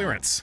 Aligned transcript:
clearance. 0.00 0.42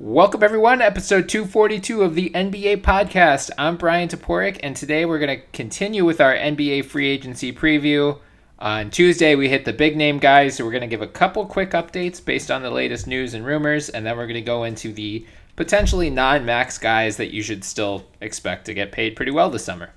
Welcome, 0.00 0.42
everyone, 0.42 0.82
episode 0.82 1.28
242 1.28 2.02
of 2.02 2.16
the 2.16 2.30
NBA 2.30 2.82
podcast. 2.82 3.52
I'm 3.56 3.76
Bryan 3.76 4.08
Toporek, 4.08 4.58
and 4.64 4.74
today 4.74 5.04
we're 5.04 5.20
going 5.20 5.38
to 5.38 5.46
continue 5.52 6.04
with 6.04 6.20
our 6.20 6.34
NBA 6.34 6.86
free 6.86 7.06
agency 7.06 7.52
preview. 7.52 8.18
On 8.58 8.90
Tuesday, 8.90 9.36
we 9.36 9.48
hit 9.48 9.64
the 9.64 9.72
big 9.72 9.96
name 9.96 10.18
guys, 10.18 10.56
so 10.56 10.64
we're 10.64 10.72
going 10.72 10.80
to 10.80 10.88
give 10.88 11.02
a 11.02 11.06
couple 11.06 11.46
quick 11.46 11.70
updates 11.70 12.24
based 12.24 12.50
on 12.50 12.62
the 12.62 12.70
latest 12.70 13.06
news 13.06 13.32
and 13.32 13.46
rumors, 13.46 13.90
and 13.90 14.04
then 14.04 14.16
we're 14.16 14.26
going 14.26 14.34
to 14.34 14.40
go 14.40 14.64
into 14.64 14.92
the 14.92 15.24
potentially 15.54 16.10
non 16.10 16.44
max 16.44 16.76
guys 16.76 17.16
that 17.18 17.32
you 17.32 17.44
should 17.44 17.62
still 17.62 18.04
expect 18.20 18.64
to 18.64 18.74
get 18.74 18.90
paid 18.90 19.14
pretty 19.14 19.30
well 19.30 19.50
this 19.50 19.64
summer. 19.64 19.90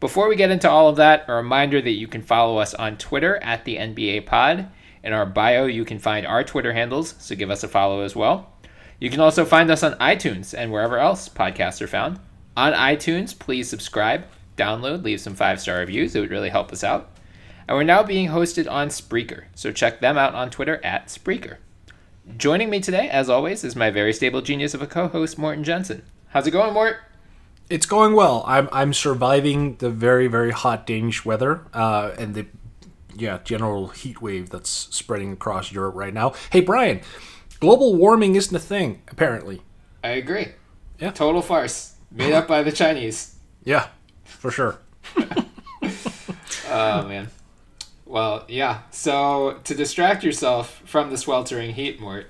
Before 0.00 0.26
we 0.26 0.36
get 0.36 0.50
into 0.50 0.70
all 0.70 0.88
of 0.88 0.96
that, 0.96 1.26
a 1.28 1.34
reminder 1.34 1.82
that 1.82 1.90
you 1.90 2.08
can 2.08 2.22
follow 2.22 2.56
us 2.56 2.72
on 2.72 2.96
Twitter 2.96 3.36
at 3.42 3.66
the 3.66 3.76
NBA 3.76 4.24
Pod. 4.24 4.70
In 5.02 5.12
our 5.12 5.26
bio, 5.26 5.66
you 5.66 5.84
can 5.84 5.98
find 5.98 6.26
our 6.26 6.42
Twitter 6.42 6.72
handles, 6.72 7.14
so 7.18 7.36
give 7.36 7.50
us 7.50 7.62
a 7.62 7.68
follow 7.68 8.00
as 8.00 8.16
well. 8.16 8.53
You 9.00 9.10
can 9.10 9.20
also 9.20 9.44
find 9.44 9.70
us 9.70 9.82
on 9.82 9.94
iTunes 9.94 10.54
and 10.56 10.72
wherever 10.72 10.98
else 10.98 11.28
podcasts 11.28 11.82
are 11.82 11.86
found. 11.86 12.20
On 12.56 12.72
iTunes, 12.72 13.36
please 13.36 13.68
subscribe, 13.68 14.26
download, 14.56 15.02
leave 15.02 15.20
some 15.20 15.34
five 15.34 15.60
star 15.60 15.78
reviews. 15.78 16.14
It 16.14 16.20
would 16.20 16.30
really 16.30 16.50
help 16.50 16.72
us 16.72 16.84
out. 16.84 17.10
And 17.66 17.76
we're 17.76 17.84
now 17.84 18.02
being 18.02 18.28
hosted 18.28 18.70
on 18.70 18.88
Spreaker, 18.88 19.44
so 19.54 19.72
check 19.72 20.00
them 20.00 20.18
out 20.18 20.34
on 20.34 20.50
Twitter 20.50 20.84
at 20.84 21.08
Spreaker. 21.08 21.56
Joining 22.36 22.70
me 22.70 22.80
today, 22.80 23.08
as 23.08 23.28
always, 23.28 23.64
is 23.64 23.74
my 23.74 23.90
very 23.90 24.12
stable 24.12 24.42
genius 24.42 24.74
of 24.74 24.82
a 24.82 24.86
co 24.86 25.08
host, 25.08 25.38
Morten 25.38 25.64
Jensen. 25.64 26.02
How's 26.28 26.46
it 26.46 26.52
going, 26.52 26.74
Mort? 26.74 26.96
It's 27.70 27.86
going 27.86 28.14
well. 28.14 28.44
I'm 28.46 28.68
I'm 28.72 28.92
surviving 28.92 29.76
the 29.76 29.90
very 29.90 30.26
very 30.26 30.50
hot 30.50 30.86
Danish 30.86 31.24
weather 31.24 31.62
uh, 31.72 32.12
and 32.18 32.34
the 32.34 32.46
yeah 33.16 33.38
general 33.44 33.88
heat 33.88 34.20
wave 34.20 34.50
that's 34.50 34.70
spreading 34.70 35.32
across 35.32 35.72
Europe 35.72 35.94
right 35.94 36.12
now. 36.12 36.34
Hey 36.50 36.60
Bryan, 36.60 37.00
global 37.60 37.94
warming 37.94 38.34
isn't 38.34 38.54
a 38.54 38.60
thing 38.60 39.02
apparently. 39.08 39.62
I 40.02 40.10
agree. 40.10 40.48
Yeah. 40.98 41.10
Total 41.10 41.42
farce. 41.42 41.94
Made 42.10 42.32
up 42.32 42.46
by 42.46 42.62
the 42.62 42.72
Chinese. 42.72 43.34
Yeah, 43.64 43.88
for 44.24 44.50
sure. 44.50 44.78
Oh, 46.74 47.06
man. 47.06 47.28
Well, 48.04 48.44
yeah. 48.48 48.82
So, 48.90 49.60
to 49.64 49.74
distract 49.74 50.24
yourself 50.24 50.82
from 50.84 51.10
the 51.10 51.16
sweltering 51.16 51.74
heat, 51.74 52.00
Mort, 52.00 52.26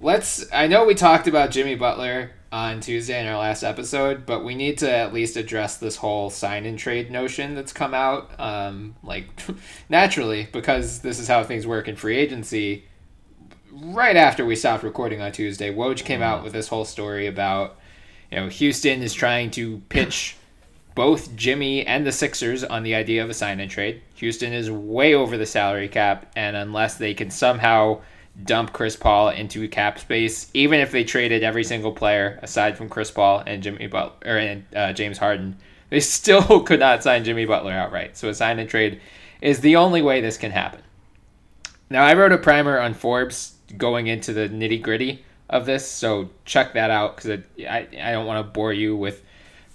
let's. 0.00 0.44
I 0.52 0.66
know 0.66 0.84
we 0.84 0.94
talked 0.94 1.26
about 1.26 1.50
Jimmy 1.50 1.76
Butler 1.76 2.32
on 2.52 2.80
Tuesday 2.80 3.20
in 3.20 3.26
our 3.26 3.38
last 3.38 3.62
episode, 3.62 4.26
but 4.26 4.44
we 4.44 4.54
need 4.54 4.76
to 4.78 4.90
at 4.90 5.14
least 5.14 5.36
address 5.36 5.78
this 5.78 5.96
whole 5.96 6.30
sign 6.30 6.66
and 6.66 6.78
trade 6.78 7.10
notion 7.10 7.54
that's 7.54 7.72
come 7.72 7.94
out. 7.94 8.38
Um, 8.38 8.96
like, 9.02 9.26
naturally, 9.88 10.48
because 10.52 11.00
this 11.00 11.18
is 11.18 11.28
how 11.28 11.42
things 11.44 11.66
work 11.66 11.88
in 11.88 11.96
free 11.96 12.18
agency. 12.18 12.84
Right 13.72 14.16
after 14.16 14.44
we 14.44 14.56
stopped 14.56 14.82
recording 14.82 15.20
on 15.20 15.30
Tuesday, 15.30 15.72
Woj 15.72 16.04
came 16.04 16.22
out 16.22 16.42
with 16.42 16.52
this 16.52 16.66
whole 16.66 16.84
story 16.84 17.28
about, 17.28 17.78
you 18.28 18.38
know, 18.38 18.48
Houston 18.48 19.00
is 19.00 19.14
trying 19.14 19.52
to 19.52 19.80
pitch 19.88 20.36
both 20.96 21.36
Jimmy 21.36 21.86
and 21.86 22.04
the 22.04 22.10
Sixers 22.10 22.64
on 22.64 22.82
the 22.82 22.96
idea 22.96 23.22
of 23.22 23.30
a 23.30 23.34
sign 23.34 23.60
and 23.60 23.70
trade. 23.70 24.02
Houston 24.16 24.52
is 24.52 24.72
way 24.72 25.14
over 25.14 25.36
the 25.36 25.46
salary 25.46 25.86
cap, 25.86 26.32
and 26.34 26.56
unless 26.56 26.96
they 26.96 27.14
can 27.14 27.30
somehow 27.30 28.00
dump 28.42 28.72
Chris 28.72 28.96
Paul 28.96 29.28
into 29.28 29.68
cap 29.68 30.00
space, 30.00 30.50
even 30.52 30.80
if 30.80 30.90
they 30.90 31.04
traded 31.04 31.44
every 31.44 31.62
single 31.62 31.92
player 31.92 32.40
aside 32.42 32.76
from 32.76 32.88
Chris 32.88 33.12
Paul 33.12 33.44
and 33.46 33.62
Jimmy 33.62 33.86
Butler 33.86 34.16
or 34.26 34.36
and, 34.36 34.64
uh, 34.74 34.92
James 34.92 35.18
Harden, 35.18 35.56
they 35.90 36.00
still 36.00 36.60
could 36.62 36.80
not 36.80 37.04
sign 37.04 37.22
Jimmy 37.22 37.44
Butler 37.44 37.72
outright. 37.72 38.16
So 38.16 38.30
a 38.30 38.34
sign 38.34 38.58
and 38.58 38.68
trade 38.68 39.00
is 39.40 39.60
the 39.60 39.76
only 39.76 40.02
way 40.02 40.20
this 40.20 40.38
can 40.38 40.50
happen. 40.50 40.80
Now 41.88 42.04
I 42.04 42.14
wrote 42.14 42.32
a 42.32 42.38
primer 42.38 42.80
on 42.80 42.94
Forbes 42.94 43.54
going 43.76 44.06
into 44.06 44.32
the 44.32 44.48
nitty 44.48 44.82
gritty 44.82 45.24
of 45.48 45.66
this, 45.66 45.88
so 45.88 46.30
check 46.44 46.74
that 46.74 46.90
out 46.90 47.16
because 47.16 47.40
I 47.58 47.88
I 48.00 48.12
don't 48.12 48.26
want 48.26 48.44
to 48.46 48.52
bore 48.52 48.72
you 48.72 48.96
with 48.96 49.22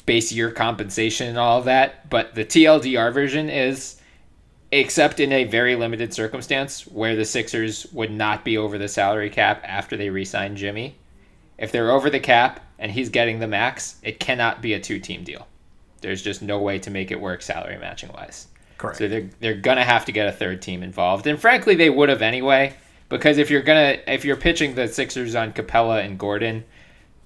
base 0.06 0.32
year 0.32 0.52
compensation 0.52 1.28
and 1.28 1.38
all 1.38 1.60
of 1.60 1.66
that. 1.66 2.10
But 2.10 2.36
the 2.36 2.46
TLDR 2.46 3.14
version 3.14 3.50
is, 3.50 4.00
except 4.72 5.20
in 5.20 5.32
a 5.32 5.44
very 5.44 5.76
limited 5.76 6.14
circumstance 6.14 6.88
where 6.88 7.16
the 7.16 7.26
Sixers 7.26 7.88
would 7.92 8.12
not 8.12 8.46
be 8.46 8.58
over 8.58 8.78
the 8.78 8.88
salary 8.88 9.30
cap 9.30 9.62
after 9.66 9.98
they 9.98 10.10
re-sign 10.10 10.56
Jimmy. 10.56 10.96
If 11.58 11.72
they're 11.72 11.92
over 11.92 12.10
the 12.10 12.20
cap 12.20 12.60
and 12.80 12.92
he's 12.92 13.10
getting 13.10 13.40
the 13.40 13.48
max, 13.48 13.96
it 14.04 14.20
cannot 14.20 14.62
be 14.62 14.74
a 14.74 14.80
two-team 14.80 15.24
deal. 15.24 15.48
There's 16.02 16.22
just 16.22 16.42
no 16.42 16.60
way 16.60 16.80
to 16.80 16.92
make 16.92 17.12
it 17.12 17.20
work 17.20 17.42
salary 17.42 17.78
matching 17.78 18.12
wise. 18.14 18.48
Correct. 18.78 18.98
So 18.98 19.08
they're 19.08 19.30
they're 19.40 19.56
gonna 19.56 19.84
have 19.84 20.06
to 20.06 20.12
get 20.12 20.28
a 20.28 20.32
third 20.32 20.62
team 20.62 20.84
involved, 20.84 21.28
and 21.28 21.40
frankly, 21.40 21.76
they 21.76 21.90
would 21.90 22.10
have 22.10 22.22
anyway. 22.22 22.76
Because 23.10 23.38
if 23.38 23.50
you're 23.50 23.62
gonna 23.62 23.98
if 24.08 24.26
you're 24.26 24.36
pitching 24.36 24.76
the 24.76 24.88
Sixers 24.88 25.36
on 25.36 25.54
Capela 25.54 26.04
and 26.04 26.18
Gordon, 26.18 26.66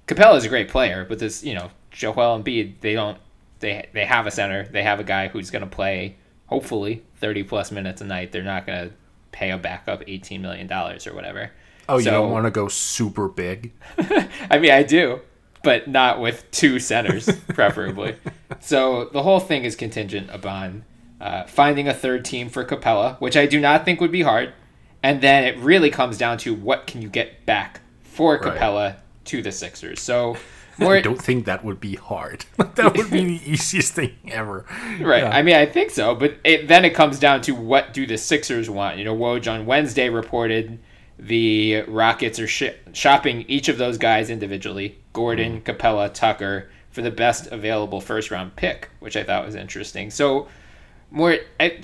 Capela 0.07 0.37
is 0.37 0.45
a 0.45 0.49
great 0.49 0.69
player, 0.69 1.05
but 1.07 1.19
this 1.19 1.43
you 1.43 1.53
know 1.53 1.71
Joel 1.91 2.41
Embiid 2.41 2.81
they 2.81 2.93
don't 2.93 3.17
they 3.59 3.87
they 3.93 4.05
have 4.05 4.27
a 4.27 4.31
center, 4.31 4.65
they 4.65 4.83
have 4.83 4.99
a 4.99 5.03
guy 5.03 5.27
who's 5.29 5.51
gonna 5.51 5.67
play 5.67 6.17
hopefully 6.47 7.03
thirty 7.17 7.43
plus 7.43 7.71
minutes 7.71 8.01
a 8.01 8.05
night. 8.05 8.31
They're 8.31 8.43
not 8.43 8.65
gonna 8.65 8.91
pay 9.31 9.51
a 9.51 9.57
backup 9.57 10.03
eighteen 10.07 10.41
million 10.41 10.67
dollars 10.67 11.07
or 11.07 11.13
whatever. 11.13 11.51
Oh, 11.87 11.97
you 11.97 12.05
don't 12.05 12.29
want 12.29 12.45
to 12.45 12.51
go 12.51 12.67
super 12.67 13.27
big? 13.27 13.73
I 13.97 14.59
mean, 14.59 14.69
I 14.69 14.83
do, 14.83 15.21
but 15.63 15.87
not 15.87 16.21
with 16.21 16.49
two 16.51 16.77
centers, 16.77 17.27
preferably. 17.47 18.15
so 18.59 19.05
the 19.05 19.23
whole 19.23 19.39
thing 19.39 19.63
is 19.63 19.75
contingent 19.75 20.29
upon 20.29 20.85
uh, 21.19 21.45
finding 21.45 21.87
a 21.87 21.93
third 21.93 22.25
team 22.25 22.47
for 22.47 22.63
Capela, 22.63 23.19
which 23.19 23.35
I 23.35 23.47
do 23.47 23.59
not 23.59 23.85
think 23.85 23.99
would 24.01 24.11
be 24.11 24.21
hard. 24.21 24.53
And 25.01 25.21
then 25.21 25.43
it 25.43 25.57
really 25.59 25.89
comes 25.89 26.17
down 26.17 26.37
to 26.39 26.53
what 26.53 26.87
can 26.87 27.01
you 27.01 27.09
get 27.09 27.45
back 27.45 27.81
for 28.03 28.39
Capela 28.39 28.97
to 29.25 29.41
the 29.41 29.51
Sixers. 29.51 30.01
So 30.01 30.35
I 30.79 31.01
don't 31.01 31.21
think 31.21 31.45
that 31.45 31.63
would 31.63 31.79
be 31.79 31.95
hard. 31.95 32.45
that 32.57 32.97
would 32.97 33.11
be 33.11 33.37
the 33.37 33.41
easiest 33.51 33.93
thing 33.93 34.15
ever. 34.27 34.65
Right. 34.99 35.23
Yeah. 35.23 35.29
I 35.29 35.41
mean, 35.41 35.55
I 35.55 35.65
think 35.65 35.91
so, 35.91 36.15
but 36.15 36.35
it, 36.43 36.67
then 36.67 36.85
it 36.85 36.91
comes 36.91 37.19
down 37.19 37.41
to 37.43 37.55
what 37.55 37.93
do 37.93 38.05
the 38.05 38.17
Sixers 38.17 38.69
want? 38.69 38.97
You 38.97 39.05
know, 39.05 39.15
Woj 39.15 39.51
on 39.51 39.65
Wednesday 39.65 40.09
reported 40.09 40.79
the 41.17 41.81
Rockets 41.87 42.39
are 42.39 42.47
sh- 42.47 42.63
shopping 42.93 43.43
each 43.47 43.67
of 43.67 43.77
those 43.77 43.97
guys 43.97 44.29
individually, 44.29 44.97
Gordon, 45.11 45.59
mm. 45.59 45.63
Capela, 45.63 46.13
Tucker, 46.13 46.69
for 46.91 47.01
the 47.01 47.11
best 47.11 47.47
available 47.47 47.99
first 47.99 48.31
round 48.31 48.55
pick, 48.55 48.89
which 48.99 49.17
I 49.17 49.23
thought 49.23 49.45
was 49.45 49.55
interesting. 49.55 50.09
So, 50.11 50.47
more 51.11 51.37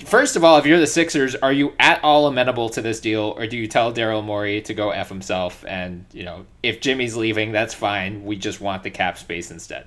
first 0.04 0.36
of 0.36 0.44
all, 0.44 0.58
if 0.58 0.66
you're 0.66 0.78
the 0.78 0.86
Sixers, 0.86 1.34
are 1.36 1.52
you 1.52 1.72
at 1.78 2.02
all 2.04 2.26
amenable 2.26 2.68
to 2.70 2.80
this 2.82 3.00
deal, 3.00 3.34
or 3.36 3.46
do 3.46 3.56
you 3.56 3.66
tell 3.66 3.92
Daryl 3.92 4.22
Morey 4.24 4.60
to 4.62 4.74
go 4.74 4.90
f 4.90 5.08
himself? 5.08 5.64
And 5.66 6.04
you 6.12 6.22
know, 6.24 6.46
if 6.62 6.80
Jimmy's 6.80 7.16
leaving, 7.16 7.52
that's 7.52 7.74
fine. 7.74 8.24
We 8.24 8.36
just 8.36 8.60
want 8.60 8.82
the 8.82 8.90
cap 8.90 9.18
space 9.18 9.50
instead. 9.50 9.86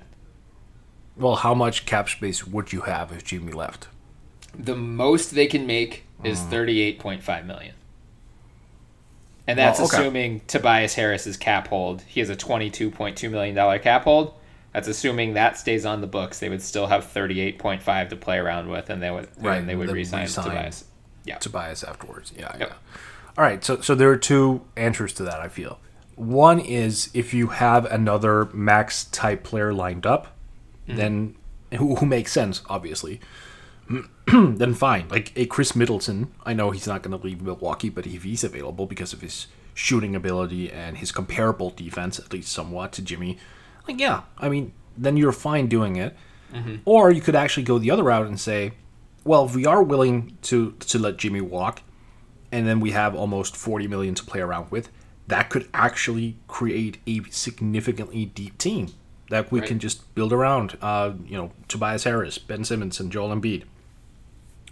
Well, 1.16 1.36
how 1.36 1.54
much 1.54 1.84
cap 1.86 2.08
space 2.08 2.46
would 2.46 2.72
you 2.72 2.82
have 2.82 3.12
if 3.12 3.24
Jimmy 3.24 3.52
left? 3.52 3.88
the 4.58 4.74
most 4.74 5.30
they 5.36 5.46
can 5.46 5.64
make 5.64 6.04
is 6.24 6.40
Mm. 6.40 6.50
38.5 6.50 7.46
million. 7.46 7.74
And 9.46 9.58
that's 9.58 9.78
Well, 9.78 9.86
okay. 9.88 9.98
assuming 9.98 10.40
Tobias 10.48 10.94
Harris's 10.94 11.36
cap 11.36 11.68
hold. 11.68 12.02
He 12.02 12.18
has 12.20 12.28
a 12.30 12.36
22.2 12.36 13.30
million 13.30 13.54
dollar 13.54 13.78
cap 13.78 14.04
hold. 14.04 14.34
That's 14.72 14.88
assuming 14.88 15.34
that 15.34 15.58
stays 15.58 15.84
on 15.84 16.00
the 16.00 16.06
books. 16.06 16.38
They 16.38 16.48
would 16.48 16.62
still 16.62 16.86
have 16.86 17.04
38.5 17.12 18.08
to 18.10 18.16
play 18.16 18.38
around 18.38 18.68
with 18.68 18.88
and 18.90 19.02
they 19.02 19.10
would 19.10 19.28
Right, 19.38 19.58
and 19.58 19.68
they 19.68 19.74
would 19.74 19.88
then 19.88 19.96
resign 19.96 20.22
re-sign. 20.22 20.44
Tobias. 20.44 20.84
Yeah. 21.24 21.38
Tobias 21.38 21.82
afterwards. 21.82 22.32
Yeah, 22.36 22.56
Yep. 22.58 22.68
yeah. 22.68 22.74
All 23.38 23.44
right, 23.44 23.64
so 23.64 23.80
so 23.80 23.94
there 23.94 24.10
are 24.10 24.16
two 24.16 24.62
answers 24.76 25.12
to 25.14 25.22
that. 25.24 25.40
I 25.40 25.48
feel 25.48 25.78
One 26.16 26.60
is 26.60 27.10
if 27.14 27.32
you 27.34 27.48
have 27.48 27.84
another 27.86 28.46
max 28.52 29.04
type 29.04 29.44
player 29.44 29.72
lined 29.72 30.06
up, 30.06 30.36
mm-hmm. 30.86 30.96
then 30.96 31.36
who, 31.76 31.96
who 31.96 32.06
makes 32.06 32.32
sense, 32.32 32.62
obviously. 32.68 33.20
then 34.26 34.74
fine. 34.74 35.08
Like 35.08 35.32
a 35.36 35.46
Khris 35.46 35.74
Middleton, 35.74 36.32
I 36.44 36.52
know 36.52 36.70
he's 36.70 36.86
not 36.86 37.02
going 37.02 37.18
to 37.18 37.24
leave 37.24 37.42
Milwaukee, 37.42 37.88
but 37.88 38.06
if 38.06 38.22
he's 38.22 38.44
available 38.44 38.86
because 38.86 39.12
of 39.12 39.20
his 39.20 39.48
shooting 39.74 40.14
ability 40.14 40.70
and 40.70 40.98
his 40.98 41.10
comparable 41.10 41.70
defense, 41.70 42.18
at 42.18 42.32
least 42.32 42.52
somewhat 42.52 42.92
to 42.92 43.02
Jimmy, 43.02 43.38
like 43.90 44.00
yeah, 44.00 44.22
I 44.38 44.48
mean, 44.48 44.72
then 44.96 45.16
you're 45.16 45.32
fine 45.32 45.66
doing 45.68 45.96
it. 45.96 46.16
Or 46.84 47.10
you 47.12 47.20
could 47.20 47.36
actually 47.36 47.62
go 47.62 47.78
the 47.78 47.90
other 47.92 48.02
route 48.02 48.26
and 48.26 48.38
say, 48.40 48.72
well, 49.24 49.44
if 49.46 49.54
we 49.54 49.66
are 49.66 49.82
willing 49.82 50.36
to 50.42 50.72
to 50.80 50.98
let 50.98 51.16
Jimmy 51.16 51.40
walk, 51.40 51.82
and 52.50 52.66
then 52.66 52.80
we 52.80 52.90
have 52.90 53.14
almost 53.14 53.56
40 53.56 53.86
million 53.86 54.14
to 54.16 54.24
play 54.24 54.40
around 54.40 54.70
with, 54.70 54.90
that 55.28 55.48
could 55.50 55.68
actually 55.72 56.36
create 56.48 56.98
a 57.06 57.22
significantly 57.30 58.24
deep 58.26 58.58
team 58.58 58.88
that 59.30 59.52
we 59.52 59.60
Right. 59.60 59.68
can 59.68 59.78
just 59.78 60.12
build 60.16 60.32
around. 60.32 60.76
Uh, 60.82 61.12
you 61.24 61.36
know, 61.36 61.52
Tobias 61.68 62.02
Harris, 62.02 62.36
Ben 62.38 62.64
Simmons, 62.64 62.98
and 62.98 63.12
Joel 63.12 63.28
Embiid. 63.34 63.62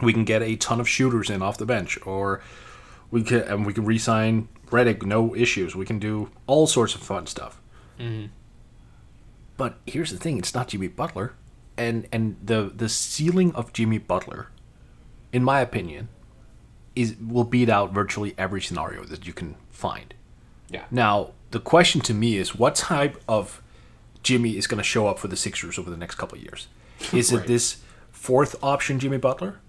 We 0.01 0.13
can 0.13 0.25
get 0.25 0.43
a 0.43 0.57
ton 0.57 0.81
of 0.81 0.89
shooters 0.89 1.31
in 1.31 1.43
off 1.43 1.59
the 1.59 1.67
bench, 1.67 1.97
or 2.05 2.41
we 3.13 3.23
can 3.23 3.43
and 3.43 3.65
we 3.67 3.73
can 3.73 3.85
re-sign 3.85 4.49
Redick, 4.71 5.03
no 5.05 5.35
issues. 5.37 5.77
We 5.77 5.87
can 5.87 5.99
do 6.01 6.31
all 6.49 6.67
sorts 6.67 6.95
of 6.97 7.03
fun 7.03 7.27
stuff. 7.29 7.61
But 9.59 9.77
here's 9.87 10.11
the 10.11 10.17
thing: 10.17 10.39
it's 10.39 10.55
not 10.55 10.69
Jimmy 10.69 10.89
Butler, 10.89 11.35
and 11.77 12.07
and 12.11 12.37
the 12.43 12.73
the 12.75 12.89
ceiling 12.89 13.55
of 13.55 13.75
Jimmy 13.75 13.99
Butler, 13.99 14.49
in 15.33 15.45
my 15.45 15.61
opinion, 15.61 16.09
is 16.97 17.15
will 17.21 17.45
beat 17.45 17.69
out 17.69 17.93
virtually 17.93 18.35
every 18.39 18.63
scenario 18.63 19.05
that 19.05 19.27
you 19.27 19.35
can 19.35 19.57
find. 19.71 20.15
Yeah. 20.71 20.85
Now, 20.91 21.33
the 21.51 21.61
question 21.61 22.01
to 22.03 22.15
me 22.15 22.37
is 22.37 22.55
what 22.55 22.75
type 22.75 23.21
of 23.29 23.61
Jimmy 24.23 24.57
is 24.57 24.67
going 24.67 24.79
to 24.79 24.85
show 24.85 25.07
up 25.07 25.19
for 25.19 25.29
the 25.29 25.37
Sixers 25.37 25.79
over 25.79 25.91
the 25.91 25.97
next 25.97 26.15
couple 26.17 26.37
of 26.39 26.43
years? 26.45 26.67
Is 27.13 27.33
Right. 27.33 27.43
it 27.43 27.47
this 27.47 27.79
fourth 28.11 28.57
option 28.63 28.99
Jimmy 28.99 29.17
Butler? 29.19 29.61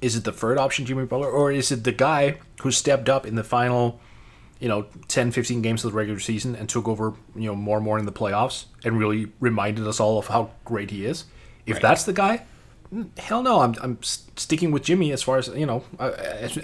Is 0.00 0.14
it 0.14 0.22
the 0.24 0.32
third 0.32 0.58
option 0.58 0.84
Jimmy 0.86 1.06
Butler? 1.06 1.28
Or 1.30 1.50
is 1.50 1.72
it 1.72 1.82
the 1.84 1.92
guy 1.92 2.38
who 2.62 2.70
stepped 2.70 3.08
up 3.08 3.26
in 3.26 3.34
the 3.34 3.42
final, 3.42 3.98
you 4.60 4.68
know, 4.68 4.86
10, 5.08 5.30
15 5.30 5.62
games 5.62 5.84
of 5.84 5.92
the 5.92 5.96
regular 5.96 6.18
season 6.20 6.56
and 6.56 6.68
took 6.68 6.88
over, 6.88 7.14
you 7.36 7.46
know, 7.46 7.54
more 7.54 7.76
and 7.76 7.84
more 7.84 7.98
in 7.98 8.06
the 8.06 8.12
playoffs 8.12 8.64
and 8.84 8.98
really 8.98 9.28
reminded 9.40 9.86
us 9.86 10.00
all 10.00 10.18
of 10.18 10.26
how 10.28 10.50
great 10.64 10.90
he 10.90 11.04
is? 11.04 11.24
If 11.66 11.74
Right. 11.74 11.82
that's 11.82 12.04
the 12.04 12.12
guy, 12.12 12.44
hell 13.18 13.42
no, 13.42 13.60
I'm, 13.60 13.74
I'm 13.82 14.02
sticking 14.02 14.70
with 14.72 14.82
Jimmy 14.82 15.12
as 15.12 15.22
far 15.22 15.36
as, 15.38 15.48
you 15.48 15.66
know, 15.66 15.84
uh, 16.00 16.10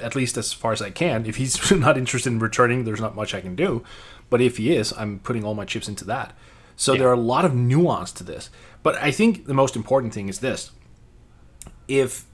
at 0.03 0.17
least 0.17 0.37
as 0.37 0.53
far 0.53 0.73
as 0.73 0.81
I 0.83 0.91
can. 0.91 1.27
If 1.27 1.37
he's 1.37 1.71
not 1.73 1.97
interested 1.99 2.33
in 2.33 2.39
returning, 2.41 2.85
there's 2.85 3.01
not 3.01 3.15
much 3.15 3.35
I 3.35 3.41
can 3.41 3.55
do. 3.55 3.85
But 4.31 4.41
if 4.41 4.57
he 4.57 4.75
is, 4.75 4.93
I'm 4.97 5.19
putting 5.21 5.45
all 5.45 5.55
my 5.55 5.65
chips 5.67 5.89
into 5.89 6.05
that. 6.07 6.33
So 6.77 6.93
Yeah. 6.95 7.01
there 7.01 7.09
are 7.11 7.13
a 7.15 7.21
lot 7.21 7.45
of 7.45 7.55
nuance 7.55 8.11
to 8.13 8.25
this. 8.25 8.51
But 8.83 8.97
I 8.97 9.11
think 9.13 9.47
the 9.47 9.55
most 9.55 9.77
important 9.77 10.13
thing 10.15 10.29
is 10.29 10.41
this. 10.41 10.73
If 11.89 12.25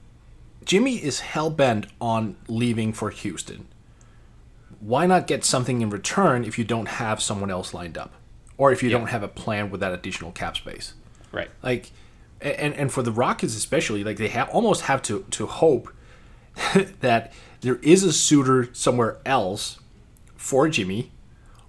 Jimmy 0.64 0.96
is 1.02 1.20
hell 1.20 1.50
bent 1.50 1.86
on 2.00 2.36
leaving 2.48 2.92
for 2.92 3.10
Houston, 3.10 3.66
why 4.81 5.06
not 5.06 5.27
get 5.27 5.44
something 5.44 5.81
in 5.82 5.91
return 5.91 6.44
if 6.44 6.59
you 6.59 6.65
don't 6.65 6.87
have 6.88 7.23
someone 7.23 7.50
else 7.50 7.73
lined 7.73 7.97
up? 7.97 8.12
Or 8.59 8.73
if 8.73 8.82
you 8.82 8.91
Yeah. 8.91 8.99
don't 8.99 9.06
have 9.09 9.23
a 9.23 9.29
plan 9.29 9.71
with 9.71 9.81
that 9.81 9.93
additional 9.93 10.32
cap 10.32 10.56
space? 10.56 10.94
Right. 11.32 11.50
like 11.62 11.93
and 12.41 12.75
and 12.75 12.91
for 12.91 13.03
the 13.03 13.12
Rockets 13.12 13.55
especially 13.55 14.03
like 14.03 14.17
they 14.17 14.29
have 14.29 14.49
almost 14.49 14.82
have 14.82 15.00
to 15.03 15.25
to 15.31 15.47
hope 15.47 15.93
that 17.00 17.32
there 17.61 17.77
is 17.82 18.03
a 18.03 18.12
suitor 18.12 18.69
somewhere 18.73 19.19
else 19.25 19.79
for 20.37 20.69
Jimmy 20.69 21.12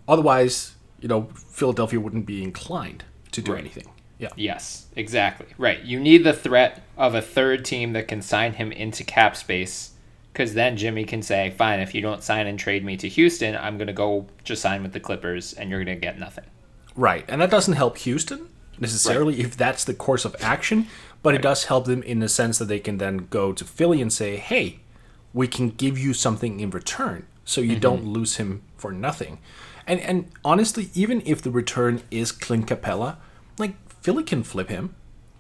otherwise 0.08 0.75
you 1.00 1.08
know 1.08 1.30
Philadelphia 1.36 2.00
wouldn't 2.00 2.25
be 2.25 2.42
inclined 2.44 3.04
to 3.34 3.42
do 3.42 3.52
Right. 3.54 3.60
anything 3.60 3.88
yeah 4.18 4.30
Yes, 4.36 4.86
exactly. 4.96 5.48
Right. 5.58 5.81
You 5.84 6.00
need 6.00 6.24
the 6.24 6.34
threat 6.34 6.81
of 6.98 7.13
a 7.16 7.22
third 7.22 7.66
team 7.66 7.94
that 7.94 8.08
can 8.08 8.22
sign 8.22 8.54
him 8.54 8.72
into 8.72 9.04
cap 9.04 9.36
space 9.36 9.90
because 10.31 10.54
then 10.54 10.78
Jimmy 10.78 11.04
can 11.04 11.22
say, 11.22 11.50
fine, 11.57 11.80
if 11.80 11.94
you 11.94 12.01
don't 12.01 12.24
sign 12.24 12.48
and 12.48 12.57
trade 12.57 12.86
me 12.86 12.98
to 12.98 13.10
Houston, 13.10 13.56
I'm 13.56 13.78
going 13.78 13.88
to 13.88 13.94
go 13.94 14.28
just 14.44 14.62
sign 14.62 14.81
with 14.83 14.94
the 14.94 15.00
Clippers 15.00 15.54
and 15.54 15.69
you're 15.69 15.83
going 15.83 15.98
to 15.98 16.01
get 16.01 16.19
nothing. 16.19 16.45
right 16.95 17.25
and 17.28 17.42
that 17.42 17.50
doesn't 17.50 17.75
help 17.75 17.98
Houston 18.00 18.48
necessarily 18.80 19.42
if 19.42 19.56
that's 19.56 19.83
the 19.86 19.94
course 19.94 20.25
of 20.25 20.36
action 20.42 20.88
but 21.24 21.36
it 21.36 21.42
does 21.42 21.66
help 21.66 21.86
them 21.86 22.01
in 22.04 22.19
the 22.19 22.28
sense 22.28 22.57
that 22.57 22.66
they 22.66 22.80
can 22.80 22.98
then 22.98 23.28
go 23.30 23.54
to 23.54 23.63
Philly 23.63 24.01
and 24.01 24.12
say 24.12 24.38
hey 24.38 24.80
we 25.33 25.48
can 25.48 25.69
give 25.69 25.98
you 25.98 26.13
something 26.13 26.60
in 26.60 26.69
return 26.72 27.25
so 27.45 27.62
you 27.62 27.72
mm-hmm. 27.72 27.80
don't 27.80 28.06
lose 28.06 28.38
him 28.38 28.62
for 28.77 28.92
nothing. 28.92 29.39
And 29.88 30.00
and 30.01 30.31
honestly 30.44 30.89
even 30.94 31.22
if 31.25 31.42
the 31.42 31.51
return 31.51 32.01
is 32.10 32.31
Clint 32.31 32.68
Capela 32.68 33.18
like 33.57 33.75
Philly 34.01 34.24
can 34.24 34.44
flip 34.44 34.69
him. 34.69 34.95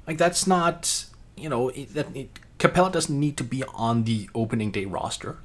Like 0.07 0.17
that's 0.17 0.45
not 0.47 1.05
you 1.35 1.49
know 1.49 1.69
it, 1.69 1.93
that 1.93 2.15
it, 2.15 2.29
Capela 2.61 2.91
doesn't 2.91 3.19
need 3.19 3.37
to 3.37 3.43
be 3.43 3.63
on 3.73 4.03
the 4.03 4.29
opening 4.35 4.69
day 4.71 4.85
roster 4.85 5.37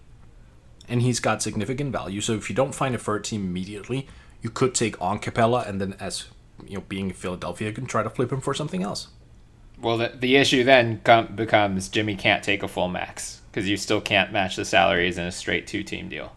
and 0.89 1.03
he's 1.03 1.19
got 1.19 1.43
significant 1.43 1.91
value 1.93 2.21
so 2.21 2.35
if 2.35 2.49
you 2.51 2.55
don't 2.57 2.75
find 2.75 2.95
a 2.95 2.99
third 2.99 3.25
team 3.25 3.41
immediately 3.43 4.07
you 4.43 4.51
could 4.51 4.75
take 4.75 5.01
on 5.01 5.19
Capela 5.19 5.67
and 5.67 5.81
then 5.81 5.95
as 5.99 6.27
you 6.67 6.75
know 6.77 6.85
being 6.89 7.09
in 7.09 7.15
Philadelphia 7.15 7.69
you 7.69 7.75
can 7.75 7.87
try 7.87 8.03
to 8.03 8.11
flip 8.11 8.31
him 8.31 8.41
for 8.41 8.53
something 8.55 8.83
else 8.83 9.09
Well, 9.81 9.99
the, 9.99 10.13
the 10.15 10.37
issue 10.37 10.63
then 10.65 11.01
com- 11.05 11.35
becomes 11.35 11.89
Jimmy 11.89 12.17
can't 12.17 12.43
take 12.45 12.63
a 12.63 12.69
full 12.69 12.89
max 12.89 13.41
because 13.51 13.69
you 13.69 13.77
still 13.79 14.01
can't 14.03 14.31
match 14.33 14.57
the 14.57 14.65
salaries 14.65 15.17
in 15.19 15.25
a 15.25 15.33
straight 15.33 15.67
two 15.67 15.83
team 15.83 16.09
deal. 16.11 16.33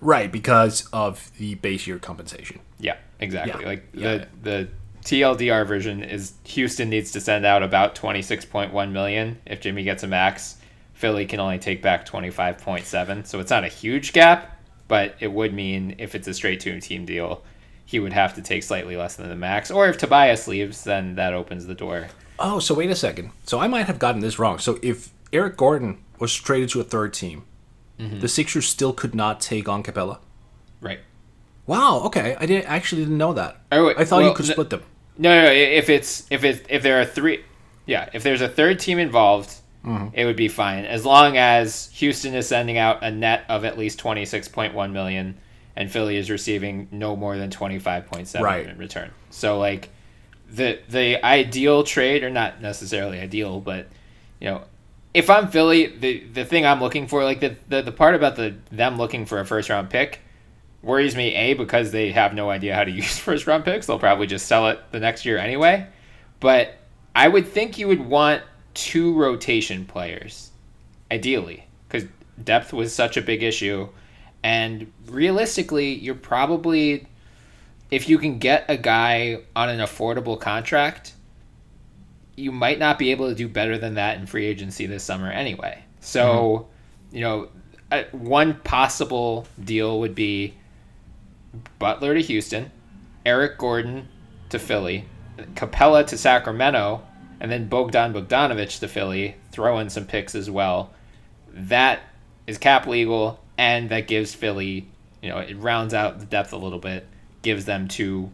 right 0.00 0.32
because 0.32 0.88
of 0.92 1.30
the 1.38 1.54
base 1.56 1.86
year 1.86 1.98
compensation 1.98 2.60
Yeah, 2.80 2.96
exactly. 3.20 3.60
Yeah, 3.62 3.68
Like 3.68 3.88
yeah. 3.92 4.02
the 4.02 4.26
the 4.42 4.68
TLDR 5.04 5.66
version 5.66 6.02
is 6.02 6.32
Houston 6.44 6.88
needs 6.88 7.12
to 7.12 7.20
send 7.20 7.44
out 7.44 7.62
about 7.62 7.94
twenty 7.94 8.22
six 8.22 8.44
point 8.44 8.72
one 8.72 8.92
million 8.92 9.38
if 9.46 9.60
Jimmy 9.60 9.84
gets 9.84 10.02
a 10.02 10.06
max. 10.06 10.56
Philly 10.94 11.26
can 11.26 11.40
only 11.40 11.58
take 11.58 11.82
back 11.82 12.06
twenty 12.06 12.30
five 12.30 12.58
point 12.58 12.86
seven, 12.86 13.24
so 13.24 13.38
it's 13.38 13.50
not 13.50 13.64
a 13.64 13.68
huge 13.68 14.14
gap, 14.14 14.58
but 14.88 15.14
it 15.20 15.30
would 15.30 15.52
mean 15.52 15.96
if 15.98 16.14
it's 16.14 16.26
a 16.26 16.32
straight 16.32 16.60
two 16.60 16.80
team 16.80 17.04
deal, 17.04 17.42
he 17.84 18.00
would 18.00 18.14
have 18.14 18.34
to 18.34 18.42
take 18.42 18.62
slightly 18.62 18.96
less 18.96 19.16
than 19.16 19.28
the 19.28 19.36
max. 19.36 19.70
Or 19.70 19.88
if 19.88 19.98
Tobias 19.98 20.48
leaves, 20.48 20.84
then 20.84 21.16
that 21.16 21.34
opens 21.34 21.66
the 21.66 21.74
door. 21.74 22.08
Oh, 22.38 22.58
so 22.58 22.74
wait 22.74 22.90
a 22.90 22.96
second. 22.96 23.30
So 23.44 23.60
I 23.60 23.68
might 23.68 23.86
have 23.86 23.98
gotten 23.98 24.22
this 24.22 24.38
wrong. 24.38 24.58
So 24.58 24.78
if 24.82 25.10
Eric 25.32 25.58
Gordon 25.58 26.02
was 26.18 26.34
traded 26.34 26.70
to 26.70 26.80
a 26.80 26.84
third 26.84 27.12
team, 27.12 27.44
mm-hmm. 27.98 28.20
the 28.20 28.28
Sixers 28.28 28.66
still 28.66 28.94
could 28.94 29.14
not 29.14 29.40
take 29.40 29.68
on 29.68 29.82
Capela. 29.82 30.18
Right. 30.80 31.00
Wow. 31.66 32.02
Okay, 32.06 32.36
I 32.40 32.46
didn't 32.46 32.66
actually 32.66 33.02
didn't 33.02 33.18
know 33.18 33.34
that. 33.34 33.60
Oh, 33.70 33.86
wait, 33.86 33.98
I 33.98 34.04
thought 34.06 34.24
you 34.24 34.32
could 34.32 34.46
split 34.46 34.70
them. 34.70 34.82
No, 35.16 35.42
no. 35.42 35.50
If 35.50 35.88
it's 35.88 36.26
if 36.30 36.44
it 36.44 36.66
if 36.68 36.82
there 36.82 37.00
are 37.00 37.04
three, 37.04 37.44
yeah, 37.86 38.08
if 38.12 38.22
there's 38.22 38.40
a 38.40 38.48
third 38.48 38.80
team 38.80 38.98
involved, 38.98 39.50
mm-hmm. 39.84 40.08
it 40.12 40.24
would 40.24 40.36
be 40.36 40.48
fine 40.48 40.84
as 40.84 41.04
long 41.04 41.36
as 41.36 41.88
Houston 41.94 42.34
is 42.34 42.48
sending 42.48 42.78
out 42.78 43.02
a 43.02 43.10
net 43.10 43.44
of 43.48 43.64
at 43.64 43.78
least 43.78 43.98
twenty 43.98 44.24
six 44.24 44.48
point 44.48 44.74
one 44.74 44.92
million, 44.92 45.36
and 45.76 45.90
Philly 45.90 46.16
is 46.16 46.30
receiving 46.30 46.88
no 46.90 47.14
more 47.16 47.36
than 47.36 47.50
twenty 47.50 47.78
five 47.78 48.06
point 48.06 48.28
seven 48.28 48.44
Right. 48.44 48.66
in 48.66 48.76
return. 48.78 49.10
So 49.30 49.58
like, 49.58 49.90
the 50.50 50.80
the 50.88 51.24
ideal 51.24 51.84
trade, 51.84 52.24
or 52.24 52.30
not 52.30 52.60
necessarily 52.60 53.20
ideal, 53.20 53.60
but 53.60 53.86
you 54.40 54.48
know. 54.48 54.62
If 55.12 55.30
I'm 55.30 55.46
Philly, 55.46 55.86
the 55.86 56.24
the 56.32 56.44
thing 56.44 56.66
I'm 56.66 56.80
looking 56.80 57.06
for, 57.06 57.22
like 57.22 57.38
the, 57.38 57.54
the, 57.68 57.82
the 57.82 57.92
part 57.92 58.16
about 58.16 58.34
the 58.34 58.56
them 58.72 58.98
looking 58.98 59.26
for 59.26 59.38
a 59.38 59.46
first 59.46 59.70
round 59.70 59.88
pick, 59.88 60.18
worries 60.84 61.16
me 61.16 61.34
a 61.34 61.54
because 61.54 61.90
they 61.90 62.12
have 62.12 62.34
no 62.34 62.50
idea 62.50 62.74
how 62.74 62.84
to 62.84 62.90
use 63.02 63.18
first 63.18 63.46
round 63.46 63.64
picks. 63.64 63.86
They'll 63.86 63.98
probably 63.98 64.26
just 64.26 64.46
sell 64.46 64.68
it 64.68 64.80
the 64.90 65.00
next 65.00 65.24
year 65.24 65.38
anyway. 65.38 65.86
But 66.40 66.76
i 67.16 67.28
would 67.28 67.46
think 67.46 67.78
you 67.78 67.86
would 67.86 68.00
want 68.00 68.42
two 68.74 69.16
rotation 69.16 69.84
players 69.84 70.50
ideally 71.12 71.64
because 71.86 72.08
depth 72.42 72.72
was 72.72 72.92
such 72.92 73.16
a 73.16 73.22
big 73.22 73.42
issue. 73.42 73.88
And 74.42 74.92
realistically 75.06 75.94
you're 75.94 76.14
probably 76.14 77.06
if 77.90 78.08
you 78.08 78.18
can 78.18 78.38
get 78.38 78.64
a 78.68 78.76
guy 78.76 79.38
on 79.54 79.68
an 79.68 79.78
affordable 79.78 80.38
contract 80.38 81.14
you 82.36 82.50
might 82.50 82.80
not 82.80 82.98
be 82.98 83.12
able 83.12 83.28
to 83.28 83.34
do 83.34 83.48
better 83.48 83.78
than 83.78 83.94
that 83.94 84.18
in 84.18 84.26
free 84.26 84.44
agency 84.44 84.86
this 84.86 85.04
summer 85.04 85.30
anyway. 85.30 85.82
So 86.00 86.68
you 87.12 87.20
know 87.20 87.48
uh, 87.92 88.02
one 88.10 88.54
possible 88.64 89.46
deal 89.62 90.00
would 90.00 90.14
be 90.16 90.54
Butler 91.78 92.14
to 92.14 92.20
Houston, 92.22 92.70
Eric 93.24 93.58
Gordon 93.58 94.08
to 94.50 94.58
Philly, 94.58 95.06
Capela 95.54 96.06
to 96.06 96.18
Sacramento, 96.18 97.02
and 97.40 97.50
then 97.50 97.68
Bogdan 97.68 98.12
Bogdanovic 98.12 98.78
to 98.80 98.88
Philly. 98.88 99.36
Throw 99.50 99.78
in 99.78 99.90
some 99.90 100.06
picks 100.06 100.34
as 100.34 100.50
well. 100.50 100.92
That 101.52 102.00
is 102.46 102.58
cap 102.58 102.86
legal, 102.86 103.40
and 103.56 103.88
that 103.90 104.06
gives 104.06 104.34
Philly, 104.34 104.88
you 105.22 105.28
know, 105.28 105.38
it 105.38 105.56
rounds 105.58 105.94
out 105.94 106.20
the 106.20 106.26
depth 106.26 106.52
a 106.52 106.56
little 106.56 106.78
bit, 106.78 107.06
gives 107.42 107.64
them 107.64 107.88
two 107.88 108.30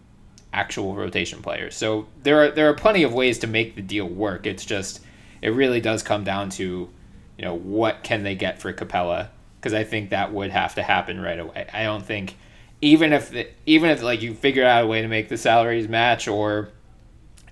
actual 0.52 0.94
rotation 0.94 1.42
players. 1.42 1.76
So 1.76 2.06
there 2.22 2.44
are 2.44 2.50
there 2.50 2.68
are 2.68 2.74
plenty 2.74 3.02
of 3.02 3.12
ways 3.12 3.38
to 3.40 3.46
make 3.46 3.76
the 3.76 3.82
deal 3.82 4.06
work. 4.06 4.46
It's 4.46 4.64
just 4.64 5.00
it 5.42 5.50
really 5.50 5.80
does 5.80 6.02
come 6.02 6.24
down 6.24 6.50
to, 6.50 6.88
you 7.38 7.44
know, 7.44 7.54
what 7.54 8.02
can 8.02 8.22
they 8.22 8.34
get 8.34 8.60
for 8.60 8.72
Capella? 8.72 9.30
Because 9.58 9.74
I 9.74 9.84
think 9.84 10.10
that 10.10 10.32
would 10.32 10.50
have 10.50 10.74
to 10.74 10.82
happen 10.82 11.20
right 11.20 11.38
away. 11.38 11.68
I 11.72 11.84
don't 11.84 12.04
think 12.04 12.36
even 12.80 13.12
if 13.12 13.34
even 13.66 13.90
if 13.90 14.02
like 14.02 14.22
you 14.22 14.34
figure 14.34 14.64
out 14.64 14.84
a 14.84 14.86
way 14.86 15.02
to 15.02 15.08
make 15.08 15.28
the 15.28 15.36
salaries 15.36 15.88
match 15.88 16.28
or 16.28 16.70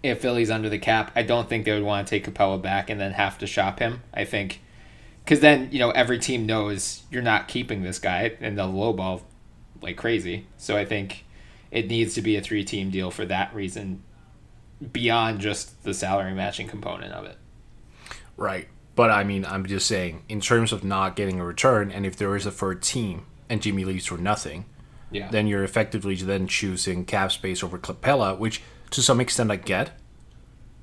if 0.02 0.20
Philly's 0.20 0.50
under 0.50 0.68
the 0.68 0.78
cap, 0.78 1.10
I 1.16 1.22
don't 1.22 1.48
think 1.48 1.64
they 1.64 1.72
would 1.72 1.82
want 1.82 2.06
to 2.06 2.10
take 2.10 2.24
Capela 2.24 2.60
back 2.60 2.88
and 2.88 3.00
then 3.00 3.12
have 3.12 3.38
to 3.38 3.46
shop 3.46 3.80
him. 3.80 4.02
I 4.14 4.24
think 4.24 4.60
because 5.24 5.40
then 5.40 5.68
you 5.72 5.78
know 5.78 5.90
every 5.90 6.18
team 6.18 6.46
knows 6.46 7.02
you're 7.10 7.22
not 7.22 7.48
keeping 7.48 7.82
this 7.82 7.98
guy 7.98 8.36
and 8.40 8.56
they'll 8.56 8.72
lowball 8.72 9.22
like 9.82 9.96
crazy. 9.96 10.46
So 10.56 10.76
I 10.76 10.84
think 10.84 11.24
it 11.70 11.88
needs 11.88 12.14
to 12.14 12.22
be 12.22 12.36
a 12.36 12.40
three 12.40 12.64
team 12.64 12.90
deal 12.90 13.10
for 13.10 13.24
that 13.26 13.54
reason, 13.54 14.02
beyond 14.92 15.40
just 15.40 15.82
the 15.84 15.94
salary 15.94 16.34
matching 16.34 16.68
component 16.68 17.12
of 17.12 17.24
it. 17.24 17.36
Right. 18.36 18.68
But 18.94 19.10
I 19.10 19.22
mean, 19.22 19.44
I'm 19.44 19.66
just 19.66 19.86
saying, 19.86 20.24
in 20.28 20.40
terms 20.40 20.72
of 20.72 20.82
not 20.82 21.14
getting 21.14 21.38
a 21.38 21.44
return, 21.44 21.92
and 21.92 22.04
if 22.04 22.16
there 22.16 22.34
is 22.34 22.46
a 22.46 22.50
third 22.50 22.82
team 22.82 23.26
and 23.48 23.62
Jimmy 23.62 23.84
leaves 23.84 24.06
for 24.06 24.18
nothing, 24.18 24.64
Yeah. 25.10 25.30
then 25.30 25.46
you're 25.46 25.64
effectively 25.64 26.14
then 26.16 26.46
choosing 26.46 27.04
cap 27.04 27.32
space 27.32 27.62
over 27.62 27.78
Capela, 27.78 28.38
which 28.38 28.62
to 28.90 29.02
some 29.02 29.20
extent 29.20 29.50
I 29.50 29.56
get. 29.56 29.92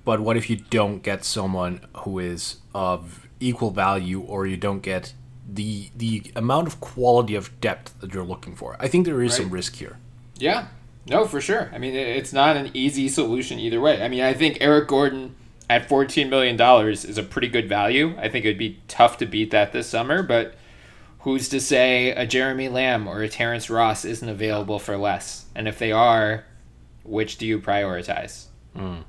But 0.04 0.20
what 0.20 0.38
if 0.38 0.50
you 0.50 0.58
don't 0.58 1.02
get 1.02 1.24
someone 1.26 1.82
who 1.98 2.20
is 2.20 2.58
of 2.74 3.28
equal 3.40 3.72
value, 3.72 4.22
or 4.22 4.46
you 4.46 4.58
don't 4.58 4.82
get 4.82 5.14
the 5.48 5.90
the 5.96 6.32
amount 6.36 6.68
of 6.68 6.80
quality 6.80 7.36
of 7.36 7.60
depth 7.60 8.00
that 8.00 8.14
you're 8.14 8.24
looking 8.24 8.56
for? 8.56 8.78
I 8.80 8.88
think 8.88 9.06
there 9.06 9.22
is 9.22 9.36
some 9.36 9.50
risk 9.50 9.76
here. 9.76 9.98
Yeah, 10.38 10.68
no, 11.08 11.26
for 11.26 11.42
sure. 11.42 11.72
I 11.74 11.78
mean, 11.78 11.96
it's 11.96 12.34
not 12.34 12.58
an 12.58 12.72
easy 12.74 13.08
solution 13.10 13.60
either 13.60 13.80
way. 13.80 14.02
I 14.04 14.08
mean, 14.08 14.22
I 14.22 14.34
think 14.34 14.58
Eric 14.62 14.88
Gordon 14.88 15.36
at 15.70 15.88
$14 15.90 16.30
million 16.30 16.60
is 16.92 17.18
a 17.18 17.24
pretty 17.24 17.48
good 17.48 17.68
value. 17.68 18.16
I 18.20 18.30
think 18.30 18.46
it 18.46 18.50
would 18.50 18.58
be 18.58 18.80
tough 18.88 19.18
to 19.20 19.26
beat 19.26 19.52
that 19.52 19.72
this 19.72 19.88
summer, 19.88 20.22
but 20.22 20.56
who's 21.26 21.50
to 21.50 21.60
say 21.60 22.12
a 22.12 22.26
Jeremy 22.26 22.70
Lamb 22.70 23.08
or 23.08 23.22
a 23.22 23.28
Terrence 23.28 23.70
Ross 23.70 24.06
isn't 24.06 24.30
available 24.30 24.80
for 24.80 24.96
less? 24.96 25.46
And 25.56 25.68
if 25.68 25.78
they 25.80 25.92
are, 25.92 26.46
which 27.04 27.38
do 27.38 27.46
you 27.46 27.60
prioritize? 27.60 28.46
Hmm. 28.76 29.00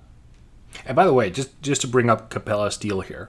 And 0.85 0.97
by 0.97 1.05
the 1.07 1.13
way, 1.13 1.31
just 1.31 1.61
just 1.63 1.83
to 1.83 1.87
bring 1.87 2.11
up 2.11 2.31
Capela's 2.31 2.77
deal 2.77 3.03
here, 3.03 3.29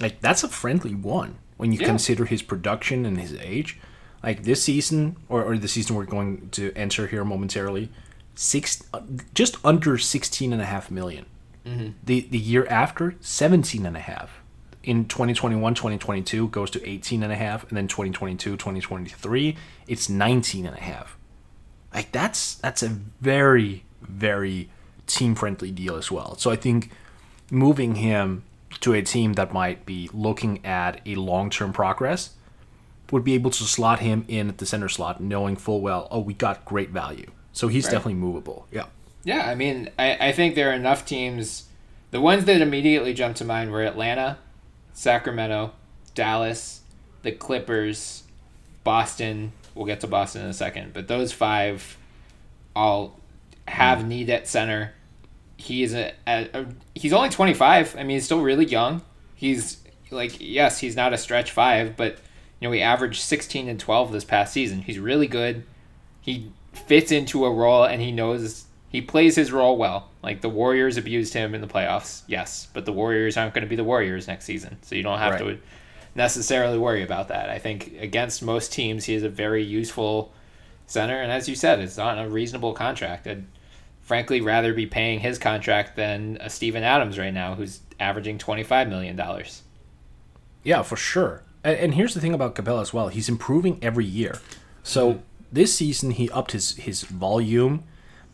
like 0.00 0.20
that's 0.20 0.42
a 0.42 0.48
friendly 0.48 0.94
one 0.94 1.36
when 1.56 1.72
you 1.72 1.78
Yeah. 1.78 1.86
consider 1.86 2.24
his 2.24 2.42
production 2.42 3.06
and 3.06 3.18
his 3.20 3.34
age. 3.34 3.78
Like 4.22 4.42
this 4.42 4.62
season, 4.62 5.16
or, 5.28 5.44
or 5.44 5.56
the 5.58 5.68
season 5.68 5.94
we're 5.94 6.04
going 6.04 6.48
to 6.52 6.72
enter 6.74 7.06
here 7.06 7.24
momentarily, 7.24 7.90
six 8.34 8.82
just 9.34 9.56
under 9.64 9.98
16 9.98 10.52
and 10.52 10.60
a 10.60 10.64
half 10.64 10.90
million. 10.90 11.26
Mm-hmm. 11.66 11.90
The 12.02 12.20
the 12.30 12.38
year 12.38 12.66
after, 12.66 13.14
17 13.20 13.84
and 13.86 13.96
a 13.96 14.00
half. 14.00 14.40
In 14.86 15.06
2021, 15.06 15.74
2022 15.74 16.48
goes 16.48 16.70
to 16.70 16.88
18 16.88 17.22
and 17.24 17.32
a 17.32 17.36
half, 17.36 17.68
and 17.68 17.76
then 17.76 17.88
2022, 17.88 18.52
2023, 18.52 19.56
it's 19.88 20.08
19 20.08 20.64
and 20.64 20.76
a 20.76 20.80
half. 20.80 21.18
Like 21.92 22.12
that's 22.12 22.54
that's 22.54 22.82
a 22.82 22.88
very 23.20 23.84
very 24.00 24.68
team 25.08 25.34
friendly 25.34 25.72
deal 25.72 25.96
as 25.96 26.10
well. 26.10 26.36
So 26.38 26.50
I 26.52 26.56
think 26.56 26.90
moving 27.50 27.96
him 27.96 28.44
to 28.80 28.92
a 28.94 29.02
team 29.02 29.32
that 29.34 29.52
might 29.52 29.84
be 29.86 30.08
looking 30.12 30.64
at 30.64 31.00
a 31.04 31.16
long 31.16 31.50
term 31.50 31.72
progress 31.72 32.30
would 33.10 33.24
be 33.24 33.34
able 33.34 33.50
to 33.50 33.64
slot 33.64 34.00
him 34.00 34.24
in 34.28 34.48
at 34.48 34.58
the 34.58 34.66
center 34.66 34.88
slot, 34.88 35.20
knowing 35.20 35.56
full 35.56 35.80
well, 35.80 36.06
oh, 36.10 36.20
we 36.20 36.34
got 36.34 36.64
great 36.64 36.90
value. 36.90 37.30
So 37.52 37.68
he's 37.68 37.84
Right. 37.86 37.92
definitely 37.92 38.14
movable. 38.14 38.66
Yeah. 38.70 38.86
Yeah, 39.24 39.48
I 39.48 39.54
mean, 39.56 39.90
I, 39.98 40.28
I 40.28 40.32
think 40.32 40.54
there 40.54 40.70
are 40.70 40.74
enough 40.74 41.04
teams. 41.06 41.64
The 42.12 42.20
ones 42.20 42.44
that 42.44 42.60
immediately 42.60 43.14
jump 43.14 43.34
to 43.36 43.44
mind 43.44 43.70
were 43.72 43.82
Atlanta, 43.82 44.38
Sacramento, 44.96 45.72
Dallas, 46.14 46.80
the 47.22 47.32
Clippers, 47.32 48.24
Boston. 48.82 49.52
We'll 49.74 49.86
get 49.86 50.00
to 50.00 50.06
Boston 50.06 50.42
in 50.42 50.48
a 50.48 50.54
second, 50.54 50.92
but 50.92 51.06
those 51.06 51.32
five 51.32 51.96
all 52.74 53.18
have 53.68 54.00
mm. 54.00 54.08
need 54.08 54.30
at 54.30 54.48
center. 54.48 54.92
He 55.56 55.82
is 55.82 55.94
a, 55.94 56.12
a, 56.26 56.48
a 56.52 56.66
he's 56.94 57.12
only 57.12 57.28
twenty 57.28 57.54
five. 57.54 57.94
I 57.96 58.00
mean, 58.00 58.16
he's 58.16 58.24
still 58.24 58.42
really 58.42 58.64
young. 58.64 59.02
He's 59.34 59.78
like 60.10 60.36
yes, 60.40 60.78
he's 60.78 60.96
not 60.96 61.12
a 61.12 61.18
stretch 61.18 61.50
five, 61.50 61.96
but 61.96 62.18
you 62.60 62.68
know 62.68 62.72
he 62.72 62.82
averaged 62.82 63.20
sixteen 63.20 63.68
and 63.68 63.78
twelve 63.78 64.12
this 64.12 64.24
past 64.24 64.52
season. 64.52 64.82
He's 64.82 64.98
really 64.98 65.26
good 65.28 65.64
he 66.26 66.50
fits 66.72 67.12
into 67.12 67.44
a 67.44 67.50
role 67.50 67.84
and 67.84 68.02
he 68.02 68.10
knows 68.10 68.65
he 68.88 69.00
plays 69.00 69.36
his 69.36 69.52
role 69.52 69.76
well. 69.76 70.10
Like 70.22 70.40
the 70.40 70.48
Warriors 70.48 70.96
abused 70.96 71.34
him 71.34 71.54
in 71.54 71.60
the 71.60 71.66
playoffs, 71.66 72.22
yes, 72.26 72.68
but 72.72 72.84
the 72.84 72.92
Warriors 72.92 73.36
aren't 73.36 73.54
going 73.54 73.64
to 73.64 73.68
be 73.68 73.76
the 73.76 73.84
Warriors 73.84 74.26
next 74.26 74.44
season, 74.44 74.78
so 74.82 74.94
you 74.94 75.02
don't 75.02 75.18
have 75.18 75.38
to 75.38 75.58
necessarily 76.14 76.78
worry 76.78 77.02
about 77.02 77.28
that. 77.28 77.50
I 77.50 77.58
think 77.58 77.94
against 78.00 78.42
most 78.42 78.72
teams, 78.72 79.04
he 79.04 79.14
is 79.14 79.22
a 79.22 79.28
very 79.28 79.62
useful 79.62 80.32
center, 80.86 81.20
and 81.20 81.30
as 81.30 81.48
you 81.48 81.54
said, 81.54 81.80
it's 81.80 81.98
on 81.98 82.18
a 82.18 82.28
reasonable 82.28 82.72
contract. 82.72 83.26
I'd 83.26 83.44
frankly 84.00 84.40
rather 84.40 84.72
be 84.72 84.86
paying 84.86 85.20
his 85.20 85.38
contract 85.38 85.96
than 85.96 86.38
a 86.40 86.48
Steven 86.48 86.84
Adams 86.84 87.18
right 87.18 87.34
now, 87.34 87.54
who's 87.54 87.80
averaging 87.98 88.38
twenty 88.38 88.62
five 88.62 88.88
million 88.88 89.16
dollars. 89.16 89.62
Yeah, 90.62 90.82
for 90.82 90.96
sure. 90.96 91.42
And, 91.62 91.76
and 91.78 91.94
here's 91.94 92.14
the 92.14 92.20
thing 92.20 92.34
about 92.34 92.54
Capela 92.54 92.82
as 92.82 92.92
well. 92.92 93.08
He's 93.08 93.28
improving 93.28 93.78
every 93.82 94.04
year. 94.04 94.38
So 94.82 95.10
mm-hmm. 95.10 95.22
this 95.52 95.74
season 95.74 96.12
he 96.12 96.30
upped 96.30 96.52
his 96.52 96.76
his 96.76 97.02
volume, 97.02 97.84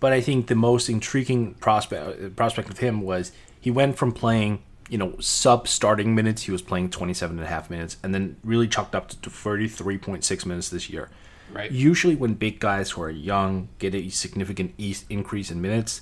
but 0.02 0.12
I 0.12 0.20
think 0.20 0.48
the 0.48 0.56
most 0.56 0.88
intriguing 0.88 1.54
prospect 1.54 2.20
uh, 2.20 2.28
prospect 2.30 2.68
of 2.68 2.78
him 2.78 3.02
was 3.02 3.30
he 3.60 3.70
went 3.70 3.96
from 3.96 4.10
playing 4.10 4.60
you 4.90 4.98
know 4.98 5.14
sub 5.20 5.68
starting 5.68 6.12
minutes. 6.12 6.42
He 6.42 6.50
was 6.50 6.60
playing 6.60 6.90
27 6.90 7.38
and 7.38 7.46
a 7.46 7.48
half 7.48 7.70
minutes, 7.70 7.98
and 8.02 8.12
then 8.12 8.36
really 8.42 8.66
chucked 8.66 8.96
up 8.96 9.08
to 9.10 9.30
33.6 9.30 10.44
minutes 10.44 10.68
this 10.70 10.90
year. 10.90 11.08
Right. 11.52 11.70
Usually, 11.70 12.16
when 12.16 12.34
big 12.34 12.58
guys 12.58 12.90
who 12.90 13.02
are 13.02 13.10
young 13.10 13.68
get 13.78 13.94
a 13.94 14.08
significant 14.08 14.74
increase 15.08 15.52
in 15.52 15.60
minutes, 15.60 16.00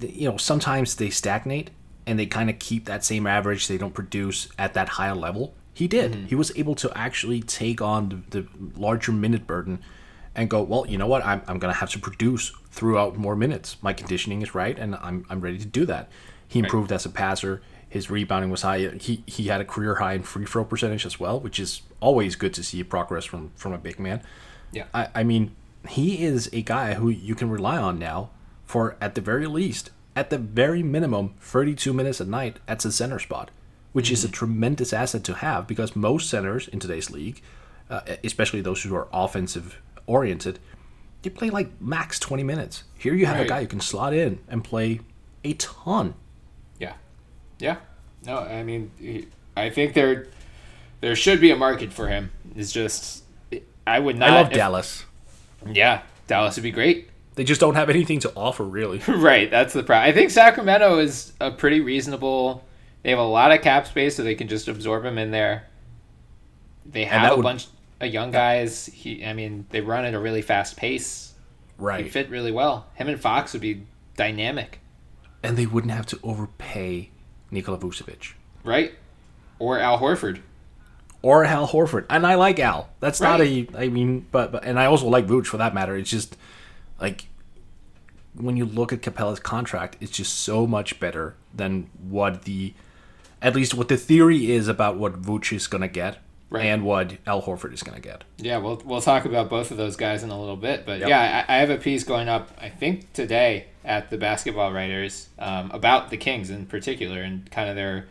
you 0.00 0.30
know 0.30 0.36
sometimes 0.36 0.96
they 0.96 1.08
stagnate 1.08 1.70
and 2.06 2.18
they 2.18 2.26
kind 2.26 2.50
of 2.50 2.58
keep 2.58 2.84
that 2.84 3.04
same 3.04 3.26
average. 3.26 3.68
They 3.68 3.78
don't 3.78 3.94
produce 3.94 4.48
at 4.58 4.74
that 4.74 4.90
higher 4.90 5.14
level. 5.14 5.54
He 5.72 5.88
did. 5.88 6.12
Mm-hmm. 6.12 6.26
He 6.26 6.34
was 6.34 6.52
able 6.56 6.74
to 6.74 6.92
actually 6.94 7.40
take 7.40 7.80
on 7.80 8.24
the, 8.28 8.42
the 8.42 8.48
larger 8.76 9.12
minute 9.12 9.46
burden 9.46 9.82
and 10.34 10.50
go, 10.50 10.62
well, 10.62 10.86
you 10.86 10.98
know 10.98 11.06
what? 11.06 11.24
I'm, 11.24 11.42
I'm 11.46 11.58
going 11.58 11.72
to 11.72 11.78
have 11.78 11.90
to 11.90 11.98
produce 11.98 12.52
throughout 12.70 13.16
more 13.16 13.36
minutes. 13.36 13.76
My 13.82 13.92
conditioning 13.92 14.42
is 14.42 14.54
right, 14.54 14.78
and 14.78 14.96
I'm, 14.96 15.24
I'm 15.30 15.40
ready 15.40 15.58
to 15.58 15.66
do 15.66 15.86
that. 15.86 16.08
He 16.48 16.58
improved 16.58 16.92
as 16.92 17.06
a 17.06 17.08
passer. 17.08 17.62
His 17.88 18.10
rebounding 18.10 18.50
was 18.50 18.62
high. 18.62 18.88
He, 19.00 19.22
he 19.26 19.44
had 19.44 19.60
a 19.60 19.64
career 19.64 19.96
high 19.96 20.14
in 20.14 20.22
free 20.22 20.44
throw 20.44 20.64
percentage 20.64 21.06
as 21.06 21.20
well, 21.20 21.38
which 21.38 21.60
is 21.60 21.82
always 22.00 22.34
good 22.36 22.52
to 22.54 22.64
see 22.64 22.82
progress 22.82 23.24
from, 23.24 23.52
from 23.54 23.72
a 23.72 23.78
big 23.78 23.98
man. 23.98 24.22
Yeah. 24.72 24.86
I, 24.92 25.08
I 25.14 25.22
mean, 25.22 25.54
he 25.88 26.24
is 26.24 26.50
a 26.52 26.62
guy 26.62 26.94
who 26.94 27.08
you 27.08 27.34
can 27.34 27.48
rely 27.48 27.78
on 27.78 27.98
now 27.98 28.30
for, 28.64 28.96
at 29.00 29.14
the 29.14 29.20
very 29.20 29.46
least, 29.46 29.90
at 30.16 30.30
the 30.30 30.38
very 30.38 30.82
minimum, 30.82 31.34
32 31.40 31.92
minutes 31.92 32.20
a 32.20 32.24
night 32.24 32.58
at 32.66 32.80
the 32.80 32.90
center 32.90 33.18
spot, 33.18 33.50
which 33.92 34.10
is 34.10 34.24
a 34.24 34.28
tremendous 34.28 34.92
asset 34.92 35.22
to 35.24 35.34
have 35.34 35.66
because 35.66 35.94
most 35.94 36.28
centers 36.28 36.66
in 36.68 36.80
today's 36.80 37.10
league, 37.10 37.40
uh, 37.88 38.00
especially 38.24 38.60
those 38.60 38.82
who 38.82 38.94
are 38.94 39.08
offensive 39.12 39.80
oriented, 40.06 40.58
they 41.22 41.30
play 41.30 41.50
like 41.50 41.80
max 41.80 42.18
20 42.18 42.42
minutes. 42.42 42.84
Here 42.98 43.14
you 43.14 43.26
have 43.26 43.40
a 43.40 43.44
guy 43.46 43.60
who 43.62 43.66
can 43.66 43.80
slot 43.80 44.12
in 44.14 44.38
and 44.48 44.62
play 44.64 45.00
a 45.44 45.54
ton. 45.54 46.14
Yeah, 46.78 46.94
yeah. 47.58 47.76
No, 48.26 48.38
I 48.38 48.62
mean, 48.62 48.90
he- 48.98 49.28
I 49.56 49.70
think 49.70 49.94
there 49.94 50.26
there 51.00 51.14
should 51.14 51.40
be 51.40 51.50
a 51.50 51.56
market 51.56 51.92
for 51.92 52.08
him. 52.08 52.30
It's 52.56 52.72
just 52.72 53.24
I 53.86 53.98
would 53.98 54.16
not. 54.16 54.30
I 54.30 54.34
love 54.34 54.46
if- 54.48 54.54
Dallas. 54.54 55.04
Yeah, 55.66 56.02
Dallas 56.26 56.56
would 56.56 56.62
be 56.62 56.70
great. 56.70 57.08
They 57.36 57.44
just 57.44 57.60
don't 57.60 57.74
have 57.74 57.90
anything 57.90 58.20
to 58.20 58.32
offer, 58.36 58.62
really. 58.64 58.98
right, 59.08 59.50
that's 59.50 59.72
the 59.74 59.82
problem. 59.82 60.08
I 60.08 60.12
think 60.12 60.30
Sacramento 60.30 60.98
is 60.98 61.32
a 61.40 61.50
pretty 61.50 61.80
reasonable. 61.80 62.64
They 63.02 63.10
have 63.10 63.18
a 63.18 63.22
lot 63.24 63.50
of 63.52 63.60
cap 63.60 63.86
space, 63.86 64.16
so 64.16 64.22
they 64.22 64.34
can 64.36 64.46
just 64.48 64.68
absorb 64.68 65.04
him 65.04 65.18
in 65.18 65.30
there. 65.30 65.66
They 66.86 67.04
have 67.04 67.32
a 67.32 67.36
would- 67.36 67.42
bunch 67.42 67.66
of 68.00 68.12
young 68.12 68.30
guys. 68.30 68.86
He, 68.86 69.24
I 69.24 69.32
mean, 69.32 69.66
they 69.70 69.80
run 69.80 70.04
at 70.04 70.14
a 70.14 70.18
really 70.18 70.42
fast 70.42 70.76
pace. 70.76 71.32
Right. 71.78 71.96
They 71.98 72.02
Right. 72.04 72.12
fit 72.12 72.30
really 72.30 72.52
well. 72.52 72.86
Him 72.94 73.08
and 73.08 73.20
Fox 73.20 73.52
would 73.52 73.62
be 73.62 73.86
dynamic, 74.16 74.78
And 75.42 75.56
they 75.56 75.66
wouldn't 75.66 75.92
have 75.92 76.06
to 76.06 76.18
overpay 76.22 77.10
Nikola 77.50 77.78
Vucevic. 77.78 78.32
right? 78.62 78.92
Or 79.58 79.78
Al 79.78 79.98
Horford. 79.98 80.40
or 81.22 81.44
Al 81.44 81.66
Horford. 81.68 82.04
And 82.10 82.26
I 82.26 82.34
like 82.34 82.58
Al. 82.60 82.90
That's 83.00 83.20
not 83.20 83.40
a. 83.40 83.66
I 83.76 83.88
mean, 83.88 84.26
but, 84.30 84.52
but 84.52 84.64
and 84.64 84.78
I 84.78 84.84
also 84.86 85.06
like 85.08 85.26
Vooch 85.26 85.46
for 85.46 85.56
that 85.56 85.72
matter. 85.74 85.96
It's 85.96 86.10
just 86.10 86.36
like 87.00 87.26
when 88.34 88.56
you 88.56 88.64
look 88.66 88.92
at 88.92 89.00
Capela's 89.00 89.40
contract, 89.40 89.96
it's 90.00 90.10
just 90.12 90.34
so 90.40 90.66
much 90.66 90.98
better 91.00 91.34
than 91.54 91.88
what 92.08 92.42
the, 92.42 92.74
at 93.40 93.54
least 93.54 93.74
what 93.74 93.88
the 93.88 93.96
theory 93.96 94.50
is 94.50 94.66
about 94.68 94.96
what 94.96 95.20
Vooch 95.22 95.52
is 95.54 95.66
gonna 95.66 95.88
get 95.88 96.18
Right. 96.54 96.66
and 96.66 96.84
what 96.84 97.16
Al 97.26 97.42
Horford 97.42 97.72
is 97.72 97.82
gonna 97.82 98.00
get. 98.00 98.24
Yeah, 98.38 98.58
we'll 98.58 98.80
we'll 98.84 99.00
talk 99.00 99.24
about 99.24 99.48
both 99.50 99.70
of 99.70 99.76
those 99.76 99.96
guys 99.96 100.22
in 100.22 100.30
a 100.30 100.38
little 100.38 100.56
bit, 100.56 100.84
but 100.86 101.00
Yep. 101.00 101.08
yeah, 101.08 101.44
I, 101.48 101.56
I 101.56 101.58
have 101.58 101.70
a 101.70 101.76
piece 101.78 102.04
going 102.04 102.28
up. 102.28 102.50
I 102.60 102.68
think 102.68 103.12
today 103.12 103.66
at 103.84 104.10
the 104.10 104.16
Basketball 104.16 104.72
Writers 104.72 105.28
um, 105.38 105.70
about 105.72 106.10
the 106.10 106.16
Kings 106.16 106.50
in 106.50 106.66
particular 106.66 107.20
and 107.20 107.50
kind 107.50 107.68
of 107.68 107.76
their 107.76 108.06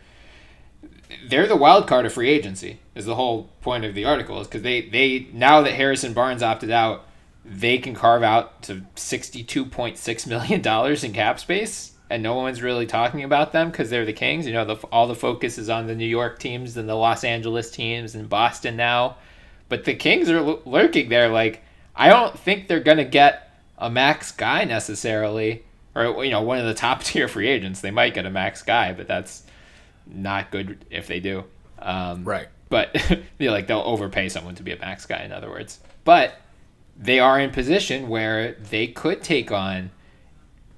they're 1.27 1.47
the 1.47 1.55
wild 1.55 1.87
card 1.87 2.05
of 2.05 2.13
free 2.13 2.29
agency 2.29 2.79
is 2.95 3.05
the 3.05 3.15
whole 3.15 3.49
point 3.61 3.85
of 3.85 3.93
the 3.95 4.05
article 4.05 4.39
is 4.41 4.47
because 4.47 4.61
they 4.63 4.81
they 4.81 5.27
now 5.33 5.61
that 5.61 5.73
Harrison 5.73 6.13
Barnes 6.13 6.41
opted 6.43 6.71
out, 6.71 7.05
they 7.45 7.77
can 7.77 7.93
carve 7.93 8.23
out 8.23 8.61
to 8.63 8.83
$62.6 8.95 10.27
million 10.27 11.05
in 11.05 11.13
cap 11.13 11.39
space 11.39 11.92
and 12.13 12.21
no 12.21 12.35
one's 12.35 12.61
really 12.61 12.85
talking 12.85 13.23
about 13.23 13.53
them 13.53 13.71
because 13.71 13.89
they're 13.89 14.05
the 14.05 14.13
Kings. 14.13 14.45
You 14.45 14.53
know, 14.53 14.65
the, 14.65 14.75
all 14.91 15.07
the 15.07 15.15
focus 15.15 15.57
is 15.57 15.67
on 15.67 15.87
the 15.87 15.95
New 15.95 16.05
York 16.05 16.37
teams 16.37 16.77
and 16.77 16.87
the 16.87 16.93
Los 16.93 17.23
Angeles 17.23 17.71
teams 17.71 18.13
and 18.13 18.29
Boston 18.29 18.75
now. 18.75 19.17
But 19.67 19.85
the 19.85 19.95
Kings 19.95 20.29
are 20.29 20.37
l- 20.37 20.61
lurking 20.63 21.09
there. 21.09 21.29
Like, 21.29 21.63
I 21.95 22.09
don't 22.09 22.37
think 22.37 22.67
they're 22.67 22.81
going 22.81 22.99
to 22.99 23.03
get 23.03 23.57
a 23.79 23.89
max 23.89 24.31
guy 24.31 24.63
necessarily, 24.63 25.63
or, 25.95 26.23
you 26.23 26.29
know, 26.29 26.43
one 26.43 26.59
of 26.59 26.65
the 26.65 26.73
top 26.75 27.01
tier 27.01 27.27
free 27.27 27.47
agents. 27.47 27.81
They 27.81 27.89
might 27.89 28.13
get 28.13 28.27
a 28.27 28.29
max 28.29 28.61
guy, 28.61 28.93
but 28.93 29.07
that's 29.07 29.41
not 30.05 30.51
good 30.51 30.85
if 30.91 31.07
they 31.07 31.19
do. 31.19 31.43
Um, 31.79 32.25
Right. 32.25 32.47
But, 32.69 32.93
you 33.39 33.47
know, 33.47 33.53
like, 33.53 33.65
they'll 33.65 33.79
overpay 33.79 34.29
someone 34.29 34.53
to 34.53 34.63
be 34.63 34.71
a 34.71 34.77
max 34.77 35.07
guy, 35.07 35.23
in 35.23 35.31
other 35.31 35.49
words. 35.49 35.79
But 36.03 36.35
they 36.95 37.19
are 37.19 37.39
in 37.39 37.49
position 37.49 38.07
where 38.07 38.51
they 38.69 38.85
could 38.85 39.23
take 39.23 39.51
on 39.51 39.89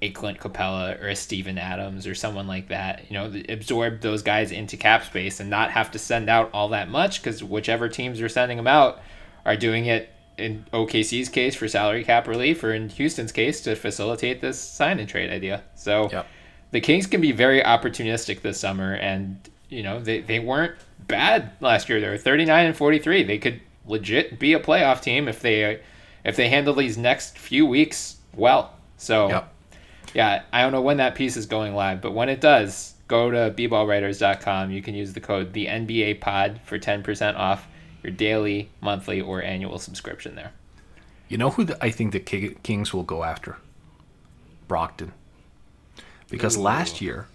a 0.02 0.10
Clint 0.10 0.38
Capela 0.38 1.00
or 1.02 1.08
a 1.08 1.16
Steven 1.16 1.56
Adams 1.58 2.06
or 2.06 2.14
someone 2.14 2.46
like 2.46 2.68
that. 2.68 3.04
You 3.10 3.14
know, 3.14 3.42
absorb 3.48 4.00
those 4.00 4.22
guys 4.22 4.52
into 4.52 4.76
cap 4.76 5.04
space 5.04 5.40
and 5.40 5.48
not 5.48 5.70
have 5.70 5.90
to 5.92 5.98
send 5.98 6.28
out 6.28 6.50
all 6.52 6.68
that 6.68 6.88
much 6.90 7.22
because 7.22 7.42
whichever 7.42 7.88
teams 7.88 8.20
are 8.20 8.28
sending 8.28 8.56
them 8.58 8.66
out 8.66 9.00
are 9.44 9.56
doing 9.56 9.86
it 9.86 10.10
in 10.36 10.66
OKC's 10.72 11.30
case 11.30 11.54
for 11.54 11.66
salary 11.66 12.04
cap 12.04 12.28
relief 12.28 12.62
or 12.62 12.74
in 12.74 12.90
Houston's 12.90 13.32
case 13.32 13.62
to 13.62 13.74
facilitate 13.74 14.42
this 14.42 14.60
sign 14.60 14.98
and 14.98 15.08
trade 15.08 15.30
idea. 15.30 15.62
So 15.76 16.10
Yep. 16.12 16.26
the 16.72 16.80
Kings 16.80 17.06
can 17.06 17.22
be 17.22 17.32
very 17.32 17.62
opportunistic 17.62 18.42
this 18.42 18.60
summer 18.60 18.94
and 18.94 19.38
you 19.68 19.82
know, 19.82 19.98
they, 19.98 20.20
they 20.20 20.38
weren't 20.38 20.76
bad 21.08 21.50
last 21.60 21.88
year. 21.88 22.00
They 22.00 22.08
were 22.08 22.18
39 22.18 22.66
and 22.66 22.76
43. 22.76 23.24
They 23.24 23.38
could 23.38 23.60
legit 23.86 24.38
be 24.38 24.52
a 24.52 24.60
playoff 24.60 25.00
team 25.00 25.26
if 25.26 25.40
they 25.40 25.80
if 26.24 26.36
they 26.36 26.48
handle 26.48 26.74
these 26.74 26.98
next 26.98 27.38
few 27.38 27.64
weeks 27.64 28.16
well. 28.34 28.74
So 28.96 29.28
Yep. 29.28 29.52
Yeah, 30.14 30.42
I 30.52 30.62
don't 30.62 30.72
know 30.72 30.82
when 30.82 30.96
that 30.98 31.14
piece 31.14 31.36
is 31.36 31.46
going 31.46 31.74
live, 31.74 32.00
but 32.00 32.12
when 32.12 32.28
it 32.28 32.40
does, 32.40 32.94
go 33.08 33.30
to 33.30 33.54
bballwriters.com. 33.56 34.70
You 34.70 34.82
can 34.82 34.94
use 34.94 35.12
the 35.12 35.20
code 35.20 35.52
the 35.52 35.66
NBA 35.66 36.20
Pod 36.20 36.60
for 36.64 36.78
10% 36.78 37.36
off 37.36 37.66
your 38.02 38.12
daily, 38.12 38.70
monthly, 38.80 39.20
or 39.20 39.42
annual 39.42 39.78
subscription 39.78 40.34
there. 40.34 40.52
You 41.28 41.38
know 41.38 41.50
who 41.50 41.64
the, 41.64 41.84
I 41.84 41.90
think 41.90 42.12
the 42.12 42.20
Kings 42.20 42.94
will 42.94 43.02
go 43.02 43.24
after? 43.24 43.56
Brogdon. 44.68 45.10
Because 46.28 46.56
Ooh. 46.56 46.62
last 46.62 47.00
year 47.00 47.26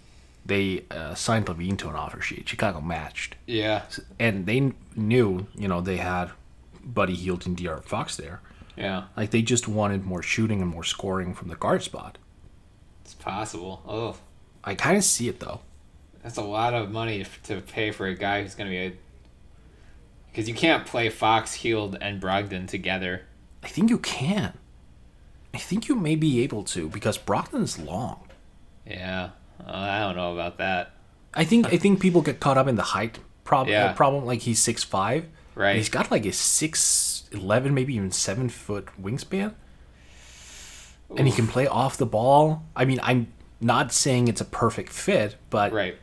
they 0.45 0.85
uh, 0.91 1.13
signed 1.13 1.45
LaVine 1.45 1.77
to 1.79 1.89
an 1.89 1.95
offer 1.95 2.21
sheet. 2.21 2.47
Chicago 2.47 2.81
matched, 2.81 3.35
Yeah, 3.45 3.83
and 4.19 4.45
they 4.45 4.73
knew 4.95 5.47
you 5.55 5.67
know 5.67 5.81
they 5.81 5.97
had 5.97 6.31
Buddy 6.83 7.15
Hield 7.15 7.45
and 7.45 7.55
De'Aaron 7.55 7.83
Fox 7.83 8.15
there. 8.15 8.41
yeah, 8.75 9.05
Like 9.15 9.31
they 9.31 9.41
just 9.41 9.67
wanted 9.67 10.03
more 10.05 10.23
shooting 10.23 10.61
and 10.61 10.69
more 10.69 10.83
scoring 10.83 11.33
from 11.33 11.49
the 11.49 11.55
guard 11.55 11.83
spot. 11.83 12.17
Possible. 13.21 13.81
Oh, 13.87 14.17
I 14.63 14.75
kind 14.75 14.97
of 14.97 15.03
see 15.03 15.27
it 15.29 15.39
though. 15.39 15.61
that's 16.23 16.37
a 16.37 16.41
lot 16.43 16.73
of 16.73 16.91
money 16.91 17.25
to 17.43 17.61
pay 17.61 17.91
for 17.91 18.05
a 18.07 18.13
guy 18.15 18.41
who's 18.43 18.55
going 18.55 18.69
to 18.69 18.71
be 18.75 18.77
a. 18.87 18.93
Because 20.29 20.47
you 20.47 20.55
can't 20.55 20.85
play 20.85 21.09
Fox, 21.09 21.53
Hield, 21.55 21.97
and 21.99 22.21
Brogdon 22.21 22.67
together. 22.67 23.23
I 23.63 23.67
think 23.67 23.89
you 23.89 23.97
can. 23.97 24.53
I 25.53 25.57
think 25.57 25.87
you 25.89 25.95
may 25.95 26.15
be 26.15 26.41
able 26.43 26.63
to 26.65 26.87
because 26.89 27.17
Brogdon's 27.17 27.77
long. 27.79 28.27
Yeah, 28.85 29.31
I 29.65 29.99
don't 29.99 30.15
know 30.15 30.33
about 30.33 30.57
that. 30.59 30.93
I 31.33 31.43
think 31.43 31.67
I 31.73 31.77
think 31.77 31.99
people 31.99 32.21
get 32.21 32.39
caught 32.39 32.57
up 32.57 32.67
in 32.67 32.75
the 32.75 32.81
height 32.81 33.19
prob- 33.43 33.67
Yeah. 33.67 33.85
uh, 33.87 33.93
problem. 33.93 34.25
Like 34.25 34.41
he's 34.41 34.59
six 34.61 34.83
five, 34.83 35.25
Right. 35.55 35.75
He's 35.75 35.89
got 35.89 36.09
like 36.11 36.25
a 36.25 36.31
six 36.31 37.23
eleven, 37.33 37.73
maybe 37.73 37.93
even 37.95 38.11
seven 38.11 38.47
foot 38.49 38.87
wingspan, 39.01 39.53
and 41.17 41.27
he 41.27 41.33
can 41.33 41.47
play 41.47 41.67
off 41.67 41.97
the 41.97 42.05
ball. 42.05 42.63
I 42.75 42.85
mean, 42.85 42.99
I'm 43.03 43.27
not 43.59 43.91
saying 43.91 44.27
it's 44.27 44.41
a 44.41 44.45
perfect 44.45 44.91
fit, 44.91 45.35
but 45.49 45.71
Right. 45.71 45.97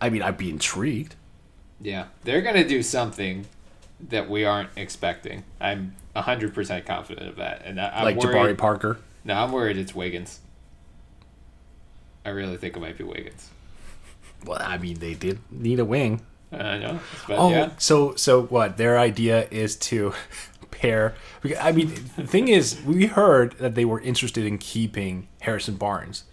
I 0.00 0.10
mean, 0.10 0.22
I'd 0.22 0.38
be 0.38 0.48
intrigued. 0.50 1.16
Yeah, 1.80 2.06
they're 2.24 2.42
gonna 2.42 2.66
do 2.66 2.82
something 2.82 3.46
that 4.08 4.28
we 4.30 4.44
aren't 4.44 4.70
expecting. 4.76 5.44
I'm 5.60 5.94
hundred 6.16 6.52
percent 6.54 6.84
confident 6.84 7.28
of 7.28 7.36
that, 7.36 7.62
and 7.64 7.80
I, 7.80 7.90
I'm 7.90 8.04
like 8.04 8.16
worried. 8.16 8.34
Jabari 8.34 8.58
Parker. 8.58 8.98
No, 9.24 9.34
I'm 9.34 9.52
worried 9.52 9.76
it's 9.76 9.94
Wiggins. 9.94 10.40
I 12.24 12.30
really 12.30 12.56
think 12.56 12.76
it 12.76 12.80
might 12.80 12.98
be 12.98 13.04
Wiggins. 13.04 13.50
Well, 14.44 14.58
I 14.60 14.78
mean, 14.78 14.98
they 14.98 15.14
did 15.14 15.38
need 15.50 15.78
a 15.80 15.84
wing. 15.84 16.20
I 16.50 16.78
know, 16.78 17.00
Oh, 17.28 17.50
yeah, 17.50 17.70
so 17.78 18.14
so 18.14 18.42
what? 18.44 18.76
Their 18.76 18.98
idea 18.98 19.46
is 19.50 19.76
to 19.76 20.14
pair. 20.78 21.14
I 21.60 21.72
mean, 21.72 21.88
the 22.16 22.26
thing 22.26 22.48
is, 22.48 22.80
we 22.84 23.06
heard 23.06 23.52
that 23.58 23.74
they 23.74 23.84
were 23.84 24.00
interested 24.00 24.44
in 24.46 24.58
keeping 24.58 25.28
Harrison 25.40 25.76
Barnes. 25.76 26.24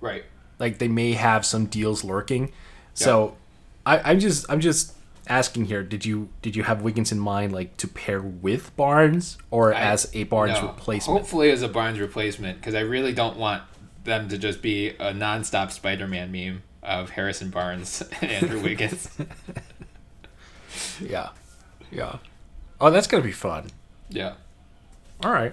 right. 0.00 0.24
Like 0.58 0.76
they 0.78 0.88
may 0.88 1.12
have 1.12 1.46
some 1.46 1.66
deals 1.66 2.04
lurking. 2.04 2.52
So, 2.92 3.36
I, 3.86 3.98
I'm 4.10 4.20
just 4.20 4.44
I'm 4.50 4.60
just 4.60 4.92
asking 5.26 5.64
here. 5.66 5.82
Did 5.82 6.04
you 6.04 6.28
did 6.42 6.54
you 6.54 6.64
have 6.64 6.82
Wiggins 6.82 7.12
in 7.12 7.18
mind, 7.18 7.52
like 7.54 7.78
to 7.78 7.88
pair 7.88 8.20
with 8.20 8.76
Barnes 8.76 9.38
or 9.50 9.72
I- 9.74 9.80
as 9.80 10.10
a 10.14 10.24
Barnes 10.24 10.60
No, 10.60 10.66
replacement? 10.68 11.18
Hopefully, 11.18 11.50
as 11.50 11.62
a 11.62 11.68
Barnes 11.68 11.98
replacement, 11.98 12.58
because 12.58 12.74
I 12.74 12.80
really 12.80 13.14
don't 13.14 13.38
want 13.38 13.62
them 14.04 14.28
to 14.28 14.36
just 14.36 14.60
be 14.60 14.88
a 14.90 15.12
nonstop 15.14 15.70
Spider-Man 15.70 16.30
meme 16.30 16.62
of 16.82 17.08
Harrison 17.10 17.48
Barnes 17.50 18.02
and 18.20 18.30
Andrew 18.30 18.60
Wiggins. 18.62 19.08
Yeah, 21.00 21.30
yeah. 21.90 22.16
Oh, 22.80 22.90
that's 22.90 23.06
gonna 23.06 23.22
be 23.24 23.32
fun. 23.32 23.70
Yeah. 24.10 24.34
All 25.24 25.32
right. 25.32 25.52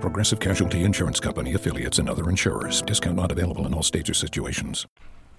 Progressive 0.00 0.40
Casualty 0.40 0.82
Insurance 0.84 1.20
Company 1.20 1.54
affiliates 1.54 1.98
and 1.98 2.08
other 2.08 2.28
insurers. 2.28 2.82
Discount 2.82 3.16
not 3.16 3.30
available 3.30 3.66
in 3.66 3.74
all 3.74 3.82
states 3.82 4.10
or 4.10 4.14
situations. 4.14 4.86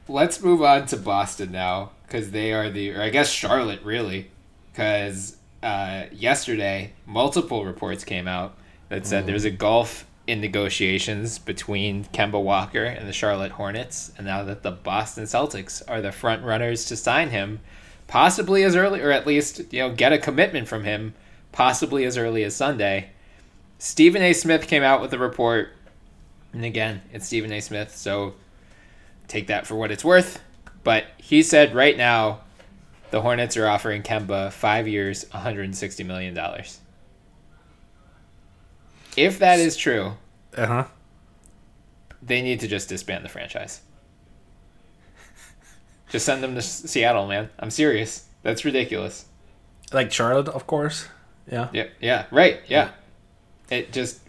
Let's 0.08 0.42
move 0.42 0.62
on 0.62 0.86
to 0.88 0.98
Boston 0.98 1.52
now 1.52 1.92
because 2.06 2.32
they 2.32 2.54
are 2.54 2.70
the, 2.70 2.92
or 2.92 3.02
I 3.02 3.10
guess 3.10 3.30
Charlotte 3.30 3.82
really, 3.84 4.30
because 4.72 5.38
uh, 5.64 6.06
yesterday 6.12 6.94
multiple 7.06 7.66
reports 7.66 8.04
came 8.04 8.28
out 8.28 8.58
that 8.90 9.06
said 9.06 9.26
there's 9.26 9.46
a 9.46 9.52
gulf 9.52 10.06
in 10.28 10.42
negotiations 10.42 11.40
between 11.40 12.06
Kemba 12.06 12.42
Walker 12.42 12.84
and 12.84 13.08
the 13.08 13.14
Charlotte 13.14 13.54
Hornets, 13.54 14.12
and 14.18 14.28
now 14.28 14.44
that 14.44 14.64
the 14.64 14.72
Boston 14.72 15.24
Celtics 15.24 15.82
are 15.88 16.02
the 16.02 16.12
front 16.12 16.44
runners 16.44 16.86
to 16.86 16.96
sign 16.96 17.30
him, 17.30 17.60
possibly 18.08 18.64
as 18.64 18.76
early, 18.76 19.02
or 19.02 19.12
at 19.12 19.26
least 19.26 19.74
you 19.74 19.80
know 19.80 19.94
get 19.94 20.14
a 20.14 20.18
commitment 20.18 20.68
from 20.68 20.84
him, 20.84 21.14
possibly 21.52 22.06
as 22.06 22.18
early 22.18 22.44
as 22.44 22.56
Sunday. 22.56 23.10
Stephen 23.84 24.22
A. 24.22 24.32
Smith 24.34 24.68
came 24.68 24.84
out 24.84 25.02
with 25.02 25.12
a 25.12 25.18
report, 25.18 25.70
and 26.54 26.64
again, 26.64 27.02
it's 27.12 27.26
Stephen 27.26 27.52
A. 27.52 27.60
Smith, 27.60 27.96
so 27.98 28.36
take 29.28 29.48
that 29.48 29.66
for 29.66 29.74
what 29.74 29.90
it's 29.90 30.06
worth. 30.06 30.40
But 30.84 31.06
he 31.18 31.42
said 31.42 31.74
right 31.74 31.98
now, 31.98 32.42
the 33.10 33.22
Hornets 33.22 33.58
are 33.58 33.68
offering 33.68 34.04
Kemba 34.04 34.52
five 34.52 34.88
years, 34.88 35.26
$160 35.26 36.06
million. 36.06 36.38
If 39.18 39.40
that 39.40 39.58
is 39.58 39.76
true, 39.76 40.14
Uh 40.56 40.68
huh. 40.68 40.84
they 42.22 42.44
need 42.44 42.60
to 42.60 42.68
just 42.68 42.88
disband 42.88 43.26
the 43.26 43.30
franchise. 43.30 43.82
Just 46.12 46.28
send 46.28 46.44
them 46.44 46.54
to 46.54 46.62
Seattle, 46.62 47.26
man. 47.26 47.50
I'm 47.58 47.72
serious. 47.72 48.28
That's 48.44 48.64
ridiculous. 48.64 49.26
Like 49.92 50.12
Charlotte, 50.12 50.50
of 50.50 50.68
course. 50.68 51.08
Yeah. 51.52 51.70
Yeah, 51.74 51.88
yeah, 52.00 52.26
right, 52.30 52.60
yeah. 52.68 52.92
It 53.72 53.92
just 53.94 54.20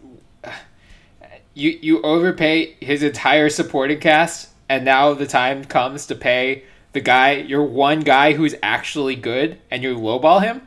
you 1.54 1.78
you 1.82 2.00
overpay 2.02 2.76
his 2.80 3.02
entire 3.02 3.50
supporting 3.50 4.00
cast, 4.00 4.50
and 4.68 4.84
now 4.84 5.12
the 5.12 5.26
time 5.26 5.64
comes 5.64 6.06
to 6.06 6.14
pay 6.14 6.62
the 6.92 7.00
guy, 7.00 7.32
your 7.32 7.64
one 7.64 8.00
guy 8.00 8.32
who's 8.34 8.54
actually 8.62 9.16
good, 9.16 9.58
and 9.70 9.82
you 9.82 9.96
lowball 9.96 10.42
him. 10.42 10.66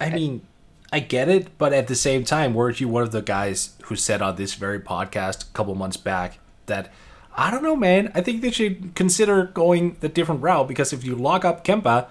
I 0.00 0.10
mean, 0.10 0.46
I 0.92 1.00
get 1.00 1.28
it, 1.28 1.58
but 1.58 1.72
at 1.72 1.88
the 1.88 1.96
same 1.96 2.24
time, 2.24 2.54
weren't 2.54 2.80
you 2.80 2.88
one 2.88 3.02
of 3.02 3.10
the 3.10 3.22
guys 3.22 3.74
who 3.84 3.96
said 3.96 4.22
on 4.22 4.36
this 4.36 4.54
very 4.54 4.78
podcast 4.78 5.48
a 5.48 5.52
couple 5.52 5.74
months 5.74 5.96
back 5.96 6.38
that 6.66 6.92
I 7.36 7.50
don't 7.50 7.62
know, 7.62 7.76
man. 7.76 8.12
I 8.14 8.20
think 8.20 8.42
they 8.42 8.50
should 8.50 8.94
consider 8.94 9.44
going 9.44 9.96
the 10.00 10.08
different 10.08 10.42
route 10.42 10.68
because 10.68 10.92
if 10.92 11.04
you 11.04 11.16
lock 11.16 11.44
up 11.44 11.64
Kemba, 11.64 12.06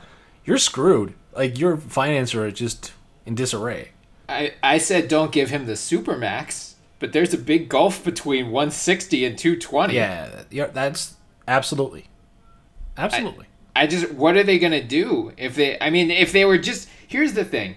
you're 0.45 0.57
screwed. 0.57 1.13
Like 1.33 1.57
your 1.57 1.77
finances 1.77 2.35
are 2.35 2.51
just 2.51 2.91
in 3.27 3.35
disarray. 3.35 3.89
I, 4.27 4.53
I 4.63 4.77
said 4.79 5.07
don't 5.07 5.31
give 5.31 5.51
him 5.51 5.67
the 5.67 5.75
super 5.75 6.17
max, 6.17 6.75
but 6.97 7.13
there's 7.13 7.33
a 7.33 7.37
big 7.37 7.69
gulf 7.69 8.03
between 8.03 8.45
160 8.51 9.25
and 9.25 9.37
220. 9.37 9.93
Yeah, 9.93 10.43
yeah, 10.49 10.67
that's 10.67 11.15
absolutely, 11.47 12.07
absolutely. 12.97 13.45
I, 13.75 13.83
I 13.83 13.87
just 13.87 14.11
what 14.13 14.35
are 14.35 14.43
they 14.43 14.57
gonna 14.57 14.83
do 14.83 15.33
if 15.37 15.55
they? 15.55 15.79
I 15.79 15.89
mean, 15.89 16.09
if 16.09 16.31
they 16.31 16.45
were 16.45 16.57
just 16.57 16.89
here's 17.07 17.33
the 17.33 17.45
thing, 17.45 17.75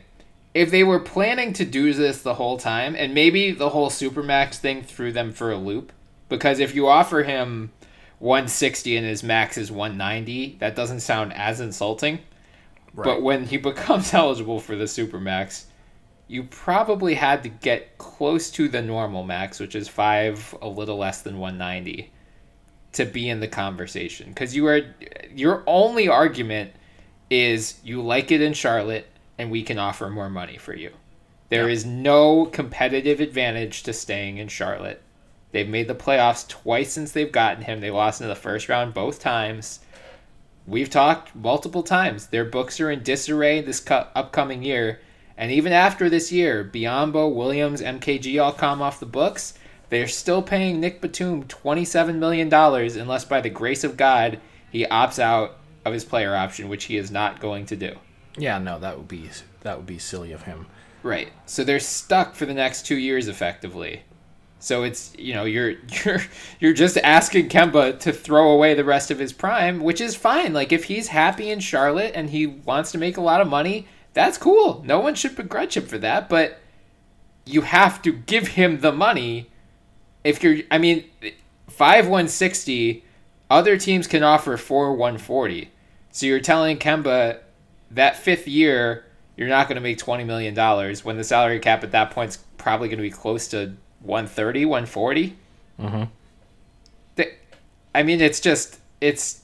if 0.54 0.70
they 0.70 0.84
were 0.84 1.00
planning 1.00 1.52
to 1.54 1.64
do 1.64 1.92
this 1.92 2.22
the 2.22 2.34
whole 2.34 2.56
time, 2.56 2.94
and 2.96 3.12
maybe 3.12 3.50
the 3.50 3.70
whole 3.70 3.90
supermax 3.90 4.56
thing 4.56 4.82
threw 4.82 5.12
them 5.12 5.32
for 5.32 5.50
a 5.50 5.58
loop, 5.58 5.92
because 6.28 6.60
if 6.60 6.74
you 6.74 6.88
offer 6.88 7.24
him 7.24 7.72
160 8.20 8.96
and 8.96 9.06
his 9.06 9.22
max 9.22 9.58
is 9.58 9.70
190, 9.70 10.56
that 10.60 10.76
doesn't 10.76 11.00
sound 11.00 11.32
as 11.32 11.60
insulting. 11.60 12.20
Right. 12.94 13.04
But 13.04 13.22
when 13.22 13.46
he 13.46 13.56
becomes 13.70 14.12
eligible 14.14 14.60
for 14.60 14.76
the 14.76 14.84
supermax, 14.84 15.64
you 16.28 16.44
probably 16.44 17.14
had 17.14 17.42
to 17.42 17.48
get 17.48 17.98
close 17.98 18.50
to 18.52 18.68
the 18.68 18.82
normal 18.82 19.24
max, 19.24 19.58
which 19.58 19.74
is 19.74 19.88
five, 19.88 20.54
a 20.62 20.68
little 20.68 20.96
less 20.96 21.22
than 21.22 21.38
190, 21.38 22.12
to 22.92 23.04
be 23.04 23.28
in 23.28 23.40
the 23.40 23.48
conversation. 23.48 24.28
Because 24.28 24.54
you 24.54 24.66
are 24.68 24.82
your 25.34 25.64
only 25.66 26.08
argument 26.08 26.72
is 27.28 27.80
you 27.82 28.02
like 28.02 28.30
it 28.30 28.40
in 28.40 28.52
Charlotte, 28.52 29.06
and 29.38 29.50
we 29.50 29.62
can 29.62 29.78
offer 29.78 30.08
more 30.08 30.30
money 30.30 30.56
for 30.56 30.74
you. 30.74 30.92
There 31.48 31.68
is 31.68 31.84
no 31.84 32.46
competitive 32.46 33.18
advantage 33.18 33.82
to 33.82 33.92
staying 33.92 34.38
in 34.38 34.46
Charlotte. 34.46 35.02
They've 35.50 35.68
made 35.68 35.88
the 35.88 35.96
playoffs 35.96 36.46
twice 36.46 36.92
since 36.92 37.10
they've 37.10 37.30
gotten 37.30 37.64
him. 37.64 37.80
They 37.80 37.90
lost 37.90 38.20
in 38.20 38.28
the 38.28 38.36
first 38.36 38.68
round 38.68 38.94
both 38.94 39.18
times. 39.18 39.80
We've 40.66 40.90
talked 40.90 41.34
multiple 41.34 41.82
times. 41.82 42.28
Their 42.28 42.44
books 42.44 42.80
are 42.80 42.90
in 42.90 43.02
disarray 43.02 43.60
this 43.60 43.80
cu- 43.80 44.06
upcoming 44.14 44.62
year 44.62 45.00
and 45.40 45.50
even 45.50 45.72
after 45.72 46.10
this 46.10 46.30
year, 46.30 46.62
Biyombo, 46.62 47.34
Williams, 47.34 47.80
MKG 47.80 48.40
all 48.44 48.52
come 48.52 48.82
off 48.82 49.00
the 49.00 49.06
books, 49.06 49.54
they're 49.88 50.06
still 50.06 50.42
paying 50.42 50.80
Nick 50.80 51.00
Batum 51.00 51.44
$27 51.44 52.16
million 52.16 52.52
unless 52.52 53.24
by 53.24 53.40
the 53.40 53.48
grace 53.48 53.82
of 53.82 53.96
God 53.96 54.38
he 54.70 54.84
opts 54.84 55.18
out 55.18 55.56
of 55.86 55.94
his 55.94 56.04
player 56.04 56.36
option, 56.36 56.68
which 56.68 56.84
he 56.84 56.98
is 56.98 57.10
not 57.10 57.40
going 57.40 57.64
to 57.66 57.74
do. 57.74 57.96
Yeah, 58.36 58.58
no, 58.58 58.78
that 58.80 58.98
would 58.98 59.08
be 59.08 59.30
that 59.62 59.78
would 59.78 59.86
be 59.86 59.98
silly 59.98 60.32
of 60.32 60.42
him. 60.42 60.66
Right. 61.02 61.32
So 61.46 61.64
they're 61.64 61.80
stuck 61.80 62.34
for 62.34 62.44
the 62.44 62.52
next 62.52 62.84
2 62.84 62.96
years 62.96 63.26
effectively. 63.26 64.02
So 64.60 64.82
it's 64.82 65.12
you 65.18 65.34
know 65.34 65.44
you're 65.44 65.70
you're 66.04 66.20
you're 66.60 66.72
just 66.72 66.96
asking 66.98 67.48
Kemba 67.48 67.98
to 68.00 68.12
throw 68.12 68.50
away 68.50 68.74
the 68.74 68.84
rest 68.84 69.10
of 69.10 69.18
his 69.18 69.32
prime, 69.32 69.80
which 69.80 70.00
is 70.00 70.14
fine. 70.14 70.52
Like 70.52 70.72
if 70.72 70.84
he's 70.84 71.08
happy 71.08 71.50
in 71.50 71.60
Charlotte 71.60 72.12
and 72.14 72.30
he 72.30 72.46
wants 72.46 72.92
to 72.92 72.98
make 72.98 73.16
a 73.16 73.22
lot 73.22 73.40
of 73.40 73.48
money, 73.48 73.88
that's 74.12 74.38
cool. 74.38 74.82
No 74.86 75.00
one 75.00 75.14
should 75.14 75.34
begrudge 75.34 75.76
him 75.76 75.86
for 75.86 75.98
that, 75.98 76.28
but 76.28 76.60
you 77.46 77.62
have 77.62 78.02
to 78.02 78.12
give 78.12 78.48
him 78.48 78.80
the 78.80 78.92
money. 78.92 79.50
If 80.22 80.42
you're, 80.42 80.58
I 80.70 80.78
mean, 80.78 81.04
five 81.68 82.06
one 82.06 82.28
sixty, 82.28 83.04
other 83.48 83.78
teams 83.78 84.06
can 84.06 84.22
offer 84.22 84.56
four 84.56 84.94
one 84.94 85.16
forty. 85.16 85.70
So 86.12 86.26
you're 86.26 86.40
telling 86.40 86.78
Kemba 86.78 87.40
that 87.92 88.16
fifth 88.16 88.46
year 88.46 89.06
you're 89.36 89.48
not 89.48 89.68
going 89.68 89.76
to 89.76 89.80
make 89.80 89.96
twenty 89.96 90.24
million 90.24 90.52
dollars 90.52 91.02
when 91.04 91.16
the 91.16 91.24
salary 91.24 91.60
cap 91.60 91.82
at 91.82 91.92
that 91.92 92.10
point 92.10 92.30
is 92.30 92.38
probably 92.58 92.88
going 92.88 92.98
to 92.98 93.02
be 93.02 93.10
close 93.10 93.48
to 93.48 93.74
130, 94.02 94.64
140. 94.64 95.36
Mm-hmm. 95.78 96.04
I 97.94 98.02
mean, 98.02 98.20
it's 98.20 98.40
just 98.40 98.78
it's. 99.00 99.42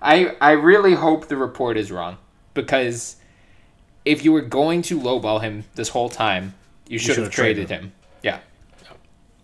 I 0.00 0.36
I 0.40 0.52
really 0.52 0.94
hope 0.94 1.28
the 1.28 1.36
report 1.36 1.76
is 1.76 1.90
wrong 1.90 2.18
because 2.54 3.16
if 4.04 4.24
you 4.24 4.32
were 4.32 4.42
going 4.42 4.82
to 4.82 4.98
lowball 4.98 5.40
him 5.40 5.64
this 5.74 5.88
whole 5.88 6.08
time, 6.08 6.54
you 6.86 6.98
should 6.98 7.16
have 7.16 7.30
traded 7.30 7.68
him. 7.68 7.84
him. 7.84 7.92
Yeah. 8.22 8.38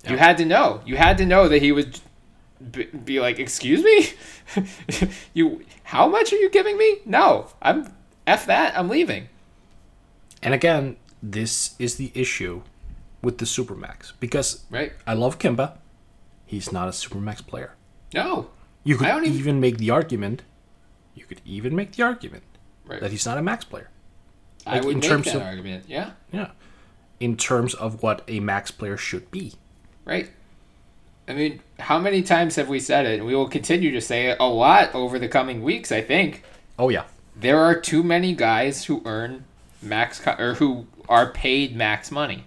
yeah. 0.05 0.11
You 0.11 0.16
had 0.18 0.38
to 0.38 0.44
know. 0.44 0.81
You 0.87 0.96
had 0.96 1.18
to 1.18 1.27
know 1.27 1.48
that 1.48 1.61
he 1.61 1.72
would 1.72 1.98
be, 2.70 2.85
be 2.85 3.20
like, 3.20 3.38
"Excuse 3.38 3.83
me, 3.83 5.09
you. 5.35 5.64
How 5.85 6.09
much 6.09 6.33
are 6.33 6.37
you 6.37 6.50
giving 6.50 6.79
me? 6.79 6.98
No, 7.05 7.48
I'm 7.62 7.92
f 8.27 8.46
that. 8.46 8.79
I'm 8.79 8.88
leaving." 8.88 9.29
And 10.42 10.53
again, 10.53 10.96
this 11.22 11.74
is 11.79 11.96
the 11.96 12.12
issue 12.14 12.62
with 13.25 13.39
the 13.39 13.45
supermax 13.45 14.13
because 14.21 14.65
right. 14.71 14.93
I 15.07 15.15
love 15.15 15.39
Kemba. 15.39 15.79
He's 16.47 16.71
not 16.71 16.89
a 16.89 16.93
supermax 16.93 17.45
player. 17.45 17.75
No. 18.13 18.51
You 18.85 18.97
could 18.97 19.09
even... 19.09 19.25
even 19.25 19.61
make 19.61 19.79
the 19.79 19.91
argument. 19.91 20.43
You 21.15 21.25
could 21.25 21.41
even 21.45 21.75
make 21.75 21.93
the 21.93 22.03
argument 22.03 22.45
right. 22.87 23.01
that 23.01 23.11
he's 23.11 23.27
not 23.27 23.39
a 23.39 23.43
max 23.43 23.65
player. 23.65 23.89
Like 24.67 24.83
I 24.83 24.85
would 24.85 24.95
in 24.95 25.01
make 25.01 25.09
terms 25.09 25.25
that 25.27 25.37
of, 25.37 25.43
argument. 25.43 25.85
Yeah. 25.89 26.11
Yeah. 26.33 26.51
In 27.19 27.37
terms 27.37 27.75
of 27.75 28.03
what 28.03 28.23
a 28.29 28.41
max 28.41 28.71
player 28.71 28.97
should 28.97 29.31
be. 29.31 29.55
Right. 30.05 30.31
I 31.27 31.33
mean, 31.33 31.61
how 31.79 31.99
many 31.99 32.23
times 32.23 32.57
have 32.57 32.69
we 32.69 32.81
said 32.81 33.07
it? 33.07 33.19
And 33.19 33.27
we 33.27 33.35
will 33.35 33.49
continue 33.49 33.91
to 33.93 34.01
say 34.01 34.27
it 34.27 34.37
a 34.39 34.47
lot 34.47 34.95
over 34.95 35.19
the 35.19 35.29
coming 35.29 35.63
weeks, 35.63 35.91
I 35.91 36.03
think. 36.03 36.45
Oh, 36.79 36.91
yeah. 36.91 37.05
There 37.35 37.59
are 37.59 37.75
too 37.75 38.03
many 38.03 38.35
guys 38.35 38.85
who 38.85 39.03
earn 39.07 39.45
max 39.81 40.21
co- 40.21 40.37
or 40.39 40.55
who 40.55 40.87
are 41.09 41.31
paid 41.31 41.75
max 41.75 42.11
money. 42.11 42.45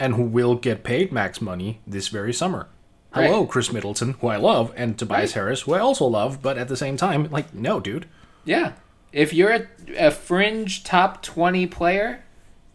And 0.00 0.14
who 0.14 0.22
will 0.22 0.56
get 0.56 0.84
paid 0.84 1.12
max 1.12 1.40
money 1.40 1.80
this 1.86 2.08
very 2.08 2.32
summer. 2.32 2.68
Hello, 3.12 3.42
right. 3.42 3.48
Khris 3.48 3.72
Middleton, 3.72 4.14
who 4.14 4.26
I 4.26 4.36
love, 4.36 4.72
and 4.76 4.98
Tobias 4.98 5.30
right. 5.30 5.34
Harris, 5.34 5.62
who 5.62 5.74
I 5.74 5.78
also 5.78 6.04
love, 6.04 6.42
but 6.42 6.58
at 6.58 6.66
the 6.66 6.76
same 6.76 6.96
time, 6.96 7.30
like, 7.30 7.54
no, 7.54 7.78
dude. 7.78 8.08
Yeah 8.44 8.72
if 9.14 9.32
you're 9.32 9.52
a, 9.52 9.66
a 9.96 10.10
fringe 10.10 10.84
top 10.84 11.22
20 11.22 11.66
player, 11.68 12.22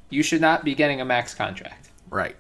you 0.10 0.24
should 0.24 0.42
not 0.42 0.64
be 0.64 0.74
getting 0.74 1.02
a 1.02 1.06
max 1.06 1.36
contract. 1.36 1.90
Right. 2.10 2.36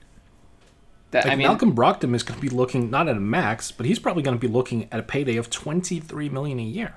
That, 1.11 1.25
like 1.25 1.33
I 1.33 1.35
mean, 1.35 1.47
Malcolm 1.47 1.75
Brogdon 1.75 2.15
is 2.15 2.23
going 2.23 2.39
to 2.39 2.41
be 2.41 2.49
looking 2.49 2.89
not 2.89 3.09
at 3.09 3.17
a 3.17 3.19
max, 3.19 3.71
but 3.71 3.85
he's 3.85 3.99
probably 3.99 4.23
going 4.23 4.37
to 4.37 4.41
be 4.41 4.51
looking 4.51 4.87
at 4.91 4.99
a 4.99 5.03
payday 5.03 5.37
of 5.37 5.49
twenty 5.49 5.99
three 5.99 6.29
million 6.29 6.59
a 6.59 6.63
year. 6.63 6.93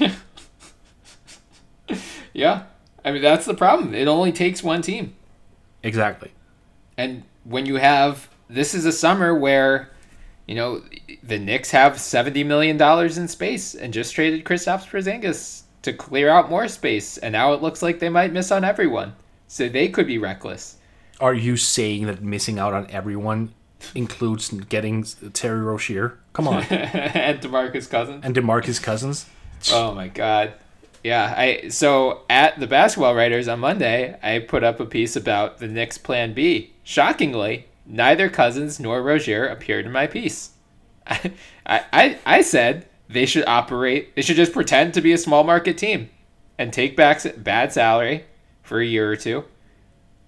yeah, 2.32 2.64
I 3.04 3.12
mean 3.12 3.22
that's 3.22 3.46
the 3.46 3.54
problem. 3.54 3.94
It 3.94 4.08
only 4.08 4.32
takes 4.32 4.64
one 4.64 4.82
team. 4.82 5.14
Exactly. 5.84 6.32
And 6.96 7.22
when 7.44 7.66
you 7.66 7.76
have 7.76 8.28
this 8.48 8.74
is 8.74 8.84
a 8.84 8.92
summer 8.92 9.34
where, 9.34 9.90
you 10.46 10.54
know, 10.54 10.82
the 11.22 11.38
Knicks 11.38 11.70
have 11.70 11.98
seventy 12.00 12.44
million 12.44 12.76
dollars 12.76 13.18
in 13.18 13.28
space 13.28 13.74
and 13.74 13.92
just 13.92 14.14
traded 14.14 14.44
Kristaps 14.44 14.86
Porzingis 14.86 15.62
to 15.82 15.92
clear 15.92 16.28
out 16.28 16.50
more 16.50 16.68
space, 16.68 17.18
and 17.18 17.32
now 17.32 17.52
it 17.52 17.62
looks 17.62 17.82
like 17.82 17.98
they 17.98 18.08
might 18.08 18.32
miss 18.32 18.50
on 18.52 18.64
everyone. 18.64 19.14
So 19.48 19.68
they 19.68 19.88
could 19.88 20.06
be 20.06 20.18
reckless. 20.18 20.76
Are 21.20 21.34
you 21.34 21.56
saying 21.56 22.06
that 22.06 22.22
missing 22.22 22.58
out 22.58 22.72
on 22.72 22.90
everyone 22.90 23.52
includes 23.94 24.48
getting 24.48 25.04
Terry 25.32 25.60
Rozier? 25.60 26.18
Come 26.32 26.48
on. 26.48 26.62
and 26.70 27.40
DeMarcus 27.40 27.88
Cousins. 27.90 28.24
And 28.24 28.34
DeMarcus 28.34 28.82
Cousins. 28.82 29.26
Oh 29.70 29.94
my 29.94 30.08
god. 30.08 30.54
Yeah, 31.02 31.34
I 31.36 31.68
so 31.68 32.22
at 32.30 32.60
the 32.60 32.66
basketball 32.66 33.14
writers 33.14 33.48
on 33.48 33.60
Monday, 33.60 34.16
I 34.22 34.38
put 34.38 34.62
up 34.62 34.78
a 34.78 34.86
piece 34.86 35.16
about 35.16 35.58
the 35.58 35.66
Knicks 35.66 35.98
plan 35.98 36.32
B. 36.32 36.72
Shockingly, 36.84 37.66
neither 37.86 38.28
Cousins 38.28 38.78
nor 38.78 39.02
Rozier 39.02 39.46
appeared 39.46 39.86
in 39.86 39.92
my 39.92 40.06
piece. 40.06 40.50
I 41.06 41.32
I, 41.66 42.18
I 42.24 42.42
said 42.42 42.86
they 43.08 43.26
should 43.26 43.46
operate. 43.48 44.14
They 44.14 44.22
should 44.22 44.36
just 44.36 44.52
pretend 44.52 44.94
to 44.94 45.00
be 45.00 45.12
a 45.12 45.18
small 45.18 45.42
market 45.44 45.76
team 45.76 46.08
and 46.58 46.72
take 46.72 46.96
back 46.96 47.22
bad 47.38 47.72
salary 47.72 48.24
for 48.62 48.80
a 48.80 48.86
year 48.86 49.10
or 49.10 49.16
two, 49.16 49.44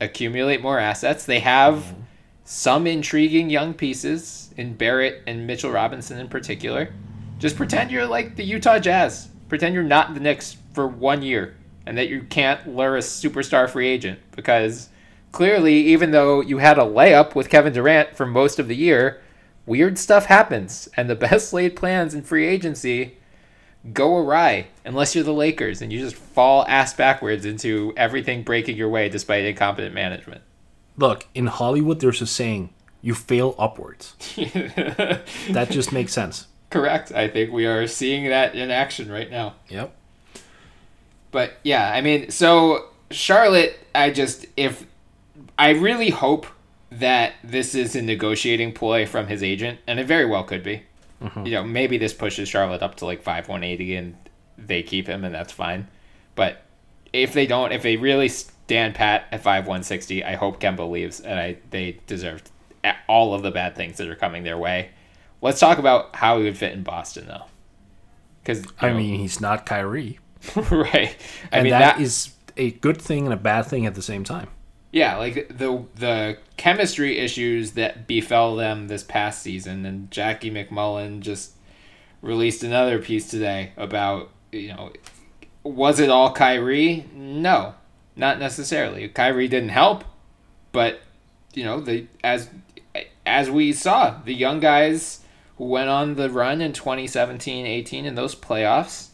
accumulate 0.00 0.60
more 0.60 0.78
assets. 0.78 1.24
They 1.24 1.40
have 1.40 1.76
mm-hmm. 1.76 2.00
some 2.44 2.87
intriguing 2.87 3.48
young 3.48 3.74
pieces 3.74 4.52
in 4.56 4.74
Barrett 4.74 5.22
and 5.26 5.46
Mitchell 5.46 5.70
Robinson 5.70 6.18
in 6.18 6.28
particular. 6.28 6.92
Just 7.38 7.56
pretend 7.56 7.90
you're 7.90 8.06
like 8.06 8.37
the 8.37 8.44
Utah 8.44 8.78
Jazz. 8.78 9.28
Pretend 9.54 9.72
you're 9.72 9.84
not 9.84 10.14
the 10.14 10.20
Knicks 10.20 10.56
for 10.72 10.84
one 10.84 11.22
year 11.22 11.54
and 11.86 11.96
that 11.96 12.08
you 12.08 12.24
can't 12.24 12.74
lure 12.74 12.96
a 12.96 12.98
superstar 12.98 13.70
free 13.70 13.86
agent 13.86 14.18
because 14.32 14.88
clearly, 15.30 15.74
even 15.76 16.10
though 16.10 16.40
you 16.40 16.58
had 16.58 16.76
a 16.76 16.80
layup 16.80 17.36
with 17.36 17.48
Kevin 17.48 17.72
Durant 17.72 18.16
for 18.16 18.26
most 18.26 18.58
of 18.58 18.66
the 18.66 18.74
year, 18.74 19.22
weird 19.64 19.96
stuff 19.96 20.26
happens, 20.26 20.88
and 20.96 21.08
the 21.08 21.14
best 21.14 21.52
laid 21.52 21.76
plans 21.76 22.14
in 22.14 22.22
free 22.22 22.48
agency 22.48 23.16
go 23.92 24.16
awry 24.16 24.66
unless 24.84 25.14
you're 25.14 25.22
the 25.22 25.32
Lakers 25.32 25.80
and 25.80 25.92
you 25.92 26.00
just 26.00 26.16
fall 26.16 26.66
ass 26.66 26.92
backwards 26.92 27.44
into 27.44 27.92
everything 27.96 28.42
breaking 28.42 28.76
your 28.76 28.88
way 28.88 29.08
despite 29.08 29.44
incompetent 29.44 29.94
management. 29.94 30.42
Look, 30.96 31.28
in 31.32 31.46
Hollywood, 31.46 32.00
there's 32.00 32.20
a 32.20 32.26
saying: 32.26 32.70
"You 33.02 33.14
fail 33.14 33.54
upwards." 33.56 34.16
that 34.34 35.68
just 35.70 35.92
makes 35.92 36.12
sense. 36.12 36.48
Correct. 36.74 37.12
I 37.12 37.28
think 37.28 37.52
we 37.52 37.66
are 37.66 37.87
seeing 37.87 38.28
that 38.30 38.56
in 38.56 38.72
action 38.72 39.08
right 39.08 39.30
now. 39.30 39.54
Yep. 39.68 39.94
But 41.30 41.52
yeah, 41.62 41.88
I 41.88 42.00
mean, 42.00 42.32
so 42.32 42.87
Charlotte, 43.12 43.78
I 43.94 44.10
just 44.10 44.46
if 44.56 44.84
I 45.56 45.70
really 45.70 46.10
hope 46.10 46.48
that 46.90 47.34
this 47.44 47.76
is 47.76 47.94
a 47.94 48.02
negotiating 48.02 48.72
ploy 48.72 49.06
from 49.06 49.28
his 49.28 49.40
agent, 49.40 49.78
and 49.87 50.00
it 50.00 50.08
very 50.08 50.26
well 50.26 50.42
could 50.42 50.64
be. 50.64 50.82
Mm-hmm. 51.22 51.46
You 51.46 51.52
know, 51.52 51.62
maybe 51.62 51.96
this 51.96 52.12
pushes 52.12 52.48
Charlotte 52.48 52.82
up 52.82 52.96
to 52.96 53.04
like 53.04 53.22
five 53.22 53.48
one 53.48 53.62
eighty, 53.62 53.94
and 53.94 54.16
they 54.58 54.82
keep 54.82 55.06
him, 55.06 55.24
and 55.24 55.32
that's 55.32 55.52
fine. 55.52 55.87
But 56.34 56.62
if 57.12 57.34
they 57.34 57.46
don't, 57.46 57.70
if 57.70 57.82
they 57.82 57.96
really 57.96 58.28
stand 58.28 58.96
pat 58.96 59.28
at 59.30 59.44
five 59.44 59.68
one 59.68 59.84
sixty, 59.84 60.24
I 60.24 60.34
hope 60.34 60.60
Kemba 60.60 60.90
leaves, 60.90 61.20
and 61.20 61.38
I 61.38 61.58
they 61.70 62.00
deserve 62.08 62.42
all 63.08 63.32
of 63.32 63.44
the 63.44 63.52
bad 63.52 63.76
things 63.76 63.98
that 63.98 64.08
are 64.08 64.16
coming 64.16 64.42
their 64.42 64.58
way. 64.58 64.90
Let's 65.44 65.61
talk 65.61 65.76
about 65.76 66.16
how 66.16 66.38
he 66.38 66.44
would 66.44 66.57
fit 66.57 66.72
in 66.72 66.83
Boston, 66.83 67.26
though. 67.26 67.44
Because 68.42 68.66
I 68.80 68.94
mean, 68.94 69.20
he's 69.20 69.42
not 69.42 69.66
Kyrie, 69.66 70.18
right? 70.57 71.14
I 71.52 71.59
and 71.59 71.64
mean 71.64 71.70
that 71.70 71.96
that 71.96 72.00
is 72.00 72.33
a 72.57 72.70
good 72.70 73.00
thing 73.00 73.26
and 73.26 73.35
a 73.35 73.37
bad 73.37 73.66
thing 73.66 73.85
at 73.85 73.94
the 73.94 74.00
same 74.00 74.24
time. 74.24 74.48
Yeah, 74.90 75.18
like 75.18 75.48
the 75.48 75.85
the 75.96 76.38
chemistry 76.57 77.18
issues 77.18 77.72
that 77.72 78.07
befell 78.07 78.57
them 78.57 78.88
this 78.88 79.02
past 79.02 79.42
season, 79.42 79.85
and 79.85 80.11
Jackie 80.11 80.50
MacMullan 80.50 81.20
just 81.20 81.52
released 82.22 82.62
another 82.62 82.98
piece 82.98 83.28
today 83.28 83.72
about 83.76 84.30
you 84.50 84.68
know, 84.68 84.92
was 85.62 86.00
it 86.00 86.09
all 86.09 86.33
Kyrie? 86.33 87.07
No, 87.14 87.74
not 88.16 88.38
necessarily. 88.38 89.09
Kyrie 89.11 89.48
didn't 89.48 89.70
help, 89.70 90.04
but 90.72 91.02
you 91.52 91.64
know 91.64 91.83
the 91.83 92.07
as 92.22 92.48
as 93.26 93.50
we 93.50 93.74
saw 93.74 94.22
the 94.24 94.33
young 94.33 94.59
guys 94.59 95.20
who 95.58 95.64
went 95.64 95.88
on 95.88 96.14
the 96.14 96.30
run 96.30 96.60
in 96.60 96.72
2017-18 96.72 98.04
in 98.04 98.14
those 98.14 98.34
playoffs 98.34 99.08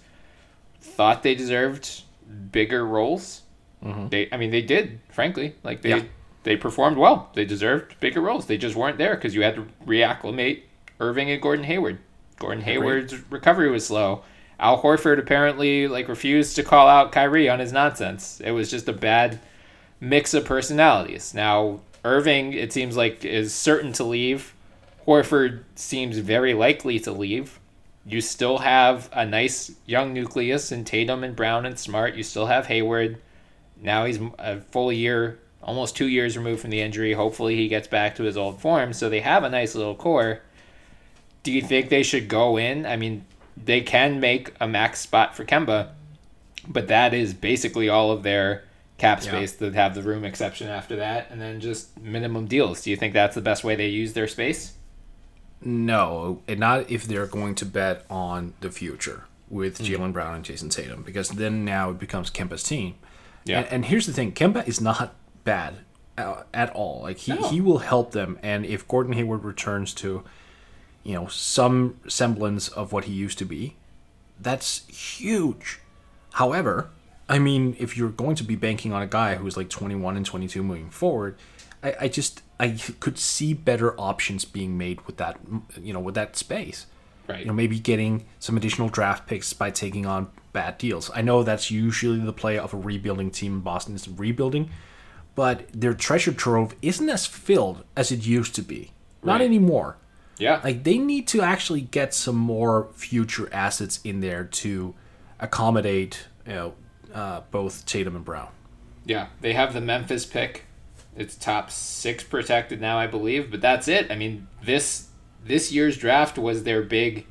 thought 0.80 1.22
they 1.22 1.34
deserved 1.34 2.02
bigger 2.50 2.86
roles 2.86 3.42
mm-hmm. 3.84 4.08
they, 4.08 4.28
I 4.32 4.36
mean, 4.36 4.50
they 4.50 4.62
did. 4.62 5.00
Frankly, 5.10 5.54
like 5.62 5.82
they 5.82 5.90
Yeah. 5.90 6.02
they 6.44 6.56
performed 6.56 6.96
well. 6.96 7.30
They 7.34 7.44
deserved 7.44 7.98
bigger 8.00 8.20
roles. 8.20 8.46
They 8.46 8.56
just 8.56 8.76
weren't 8.76 8.98
there 8.98 9.14
because 9.14 9.34
you 9.34 9.42
had 9.42 9.56
to 9.56 9.66
reacclimate 9.86 10.62
Irving 10.98 11.30
and 11.30 11.40
Gordon 11.40 11.64
Hayward. 11.64 11.98
Gordon 12.38 12.64
Hayward's 12.64 13.30
recovery 13.30 13.70
was 13.70 13.86
slow. 13.86 14.22
Al 14.58 14.82
Horford 14.82 15.18
apparently 15.18 15.88
like 15.88 16.08
refused 16.08 16.56
to 16.56 16.62
call 16.62 16.88
out 16.88 17.12
Kyrie 17.12 17.48
on 17.48 17.58
his 17.60 17.72
nonsense. 17.72 18.40
It 18.42 18.52
was 18.52 18.70
just 18.70 18.88
a 18.88 18.92
bad 18.92 19.40
mix 20.00 20.34
of 20.34 20.44
personalities. 20.44 21.34
Now 21.34 21.80
Irving, 22.04 22.52
it 22.52 22.72
seems 22.72 22.96
like, 22.96 23.24
is 23.24 23.52
certain 23.52 23.92
to 23.94 24.04
leave. 24.04 24.54
Horford 25.10 25.64
seems 25.74 26.18
very 26.18 26.54
likely 26.54 27.00
to 27.00 27.10
leave. 27.10 27.58
You 28.06 28.20
still 28.20 28.58
have 28.58 29.08
a 29.12 29.26
nice 29.26 29.72
young 29.84 30.14
nucleus 30.14 30.70
in 30.70 30.84
Tatum 30.84 31.24
and 31.24 31.34
Brown 31.34 31.66
and 31.66 31.76
Smart. 31.76 32.14
You 32.14 32.22
still 32.22 32.46
have 32.46 32.66
Hayward. 32.68 33.20
Now 33.82 34.04
he's 34.04 34.20
a 34.38 34.60
full 34.60 34.92
year, 34.92 35.40
almost 35.64 35.96
two 35.96 36.06
years 36.06 36.36
removed 36.38 36.60
from 36.60 36.70
the 36.70 36.80
injury. 36.80 37.12
Hopefully 37.12 37.56
he 37.56 37.66
gets 37.66 37.88
back 37.88 38.14
to 38.16 38.22
his 38.22 38.36
old 38.36 38.60
form. 38.60 38.92
So 38.92 39.08
they 39.08 39.18
have 39.18 39.42
a 39.42 39.50
nice 39.50 39.74
little 39.74 39.96
core. 39.96 40.42
Do 41.42 41.50
you 41.50 41.62
think 41.62 41.88
they 41.88 42.04
should 42.04 42.28
go 42.28 42.56
in? 42.56 42.86
I 42.86 42.94
mean, 42.94 43.24
they 43.56 43.80
can 43.80 44.20
make 44.20 44.54
a 44.60 44.68
max 44.68 45.00
spot 45.00 45.34
for 45.34 45.44
Kemba, 45.44 45.88
but 46.68 46.86
that 46.86 47.14
is 47.14 47.34
basically 47.34 47.88
all 47.88 48.12
of 48.12 48.22
their 48.22 48.62
cap 48.96 49.24
Yeah. 49.24 49.32
space 49.32 49.52
that 49.54 49.74
have 49.74 49.96
the 49.96 50.02
room 50.02 50.24
exception 50.24 50.68
after 50.68 50.94
that, 50.96 51.26
and 51.32 51.40
then 51.40 51.58
just 51.58 51.98
minimum 52.00 52.46
deals. 52.46 52.82
Do 52.82 52.90
you 52.90 52.96
think 52.96 53.12
that's 53.12 53.34
the 53.34 53.40
best 53.40 53.64
way 53.64 53.74
they 53.74 53.88
use 53.88 54.12
their 54.12 54.28
space? 54.28 54.74
No, 55.62 56.42
and 56.48 56.60
not 56.60 56.90
if 56.90 57.04
they're 57.04 57.26
going 57.26 57.54
to 57.56 57.66
bet 57.66 58.04
on 58.08 58.54
the 58.60 58.70
future 58.70 59.24
with 59.48 59.78
Jaylen 59.80 60.12
Brown 60.12 60.36
and 60.36 60.44
Jayson 60.44 60.70
Tatum, 60.70 61.02
because 61.02 61.30
then 61.30 61.64
now 61.64 61.90
it 61.90 61.98
becomes 61.98 62.30
Kemba's 62.30 62.62
team. 62.62 62.94
Yeah. 63.44 63.60
And, 63.60 63.68
and 63.68 63.84
here's 63.86 64.06
the 64.06 64.12
thing: 64.12 64.32
Kemba 64.32 64.66
is 64.66 64.80
not 64.80 65.14
bad 65.44 65.74
uh, 66.16 66.42
at 66.54 66.70
all. 66.70 67.02
Like 67.02 67.18
he, 67.18 67.32
No. 67.32 67.48
he 67.48 67.60
will 67.60 67.78
help 67.78 68.12
them, 68.12 68.38
and 68.42 68.64
if 68.64 68.86
Gordon 68.88 69.12
Hayward 69.12 69.44
returns 69.44 69.92
to, 69.94 70.22
you 71.02 71.14
know, 71.14 71.26
some 71.26 71.98
semblance 72.08 72.68
of 72.68 72.92
what 72.92 73.04
he 73.04 73.12
used 73.12 73.38
to 73.38 73.44
be, 73.44 73.76
that's 74.40 74.86
huge. 74.88 75.80
However, 76.34 76.90
I 77.28 77.38
mean, 77.38 77.76
if 77.78 77.96
you're 77.96 78.08
going 78.10 78.36
to 78.36 78.44
be 78.44 78.56
banking 78.56 78.92
on 78.92 79.02
a 79.02 79.06
guy 79.06 79.34
who's 79.36 79.56
like 79.56 79.68
21 79.68 80.16
and 80.16 80.24
22 80.24 80.62
moving 80.62 80.90
forward, 80.90 81.36
I, 81.82 81.94
I 82.02 82.08
just 82.08 82.42
I 82.60 82.76
could 83.00 83.18
see 83.18 83.54
better 83.54 83.98
options 83.98 84.44
being 84.44 84.76
made 84.76 85.00
with 85.06 85.16
that, 85.16 85.40
you 85.80 85.94
know, 85.94 85.98
with 85.98 86.14
that 86.14 86.36
space. 86.36 86.86
Right. 87.26 87.40
You 87.40 87.46
know, 87.46 87.54
maybe 87.54 87.78
getting 87.78 88.26
some 88.38 88.56
additional 88.56 88.90
draft 88.90 89.26
picks 89.26 89.54
by 89.54 89.70
taking 89.70 90.04
on 90.04 90.30
bad 90.52 90.76
deals. 90.76 91.10
I 91.14 91.22
know 91.22 91.42
that's 91.42 91.70
usually 91.70 92.18
the 92.18 92.34
play 92.34 92.58
of 92.58 92.74
a 92.74 92.76
rebuilding 92.76 93.30
team. 93.30 93.60
Boston 93.60 93.94
is 93.94 94.06
rebuilding, 94.08 94.68
but 95.34 95.68
their 95.72 95.94
treasure 95.94 96.32
trove 96.32 96.74
isn't 96.82 97.08
as 97.08 97.24
filled 97.26 97.82
as 97.96 98.12
it 98.12 98.26
used 98.26 98.54
to 98.56 98.62
be. 98.62 98.90
Right. 99.22 99.32
Not 99.32 99.40
anymore. 99.40 99.96
Yeah. 100.38 100.60
Like 100.62 100.84
they 100.84 100.98
need 100.98 101.26
to 101.28 101.40
actually 101.40 101.80
get 101.80 102.12
some 102.12 102.36
more 102.36 102.88
future 102.94 103.48
assets 103.54 104.00
in 104.04 104.20
there 104.20 104.44
to 104.44 104.94
accommodate, 105.38 106.26
you 106.46 106.52
know, 106.52 106.74
uh, 107.14 107.40
both 107.50 107.86
Tatum 107.86 108.16
and 108.16 108.24
Brown. 108.24 108.48
Yeah, 109.06 109.28
they 109.40 109.54
have 109.54 109.72
the 109.72 109.80
Memphis 109.80 110.26
pick. 110.26 110.64
It's 111.16 111.36
top 111.36 111.70
six 111.70 112.22
protected 112.22 112.80
now, 112.80 112.98
I 112.98 113.06
believe, 113.06 113.50
but 113.50 113.60
that's 113.60 113.88
it. 113.88 114.10
I 114.10 114.16
mean, 114.16 114.46
this 114.62 115.08
this 115.44 115.72
year's 115.72 115.96
draft 115.96 116.38
was 116.38 116.64
their 116.64 116.82
big, 116.82 117.26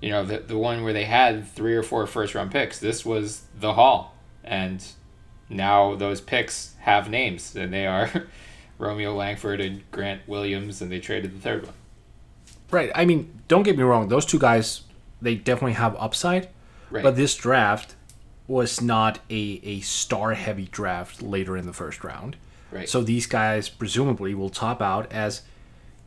you 0.00 0.10
know, 0.10 0.24
the 0.24 0.38
the 0.38 0.58
one 0.58 0.82
where 0.82 0.92
they 0.92 1.04
had 1.04 1.46
three 1.48 1.74
or 1.74 1.82
four 1.82 2.06
first 2.06 2.34
round 2.34 2.50
picks. 2.50 2.78
This 2.78 3.04
was 3.04 3.42
the 3.58 3.74
haul, 3.74 4.14
and 4.44 4.84
now 5.48 5.94
those 5.94 6.20
picks 6.20 6.74
have 6.80 7.08
names, 7.08 7.54
and 7.54 7.72
they 7.72 7.86
are 7.86 8.10
Romeo 8.78 9.14
Langford 9.14 9.60
and 9.60 9.88
Grant 9.90 10.26
Williams, 10.26 10.82
and 10.82 10.90
they 10.90 11.00
traded 11.00 11.34
the 11.34 11.40
third 11.40 11.64
one. 11.64 11.74
Right. 12.70 12.90
I 12.94 13.04
mean, 13.04 13.42
don't 13.48 13.62
get 13.62 13.76
me 13.76 13.84
wrong; 13.84 14.08
those 14.08 14.26
two 14.26 14.38
guys, 14.38 14.82
they 15.22 15.36
definitely 15.36 15.74
have 15.74 15.96
upside. 15.98 16.48
Right. 16.90 17.02
But 17.02 17.16
this 17.16 17.34
draft 17.36 17.94
was 18.48 18.80
not 18.80 19.18
a, 19.28 19.60
a 19.64 19.80
star 19.80 20.34
heavy 20.34 20.66
draft 20.66 21.20
later 21.22 21.56
in 21.56 21.66
the 21.66 21.72
first 21.72 22.04
round. 22.04 22.36
Right. 22.70 22.88
So 22.88 23.02
these 23.02 23.26
guys 23.26 23.68
presumably 23.68 24.34
will 24.34 24.50
top 24.50 24.82
out 24.82 25.10
as, 25.12 25.42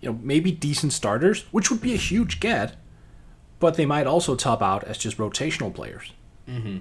you 0.02 0.10
know, 0.10 0.20
maybe 0.22 0.52
decent 0.52 0.94
starters, 0.94 1.46
which 1.52 1.72
would 1.72 1.82
be 1.82 1.94
a 1.94 1.98
huge 1.98 2.40
get, 2.40 2.76
but 3.60 3.76
they 3.76 3.86
might 3.86 4.08
also 4.08 4.36
top 4.36 4.62
out 4.62 4.84
as 4.84 4.98
just 4.98 5.18
rotational 5.18 5.74
players. 5.74 6.14
Mm-hmm. 6.48 6.80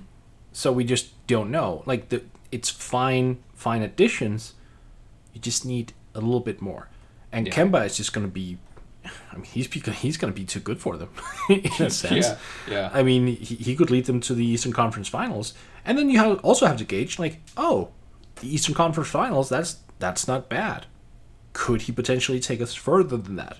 So 0.53 0.73
we 0.73 0.85
just 0.85 1.27
don't 1.27 1.51
know. 1.51 1.83
Like 1.87 2.09
the, 2.09 2.23
it's 2.51 2.71
fine, 2.71 3.39
fine 3.55 3.83
additions. 3.83 4.55
You 5.33 5.41
just 5.41 5.65
need 5.65 5.93
a 6.15 6.21
little 6.21 6.41
bit 6.41 6.61
more. 6.61 6.89
And 7.31 7.47
Yeah. 7.47 7.55
Kemba 7.55 7.87
is 7.87 7.97
just 7.97 8.13
going 8.13 8.27
to 8.27 8.33
be. 8.33 8.59
I 9.05 9.37
mean, 9.37 9.45
he's 9.45 9.67
he's 9.67 10.17
going 10.17 10.33
to 10.33 10.39
be 10.39 10.45
too 10.45 10.61
good 10.61 10.81
for 10.81 10.97
them 10.97 11.11
in 11.51 11.67
a 11.79 11.91
sense. 11.91 12.27
Yeah, 12.27 12.37
yeah. 12.69 12.91
I 12.93 13.03
mean, 13.03 13.27
he, 13.27 13.55
he 13.55 13.77
could 13.77 13.91
lead 13.91 14.07
them 14.07 14.21
to 14.23 14.35
the 14.35 14.45
Eastern 14.45 14.73
Conference 14.73 15.09
Finals, 15.09 15.55
and 15.85 15.97
then 15.97 16.11
you 16.11 16.19
have, 16.19 16.41
also 16.41 16.67
have 16.67 16.79
to 16.79 16.85
gauge 16.85 17.19
like, 17.19 17.41
oh, 17.57 17.91
the 18.41 18.53
Eastern 18.55 18.75
Conference 18.75 19.09
Finals. 19.11 19.49
That's 19.49 19.79
that's 19.99 20.27
not 20.29 20.49
bad. 20.49 20.87
Could 21.53 21.83
he 21.83 21.93
potentially 21.93 22.39
take 22.41 22.61
us 22.61 22.75
further 22.75 23.17
than 23.17 23.37
that? 23.37 23.59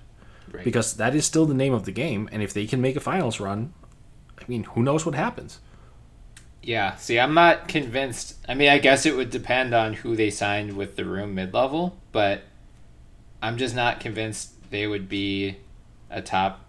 Right. 0.53 0.65
Because 0.65 0.95
that 0.95 1.15
is 1.15 1.27
still 1.27 1.47
the 1.47 1.55
name 1.55 1.75
of 1.75 1.85
the 1.85 1.93
game, 1.93 2.29
and 2.33 2.43
if 2.43 2.55
they 2.55 2.67
can 2.67 2.81
make 2.81 2.97
a 2.97 3.01
finals 3.01 3.39
run, 3.41 3.73
I 4.39 4.45
mean, 4.49 4.65
who 4.65 4.83
knows 4.83 5.05
what 5.05 5.15
happens? 5.15 5.59
Yeah, 6.63 6.97
see, 6.97 7.19
I'm 7.19 7.35
not 7.35 7.69
convinced. 7.69 8.37
I 8.49 8.55
mean, 8.55 8.69
I 8.69 8.79
guess 8.79 9.05
it 9.07 9.17
would 9.17 9.31
depend 9.31 9.75
on 9.75 9.95
who 9.95 10.17
they 10.17 10.31
signed 10.31 10.77
with 10.77 10.97
the 10.97 11.05
room 11.05 11.35
mid 11.35 11.53
level, 11.55 11.99
but 12.13 12.43
I'm 13.43 13.57
just 13.59 13.75
not 13.75 14.01
convinced 14.01 14.71
they 14.71 14.87
would 14.87 15.09
be 15.09 15.57
a 16.11 16.21
top 16.23 16.65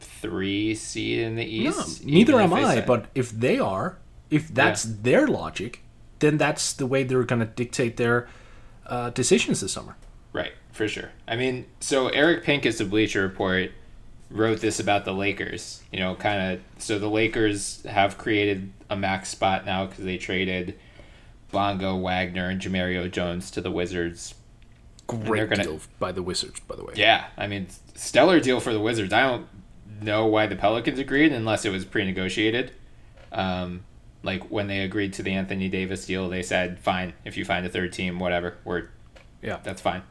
three 0.00 0.74
seed 0.74 1.20
in 1.20 1.36
the 1.36 1.64
No, 1.64 1.70
East. 1.70 2.04
neither 2.04 2.40
am 2.40 2.52
I. 2.52 2.62
sign- 2.76 2.86
But 2.86 3.06
if 3.14 3.30
they 3.30 3.58
are, 3.58 3.98
if 4.30 4.48
that's 4.48 4.82
their 4.84 5.26
logic, 5.26 5.82
then 6.22 6.38
that's 6.38 6.72
the 6.72 6.86
way 6.86 7.02
they're 7.02 7.24
going 7.24 7.40
to 7.40 7.46
dictate 7.46 7.98
their 7.98 8.28
uh, 8.86 9.10
decisions 9.10 9.60
this 9.60 9.72
summer. 9.72 9.96
Right, 10.32 10.52
for 10.72 10.88
sure. 10.88 11.10
I 11.28 11.36
mean, 11.36 11.66
so 11.80 12.08
Eric 12.08 12.44
Pincus 12.44 12.80
of 12.80 12.88
Bleacher 12.88 13.20
Report 13.20 13.70
wrote 14.30 14.60
this 14.60 14.80
about 14.80 15.04
the 15.04 15.12
Lakers. 15.12 15.82
You 15.92 15.98
know, 16.00 16.14
kind 16.14 16.54
of. 16.54 16.60
So 16.78 16.98
the 16.98 17.10
Lakers 17.10 17.82
have 17.84 18.16
created 18.16 18.72
a 18.88 18.96
max 18.96 19.28
spot 19.28 19.66
now 19.66 19.84
because 19.86 20.04
they 20.04 20.16
traded 20.16 20.78
Bonga, 21.50 21.94
Wagner, 21.94 22.48
and 22.48 22.60
Jemerrio 22.60 23.10
Jones 23.10 23.50
to 23.50 23.60
the 23.60 23.70
Wizards. 23.70 24.34
Great 25.06 25.50
gonna- 25.50 25.64
deal 25.64 25.80
by 25.98 26.12
the 26.12 26.22
Wizards, 26.22 26.60
by 26.60 26.76
the 26.76 26.84
way. 26.84 26.94
Yeah, 26.96 27.26
I 27.36 27.46
mean, 27.46 27.66
stellar 27.94 28.40
deal 28.40 28.60
for 28.60 28.72
the 28.72 28.80
Wizards. 28.80 29.12
I 29.12 29.22
don't 29.22 29.46
know 30.00 30.26
why 30.26 30.46
the 30.46 30.56
Pelicans 30.56 30.98
agreed 30.98 31.32
unless 31.32 31.64
it 31.66 31.70
was 31.70 31.84
pre-negotiated. 31.84 32.72
Um, 33.32 33.84
like 34.22 34.50
when 34.50 34.66
they 34.68 34.80
agreed 34.80 35.12
to 35.14 35.22
the 35.22 35.32
Anthony 35.32 35.68
Davis 35.68 36.06
deal, 36.06 36.28
they 36.28 36.42
said, 36.42 36.78
"Fine, 36.78 37.12
if 37.24 37.36
you 37.36 37.44
find 37.44 37.64
a 37.66 37.68
third 37.68 37.92
team, 37.92 38.18
whatever, 38.18 38.56
we're 38.64 38.88
Yeah. 39.42 39.58
that's 39.62 39.80
fine 39.82 40.02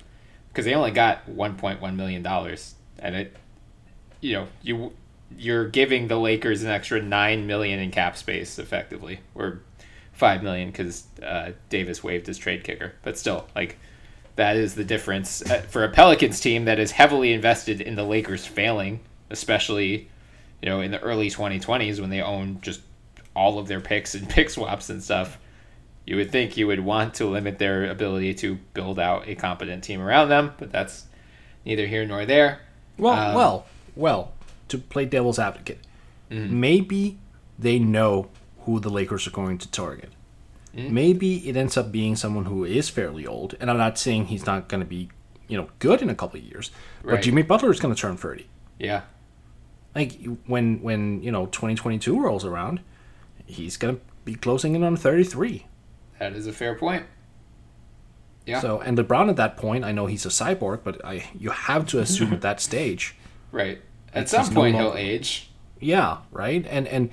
because 0.49 0.65
they 0.65 0.73
only 0.73 0.91
got 0.91 1.29
1.1 1.29 1.95
million 1.95 2.21
dollars, 2.21 2.75
and 2.99 3.15
it, 3.15 3.35
you 4.19 4.33
know, 4.33 4.47
you 4.61 4.93
you're 5.37 5.69
giving 5.69 6.09
the 6.09 6.17
Lakers 6.17 6.61
an 6.61 6.69
extra 6.69 7.01
nine 7.01 7.47
million 7.47 7.79
in 7.79 7.89
cap 7.91 8.17
space 8.17 8.59
effectively, 8.59 9.21
or 9.33 9.61
five 10.11 10.43
million 10.43 10.69
because 10.69 11.05
uh, 11.23 11.51
Davis 11.69 12.03
waived 12.03 12.27
his 12.27 12.37
trade 12.37 12.63
kicker, 12.65 12.93
but 13.03 13.17
still, 13.17 13.47
like 13.55 13.77
that 14.35 14.55
is 14.57 14.75
the 14.75 14.83
difference 14.83 15.41
uh, 15.49 15.61
for 15.69 15.83
a 15.83 15.89
Pelicans 15.89 16.39
team 16.41 16.65
that 16.65 16.79
is 16.79 16.91
heavily 16.91 17.31
invested 17.31 17.79
in 17.81 17.95
the 17.95 18.03
Lakers 18.03 18.45
failing, 18.45 18.99
especially 19.29 20.09
you 20.61 20.69
know 20.69 20.81
in 20.81 20.91
the 20.91 20.99
early 20.99 21.29
2020s 21.29 21.99
when 22.01 22.09
they 22.09 22.21
own 22.21 22.59
just 22.61 22.81
all 23.35 23.59
of 23.59 23.67
their 23.67 23.79
picks 23.81 24.15
and 24.15 24.29
pick 24.35 24.49
swaps 24.49 24.89
and 24.89 25.01
stuff. 25.03 25.37
You 26.05 26.15
would 26.17 26.31
think 26.31 26.57
you 26.57 26.67
would 26.67 26.79
want 26.79 27.13
to 27.15 27.25
limit 27.25 27.59
their 27.59 27.89
ability 27.89 28.33
to 28.35 28.55
build 28.73 28.99
out 28.99 29.27
a 29.27 29.35
competent 29.35 29.83
team 29.83 30.01
around 30.01 30.29
them, 30.29 30.53
but 30.57 30.71
that's 30.71 31.05
neither 31.65 31.85
here 31.87 32.05
nor 32.05 32.25
there. 32.25 32.59
Well, 32.97 33.13
Um, 33.29 33.35
well, 33.35 33.65
well. 33.95 34.33
To 34.69 34.77
play 34.77 35.05
devil's 35.05 35.37
advocate, 35.39 35.79
Mm-hmm. 36.31 36.59
maybe 36.59 37.17
they 37.59 37.77
know 37.77 38.29
who 38.61 38.79
the 38.79 38.89
Lakers 38.89 39.27
are 39.27 39.31
going 39.31 39.57
to 39.57 39.69
target. 39.69 40.09
Mm-hmm. 40.75 40.93
Maybe 40.93 41.49
it 41.49 41.57
ends 41.57 41.75
up 41.75 41.91
being 41.91 42.15
someone 42.15 42.45
who 42.45 42.63
is 42.63 42.87
fairly 42.89 43.27
old, 43.27 43.55
and 43.59 43.69
I'm 43.69 43.77
not 43.77 43.97
saying 43.99 44.27
he's 44.27 44.45
not 44.45 44.69
going 44.69 44.79
to 44.79 44.87
be, 44.87 45.09
you 45.49 45.57
know, 45.57 45.67
good 45.79 46.01
in 46.01 46.09
a 46.09 46.15
couple 46.15 46.39
of 46.39 46.45
years. 46.45 46.71
But 47.03 47.21
Jimmy 47.21 47.41
Butler 47.41 47.69
is 47.69 47.81
going 47.81 47.93
to 47.93 47.99
turn 47.99 48.15
30. 48.15 48.47
Yeah, 48.79 49.01
Like 49.93 50.17
when 50.47 50.81
when 50.81 51.21
you 51.21 51.31
know 51.31 51.47
2022 51.47 52.17
rolls 52.19 52.45
around, 52.45 52.79
he's 53.51 53.77
going 53.77 53.95
to 53.97 54.01
be 54.25 54.35
closing 54.35 54.75
in 54.75 54.83
on 54.83 54.95
33. 54.95 55.65
that 56.19 56.33
is 56.33 56.47
a 56.47 56.53
fair 56.53 56.75
point. 56.75 57.05
Yeah. 58.45 58.59
So 58.59 58.79
and 58.81 58.97
LeBron 58.97 59.29
at 59.29 59.35
that 59.35 59.55
point, 59.57 59.83
I 59.85 59.91
know 59.91 60.07
he's 60.07 60.25
a 60.25 60.29
cyborg, 60.29 60.79
but 60.83 61.03
I 61.05 61.25
you 61.37 61.51
have 61.51 61.85
to 61.87 61.99
assume 61.99 62.33
at 62.33 62.41
that 62.41 62.59
stage 62.69 63.15
Right. 63.51 63.81
At 64.13 64.29
some 64.29 64.53
no 64.53 64.61
point, 64.61 64.75
he'll 64.75 64.95
age. 64.95 65.49
Yeah, 65.79 66.17
right. 66.31 66.65
And 66.69 66.87
and 66.87 67.09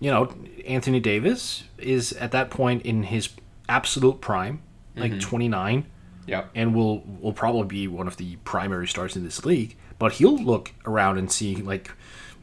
you 0.00 0.10
know, 0.10 0.32
Anthony 0.66 1.00
Davis 1.00 1.64
is 1.76 2.12
at 2.12 2.30
that 2.32 2.50
point 2.50 2.82
in 2.82 3.02
his 3.04 3.30
absolute 3.68 4.20
prime, 4.20 4.62
like 4.96 5.12
mm-hmm. 5.12 5.20
29, 5.20 5.86
Yep. 6.26 6.50
and 6.54 6.74
will 6.74 7.00
will 7.20 7.32
probably 7.32 7.64
be 7.66 7.88
one 7.88 8.06
of 8.06 8.16
the 8.16 8.36
primary 8.44 8.86
stars 8.86 9.16
in 9.16 9.24
this 9.24 9.44
league. 9.44 9.76
But 9.98 10.12
he'll 10.14 10.38
look 10.38 10.72
around 10.86 11.18
and 11.18 11.32
see 11.32 11.56
like 11.56 11.90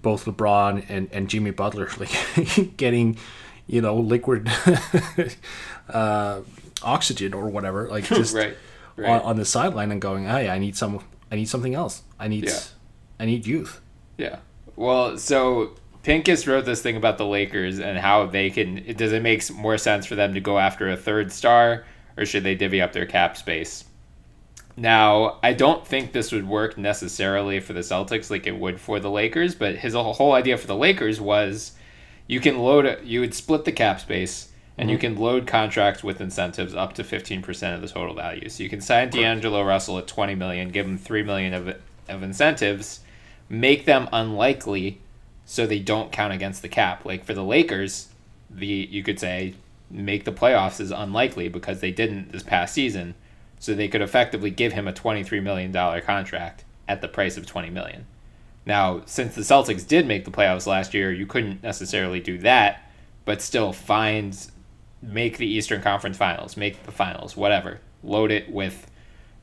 both 0.05 0.25
LeBron 0.25 0.85
and 0.87 1.09
and 1.11 1.27
Jimmy 1.27 1.49
Butler 1.49 1.89
like 1.99 2.77
getting, 2.77 3.17
you 3.65 3.81
know, 3.81 3.97
liquid 3.97 4.47
uh, 5.89 6.41
oxygen 6.83 7.33
or 7.33 7.49
whatever, 7.49 7.89
like 7.89 8.03
just 8.21 8.35
Right. 8.35 8.55
Right. 8.97 9.09
on, 9.09 9.21
on 9.21 9.35
the 9.35 9.45
sideline 9.45 9.91
and 9.91 9.99
going, 10.01 10.25
"Hey, 10.25 10.47
I 10.47 10.59
need 10.59 10.77
some, 10.77 11.03
I 11.31 11.35
need 11.35 11.49
something 11.49 11.73
else. 11.73 12.03
I 12.19 12.27
need, 12.27 12.45
Yeah. 12.45 12.59
I 13.19 13.25
need 13.25 13.45
youth." 13.47 13.81
Yeah. 14.17 14.37
Well, 14.77 15.17
so 15.17 15.75
Pincus 16.03 16.45
wrote 16.47 16.65
this 16.65 16.81
thing 16.81 16.95
about 16.95 17.17
the 17.17 17.25
Lakers 17.25 17.79
and 17.79 17.97
how 17.97 18.27
they 18.27 18.49
can. 18.51 18.83
Does 18.95 19.11
it 19.11 19.21
make 19.23 19.51
more 19.51 19.77
sense 19.77 20.05
for 20.05 20.15
them 20.15 20.33
to 20.35 20.39
go 20.39 20.59
after 20.59 20.89
a 20.89 20.95
third 20.95 21.31
star, 21.31 21.83
or 22.15 22.25
should 22.25 22.43
they 22.43 22.55
divvy 22.55 22.79
up 22.81 22.93
their 22.93 23.05
cap 23.07 23.35
space? 23.37 23.85
Now, 24.77 25.39
I 25.41 25.53
don't 25.53 25.87
think 25.87 26.11
this 26.11 26.31
would 26.31 26.47
work 26.47 26.77
necessarily 26.77 27.59
for 27.59 27.73
the 27.73 27.79
Celtics 27.79 28.29
like 28.29 28.45
it 28.45 28.57
would 28.57 28.79
for 28.79 28.99
the 28.99 29.09
Lakers, 29.09 29.55
but 29.55 29.77
his 29.77 29.93
whole 29.93 30.33
idea 30.33 30.57
for 30.57 30.67
the 30.67 30.75
Lakers 30.75 31.21
was 31.21 31.71
you 32.27 32.39
can 32.39 32.59
load 32.59 32.85
it, 32.85 33.03
you 33.03 33.21
would 33.21 33.33
split 33.33 33.63
the 33.63 33.71
cap 33.71 34.01
space 34.01 34.49
and 34.77 34.89
you 34.89 34.97
mhm. 34.97 35.01
can 35.01 35.15
load 35.17 35.47
contracts 35.47 36.03
with 36.03 36.19
incentives 36.19 36.75
up 36.75 36.93
to 36.93 37.03
15% 37.03 37.75
of 37.75 37.81
the 37.81 37.87
total 37.87 38.13
value. 38.13 38.49
So 38.49 38.63
you 38.63 38.69
can 38.69 38.81
sign 38.81 39.09
D'Angelo 39.09 39.63
Russell 39.63 39.97
at 39.97 40.07
20 40.07 40.35
million, 40.35 40.69
give 40.69 40.85
him 40.85 40.97
3 40.97 41.23
million 41.23 41.53
of 41.53 41.75
of 42.07 42.21
incentives, 42.21 42.99
make 43.49 43.85
them 43.85 44.07
unlikely 44.11 44.99
so 45.45 45.65
they 45.65 45.79
don't 45.79 46.11
count 46.11 46.33
against 46.33 46.61
the 46.61 46.69
cap. 46.69 47.05
Like 47.05 47.23
for 47.23 47.33
the 47.33 47.43
Lakers, 47.43 48.09
the 48.49 48.65
you 48.65 49.03
could 49.03 49.19
say 49.19 49.55
make 49.89 50.25
the 50.25 50.31
playoffs 50.31 50.79
is 50.79 50.91
unlikely 50.91 51.47
because 51.49 51.79
they 51.79 51.91
didn't 51.91 52.31
this 52.31 52.43
past 52.43 52.73
season. 52.73 53.15
So 53.65 53.73
they 53.73 53.87
could 53.87 54.03
effectively 54.03 54.51
give 54.51 54.73
him 54.73 54.87
a 54.87 54.93
$23 54.93 55.41
million 55.41 55.73
contract 56.03 56.63
at 56.87 57.01
the 57.01 57.07
price 57.07 57.35
of 57.35 57.47
20 57.47 57.71
million. 57.71 58.05
Now, 58.63 59.01
since 59.07 59.33
the 59.33 59.41
Celtics 59.41 59.87
did 59.87 60.05
make 60.05 60.23
the 60.23 60.29
playoffs 60.29 60.67
last 60.67 60.93
year, 60.93 61.11
you 61.11 61.25
couldn't 61.25 61.63
necessarily 61.63 62.19
do 62.19 62.37
that, 62.39 62.87
but 63.25 63.41
still 63.41 63.73
find 63.73 64.37
make 65.01 65.39
the 65.39 65.47
Eastern 65.47 65.81
Conference 65.81 66.15
Finals, 66.15 66.55
make 66.55 66.83
the 66.83 66.91
finals, 66.91 67.35
whatever. 67.35 67.79
Load 68.03 68.29
it 68.29 68.51
with 68.51 68.85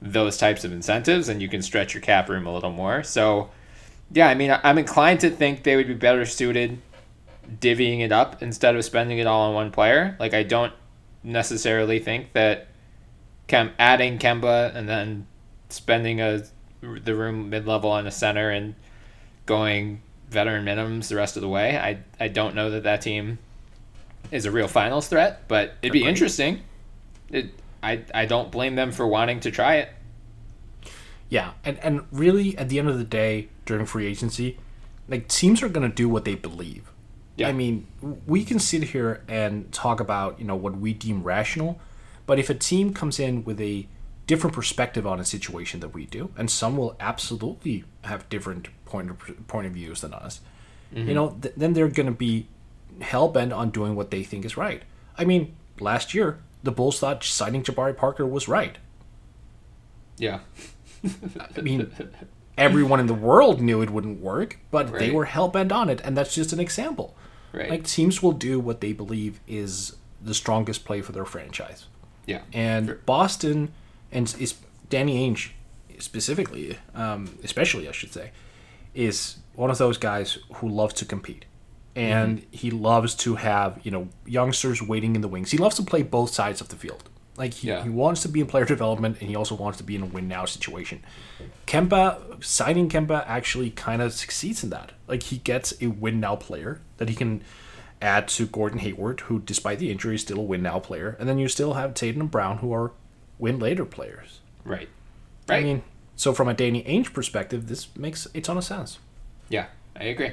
those 0.01 0.37
types 0.37 0.63
of 0.63 0.73
incentives 0.73 1.29
and 1.29 1.43
you 1.43 1.49
can 1.49 1.61
stretch 1.61 1.93
your 1.93 2.01
cap 2.01 2.29
room 2.29 2.47
a 2.47 2.55
little 2.55 2.71
more. 2.71 3.03
So, 3.03 3.51
yeah, 4.13 4.29
I 4.29 4.37
mean, 4.37 4.57
I'm 4.63 4.79
inclined 4.79 5.19
to 5.21 5.31
think 5.31 5.65
they 5.65 5.75
would 5.75 5.89
be 5.89 5.95
better 5.95 6.27
suited 6.27 6.79
divvying 7.59 8.03
it 8.03 8.13
up 8.13 8.41
instead 8.41 8.77
of 8.77 8.85
spending 8.85 9.19
it 9.19 9.27
all 9.27 9.49
on 9.49 9.55
one 9.55 9.73
player. 9.73 10.17
Like, 10.21 10.33
I 10.33 10.45
don't 10.45 10.73
necessarily 11.25 11.99
think 11.99 12.35
that 12.35 12.69
Kem- 13.53 13.75
adding 13.79 14.19
Kemba 14.19 14.75
and 14.75 14.89
then 14.89 15.27
spending 15.69 16.23
a 16.23 16.43
the 16.81 17.15
room 17.15 17.51
mid 17.51 17.67
level 17.67 17.91
on 17.91 18.07
a 18.07 18.11
center 18.11 18.49
and 18.49 18.75
going 19.45 20.01
veteran 20.31 20.65
minimums 20.65 21.09
the 21.09 21.17
rest 21.17 21.37
of 21.37 21.43
the 21.43 21.51
way. 21.51 21.77
I 21.77 21.99
I 22.19 22.29
don't 22.29 22.55
know 22.55 22.71
that 22.71 22.85
that 22.85 23.03
team 23.03 23.39
is 24.31 24.47
a 24.47 24.51
real 24.51 24.69
finals 24.69 25.07
threat, 25.07 25.47
but 25.49 25.75
it'd 25.83 25.93
be 25.93 26.03
interesting. 26.03 26.63
It 27.29 27.51
I 27.83 28.03
I 28.15 28.25
don't 28.25 28.51
blame 28.51 28.75
them 28.75 28.91
for 28.91 29.07
wanting 29.07 29.41
to 29.41 29.51
try 29.51 29.77
it. 29.77 29.91
Yeah, 31.29 31.53
and 31.63 31.79
and 31.81 32.07
really, 32.11 32.57
at 32.57 32.71
the 32.71 32.79
end 32.79 32.89
of 32.89 32.97
the 32.97 33.05
day, 33.05 33.51
during 33.67 33.85
free 33.85 34.07
agency, 34.07 34.57
like 35.09 35.29
teams 35.29 35.63
are 35.63 35.69
gonna 35.69 35.91
do 35.91 36.09
what 36.09 36.25
they 36.25 36.37
believe. 36.37 36.91
Yeah. 37.37 37.49
I 37.49 37.53
mean, 37.53 37.87
we 38.27 38.45
can 38.45 38.59
sit 38.59 38.83
here 38.83 39.23
and 39.29 39.71
talk 39.73 40.01
about 40.01 40.39
you 40.41 40.47
know 40.47 40.57
what 40.57 40.79
we 40.79 40.95
deem 40.95 41.23
rational, 41.23 41.79
but 42.27 42.39
if 42.39 42.51
a 42.51 42.55
team 42.55 42.93
comes 42.95 43.19
in 43.19 43.45
with 43.45 43.61
a 43.61 43.87
different 44.27 44.55
perspective 44.55 45.07
on 45.07 45.21
a 45.21 45.25
situation 45.25 45.81
that 45.81 45.89
we 45.89 46.07
do, 46.07 46.31
and 46.37 46.51
some 46.51 46.77
will 46.77 46.97
absolutely 47.01 47.85
have 48.05 48.29
different 48.29 48.69
point 48.85 49.11
of 49.11 49.47
point 49.47 49.67
of 49.67 49.73
views 49.73 50.01
than 50.01 50.15
us, 50.15 50.41
you 50.93 51.03
mm-hmm. 51.03 51.13
know, 51.15 51.37
th- 51.41 51.55
then 51.57 51.73
they're 51.73 51.89
gonna 51.89 52.13
be 52.13 52.47
hell 53.01 53.29
bent 53.29 53.53
on 53.53 53.71
doing 53.71 53.95
what 53.95 54.11
they 54.11 54.23
think 54.23 54.45
is 54.45 54.57
right. 54.57 54.83
I 55.17 55.25
mean, 55.25 55.55
last 55.81 56.15
year 56.15 56.39
the 56.63 56.73
Bulls 56.73 57.01
thought 57.01 57.25
signing 57.25 57.63
Jabari 57.63 57.97
Parker 57.97 58.27
was 58.27 58.49
right. 58.49 58.79
Yeah. 60.19 60.41
I 61.57 61.61
mean, 61.61 61.91
everyone 62.57 63.01
in 63.01 63.07
the 63.07 63.15
world 63.15 63.61
knew 63.61 63.83
it 63.83 63.91
wouldn't 63.91 64.21
work, 64.21 64.59
but 64.71 64.93
they 64.93 65.11
were 65.11 65.25
hell 65.25 65.49
bent 65.49 65.73
on 65.73 65.89
it, 65.89 66.01
and 66.05 66.17
that's 66.17 66.35
just 66.35 66.53
an 66.53 66.61
example. 66.61 67.17
Right. 67.53 67.69
Like 67.69 67.85
teams 67.85 68.23
will 68.23 68.33
do 68.33 68.61
what 68.61 68.81
they 68.81 68.93
believe 68.93 69.41
is 69.49 69.97
the 70.21 70.35
strongest 70.35 70.85
play 70.85 71.01
for 71.01 71.13
their 71.13 71.25
franchise, 71.25 71.87
yeah. 72.33 72.43
and 72.71 72.99
Boston 73.07 73.59
and 74.11 74.25
is 74.39 74.55
Danny 74.91 75.15
Ainge 75.25 75.51
specifically, 75.99 76.79
um, 76.95 77.39
especially 77.45 77.89
I 77.89 77.93
should 77.93 78.13
say, 78.13 78.31
is 78.95 79.37
one 79.55 79.71
of 79.71 79.79
those 79.79 79.99
guys 79.99 80.39
who 80.57 80.69
loves 80.69 80.95
to 80.95 81.05
compete. 81.05 81.45
And 81.95 82.39
Mm-hmm. 82.39 82.57
he 82.63 82.71
loves 82.71 83.15
to 83.17 83.35
have, 83.37 83.71
you 83.85 83.91
know, 83.91 84.09
youngsters 84.27 84.81
waiting 84.83 85.15
in 85.15 85.21
the 85.21 85.29
wings. 85.29 85.51
He 85.51 85.59
loves 85.59 85.77
to 85.77 85.83
play 85.83 86.03
both 86.03 86.31
sides 86.41 86.61
of 86.63 86.69
the 86.69 86.77
field. 86.77 87.05
Like 87.37 87.53
he, 87.55 87.69
Yeah. 87.69 87.83
he 87.83 87.91
wants 87.91 88.23
to 88.23 88.29
be 88.29 88.41
in 88.41 88.47
player 88.47 88.65
development 88.65 89.19
and 89.21 89.29
he 89.29 89.37
also 89.37 89.55
wants 89.55 89.77
to 89.79 89.85
be 89.85 89.95
in 89.95 90.03
a 90.03 90.07
win 90.07 90.27
now 90.29 90.45
situation. 90.47 90.99
Kemba 91.67 92.43
signing 92.43 92.89
Kemba 92.89 93.25
actually 93.27 93.71
kind 93.71 94.01
of 94.03 94.13
succeeds 94.13 94.65
in 94.65 94.71
that. 94.71 94.93
Like 95.07 95.23
he 95.25 95.39
gets 95.39 95.75
a 95.81 95.89
win 95.89 96.21
now 96.21 96.37
player 96.37 96.81
that 96.97 97.09
he 97.09 97.15
can 97.15 97.43
add 98.03 98.29
to 98.29 98.47
Gordon 98.47 98.81
Hayward, 98.81 99.21
who 99.23 99.41
despite 99.41 99.79
the 99.79 99.91
injury 99.91 100.17
is 100.17 100.23
still 100.23 100.39
a 100.39 100.43
win 100.43 100.63
now 100.63 100.79
player, 100.79 101.17
and 101.19 101.29
then 101.29 101.39
you 101.39 101.49
still 101.49 101.75
have 101.75 101.95
Tatum 101.95 102.23
and 102.23 102.31
Brown 102.31 102.59
who 102.59 102.73
are 102.73 102.93
win 103.39 103.59
later 103.59 103.85
players. 103.85 104.41
Right. 104.65 104.89
Right. 105.49 105.61
I 105.61 105.63
mean, 105.63 105.83
so 106.17 106.33
from 106.33 106.49
a 106.49 106.55
Danny 106.55 106.83
Ainge 106.85 107.13
perspective, 107.13 107.69
this 107.69 107.95
makes 107.97 108.27
a 108.35 108.41
ton 108.41 108.59
of 108.59 108.65
sense. 108.65 108.99
yeah, 109.49 109.67
I 109.97 110.05
agree. 110.05 110.33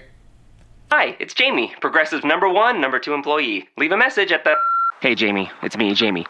Hi, 0.91 1.15
it's 1.19 1.35
Jamie, 1.35 1.73
Progressive 1.81 2.23
number 2.23 2.49
one, 2.49 2.81
number 2.81 2.99
two 2.99 3.13
employee. 3.13 3.69
Leave 3.77 3.91
a 3.91 3.97
message 3.97 4.31
at 4.31 4.43
the. 4.43 4.55
Hey, 5.01 5.13
Jamie, 5.15 5.51
it's 5.61 5.77
me, 5.77 5.93
Jamie. 5.93 6.25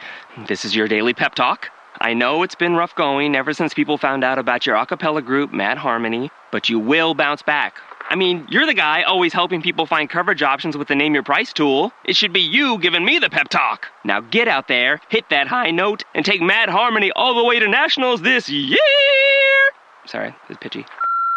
This 0.48 0.66
is 0.66 0.76
your 0.76 0.88
daily 0.88 1.14
pep 1.14 1.34
talk. 1.34 1.70
I 2.02 2.14
know 2.14 2.44
it's 2.44 2.56
been 2.56 2.76
rough 2.76 2.94
going 2.96 3.36
ever 3.36 3.54
since 3.54 3.74
people 3.74 3.98
found 3.98 4.24
out 4.24 4.38
about 4.38 4.66
your 4.66 4.76
a 4.76 4.86
cappella 4.86 5.22
group, 5.22 5.52
Mad 5.54 5.78
Harmony, 5.78 6.30
but 6.52 6.70
you 6.70 6.80
will 6.80 7.14
bounce 7.14 7.42
back. 7.42 7.78
I 8.12 8.16
mean, 8.16 8.48
you're 8.50 8.66
the 8.66 8.74
guy 8.74 9.04
always 9.04 9.34
helping 9.34 9.62
people 9.62 9.86
find 9.86 10.10
coverage 10.10 10.42
options 10.42 10.76
with 10.76 10.88
the 10.88 10.96
Name 10.96 11.14
Your 11.14 11.22
Price 11.22 11.54
tool. 11.54 11.92
It 12.04 12.16
should 12.16 12.34
be 12.34 12.42
you 12.42 12.80
giving 12.80 13.06
me 13.06 13.20
the 13.20 13.30
pep 13.30 13.50
talk. 13.50 13.86
Now 14.04 14.20
get 14.20 14.48
out 14.48 14.68
there, 14.68 15.00
hit 15.10 15.30
that 15.30 15.48
high 15.48 15.70
note, 15.70 16.04
and 16.16 16.26
take 16.26 16.42
Mad 16.42 16.70
Harmony 16.70 17.12
all 17.16 17.36
the 17.36 17.44
way 17.44 17.60
to 17.60 17.68
nationals 17.68 18.24
this 18.24 18.50
year. 18.50 18.80
Sorry, 20.08 20.36
it's 20.50 20.58
pitchy. 20.60 20.88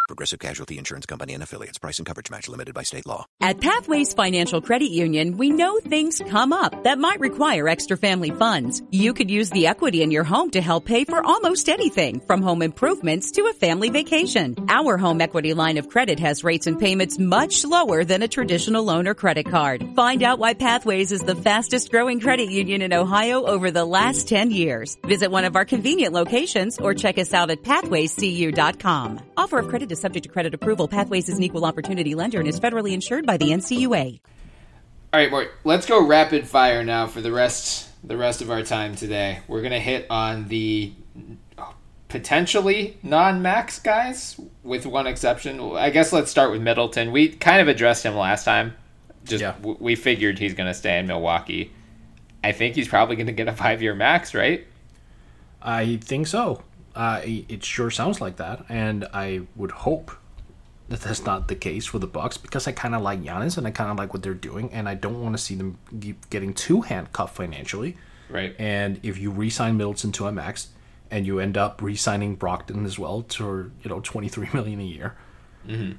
Progressive 0.07 0.39
Casualty 0.39 0.77
Insurance 0.77 1.05
Company 1.05 1.33
and 1.33 1.41
affiliates. 1.41 1.77
Price 1.77 1.97
and 1.97 2.05
coverage 2.05 2.29
match 2.29 2.49
limited 2.49 2.73
by 2.75 2.83
state 2.83 3.05
law. 3.05 3.25
At 3.39 3.61
Pathways 3.61 4.13
Financial 4.13 4.61
Credit 4.61 4.91
Union, 4.91 5.37
we 5.37 5.49
know 5.49 5.79
things 5.79 6.21
come 6.29 6.51
up 6.51 6.83
that 6.83 6.99
might 6.99 7.21
require 7.21 7.69
extra 7.69 7.95
family 7.95 8.31
funds. 8.31 8.81
You 8.91 9.13
could 9.13 9.31
use 9.31 9.49
the 9.49 9.67
equity 9.67 10.01
in 10.01 10.11
your 10.11 10.25
home 10.25 10.51
to 10.51 10.61
help 10.61 10.85
pay 10.85 11.05
for 11.05 11.25
almost 11.25 11.69
anything, 11.69 12.19
from 12.19 12.41
home 12.41 12.61
improvements 12.61 13.31
to 13.31 13.47
a 13.47 13.53
family 13.53 13.89
vacation. 13.89 14.55
Our 14.67 14.97
home 14.97 15.21
equity 15.21 15.53
line 15.53 15.77
of 15.77 15.87
credit 15.87 16.19
has 16.19 16.43
rates 16.43 16.67
and 16.67 16.77
payments 16.77 17.17
much 17.17 17.63
lower 17.63 18.03
than 18.03 18.23
a 18.23 18.27
traditional 18.27 18.83
loan 18.83 19.07
or 19.07 19.13
credit 19.13 19.49
card. 19.49 19.95
Find 19.95 20.21
out 20.21 20.37
why 20.37 20.53
Pathways 20.53 21.13
is 21.13 21.21
the 21.21 21.35
fastest 21.35 21.91
growing 21.91 22.19
credit 22.19 22.49
union 22.49 22.81
in 22.81 22.91
Ohio 22.91 23.45
over 23.45 23.71
the 23.71 23.85
last 23.85 24.27
10 24.27 24.51
years. 24.51 24.97
Visit 25.05 25.31
one 25.31 25.45
of 25.45 25.55
our 25.55 25.65
convenient 25.65 26.13
locations 26.13 26.77
or 26.77 26.93
check 26.93 27.17
us 27.17 27.33
out 27.33 27.51
at 27.51 27.63
pathwayscu.com. 27.63 29.21
Offer 29.37 29.59
of 29.59 29.67
credit 29.69 29.92
is 29.93 30.01
subject 30.01 30.23
to 30.25 30.29
credit 30.29 30.53
approval. 30.53 30.89
Pathways 30.89 31.29
is 31.29 31.37
an 31.37 31.43
equal 31.43 31.63
opportunity 31.65 32.13
lender 32.15 32.39
and 32.39 32.47
is 32.49 32.59
federally 32.59 32.91
insured 32.91 33.25
by 33.25 33.37
the 33.37 33.51
NCUA. 33.51 34.19
All 35.13 35.19
right, 35.19 35.31
Mort, 35.31 35.51
let's 35.63 35.85
go 35.85 36.05
rapid 36.05 36.45
fire 36.47 36.83
now 36.83 37.07
for 37.07 37.21
the 37.21 37.31
rest 37.31 37.89
the 38.05 38.17
rest 38.17 38.41
of 38.41 38.51
our 38.51 38.63
time 38.63 38.95
today. 38.95 39.39
We're 39.47 39.61
gonna 39.61 39.79
hit 39.79 40.07
on 40.09 40.49
the 40.49 40.91
potentially 42.09 42.97
non-max 43.01 43.79
guys, 43.79 44.39
with 44.63 44.85
one 44.85 45.07
exception. 45.07 45.59
I 45.75 45.89
guess 45.89 46.11
let's 46.13 46.29
start 46.29 46.51
with 46.51 46.61
Middleton. 46.61 47.11
We 47.11 47.29
kind 47.29 47.61
of 47.61 47.67
addressed 47.67 48.05
him 48.05 48.15
last 48.15 48.43
time. 48.43 48.73
Just 49.23 49.41
Yeah. 49.41 49.53
w- 49.53 49.77
we 49.79 49.95
figured 49.95 50.37
he's 50.37 50.53
gonna 50.53 50.73
stay 50.73 50.99
in 50.99 51.07
Milwaukee. 51.07 51.71
I 52.43 52.51
think 52.51 52.75
he's 52.75 52.87
probably 52.89 53.15
gonna 53.15 53.31
get 53.31 53.47
a 53.47 53.53
five-year 53.53 53.95
max, 53.95 54.33
right? 54.33 54.67
I 55.61 55.95
think 56.03 56.27
so. 56.27 56.61
Uh, 56.95 57.21
it 57.23 57.63
sure 57.63 57.89
sounds 57.89 58.21
like 58.21 58.37
that, 58.37 58.65
and 58.69 59.07
I 59.13 59.41
would 59.55 59.71
hope 59.71 60.11
that 60.89 61.01
that's 61.01 61.25
not 61.25 61.47
the 61.47 61.55
case 61.55 61.85
for 61.87 61.97
the 61.97 62.07
Bucks 62.07 62.37
because 62.37 62.67
I 62.67 62.71
kind 62.71 62.93
of 62.93 63.01
like 63.01 63.23
Giannis 63.23 63.57
and 63.57 63.65
I 63.65 63.71
kind 63.71 63.89
of 63.89 63.97
like 63.97 64.13
what 64.13 64.21
they're 64.21 64.33
doing, 64.33 64.71
and 64.71 64.87
I 64.87 64.93
don't 64.93 65.21
want 65.21 65.35
to 65.35 65.41
see 65.41 65.55
them 65.55 65.79
getting 66.29 66.53
too 66.53 66.81
handcuffed 66.81 67.35
financially. 67.35 67.97
Right. 68.29 68.55
And 68.59 68.99
if 69.03 69.17
you 69.17 69.31
re-sign 69.31 69.77
Middleton 69.77 70.11
to 70.13 70.27
a 70.27 70.31
max, 70.31 70.67
and 71.09 71.25
you 71.25 71.39
end 71.39 71.57
up 71.57 71.81
re-signing 71.81 72.37
Brogdon 72.37 72.85
as 72.85 72.97
well 72.99 73.21
to 73.23 73.71
you 73.81 73.89
know 73.89 73.99
twenty 74.01 74.29
three 74.29 74.49
million 74.53 74.79
a 74.79 74.83
year, 74.83 75.15
mm-hmm. 75.67 75.93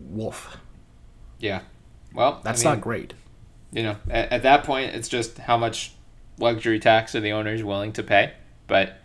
woof. 0.00 0.56
Yeah. 1.38 1.60
Well, 2.14 2.40
That's 2.42 2.64
I 2.64 2.70
mean, 2.70 2.74
not 2.78 2.82
great. 2.82 3.14
you 3.70 3.82
know, 3.82 3.96
at, 4.08 4.32
at 4.32 4.42
that 4.44 4.64
point, 4.64 4.94
it's 4.94 5.08
just 5.08 5.38
how 5.38 5.56
much 5.58 5.92
luxury 6.38 6.78
tax 6.80 7.14
are 7.14 7.20
the 7.20 7.32
owners 7.32 7.62
willing 7.62 7.92
to 7.92 8.02
pay. 8.02 8.32
But 8.66 8.98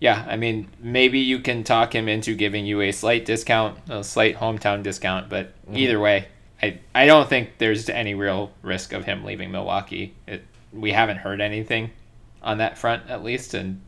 yeah, 0.00 0.24
I 0.28 0.36
mean, 0.36 0.68
maybe 0.80 1.18
you 1.18 1.40
can 1.40 1.64
talk 1.64 1.94
him 1.94 2.08
into 2.08 2.34
giving 2.34 2.66
you 2.66 2.80
a 2.82 2.92
slight 2.92 3.24
discount, 3.24 3.78
a 3.88 4.04
slight 4.04 4.36
hometown 4.36 4.82
discount. 4.82 5.28
But 5.28 5.48
mm-hmm. 5.62 5.76
either 5.76 5.98
way, 6.00 6.28
I 6.62 6.78
I 6.94 7.06
don't 7.06 7.28
think 7.28 7.58
there's 7.58 7.88
any 7.88 8.14
real 8.14 8.52
risk 8.62 8.92
of 8.92 9.04
him 9.04 9.24
leaving 9.24 9.50
Milwaukee. 9.50 10.14
It, 10.26 10.44
we 10.72 10.92
haven't 10.92 11.18
heard 11.18 11.40
anything 11.40 11.90
on 12.42 12.58
that 12.58 12.78
front, 12.78 13.08
at 13.08 13.24
least, 13.24 13.54
and 13.54 13.80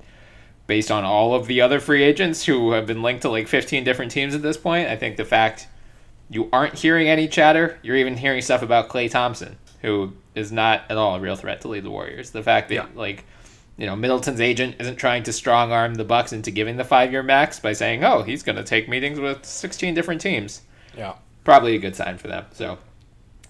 based 0.67 0.91
on 0.91 1.05
all 1.05 1.35
of 1.35 1.47
the 1.47 1.61
other 1.61 1.81
free 1.81 2.03
agents 2.03 2.45
who 2.45 2.73
have 2.73 2.87
been 2.87 3.03
linked 3.03 3.23
to 3.23 3.29
like 3.29 3.49
15 3.49 3.83
different 3.85 4.13
teams 4.13 4.35
at 4.35 4.43
this 4.43 4.57
point, 4.57 4.89
I 4.89 4.97
think 4.97 5.17
the 5.17 5.25
fact 5.25 5.67
you 6.29 6.49
aren't 6.53 6.75
hearing 6.75 7.09
any 7.09 7.27
chatter. 7.27 7.79
You're 7.83 7.97
even 7.97 8.17
hearing 8.17 8.41
stuff 8.41 8.63
about 8.63 8.89
Klay 8.89 9.11
Thompson, 9.11 9.59
who 9.83 10.13
is 10.35 10.53
not 10.53 10.83
at 10.89 10.97
all 10.97 11.17
a 11.17 11.21
real 11.21 11.35
threat 11.37 11.61
to 11.63 11.69
lead 11.69 11.85
the 11.85 11.91
Warriors. 11.91 12.31
The 12.31 12.43
fact 12.43 12.69
that 12.69 12.75
Yeah. 12.75 12.87
like 12.95 13.25
you 13.81 13.87
know 13.87 13.97
Middleton's 13.97 14.43
agent 14.43 14.77
isn't 14.79 14.97
trying 14.97 15.23
to 15.23 15.33
strong 15.33 15.73
arm 15.73 15.95
the 15.95 16.05
Bucks 16.05 16.35
into 16.35 16.51
giving 16.51 16.77
the 16.77 16.85
five 16.85 17.11
year 17.11 17.23
max 17.23 17.59
by 17.59 17.73
saying, 17.73 18.05
"Oh, 18.05 18.23
he's 18.23 18.43
going 18.43 18.57
to 18.57 18.63
take 18.63 18.91
meetings 18.91 19.19
with 19.19 19.45
16 19.45 19.95
different 19.95 20.21
teams." 20.21 20.61
Yeah. 20.97 21.15
Probably 21.45 21.75
a 21.75 21.79
good 21.79 21.97
sign 21.97 22.19
for 22.19 22.29
them. 22.29 22.45
So 22.53 22.77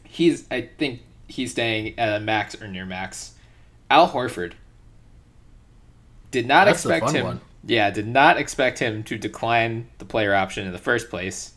he's, 0.05 0.47
I 0.49 0.69
think 0.79 1.03
he's 1.27 1.51
staying 1.51 1.99
at 1.99 2.17
a 2.17 2.21
max 2.21 2.61
or 2.63 2.69
near 2.69 2.87
max. 2.87 3.33
Al 3.91 4.09
Horford 4.09 4.53
did 6.31 6.47
not 6.47 6.67
That's 6.67 6.79
expect 6.85 7.11
him. 7.11 7.27
one. 7.27 7.41
Yeah, 7.65 7.91
did 7.91 8.07
not 8.07 8.39
expect 8.39 8.79
him 8.79 9.03
to 9.05 9.19
decline 9.19 9.89
the 9.99 10.05
player 10.05 10.33
option 10.33 10.65
in 10.65 10.73
the 10.73 10.79
first 10.79 11.11
place. 11.11 11.55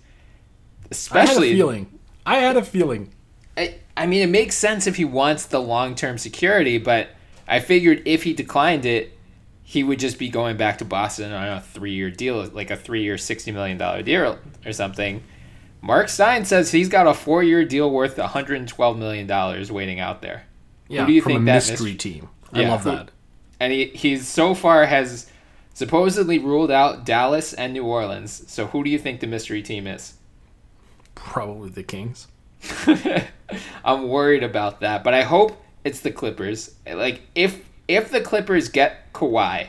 Especially 0.89 1.49
I 1.49 1.51
had 1.51 1.53
a 1.53 1.57
feeling. 1.57 1.99
I 2.25 2.35
had 2.37 2.57
a 2.57 2.63
feeling. 2.63 3.13
I, 3.55 3.75
I 3.95 4.07
mean, 4.07 4.23
it 4.23 4.31
makes 4.31 4.55
sense 4.55 4.87
if 4.87 4.95
he 4.95 5.05
wants 5.05 5.45
the 5.45 5.61
long 5.61 5.93
term 5.93 6.17
security, 6.17 6.79
but 6.79 7.09
I 7.47 7.59
figured 7.59 8.01
if 8.05 8.23
he 8.23 8.33
declined 8.33 8.85
it, 8.85 9.17
he 9.63 9.83
would 9.83 9.99
just 9.99 10.19
be 10.19 10.29
going 10.29 10.57
back 10.57 10.77
to 10.79 10.85
Boston 10.85 11.31
on 11.31 11.47
a 11.47 11.61
three 11.61 11.93
year 11.93 12.09
deal, 12.11 12.43
like 12.53 12.69
a 12.71 12.75
three 12.75 13.03
year, 13.03 13.15
$60 13.15 13.53
million 13.53 13.77
deal 14.05 14.39
or 14.65 14.73
something. 14.73 15.23
Mark 15.81 16.09
Stein 16.09 16.45
says 16.45 16.71
he's 16.71 16.89
got 16.89 17.07
a 17.07 17.13
four 17.13 17.43
year 17.43 17.65
deal 17.65 17.89
worth 17.89 18.15
$112 18.17 18.97
million 18.97 19.73
waiting 19.73 19.99
out 19.99 20.21
there. 20.21 20.43
Yeah, 20.87 21.01
Who 21.01 21.07
do 21.07 21.13
you 21.13 21.21
from 21.21 21.31
think 21.31 21.41
a 21.41 21.45
that 21.45 21.53
mystery 21.55 21.91
myst- 21.91 21.99
team. 22.01 22.29
I 22.51 22.61
Yeah, 22.61 22.69
love 22.71 22.83
that. 22.85 23.11
And 23.59 23.71
he, 23.73 23.85
he's 23.87 24.27
so 24.27 24.53
far 24.53 24.85
has 24.85 25.29
supposedly 25.73 26.37
ruled 26.39 26.69
out 26.71 27.05
Dallas 27.05 27.53
and 27.53 27.73
New 27.73 27.83
Orleans. 27.83 28.43
So 28.47 28.67
who 28.67 28.83
do 28.83 28.89
you 28.89 28.99
think 28.99 29.21
the 29.21 29.27
mystery 29.27 29.61
team 29.61 29.87
is? 29.87 30.13
Probably 31.15 31.69
the 31.69 31.83
Kings. 31.83 32.27
I'm 33.85 34.07
worried 34.09 34.43
about 34.43 34.81
that, 34.81 35.03
but 35.03 35.13
I 35.13 35.23
hope 35.23 35.62
it's 35.83 35.99
the 35.99 36.11
Clippers. 36.11 36.75
Like 36.87 37.21
if 37.35 37.65
if 37.87 38.11
the 38.11 38.21
Clippers 38.21 38.69
get 38.69 39.11
Kawhi, 39.13 39.67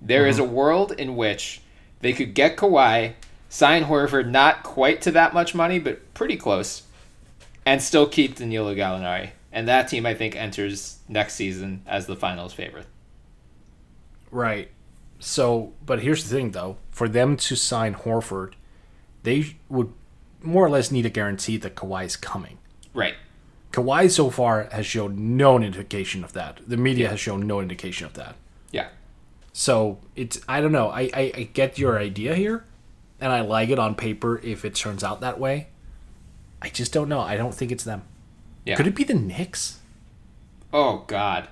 there 0.00 0.26
is 0.26 0.38
a 0.38 0.42
mm-hmm. 0.42 0.52
world 0.52 0.92
in 0.92 1.16
which 1.16 1.60
they 2.00 2.12
could 2.12 2.34
get 2.34 2.56
Kawhi, 2.56 3.14
sign 3.48 3.84
Horford 3.84 4.30
not 4.30 4.62
quite 4.62 5.02
to 5.02 5.10
that 5.12 5.34
much 5.34 5.54
money, 5.54 5.78
but 5.78 6.14
pretty 6.14 6.36
close, 6.36 6.82
and 7.66 7.82
still 7.82 8.08
keep 8.08 8.36
Danilo 8.36 8.74
Gallinari. 8.74 9.30
And 9.52 9.68
that 9.68 9.88
team, 9.88 10.06
I 10.06 10.14
think, 10.14 10.36
enters 10.36 10.98
next 11.08 11.34
season 11.34 11.82
as 11.86 12.06
the 12.06 12.16
finals 12.16 12.52
favorite. 12.52 12.86
Right. 14.30 14.70
So, 15.18 15.72
but 15.84 16.00
here's 16.00 16.22
the 16.24 16.34
thing, 16.34 16.52
though. 16.52 16.76
For 16.90 17.08
them 17.08 17.36
to 17.36 17.56
sign 17.56 17.94
Horford, 17.94 18.54
they 19.24 19.56
would 19.68 19.92
more 20.42 20.64
or 20.64 20.70
less 20.70 20.90
need 20.90 21.04
a 21.04 21.10
guarantee 21.10 21.56
that 21.58 21.74
Kawhi 21.74 22.06
is 22.06 22.16
coming. 22.16 22.58
Right. 22.94 23.14
Kawhi 23.72 24.10
so 24.10 24.30
far 24.30 24.64
has 24.72 24.86
shown 24.86 25.36
no 25.36 25.58
indication 25.58 26.24
of 26.24 26.32
that. 26.32 26.60
The 26.66 26.76
media 26.76 27.08
has 27.08 27.20
shown 27.20 27.46
no 27.46 27.60
indication 27.60 28.06
of 28.06 28.14
that. 28.14 28.34
Yeah. 28.72 28.88
So 29.52 29.98
it's 30.16 30.40
I 30.48 30.60
don't 30.60 30.72
know. 30.72 30.88
I, 30.88 31.02
I, 31.14 31.32
I 31.34 31.42
get 31.52 31.78
your 31.78 31.98
idea 31.98 32.34
here, 32.34 32.64
and 33.20 33.32
I 33.32 33.42
like 33.42 33.68
it 33.68 33.78
on 33.78 33.94
paper 33.94 34.38
if 34.38 34.64
it 34.64 34.74
turns 34.74 35.04
out 35.04 35.20
that 35.20 35.38
way. 35.38 35.68
I 36.62 36.68
just 36.68 36.92
don't 36.92 37.08
know. 37.08 37.20
I 37.20 37.36
don't 37.36 37.54
think 37.54 37.72
it's 37.72 37.84
them. 37.84 38.02
Yeah. 38.64 38.76
Could 38.76 38.86
it 38.86 38.94
be 38.94 39.04
the 39.04 39.14
Knicks? 39.14 39.78
Oh 40.72 41.04
God. 41.06 41.48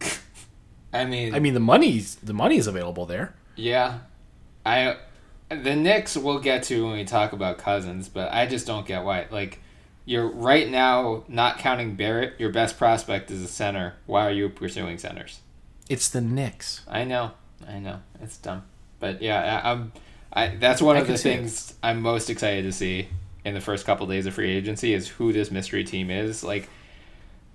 I 0.92 1.04
mean, 1.04 1.34
I 1.34 1.38
mean, 1.38 1.54
the 1.54 1.60
money's 1.60 2.16
the 2.16 2.32
money 2.32 2.56
is 2.56 2.66
available 2.66 3.06
there. 3.06 3.34
Yeah, 3.56 4.00
I 4.64 4.96
the 5.48 5.76
Knicks 5.76 6.16
we'll 6.16 6.40
get 6.40 6.62
to 6.64 6.84
when 6.84 6.94
we 6.94 7.04
talk 7.04 7.32
about 7.32 7.58
Cousins, 7.58 8.08
but 8.08 8.32
I 8.32 8.46
just 8.46 8.66
don't 8.66 8.86
get 8.86 9.04
why. 9.04 9.26
Like, 9.30 9.60
you're 10.10 10.26
right 10.26 10.68
now 10.68 11.22
not 11.28 11.58
counting 11.58 11.94
Barrett. 11.94 12.34
Your 12.36 12.50
best 12.50 12.76
prospect 12.76 13.30
is 13.30 13.42
a 13.42 13.46
center. 13.46 13.94
Why 14.06 14.26
are 14.26 14.32
you 14.32 14.48
pursuing 14.48 14.98
centers? 14.98 15.38
It's 15.88 16.08
the 16.08 16.20
Knicks. 16.20 16.80
I 16.88 17.04
know, 17.04 17.30
I 17.66 17.78
know, 17.78 18.00
it's 18.20 18.36
dumb, 18.36 18.64
but 18.98 19.22
yeah, 19.22 19.62
I, 19.62 19.70
I'm. 19.70 19.92
I 20.32 20.56
that's 20.56 20.82
one 20.82 20.96
I 20.96 21.00
of 21.00 21.06
the 21.06 21.16
see 21.16 21.30
it. 21.30 21.36
things 21.36 21.74
I'm 21.80 22.02
most 22.02 22.28
excited 22.28 22.62
to 22.62 22.72
see 22.72 23.08
in 23.44 23.54
the 23.54 23.60
first 23.60 23.86
couple 23.86 24.04
days 24.08 24.26
of 24.26 24.34
free 24.34 24.50
agency 24.50 24.94
is 24.94 25.06
who 25.06 25.32
this 25.32 25.52
mystery 25.52 25.84
team 25.84 26.10
is. 26.10 26.42
Like, 26.42 26.68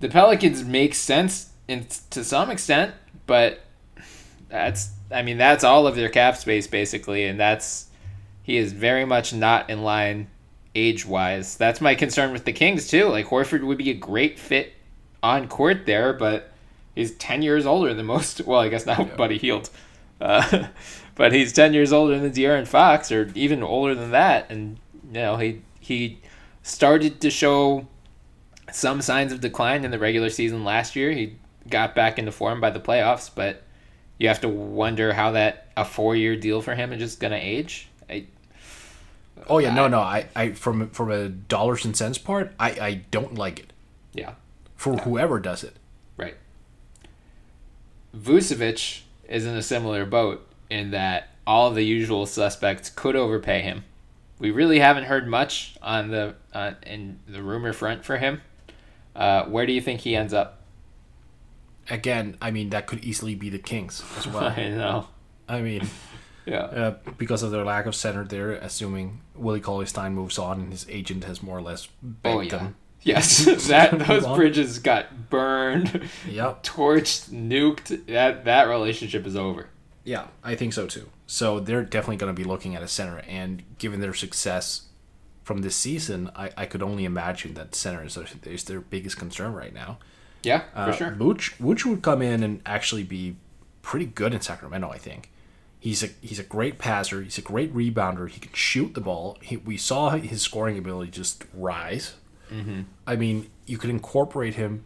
the 0.00 0.08
Pelicans 0.08 0.64
make 0.64 0.94
sense 0.94 1.50
in 1.68 1.86
to 2.10 2.24
some 2.24 2.50
extent, 2.50 2.94
but 3.26 3.60
that's 4.48 4.92
I 5.10 5.20
mean 5.20 5.36
that's 5.36 5.62
all 5.62 5.86
of 5.86 5.94
their 5.94 6.08
cap 6.08 6.38
space 6.38 6.66
basically, 6.66 7.26
and 7.26 7.38
that's 7.38 7.88
he 8.42 8.56
is 8.56 8.72
very 8.72 9.04
much 9.04 9.34
not 9.34 9.68
in 9.68 9.82
line 9.82 10.28
age 10.76 11.06
wise. 11.06 11.56
That's 11.56 11.80
my 11.80 11.94
concern 11.94 12.32
with 12.32 12.44
the 12.44 12.52
Kings 12.52 12.86
too. 12.86 13.06
Like 13.08 13.26
Horford 13.26 13.64
would 13.64 13.78
be 13.78 13.90
a 13.90 13.94
great 13.94 14.38
fit 14.38 14.74
on 15.22 15.48
court 15.48 15.86
there, 15.86 16.12
but 16.12 16.52
he's 16.94 17.12
ten 17.12 17.42
years 17.42 17.66
older 17.66 17.94
than 17.94 18.06
most. 18.06 18.42
Well, 18.42 18.60
I 18.60 18.68
guess 18.68 18.86
now 18.86 19.04
Buddy 19.04 19.38
Hield, 19.38 19.70
uh, 20.20 20.68
but 21.14 21.32
he's 21.32 21.52
ten 21.52 21.72
years 21.74 21.92
older 21.92 22.18
than 22.18 22.30
De'Aaron 22.30 22.66
Fox, 22.66 23.10
or 23.10 23.32
even 23.34 23.62
older 23.62 23.94
than 23.94 24.10
that, 24.12 24.50
and 24.50 24.78
you 25.06 25.20
know 25.20 25.36
he 25.36 25.62
he 25.80 26.20
started 26.62 27.20
to 27.22 27.30
show 27.30 27.86
some 28.72 29.00
signs 29.00 29.32
of 29.32 29.40
decline 29.40 29.84
in 29.84 29.90
the 29.90 29.98
regular 29.98 30.30
season 30.30 30.64
last 30.64 30.94
year. 30.96 31.10
He 31.12 31.36
got 31.68 31.94
back 31.94 32.18
into 32.18 32.32
form 32.32 32.60
by 32.60 32.70
the 32.70 32.80
playoffs, 32.80 33.30
but 33.34 33.62
you 34.18 34.28
have 34.28 34.40
to 34.40 34.48
wonder 34.48 35.12
how 35.12 35.32
that 35.32 35.68
a 35.76 35.84
four 35.84 36.16
year 36.16 36.36
deal 36.36 36.60
for 36.60 36.74
him 36.74 36.92
is 36.92 36.98
just 36.98 37.20
gonna 37.20 37.38
age. 37.40 37.88
I, 38.08 38.26
Oh 39.48 39.58
yeah, 39.58 39.72
no, 39.72 39.86
no. 39.88 40.00
I, 40.00 40.26
I 40.34 40.52
from 40.52 40.90
from 40.90 41.10
a 41.10 41.28
dollars 41.28 41.84
and 41.84 41.96
cents 41.96 42.18
part, 42.18 42.52
I, 42.58 42.70
I 42.70 42.94
don't 43.10 43.34
like 43.34 43.60
it 43.60 43.72
yeah, 44.12 44.32
for 44.74 44.96
whoever 44.98 45.38
does 45.38 45.62
it. 45.62 45.76
right. 46.16 46.36
Vucevic 48.16 49.02
is 49.28 49.44
in 49.44 49.54
a 49.54 49.62
similar 49.62 50.06
boat 50.06 50.46
in 50.70 50.90
that 50.92 51.28
all 51.46 51.70
the 51.70 51.82
usual 51.84 52.26
suspects 52.26 52.90
could 52.90 53.14
overpay 53.14 53.60
him, 53.60 53.84
we 54.38 54.50
really 54.50 54.80
haven't 54.80 55.04
heard 55.04 55.28
much 55.28 55.76
on 55.82 56.10
the 56.10 56.34
uh, 56.52 56.72
in 56.84 57.18
the 57.28 57.42
rumor 57.42 57.72
front 57.72 58.04
for 58.04 58.16
him. 58.18 58.40
Uh, 59.14 59.44
where 59.44 59.66
do 59.66 59.72
you 59.72 59.80
think 59.80 60.00
he 60.00 60.16
ends 60.16 60.34
up? 60.34 60.60
Again, 61.88 62.36
I 62.42 62.50
mean 62.50 62.70
that 62.70 62.86
could 62.86 63.04
easily 63.04 63.34
be 63.34 63.48
the 63.48 63.58
Kings 63.58 64.02
as 64.18 64.26
well. 64.26 64.44
I 64.56 64.68
know. 64.68 65.08
I 65.48 65.60
mean, 65.60 65.86
Yeah. 66.46 66.58
uh, 66.60 66.94
because 67.18 67.42
of 67.42 67.50
their 67.50 67.64
lack 67.64 67.86
of 67.86 67.94
center 67.94 68.24
there, 68.24 68.52
assuming 68.52 69.20
Willie 69.34 69.60
Cauley 69.60 69.86
Stein 69.86 70.14
moves 70.14 70.38
on 70.38 70.60
and 70.60 70.70
his 70.72 70.86
agent 70.88 71.24
has 71.24 71.42
more 71.42 71.58
or 71.58 71.62
less 71.62 71.88
begged 72.02 72.36
oh 72.36 72.40
yeah. 72.40 72.58
him. 72.58 72.76
Yes, 73.02 73.44
that 73.68 73.98
those 74.00 74.24
bridges 74.26 74.78
got 74.78 75.28
burned, 75.30 76.08
Yep. 76.28 76.62
torched, 76.62 77.30
nuked. 77.30 78.06
That 78.06 78.44
that 78.44 78.68
relationship 78.68 79.26
is 79.26 79.36
over. 79.36 79.68
Yeah, 80.04 80.28
I 80.44 80.54
think 80.54 80.72
so 80.72 80.86
too. 80.86 81.08
So 81.26 81.58
they're 81.58 81.82
definitely 81.82 82.16
going 82.16 82.34
to 82.34 82.40
be 82.40 82.48
looking 82.48 82.76
at 82.76 82.82
a 82.82 82.88
center, 82.88 83.18
and 83.28 83.62
given 83.78 84.00
their 84.00 84.14
success 84.14 84.82
from 85.42 85.62
this 85.62 85.74
season, 85.76 86.30
I, 86.36 86.50
I 86.56 86.66
could 86.66 86.82
only 86.82 87.04
imagine 87.04 87.54
that 87.54 87.74
center 87.74 88.04
is, 88.04 88.16
is 88.44 88.64
their 88.64 88.80
biggest 88.80 89.16
concern 89.16 89.52
right 89.52 89.74
now. 89.74 89.98
Yeah, 90.42 90.60
for 90.72 90.78
Uh, 90.78 90.92
sure. 90.92 91.10
Vooch, 91.12 91.56
Vooch 91.58 91.84
would 91.84 92.02
come 92.02 92.22
in 92.22 92.42
and 92.44 92.60
actually 92.66 93.02
be 93.02 93.36
pretty 93.82 94.06
good 94.06 94.32
in 94.34 94.40
Sacramento. 94.40 94.88
I 94.90 94.98
think 94.98 95.30
he's 95.86 96.02
a 96.02 96.08
he's 96.20 96.40
a 96.40 96.42
great 96.42 96.78
passer. 96.78 97.22
He's 97.22 97.38
a 97.38 97.42
great 97.42 97.72
rebounder. 97.72 98.28
He 98.28 98.40
can 98.40 98.52
shoot 98.52 98.94
the 98.94 99.00
ball. 99.00 99.38
He, 99.40 99.56
we 99.56 99.76
saw 99.76 100.10
his 100.10 100.42
scoring 100.42 100.76
ability 100.76 101.12
just 101.12 101.44
rise. 101.54 102.14
Mm-hmm. 102.52 102.80
I 103.06 103.14
mean, 103.14 103.48
you 103.66 103.78
could 103.78 103.90
incorporate 103.90 104.54
him 104.56 104.84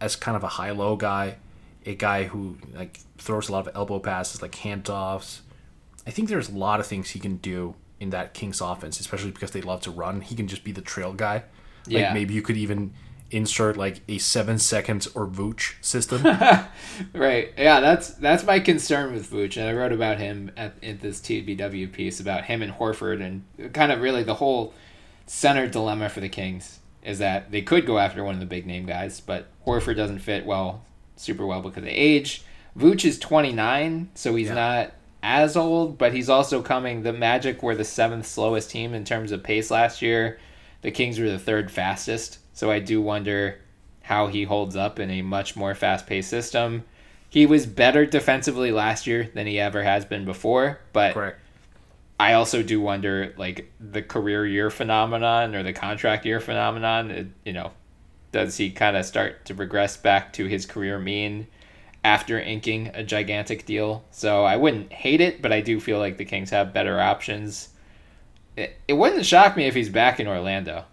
as 0.00 0.16
kind 0.16 0.36
of 0.38 0.42
a 0.42 0.48
high 0.48 0.70
low 0.70 0.96
guy, 0.96 1.36
a 1.84 1.94
guy 1.94 2.24
who 2.24 2.56
like 2.74 2.98
throws 3.18 3.50
a 3.50 3.52
lot 3.52 3.66
of 3.66 3.76
elbow 3.76 3.98
passes, 3.98 4.40
like 4.40 4.52
handoffs. 4.52 5.40
I 6.06 6.10
think 6.12 6.30
there's 6.30 6.48
a 6.48 6.56
lot 6.56 6.80
of 6.80 6.86
things 6.86 7.10
he 7.10 7.18
can 7.18 7.36
do 7.36 7.74
in 8.00 8.08
that 8.10 8.32
Kings 8.32 8.62
offense, 8.62 9.00
especially 9.00 9.32
because 9.32 9.50
they 9.50 9.60
love 9.60 9.82
to 9.82 9.90
run. 9.90 10.22
He 10.22 10.34
can 10.34 10.48
just 10.48 10.64
be 10.64 10.72
the 10.72 10.80
trail 10.80 11.12
guy. 11.12 11.42
Like 11.86 11.92
Yeah. 12.02 12.14
maybe 12.14 12.32
you 12.32 12.40
could 12.40 12.56
even 12.56 12.94
insert 13.30 13.76
like 13.76 14.00
a 14.08 14.18
seven 14.18 14.58
seconds 14.58 15.06
or 15.08 15.26
Vooch 15.26 15.74
system. 15.80 16.22
Right. 17.12 17.52
Yeah, 17.56 17.78
that's 17.80 18.10
that's 18.14 18.44
my 18.44 18.58
concern 18.58 19.12
with 19.12 19.30
Vooch, 19.30 19.56
and 19.56 19.68
I 19.68 19.72
wrote 19.72 19.92
about 19.92 20.18
him 20.18 20.50
at 20.56 20.74
in 20.82 20.98
this 20.98 21.20
TBW 21.20 21.92
piece 21.92 22.18
about 22.18 22.44
him 22.44 22.60
and 22.60 22.72
Horford, 22.72 23.22
and 23.22 23.72
kind 23.72 23.92
of 23.92 24.00
really 24.00 24.24
the 24.24 24.34
whole 24.34 24.74
center 25.26 25.68
dilemma 25.68 26.08
for 26.08 26.18
the 26.20 26.28
Kings 26.28 26.80
is 27.04 27.20
that 27.20 27.52
they 27.52 27.62
could 27.62 27.86
go 27.86 27.98
after 27.98 28.24
one 28.24 28.34
of 28.34 28.40
the 28.40 28.46
big 28.46 28.66
name 28.66 28.84
guys, 28.84 29.20
but 29.20 29.46
Horford 29.64 29.96
doesn't 29.96 30.18
fit 30.18 30.44
well, 30.44 30.82
super 31.16 31.46
well 31.46 31.62
because 31.62 31.84
of 31.84 31.88
age. 31.88 32.42
Vooch 32.76 33.04
is 33.04 33.18
twenty 33.18 33.52
nine, 33.52 34.10
so 34.14 34.34
he's 34.34 34.50
not 34.50 34.92
as 35.22 35.56
old, 35.56 35.98
but 35.98 36.12
he's 36.12 36.28
also 36.28 36.62
coming. 36.62 37.02
The 37.02 37.12
Magic 37.12 37.62
were 37.62 37.74
the 37.76 37.84
seventh 37.84 38.26
slowest 38.26 38.70
team 38.70 38.92
in 38.92 39.04
terms 39.04 39.30
of 39.30 39.42
pace 39.42 39.70
last 39.70 40.02
year. 40.02 40.38
The 40.82 40.90
Kings 40.90 41.18
were 41.18 41.28
the 41.30 41.38
third 41.38 41.70
fastest, 41.70 42.38
so 42.58 42.72
I 42.72 42.80
do 42.80 43.00
wonder 43.00 43.60
how 44.02 44.26
he 44.26 44.42
holds 44.42 44.74
up 44.74 44.98
in 44.98 45.12
a 45.12 45.22
much 45.22 45.54
more 45.54 45.76
fast 45.76 46.08
paced 46.08 46.28
system. 46.28 46.82
He 47.30 47.46
was 47.46 47.66
better 47.66 48.04
defensively 48.04 48.72
last 48.72 49.06
year 49.06 49.30
than 49.32 49.46
he 49.46 49.60
ever 49.60 49.84
has 49.84 50.04
been 50.04 50.24
before, 50.24 50.80
but 50.92 51.14
Correct. 51.14 51.38
I 52.18 52.32
also 52.32 52.64
do 52.64 52.80
wonder 52.80 53.32
like 53.36 53.70
the 53.78 54.02
career 54.02 54.44
year 54.44 54.70
phenomenon 54.70 55.54
or 55.54 55.62
the 55.62 55.72
contract 55.72 56.26
year 56.26 56.40
phenomenon, 56.40 57.12
it, 57.12 57.26
you 57.44 57.52
know, 57.52 57.70
does 58.32 58.56
he 58.56 58.72
kind 58.72 58.96
of 58.96 59.06
start 59.06 59.44
to 59.44 59.54
regress 59.54 59.96
back 59.96 60.32
to 60.32 60.46
his 60.46 60.66
career 60.66 60.98
mean 60.98 61.46
after 62.02 62.40
inking 62.40 62.88
a 62.92 63.04
gigantic 63.04 63.66
deal? 63.66 64.02
So 64.10 64.42
I 64.42 64.56
wouldn't 64.56 64.92
hate 64.92 65.20
it, 65.20 65.42
but 65.42 65.52
I 65.52 65.60
do 65.60 65.78
feel 65.78 66.00
like 66.00 66.16
the 66.16 66.24
Kings 66.24 66.50
have 66.50 66.74
better 66.74 67.00
options. 67.00 67.68
It, 68.56 68.76
it 68.88 68.94
wouldn't 68.94 69.26
shock 69.26 69.56
me 69.56 69.66
if 69.66 69.76
he's 69.76 69.90
back 69.90 70.18
in 70.18 70.26
Orlando. 70.26 70.86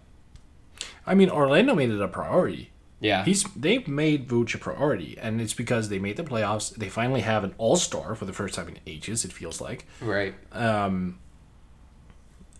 I 1.06 1.14
mean, 1.14 1.30
Orlando 1.30 1.74
made 1.74 1.90
it 1.90 2.00
a 2.00 2.08
priority. 2.08 2.70
Yeah. 3.00 3.24
He's 3.24 3.44
they've 3.54 3.86
made 3.86 4.28
Vooch 4.28 4.54
a 4.54 4.58
priority, 4.58 5.16
and 5.20 5.40
it's 5.40 5.54
because 5.54 5.88
they 5.88 5.98
made 5.98 6.16
the 6.16 6.24
playoffs. 6.24 6.74
They 6.74 6.88
finally 6.88 7.20
have 7.20 7.44
an 7.44 7.54
All 7.58 7.76
Star 7.76 8.14
for 8.14 8.24
the 8.24 8.32
first 8.32 8.54
time 8.54 8.68
in 8.68 8.78
ages. 8.86 9.24
It 9.24 9.32
feels 9.32 9.60
like 9.60 9.86
right. 10.00 10.34
Um, 10.52 11.18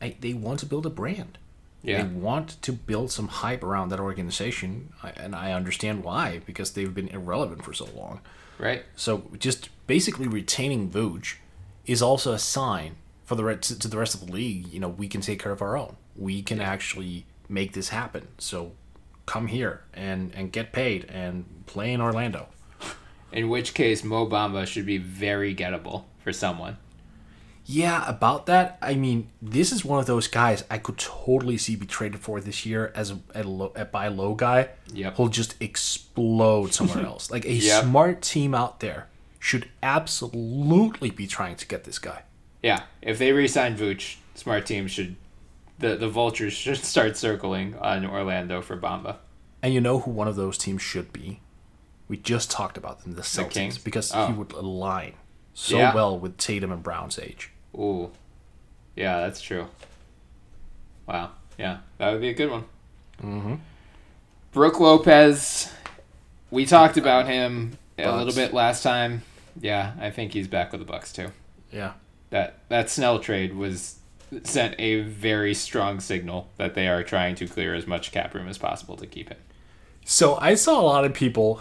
I, 0.01 0.16
they 0.20 0.34
want 0.34 0.61
to 0.61 0.66
build 0.66 0.84
a 0.84 0.90
brand. 0.90 1.38
Yeah. 1.82 2.03
They 2.03 2.09
want 2.09 2.61
to 2.62 2.72
build 2.72 3.11
some 3.11 3.28
hype 3.28 3.62
around 3.62 3.88
that 3.90 4.01
organization, 4.01 4.92
and 5.16 5.34
I 5.34 5.53
understand 5.53 6.05
why 6.05 6.42
because 6.44 6.72
they've 6.72 6.94
been 6.94 7.09
irrelevant 7.09 7.64
for 7.64 7.72
so 7.72 7.88
long. 7.97 8.20
Right. 8.59 8.84
So 8.94 9.30
just 9.38 9.70
basically 9.86 10.28
retaining 10.28 10.90
Vooch 10.90 11.36
is 11.86 12.03
also 12.03 12.32
a 12.32 12.38
sign 12.38 12.97
for 13.24 13.36
the 13.36 13.44
re- 13.44 13.57
to 13.57 13.78
to 13.78 13.88
the 13.88 13.97
rest 13.97 14.14
of 14.14 14.26
the 14.26 14.32
league. 14.32 14.66
You 14.68 14.80
know, 14.80 14.88
we 14.88 15.09
can 15.09 15.22
take 15.22 15.40
care 15.42 15.53
of 15.53 15.62
our 15.62 15.78
own. 15.78 15.97
We 16.14 16.42
can 16.42 16.61
actually 16.61 17.24
make 17.49 17.72
this 17.72 17.88
happen. 17.90 18.28
So 18.38 18.72
come 19.26 19.47
here 19.49 19.82
and 19.94 20.32
and 20.34 20.53
get 20.53 20.72
paid 20.72 21.05
and 21.07 21.44
play 21.66 21.92
in 21.92 22.01
Orlando. 22.01 22.49
In 23.32 23.49
which 23.49 23.74
case, 23.74 24.05
Mo 24.05 24.26
Bamba 24.26 24.66
should 24.66 24.86
be 24.86 24.99
very 24.99 25.55
gettable 25.55 26.05
for 26.22 26.32
someone. 26.32 26.78
Yeah, 27.68 28.05
about 28.09 28.47
that. 28.47 28.78
I 28.80 28.94
mean, 28.94 29.28
this 29.42 29.72
is 29.72 29.84
one 29.84 29.99
of 29.99 30.07
those 30.07 30.28
guys 30.28 30.62
I 30.70 30.78
could 30.78 30.97
totally 30.99 31.59
see 31.59 31.74
be 31.74 31.84
traded 31.84 32.20
for 32.20 32.40
this 32.40 32.64
year 32.64 32.92
as 32.94 33.11
a, 33.11 33.18
a, 33.34 33.42
low, 33.42 33.72
a 33.74 33.84
buy 33.84 34.07
low 34.07 34.34
guy. 34.34 34.68
Yep. 34.94 35.16
He'll 35.16 35.28
just 35.28 35.61
explode 35.61 36.72
somewhere 36.72 37.05
else. 37.12 37.28
Like 37.28 37.44
a 37.44 37.53
Yep. 37.53 37.82
smart 37.84 38.22
team 38.22 38.55
out 38.55 38.78
there 38.78 39.09
should 39.40 39.68
absolutely 39.82 41.11
be 41.11 41.26
trying 41.26 41.57
to 41.57 41.66
get 41.66 41.82
this 41.84 41.99
guy. 41.99 42.22
Yeah, 42.62 42.84
if 43.03 43.18
they 43.18 43.32
re-sign 43.32 43.76
Vooch, 43.76 44.16
smart 44.36 44.64
teams 44.66 44.92
should 44.92 45.16
the 45.78 45.96
the 45.96 46.08
vultures 46.08 46.52
should 46.64 46.78
start 46.78 47.16
circling 47.16 47.74
on 47.76 48.04
Orlando 48.06 48.62
for 48.62 48.76
Bamba. 48.76 49.16
And 49.62 49.72
you 49.74 49.80
know 49.80 50.00
who 50.00 50.10
one 50.10 50.28
of 50.28 50.36
those 50.36 50.56
teams 50.58 50.82
should 50.82 51.12
be? 51.12 51.40
We 52.08 52.16
just 52.16 52.50
talked 52.50 52.76
about 52.76 53.02
them, 53.02 53.14
the 53.14 53.22
Celtics, 53.22 53.50
Kings? 53.50 53.78
because 53.78 54.12
Oh. 54.14 54.26
he 54.28 54.32
would 54.32 54.52
align 54.52 55.14
so 55.54 55.76
Yeah. 55.78 55.94
well 55.94 56.16
with 56.18 56.36
Tatum 56.36 56.70
and 56.70 56.82
Brown's 56.82 57.18
age. 57.18 57.50
Ooh, 57.74 58.10
yeah, 58.94 59.20
that's 59.20 59.40
true. 59.40 59.66
Wow, 61.06 61.30
yeah, 61.58 61.78
that 61.98 62.12
would 62.12 62.20
be 62.20 62.28
a 62.28 62.34
good 62.34 62.50
one. 62.50 62.64
Mm-hmm. 63.22 63.54
Brook 64.52 64.80
Lopez, 64.80 65.72
we 66.50 66.64
talked 66.66 66.96
about 66.96 67.26
him 67.26 67.78
a 67.98 68.16
little 68.16 68.34
bit 68.34 68.52
last 68.54 68.82
time. 68.82 69.22
Yeah, 69.60 69.92
I 70.00 70.10
think 70.10 70.32
he's 70.32 70.48
back 70.48 70.72
with 70.72 70.80
the 70.80 70.84
Bucks 70.86 71.12
too. 71.12 71.28
Yeah. 71.72 71.92
That 72.30 72.58
that 72.68 72.90
Snell 72.90 73.18
trade 73.18 73.54
was 73.54 73.96
sent 74.44 74.74
a 74.78 75.00
very 75.02 75.54
strong 75.54 76.00
signal 76.00 76.48
that 76.56 76.74
they 76.74 76.88
are 76.88 77.02
trying 77.02 77.34
to 77.36 77.46
clear 77.46 77.74
as 77.74 77.86
much 77.86 78.12
cap 78.12 78.34
room 78.34 78.48
as 78.48 78.58
possible 78.58 78.96
to 78.96 79.06
keep 79.06 79.28
him. 79.28 79.38
So 80.04 80.36
I 80.40 80.54
saw 80.54 80.80
a 80.80 80.82
lot 80.82 81.04
of 81.04 81.14
people 81.14 81.60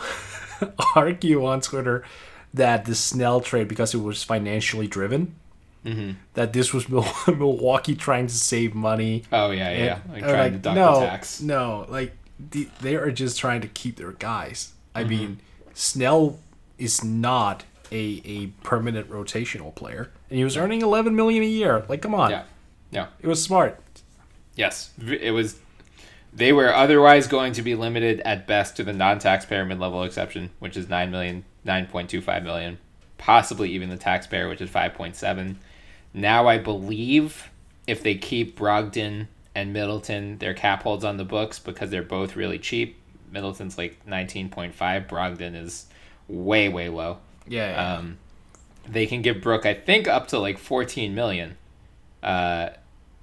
argue 0.95 1.45
on 1.45 1.61
Twitter 1.61 2.03
that 2.53 2.85
the 2.85 2.95
Snell 2.95 3.41
trade, 3.41 3.67
because 3.67 3.93
it 3.93 3.97
was 3.99 4.23
financially 4.23 4.87
driven, 4.87 5.35
Mm-hmm. 5.85 6.13
that 6.33 6.51
this 6.51 6.73
was 6.73 6.89
Milwaukee 7.27 7.93
trying 7.95 8.25
to 8.25 8.33
save 8.33 8.73
money. 8.73 9.21
Oh 9.31 9.51
yeah, 9.51 9.69
yeah. 9.71 9.99
And- 10.05 10.13
like 10.13 10.23
trying 10.23 10.53
to 10.53 10.57
duck 10.57 10.73
no, 10.75 10.99
the 11.01 11.05
tax. 11.05 11.41
No, 11.41 11.85
like 11.89 12.15
the, 12.39 12.67
they 12.81 12.95
are 12.95 13.11
just 13.11 13.37
trying 13.37 13.61
to 13.61 13.67
keep 13.67 13.97
their 13.97 14.13
guys. 14.13 14.73
I 14.95 15.01
Mm-hmm. 15.01 15.09
mean, 15.11 15.39
Snell 15.75 16.39
is 16.79 17.03
not 17.03 17.65
a, 17.91 18.19
a 18.25 18.47
permanent 18.63 19.11
rotational 19.11 19.75
player, 19.75 20.09
and 20.31 20.39
he 20.39 20.43
was 20.43 20.57
earning 20.57 20.81
eleven 20.81 21.15
million 21.15 21.43
a 21.43 21.47
year. 21.47 21.85
Like, 21.87 22.01
come 22.01 22.15
on, 22.15 22.31
Yeah, 22.31 22.43
yeah. 22.91 23.07
it 23.19 23.27
was 23.27 23.41
smart. 23.41 23.79
Yes, 24.55 24.91
it 24.99 25.31
was. 25.31 25.59
They 26.33 26.51
were 26.51 26.73
otherwise 26.73 27.27
going 27.27 27.53
to 27.53 27.61
be 27.61 27.75
limited 27.75 28.19
at 28.21 28.45
best 28.45 28.75
to 28.77 28.83
the 28.83 28.91
non-taxpayer 28.91 29.65
mid-level 29.65 30.03
exception, 30.03 30.49
which 30.59 30.75
is 30.75 30.89
nine 30.89 31.11
million, 31.11 31.45
nine 31.63 31.87
point 31.87 32.09
two 32.09 32.21
five 32.21 32.43
million, 32.43 32.77
possibly 33.17 33.71
even 33.71 33.89
the 33.89 33.97
taxpayer, 33.97 34.47
which 34.47 34.61
is 34.61 34.69
five 34.69 34.93
point 34.93 35.15
seven. 35.15 35.59
Now 36.13 36.47
I 36.47 36.57
believe 36.57 37.49
if 37.87 38.01
they 38.01 38.15
keep 38.15 38.57
Brogdon 38.57 39.27
and 39.53 39.73
Middleton, 39.73 40.37
their 40.37 40.53
cap 40.53 40.83
holds 40.83 41.03
on 41.03 41.17
the 41.17 41.25
books 41.25 41.59
because 41.59 41.89
they're 41.89 42.03
both 42.03 42.35
really 42.35 42.59
cheap. 42.59 42.97
Middleton's 43.31 43.77
like 43.77 44.05
nineteen 44.07 44.49
point 44.49 44.73
five. 44.73 45.07
Brogdon 45.07 45.55
is 45.55 45.87
way 46.27 46.69
way 46.69 46.89
low. 46.89 47.17
Yeah, 47.47 47.71
yeah. 47.71 47.97
Um, 47.97 48.17
they 48.87 49.05
can 49.05 49.21
give 49.21 49.41
Brook, 49.41 49.65
I 49.65 49.73
think, 49.73 50.07
up 50.07 50.27
to 50.29 50.39
like 50.39 50.57
14 50.57 51.13
million, 51.15 51.57
uh, 52.25 52.69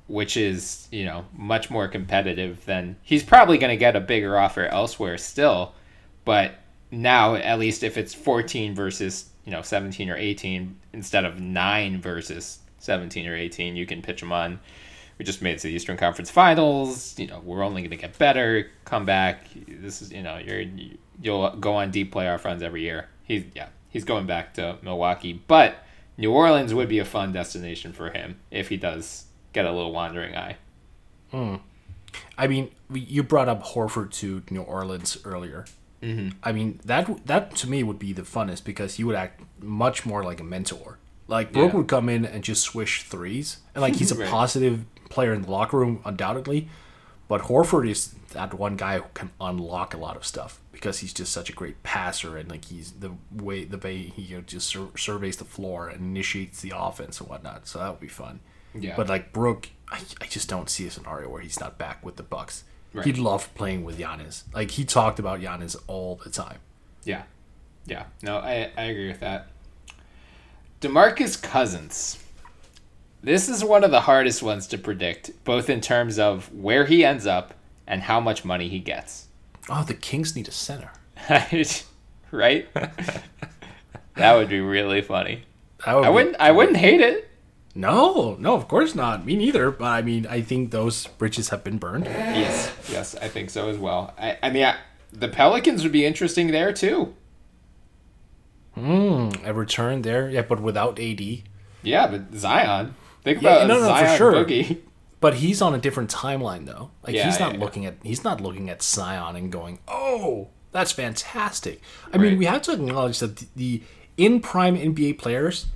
which 0.06 0.36
is 0.36 0.88
you 0.92 1.04
know 1.04 1.26
much 1.36 1.70
more 1.70 1.88
competitive 1.88 2.64
than 2.64 2.96
he's 3.02 3.22
probably 3.22 3.58
going 3.58 3.70
to 3.70 3.76
get 3.76 3.96
a 3.96 4.00
bigger 4.00 4.38
offer 4.38 4.64
elsewhere 4.66 5.18
still, 5.18 5.74
but 6.24 6.54
now 6.90 7.34
at 7.34 7.58
least 7.58 7.82
if 7.82 7.98
it's 7.98 8.14
14 8.14 8.74
versus 8.74 9.30
you 9.44 9.50
know 9.50 9.60
17 9.60 10.08
or 10.08 10.16
18 10.16 10.78
instead 10.92 11.24
of 11.24 11.40
nine 11.40 12.00
versus 12.00 12.60
17 12.78 13.26
or 13.26 13.36
18, 13.36 13.76
you 13.76 13.86
can 13.86 14.02
pitch 14.02 14.20
them 14.20 14.32
on. 14.32 14.60
We 15.18 15.24
just 15.24 15.42
made 15.42 15.54
it 15.54 15.58
to 15.60 15.68
the 15.68 15.74
Eastern 15.74 15.96
Conference 15.96 16.30
Finals. 16.30 17.18
You 17.18 17.26
know, 17.26 17.40
we're 17.44 17.62
only 17.62 17.82
going 17.82 17.90
to 17.90 17.96
get 17.96 18.16
better. 18.18 18.70
Come 18.84 19.04
back. 19.04 19.46
This 19.66 20.00
is 20.00 20.12
you 20.12 20.22
know 20.22 20.38
you're 20.38 20.64
you'll 21.20 21.50
go 21.56 21.74
on 21.74 21.90
deep 21.90 22.14
playoff 22.14 22.44
runs 22.44 22.62
every 22.62 22.82
year. 22.82 23.08
He's 23.24 23.44
yeah 23.54 23.68
he's 23.88 24.04
going 24.04 24.26
back 24.26 24.54
to 24.54 24.78
Milwaukee, 24.82 25.32
but 25.32 25.76
New 26.18 26.30
Orleans 26.32 26.74
would 26.74 26.88
be 26.88 26.98
a 26.98 27.04
fun 27.04 27.32
destination 27.32 27.92
for 27.92 28.10
him 28.10 28.38
if 28.50 28.68
he 28.68 28.76
does 28.76 29.24
get 29.52 29.64
a 29.64 29.72
little 29.72 29.92
wandering 29.92 30.36
eye. 30.36 30.56
I 32.36 32.46
mean, 32.46 32.70
you 32.92 33.22
brought 33.22 33.48
up 33.48 33.62
Horford 33.64 34.10
to 34.12 34.42
New 34.50 34.62
Orleans 34.62 35.16
earlier. 35.24 35.64
Mm-hmm. 36.02 36.36
I 36.42 36.52
mean, 36.52 36.80
that 36.84 37.26
that 37.26 37.54
to 37.56 37.70
me 37.70 37.82
would 37.82 37.98
be 37.98 38.12
the 38.12 38.22
funnest 38.22 38.64
because 38.64 38.96
he 38.96 39.04
would 39.04 39.14
act 39.16 39.40
much 39.62 40.04
more 40.04 40.22
like 40.24 40.40
a 40.40 40.44
mentor. 40.44 40.98
Like 41.28 41.52
Brook 41.52 41.72
Yeah. 41.72 41.78
would 41.78 41.88
come 41.88 42.08
in 42.08 42.24
and 42.26 42.42
just 42.44 42.62
swish 42.62 43.04
threes, 43.04 43.58
and 43.74 43.80
like 43.82 43.96
he's 43.96 44.10
a 44.12 44.14
Right. 44.18 44.28
positive 44.28 44.84
player 45.08 45.32
in 45.32 45.42
the 45.42 45.50
locker 45.50 45.78
room, 45.78 46.00
undoubtedly. 46.04 46.68
But 47.28 47.42
Horford 47.42 47.88
is 47.88 48.14
that 48.32 48.52
one 48.54 48.76
guy 48.76 48.98
who 48.98 49.04
can 49.14 49.30
unlock 49.40 49.94
a 49.94 49.96
lot 49.96 50.16
of 50.16 50.26
stuff 50.26 50.60
because 50.82 50.98
he's 50.98 51.12
just 51.12 51.32
such 51.32 51.48
a 51.48 51.52
great 51.52 51.80
passer 51.84 52.36
and 52.36 52.50
like 52.50 52.64
he's 52.64 52.90
the 52.90 53.12
way 53.30 53.64
the 53.64 53.78
way 53.78 53.98
he 53.98 54.22
you 54.22 54.36
know, 54.38 54.42
just 54.42 54.66
sur- 54.66 54.90
surveys 54.96 55.36
the 55.36 55.44
floor 55.44 55.88
and 55.88 56.00
initiates 56.00 56.60
the 56.60 56.72
offense 56.74 57.20
and 57.20 57.30
whatnot. 57.30 57.68
So 57.68 57.78
that 57.78 57.88
would 57.88 58.00
be 58.00 58.08
fun. 58.08 58.40
Yeah. 58.74 58.96
But 58.96 59.08
like 59.08 59.32
Brook, 59.32 59.70
I, 59.88 60.00
I 60.20 60.26
just 60.26 60.48
don't 60.48 60.68
see 60.68 60.84
a 60.88 60.90
scenario 60.90 61.28
where 61.28 61.40
he's 61.40 61.60
not 61.60 61.78
back 61.78 62.04
with 62.04 62.16
the 62.16 62.24
Bucks. 62.24 62.64
Right. 62.92 63.06
He'd 63.06 63.16
love 63.16 63.54
playing 63.54 63.84
with 63.84 63.96
Giannis. 63.96 64.42
Like 64.52 64.72
he 64.72 64.84
talked 64.84 65.20
about 65.20 65.40
Giannis 65.40 65.76
all 65.86 66.16
the 66.24 66.30
time. 66.30 66.58
Yeah. 67.04 67.22
Yeah. 67.86 68.06
No, 68.20 68.38
I, 68.38 68.72
I 68.76 68.82
agree 68.86 69.06
with 69.06 69.20
that. 69.20 69.46
Demarcus 70.80 71.40
Cousins. 71.40 72.18
This 73.22 73.48
is 73.48 73.62
one 73.62 73.84
of 73.84 73.92
the 73.92 74.00
hardest 74.00 74.42
ones 74.42 74.66
to 74.66 74.78
predict, 74.78 75.44
both 75.44 75.70
in 75.70 75.80
terms 75.80 76.18
of 76.18 76.52
where 76.52 76.86
he 76.86 77.04
ends 77.04 77.24
up 77.24 77.54
and 77.86 78.02
how 78.02 78.18
much 78.18 78.44
money 78.44 78.68
he 78.68 78.80
gets. 78.80 79.28
Oh, 79.68 79.84
the 79.84 79.94
Kings 79.94 80.34
need 80.34 80.48
a 80.48 80.52
center. 80.52 80.90
right? 82.30 82.68
that 84.14 84.34
would 84.34 84.48
be 84.48 84.60
really 84.60 85.02
funny. 85.02 85.44
Would 85.86 86.04
I 86.04 86.08
wouldn't 86.10 86.36
I 86.38 86.50
wouldn't 86.52 86.76
hate 86.76 87.00
it. 87.00 87.28
No, 87.74 88.36
no, 88.38 88.54
of 88.54 88.68
course 88.68 88.94
not. 88.94 89.24
Me 89.24 89.34
neither. 89.36 89.70
But 89.70 89.86
I 89.86 90.02
mean, 90.02 90.26
I 90.26 90.42
think 90.42 90.70
those 90.70 91.06
bridges 91.06 91.48
have 91.48 91.64
been 91.64 91.78
burned. 91.78 92.04
Yes. 92.04 92.72
Yes, 92.90 93.14
I 93.16 93.28
think 93.28 93.50
so 93.50 93.68
as 93.68 93.78
well. 93.78 94.14
I, 94.18 94.38
I 94.42 94.50
mean 94.50 94.64
I, 94.64 94.76
the 95.12 95.28
Pelicans 95.28 95.82
would 95.82 95.92
be 95.92 96.04
interesting 96.04 96.48
there 96.48 96.72
too. 96.72 97.14
Hmm, 98.74 99.30
a 99.44 99.52
return 99.52 100.02
there, 100.02 100.30
yeah, 100.30 100.42
but 100.42 100.60
without 100.60 100.98
AD. 100.98 101.20
Yeah, 101.82 102.06
but 102.06 102.34
Zion. 102.34 102.94
Think 103.22 103.42
Yeah, 103.42 103.56
about 103.56 103.68
no, 103.68 103.74
no, 103.74 103.80
for 103.80 103.98
Zion 104.06 104.18
sure. 104.18 104.32
Boogie. 104.32 104.78
But 105.22 105.34
he's 105.34 105.62
on 105.62 105.72
a 105.74 105.78
different 105.78 106.10
timeline 106.10 106.66
though. 106.66 106.90
Like 107.02 107.14
Yeah, 107.14 107.24
he's 107.26 107.40
not 107.40 107.52
yeah, 107.52 107.58
yeah. 107.58 107.64
looking 107.64 107.86
at 107.86 107.94
he's 108.02 108.22
not 108.24 108.40
looking 108.42 108.68
at 108.68 108.82
Zion 108.82 109.36
and 109.36 109.50
going, 109.50 109.78
"Oh, 109.88 110.48
that's 110.72 110.92
fantastic." 110.92 111.80
I 112.12 112.18
mean, 112.18 112.36
we 112.38 112.44
have 112.44 112.60
to 112.62 112.72
acknowledge 112.72 113.20
that 113.20 113.36
the, 113.36 113.46
the 113.56 113.82
in 114.18 114.40
prime 114.40 114.76
NBA 114.76 115.18
players, 115.18 115.66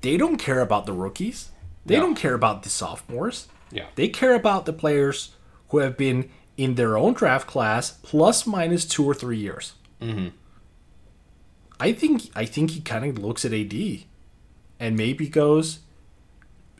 they 0.00 0.16
don't 0.16 0.38
care 0.38 0.60
about 0.62 0.86
the 0.86 0.92
rookies. 0.94 1.50
They 1.84 1.96
No. 1.96 2.02
don't 2.02 2.14
care 2.14 2.34
about 2.34 2.62
the 2.62 2.70
sophomores. 2.70 3.48
Yeah. 3.70 3.86
They 3.96 4.08
care 4.08 4.34
about 4.34 4.64
the 4.64 4.72
players 4.72 5.34
who 5.68 5.78
have 5.78 5.96
been 5.96 6.30
in 6.56 6.76
their 6.76 6.96
own 6.96 7.12
draft 7.12 7.46
class 7.46 7.90
plus 8.02 8.46
minus 8.46 8.84
two 8.86 9.04
or 9.04 9.14
three 9.14 9.36
years. 9.38 9.74
Mm-hmm. 10.00 10.28
I 11.78 11.92
think 11.92 12.30
I 12.34 12.44
think 12.46 12.70
he 12.70 12.80
kind 12.80 13.04
of 13.04 13.22
looks 13.22 13.44
at 13.44 13.52
AD, 13.52 13.74
and 14.80 14.96
maybe 14.96 15.28
goes, 15.28 15.80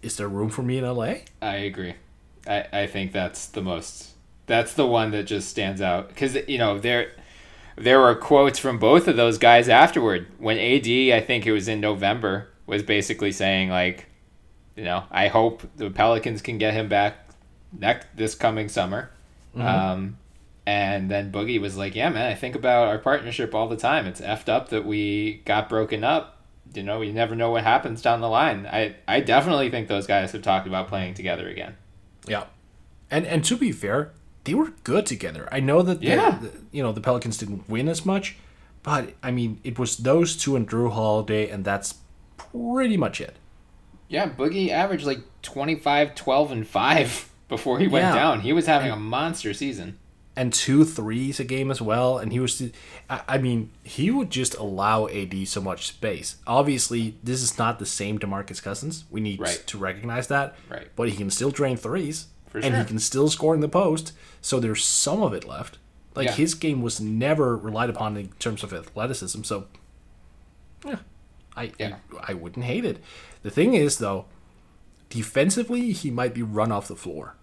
"Is 0.07 0.17
there 0.17 0.29
room 0.29 0.51
for 0.51 0.63
me 0.63 0.79
in 0.79 0.85
LA?" 0.85 1.17
I 1.43 1.57
agree. 1.57 1.95
I, 2.47 2.67
I 2.73 2.87
think 2.87 3.13
that's 3.13 3.47
the 3.47 3.61
most. 3.61 4.13
That's 4.47 4.75
the 4.75 4.87
one 4.87 5.11
that 5.11 5.25
just 5.25 5.49
stands 5.49 5.81
out 5.83 6.09
because 6.09 6.37
you 6.49 6.59
know 6.59 6.79
there 6.79 7.13
there 7.77 8.01
were 8.01 8.15
quotes 8.15 8.59
from 8.59 8.79
both 8.79 9.09
of 9.09 9.17
those 9.17 9.39
guys 9.39 9.69
afterward 9.69 10.27
when 10.39 10.59
AD 10.59 10.87
I 10.87 11.21
think 11.21 11.47
it 11.47 11.53
was 11.53 11.69
in 11.69 11.81
November 11.81 12.49
was 12.67 12.83
basically 12.83 13.33
saying 13.33 13.69
like, 13.69 14.07
you 14.77 14.85
know, 14.85 15.05
I 15.11 15.29
hope 15.29 15.63
the 15.77 15.91
Pelicans 15.91 16.43
can 16.43 16.59
get 16.59 16.75
him 16.75 16.89
back 16.89 17.29
next 17.79 18.07
this 18.17 18.35
coming 18.35 18.69
summer. 18.69 19.11
Um, 19.93 20.19
and 20.67 21.11
then 21.11 21.31
Boogie 21.33 21.61
was 21.61 21.77
like, 21.77 21.95
"Yeah, 21.95 22.11
man, 22.11 22.31
I 22.31 22.35
think 22.35 22.55
about 22.55 22.89
our 22.89 22.99
partnership 22.99 23.55
all 23.55 23.69
the 23.69 23.77
time. 23.77 24.07
It's 24.07 24.21
effed 24.21 24.49
up 24.49 24.69
that 24.71 24.85
we 24.85 25.43
got 25.45 25.69
broken 25.69 26.03
up. 26.05 26.36
You 26.75 26.83
know, 26.83 27.01
you 27.01 27.13
never 27.13 27.35
know 27.35 27.51
what 27.51 27.65
happens 27.65 28.03
down 28.03 28.21
the 28.21 28.29
line. 28.29 28.67
I 28.67 28.97
I 29.09 29.21
definitely 29.21 29.71
think 29.71 29.89
those 29.89 30.07
guys 30.07 30.33
have 30.33 30.43
talked 30.43 30.67
about 30.67 30.89
playing 30.89 31.15
together 31.15 31.49
again. 31.49 31.77
Yeah, 32.29 32.45
and 33.11 33.27
and 33.27 33.45
to 33.45 33.57
be 33.57 33.73
fair, 33.73 34.13
they 34.45 34.55
were 34.55 34.73
good 34.85 35.07
together. 35.07 35.49
I 35.51 35.61
know 35.61 35.83
that 35.83 36.01
the, 36.01 36.07
Yeah. 36.07 36.39
the- 36.41 36.53
you 36.73 36.83
know 36.83 36.93
the 36.93 37.01
Pelicans 37.01 37.39
didn't 37.39 37.69
win 37.69 37.89
as 37.89 38.05
much, 38.05 38.37
but 38.83 39.15
I 39.23 39.31
mean 39.31 39.61
it 39.65 39.79
was 39.79 39.97
those 39.99 40.37
two 40.37 40.55
and 40.57 40.69
Jrue 40.69 40.93
Holiday, 40.93 41.49
and 41.49 41.65
that's 41.65 41.95
pretty 42.37 42.97
much 42.97 43.21
it. 43.21 43.37
Yeah, 44.09 44.29
Boogie 44.29 44.69
averaged 44.71 45.05
like 45.07 45.21
25, 45.43 46.15
12, 46.15 46.53
and 46.53 46.67
5 46.67 47.31
before 47.49 47.79
he 47.79 47.89
went 47.89 48.05
Yeah. 48.05 48.15
down. 48.15 48.41
He 48.41 48.53
was 48.53 48.67
having 48.67 48.91
a 48.91 48.97
monster 48.97 49.53
season. 49.55 49.99
And 50.39 50.53
two 50.53 50.85
threes 50.85 51.41
a 51.41 51.45
game 51.45 51.71
as 51.71 51.81
well, 51.81 52.19
and 52.19 52.31
he 52.31 52.39
was. 52.41 52.63
I 53.09 53.39
mean, 53.39 53.71
he 53.83 54.11
would 54.11 54.29
just 54.31 54.55
allow 54.57 55.07
AD 55.09 55.49
so 55.49 55.63
much 55.63 55.87
space. 55.87 56.37
Obviously, 56.47 57.17
this 57.25 57.43
is 57.43 57.57
not 57.57 57.79
the 57.79 57.87
same 57.87 58.19
Demarcus 58.19 58.63
Cousins. 58.63 59.05
We 59.11 59.23
need 59.23 59.41
Right. 59.41 59.63
to 59.67 59.79
recognize 59.79 60.27
that. 60.29 60.55
Right. 60.69 60.89
But 60.95 61.09
he 61.09 61.17
can 61.17 61.31
still 61.31 61.51
drain 61.51 61.79
threes, 61.79 62.27
For 62.49 62.59
and 62.59 62.77
he 62.77 62.85
can 62.85 62.99
still 62.99 63.31
score 63.31 63.55
in 63.55 63.61
the 63.61 63.69
post. 63.69 64.13
So 64.43 64.61
there's 64.61 64.85
some 64.85 65.23
of 65.23 65.33
it 65.33 65.49
left. 65.49 65.79
Like 66.15 66.27
Yeah. 66.27 66.33
his 66.33 66.55
game 66.55 66.83
was 66.83 67.01
never 67.01 67.57
relied 67.57 67.89
upon 67.89 68.19
in 68.19 68.29
terms 68.39 68.63
of 68.63 68.75
athleticism. 68.75 69.43
So, 69.43 69.69
yeah, 70.85 70.99
I 71.57 71.73
Yeah. 71.79 71.97
I, 72.21 72.33
I 72.33 72.35
wouldn't 72.35 72.67
hate 72.67 72.85
it. 72.85 73.03
The 73.43 73.51
thing 73.51 73.73
is, 73.73 73.97
though, 73.99 74.27
defensively, 75.09 75.93
he 75.93 76.11
might 76.11 76.35
be 76.35 76.43
run 76.43 76.71
off 76.73 76.89
the 76.89 76.97
floor. 76.97 77.37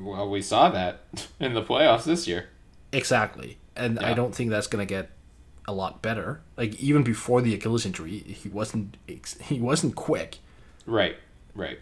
Well, 0.00 0.28
we 0.28 0.42
saw 0.42 0.70
that 0.70 1.00
in 1.40 1.54
the 1.54 1.62
playoffs 1.62 2.04
this 2.04 2.26
year. 2.26 2.48
Exactly. 2.92 3.58
And 3.74 3.98
I 3.98 4.12
don't 4.14 4.34
think 4.34 4.50
that's 4.50 4.66
going 4.66 4.86
to 4.86 4.94
get 4.94 5.10
a 5.66 5.72
lot 5.72 6.02
better. 6.02 6.40
Like 6.56 6.78
even 6.80 7.02
before 7.02 7.40
the 7.40 7.54
Achilles 7.54 7.86
injury, 7.86 8.18
he 8.18 8.48
wasn't 8.48 8.96
he 9.06 9.60
wasn't 9.60 9.94
quick. 9.96 10.38
Right, 10.84 11.16
right. 11.54 11.78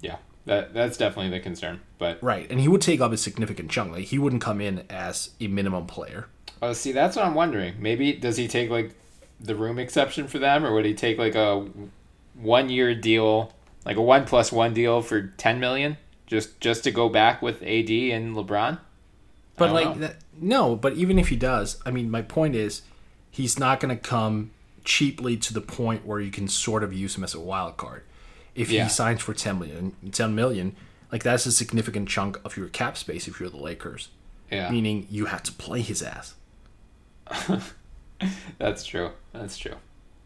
Yeah, 0.00 0.16
that 0.44 0.74
that's 0.74 0.96
definitely 0.96 1.30
the 1.30 1.40
concern. 1.40 1.80
But 1.98 2.22
Right. 2.22 2.48
And 2.50 2.60
he 2.60 2.68
would 2.68 2.82
take 2.82 3.00
up 3.00 3.10
a 3.12 3.16
significant 3.16 3.70
chunk. 3.70 3.92
Like 3.92 4.04
he 4.06 4.18
wouldn't 4.18 4.42
come 4.42 4.60
in 4.60 4.84
as 4.88 5.30
a 5.40 5.48
minimum 5.48 5.86
player. 5.86 6.26
oh, 6.62 6.72
see, 6.72 6.92
that's 6.92 7.16
what 7.16 7.24
I'm 7.24 7.34
wondering. 7.34 7.74
Maybe 7.80 8.12
does 8.12 8.36
he 8.36 8.46
take 8.46 8.70
like 8.70 8.94
the 9.40 9.54
room 9.56 9.78
exception 9.78 10.28
for 10.28 10.38
them, 10.38 10.64
or 10.64 10.72
would 10.74 10.84
he 10.84 10.94
take 10.94 11.18
like 11.18 11.34
a 11.34 11.66
one 12.34 12.68
year 12.68 12.94
deal, 12.94 13.52
like 13.84 13.96
a 13.96 14.02
one 14.02 14.24
plus 14.24 14.52
one 14.52 14.74
deal 14.74 15.00
for 15.02 15.22
ten 15.36 15.58
million, 15.58 15.96
just 16.28 16.60
just 16.60 16.84
to 16.84 16.92
go 16.92 17.08
back 17.08 17.42
with 17.42 17.56
AD 17.62 17.90
and 17.90 18.36
LeBron? 18.36 18.78
But 19.56 19.72
like 19.72 19.98
that, 19.98 20.16
no, 20.40 20.76
but 20.76 20.92
even 20.92 21.18
if 21.18 21.28
he 21.28 21.36
does, 21.36 21.82
I 21.84 21.90
mean 21.90 22.08
my 22.10 22.22
point 22.22 22.54
is 22.54 22.82
he's 23.32 23.58
not 23.58 23.80
going 23.80 23.94
to 23.96 24.00
come 24.00 24.52
cheaply 24.84 25.36
to 25.36 25.52
the 25.52 25.60
point 25.60 26.06
where 26.06 26.20
you 26.20 26.30
can 26.30 26.46
sort 26.46 26.84
of 26.84 26.92
use 26.92 27.16
him 27.16 27.24
as 27.24 27.34
a 27.34 27.40
wild 27.40 27.76
card. 27.76 28.04
If 28.54 28.70
Yeah. 28.70 28.84
he 28.84 28.88
signs 28.88 29.20
for 29.20 29.34
10 29.34 29.58
million, 29.58 29.94
10 30.12 30.34
million, 30.34 30.76
like 31.12 31.22
that's 31.24 31.44
a 31.46 31.52
significant 31.52 32.08
chunk 32.08 32.38
of 32.44 32.56
your 32.56 32.68
cap 32.68 32.96
space 32.96 33.26
if 33.28 33.40
you're 33.40 33.50
the 33.50 33.56
Lakers. 33.56 34.08
Yeah, 34.50 34.70
Meaning 34.70 35.06
you 35.10 35.26
have 35.26 35.42
to 35.42 35.52
play 35.52 35.80
his 35.82 36.02
ass. 36.02 36.34
that's 38.58 38.84
true. 38.84 39.10
That's 39.32 39.58
true. 39.58 39.74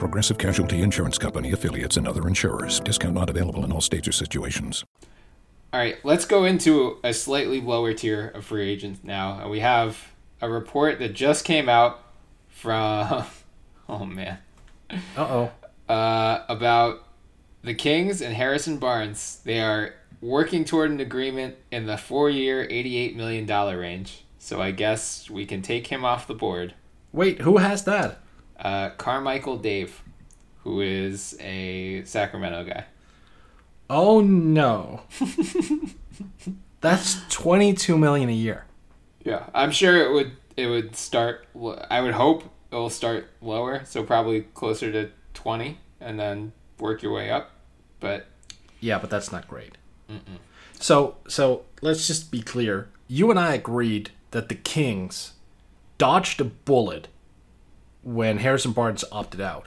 Progressive 0.00 0.38
Casualty 0.38 0.80
Insurance 0.80 1.18
Company 1.18 1.52
affiliates 1.52 1.98
and 1.98 2.08
other 2.08 2.26
insurers. 2.26 2.80
Discount 2.80 3.14
not 3.14 3.28
available 3.28 3.64
in 3.64 3.70
all 3.70 3.82
states 3.82 4.08
or 4.08 4.12
situations. 4.12 4.82
All 5.72 5.78
right, 5.78 5.98
let's 6.02 6.24
go 6.24 6.44
into 6.46 6.96
a 7.04 7.12
slightly 7.12 7.60
lower 7.60 7.92
tier 7.92 8.28
of 8.34 8.46
free 8.46 8.68
agents 8.68 9.00
now. 9.04 9.38
And 9.40 9.50
we 9.50 9.60
have 9.60 10.12
a 10.40 10.48
report 10.50 10.98
that 10.98 11.12
just 11.14 11.44
came 11.44 11.68
out 11.68 12.00
from, 12.48 13.24
oh 13.88 14.06
man, 14.06 14.38
Uh 14.90 14.96
oh. 15.88 15.92
uh, 15.92 16.44
about 16.48 17.04
the 17.62 17.74
Kings 17.74 18.22
and 18.22 18.34
Harrison 18.34 18.78
Barnes. 18.78 19.42
They 19.44 19.60
are 19.60 19.94
working 20.22 20.64
toward 20.64 20.90
an 20.90 20.98
agreement 21.00 21.56
in 21.70 21.86
the 21.86 21.98
four 21.98 22.30
year, 22.30 22.66
$88 22.66 23.14
million 23.16 23.46
range. 23.78 24.24
So 24.38 24.62
I 24.62 24.70
guess 24.70 25.28
we 25.28 25.44
can 25.44 25.60
take 25.60 25.88
him 25.88 26.04
off 26.06 26.26
the 26.26 26.34
board. 26.34 26.72
Wait, 27.12 27.42
who 27.42 27.58
has 27.58 27.84
that? 27.84 28.18
Uh, 28.60 28.90
Carmichael 28.90 29.56
Dave, 29.56 30.02
who 30.64 30.80
is 30.80 31.36
a 31.40 32.04
Sacramento 32.04 32.64
guy. 32.64 32.84
Oh 33.88 34.20
no. 34.20 35.02
That's 36.80 37.18
22 37.30 37.98
million 37.98 38.28
a 38.28 38.32
year. 38.32 38.64
Yeah, 39.24 39.46
I'm 39.54 39.70
sure 39.70 39.96
it 39.96 40.12
would 40.12 40.32
it 40.56 40.66
would 40.66 40.96
start. 40.96 41.46
I 41.90 42.00
would 42.00 42.14
hope 42.14 42.44
it 42.70 42.74
will 42.74 42.90
start 42.90 43.28
lower, 43.40 43.82
so 43.84 44.02
probably 44.02 44.42
closer 44.54 44.90
to 44.92 45.10
twenty, 45.34 45.78
and 46.00 46.18
then 46.18 46.52
work 46.78 47.02
your 47.02 47.12
way 47.12 47.30
up. 47.30 47.50
But 47.98 48.26
Yeah, 48.80 48.98
but 48.98 49.10
that's 49.10 49.30
not 49.32 49.46
great. 49.48 49.76
So, 50.78 51.16
so 51.28 51.62
let's 51.82 52.06
just 52.06 52.30
be 52.30 52.40
clear. 52.40 52.88
You 53.06 53.30
and 53.30 53.38
I 53.38 53.54
agreed 53.54 54.10
that 54.30 54.48
the 54.48 54.54
Kings 54.54 55.34
dodged 55.98 56.40
a 56.40 56.44
bullet 56.44 57.08
when 58.02 58.38
Harrison 58.38 58.72
Barnes 58.72 59.04
opted 59.12 59.40
out, 59.40 59.66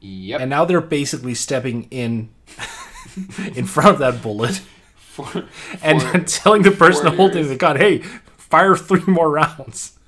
yep, 0.00 0.40
and 0.40 0.50
now 0.50 0.64
they're 0.64 0.80
basically 0.80 1.34
stepping 1.34 1.84
in 1.90 2.30
in 3.54 3.66
front 3.66 3.90
of 3.90 3.98
that 3.98 4.22
bullet 4.22 4.60
for, 4.96 5.24
and 5.82 6.00
for- 6.02 6.12
then 6.12 6.24
telling 6.26 6.62
the 6.62 6.70
person 6.70 7.14
holding 7.14 7.48
the 7.48 7.56
gun, 7.56 7.76
"Hey, 7.76 7.98
fire 8.36 8.76
three 8.76 9.02
more 9.06 9.30
rounds." 9.30 9.98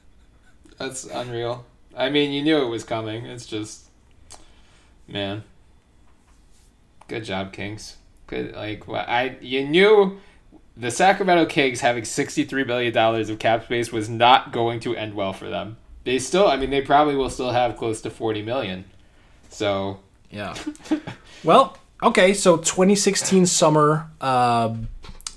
that's 0.78 1.04
unreal. 1.04 1.64
I 1.96 2.10
mean, 2.10 2.32
you 2.32 2.42
knew 2.42 2.58
it 2.58 2.68
was 2.68 2.82
coming. 2.82 3.26
It's 3.26 3.46
just, 3.46 3.88
man, 5.06 5.44
good 7.08 7.24
job, 7.24 7.52
Kings. 7.52 7.96
Good, 8.26 8.54
like 8.54 8.86
wha- 8.88 9.04
I 9.06 9.36
you 9.40 9.66
knew. 9.68 10.18
The 10.76 10.90
Sacramento 10.90 11.46
Kings 11.46 11.82
having 11.82 12.02
$63 12.02 12.66
billion 12.66 12.96
of 12.98 13.38
cap 13.38 13.62
space 13.62 13.92
was 13.92 14.08
not 14.08 14.50
going 14.50 14.80
to 14.80 14.96
end 14.96 15.14
well 15.14 15.32
for 15.32 15.48
them. 15.48 15.76
They 16.04 16.18
still, 16.18 16.46
I 16.46 16.56
mean, 16.56 16.70
they 16.70 16.82
probably 16.82 17.16
will 17.16 17.30
still 17.30 17.50
have 17.50 17.76
close 17.76 18.00
to 18.02 18.10
40 18.10 18.42
million. 18.42 18.84
So, 19.48 20.00
Yeah. 20.30 20.54
well, 21.44 21.76
okay. 22.02 22.34
So 22.34 22.56
2016 22.58 23.46
summer 23.46 24.10
uh, 24.20 24.74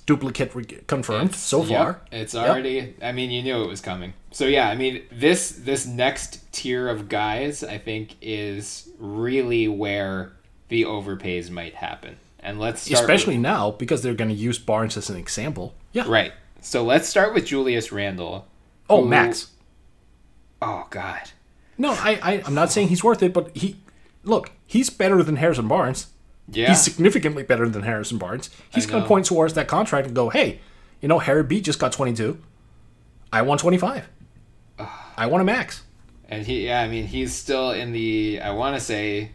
duplicate 0.06 0.54
re- 0.56 0.66
confirmed 0.88 1.36
so 1.36 1.64
Yep, 1.64 1.70
far. 1.78 2.02
it's 2.12 2.34
Yep. 2.34 2.50
already. 2.50 2.96
I 3.02 3.12
mean, 3.12 3.32
you 3.32 3.44
knew 3.44 3.62
it 3.64 3.68
was 3.68 3.82
coming. 3.82 4.14
So 4.32 4.46
yeah, 4.46 4.70
I 4.70 4.76
mean, 4.76 5.04
this 5.12 5.50
this 5.52 5.86
next 5.86 6.52
tier 6.52 6.88
of 6.90 7.10
guys, 7.10 7.64
I 7.64 7.78
think, 7.78 8.16
is 8.22 8.90
really 9.00 9.68
where 9.68 10.34
the 10.70 10.84
overpays 10.84 11.50
might 11.50 11.76
happen. 11.76 12.18
And 12.40 12.60
let's 12.60 12.82
start 12.82 13.02
Especially 13.02 13.36
with- 13.36 13.42
now 13.44 13.72
because 13.72 14.02
they're 14.04 14.14
going 14.14 14.30
to 14.30 14.36
use 14.36 14.60
Barnes 14.60 14.98
as 14.98 15.10
an 15.10 15.18
example. 15.18 15.74
Yeah. 15.94 16.06
right. 16.08 16.34
So 16.62 16.84
let's 16.84 17.08
start 17.08 17.34
with 17.34 17.46
Julius 17.46 17.92
Randle 17.92 18.46
Oh, 18.90 19.02
who- 19.04 19.08
Max. 19.10 19.48
Oh 20.62 20.88
God. 20.90 21.30
No, 21.78 21.92
I, 21.92 22.20
I 22.22 22.44
I'm 22.46 22.54
not 22.54 22.72
saying 22.72 22.88
he's 22.88 23.04
worth 23.04 23.22
it, 23.22 23.34
but 23.34 23.56
he 23.56 23.78
look 24.24 24.52
he's 24.66 24.90
better 24.90 25.22
than 25.24 25.36
Harrison 25.38 25.68
Barnes. 25.68 26.08
Yeah. 26.50 26.70
He's 26.70 26.82
significantly 26.82 27.44
better 27.44 27.68
than 27.68 27.84
Harrison 27.84 28.18
Barnes. 28.18 28.50
He's 28.74 28.86
going 28.86 29.04
to 29.04 29.08
point 29.08 29.26
towards 29.26 29.54
that 29.56 29.68
contract 29.68 30.08
and 30.08 30.16
go, 30.16 30.30
hey, 30.30 30.60
you 31.02 31.08
know, 31.10 31.20
Harry 31.20 31.44
B 31.44 31.60
just 31.60 31.78
got 31.78 31.92
22. 31.92 32.42
I 33.34 33.42
want 33.42 33.60
25. 33.60 34.08
I 35.18 35.26
want 35.26 35.42
a 35.42 35.44
max. 35.44 35.84
and 36.30 36.46
he, 36.46 36.68
yeah, 36.68 36.82
I 36.82 36.88
mean, 36.88 37.06
he's 37.08 37.34
still 37.34 37.72
in 37.72 37.92
the. 37.92 38.40
I 38.42 38.52
want 38.52 38.76
to 38.76 38.80
say, 38.80 39.32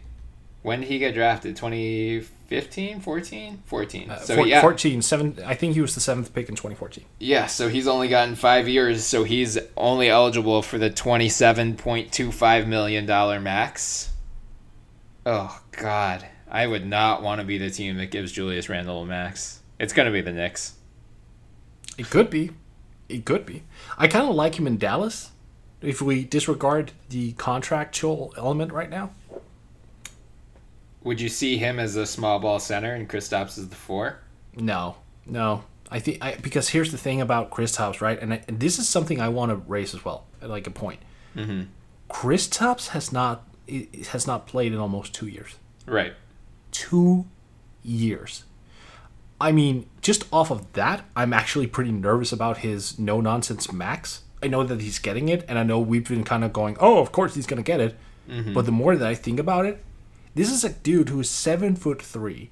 when 0.63 0.79
did 0.81 0.89
he 0.89 0.97
get 0.97 1.13
drafted? 1.13 1.55
2015, 2.61 2.99
14, 3.01 3.63
14. 3.65 4.07
so 4.07 4.13
Uh, 4.13 4.17
Four- 4.37 4.47
yeah, 4.47 4.61
14, 4.61 5.01
seven. 5.01 5.37
I 5.45 5.55
think 5.55 5.73
he 5.75 5.81
was 5.81 5.93
the 5.95 6.01
seventh 6.01 6.33
pick 6.33 6.49
in 6.49 6.55
2014. 6.55 7.03
Yeah, 7.19 7.47
so 7.47 7.67
he's 7.69 7.87
only 7.87 8.07
gotten 8.07 8.35
five 8.35 8.67
years, 8.67 9.03
so 9.05 9.23
he's 9.23 9.57
only 9.77 10.09
eligible 10.09 10.61
for 10.61 10.77
the 10.77 10.89
twenty-seven 10.89 11.75
point 11.77 12.11
two 12.11 12.31
five 12.31 12.67
million 12.67 13.05
dollar 13.05 13.39
max. 13.39 14.11
Oh 15.25 15.61
God, 15.71 16.25
I 16.49 16.67
would 16.67 16.85
not 16.85 17.21
want 17.23 17.39
to 17.41 17.45
be 17.47 17.57
the 17.57 17.69
team 17.69 17.97
that 17.97 18.07
gives 18.11 18.31
Julius 18.31 18.69
Randle 18.69 19.01
a 19.01 19.05
max. 19.05 19.61
It's 19.79 19.93
gonna 19.93 20.11
be 20.11 20.21
the 20.21 20.31
Knicks. 20.33 20.75
It 21.97 22.09
could 22.09 22.29
be. 22.29 22.51
It 23.09 23.25
could 23.25 23.45
be. 23.45 23.63
I 23.97 24.07
kind 24.07 24.27
of 24.27 24.35
like 24.35 24.55
him 24.59 24.67
in 24.67 24.77
Dallas. 24.77 25.29
If 25.81 26.01
we 26.01 26.23
disregard 26.23 26.93
the 27.09 27.33
contractual 27.33 28.33
element 28.37 28.71
right 28.71 28.89
now, 28.89 29.11
Would 31.03 31.19
you 31.19 31.29
see 31.29 31.57
him 31.57 31.79
as 31.79 31.95
a 31.95 32.05
small 32.05 32.39
ball 32.39 32.59
center 32.59 32.93
and 32.93 33.09
Kristaps 33.09 33.57
as 33.57 33.69
the 33.69 33.75
four? 33.75 34.19
no, 34.55 34.95
no. 35.25 35.63
I 35.91 35.99
think 35.99 36.23
I, 36.23 36.35
because 36.35 36.69
here's 36.69 36.91
the 36.91 36.97
thing 36.97 37.21
about 37.21 37.51
Kristaps, 37.51 38.01
right? 38.01 38.19
And, 38.19 38.33
I, 38.33 38.43
and 38.47 38.59
this 38.59 38.79
is 38.79 38.89
something 38.89 39.21
I 39.21 39.29
want 39.29 39.51
to 39.51 39.57
raise 39.57 39.93
as 39.93 40.03
well, 40.03 40.25
like 40.41 40.65
a 40.65 40.71
point. 40.71 40.99
Mm-hmm. 41.35 41.63
Kristaps 42.09 42.89
has 42.89 43.11
not 43.11 43.47
has 44.09 44.25
not 44.25 44.47
played 44.47 44.73
in 44.73 44.79
almost 44.79 45.13
two 45.13 45.27
years. 45.27 45.55
Right. 45.85 46.13
Two 46.71 47.25
years. 47.83 48.43
I 49.39 49.51
mean, 49.51 49.87
just 50.01 50.25
off 50.31 50.49
of 50.49 50.71
that, 50.73 51.05
I'm 51.15 51.31
actually 51.33 51.67
pretty 51.67 51.91
nervous 51.91 52.31
about 52.31 52.59
his 52.59 52.97
no 52.97 53.21
nonsense 53.21 53.71
max. 53.71 54.23
I 54.41 54.47
know 54.47 54.63
that 54.63 54.81
he's 54.81 54.97
getting 54.99 55.29
it, 55.29 55.45
and 55.47 55.59
I 55.59 55.63
know 55.63 55.79
we've 55.79 56.07
been 56.07 56.23
kind 56.23 56.43
of 56.43 56.53
going, 56.53 56.75
oh, 56.79 56.99
of 56.99 57.11
course 57.11 57.35
he's 57.35 57.45
gonna 57.45 57.61
get 57.61 57.79
it. 57.79 57.95
But 58.53 58.65
the 58.65 58.71
more 58.71 58.95
that 58.95 59.07
I 59.07 59.15
think 59.15 59.39
about 59.39 59.65
it, 59.65 59.83
this 60.35 60.51
is 60.51 60.63
a 60.63 60.69
dude 60.69 61.09
who 61.09 61.19
is 61.19 61.29
seven 61.29 61.75
foot 61.75 62.01
three, 62.01 62.49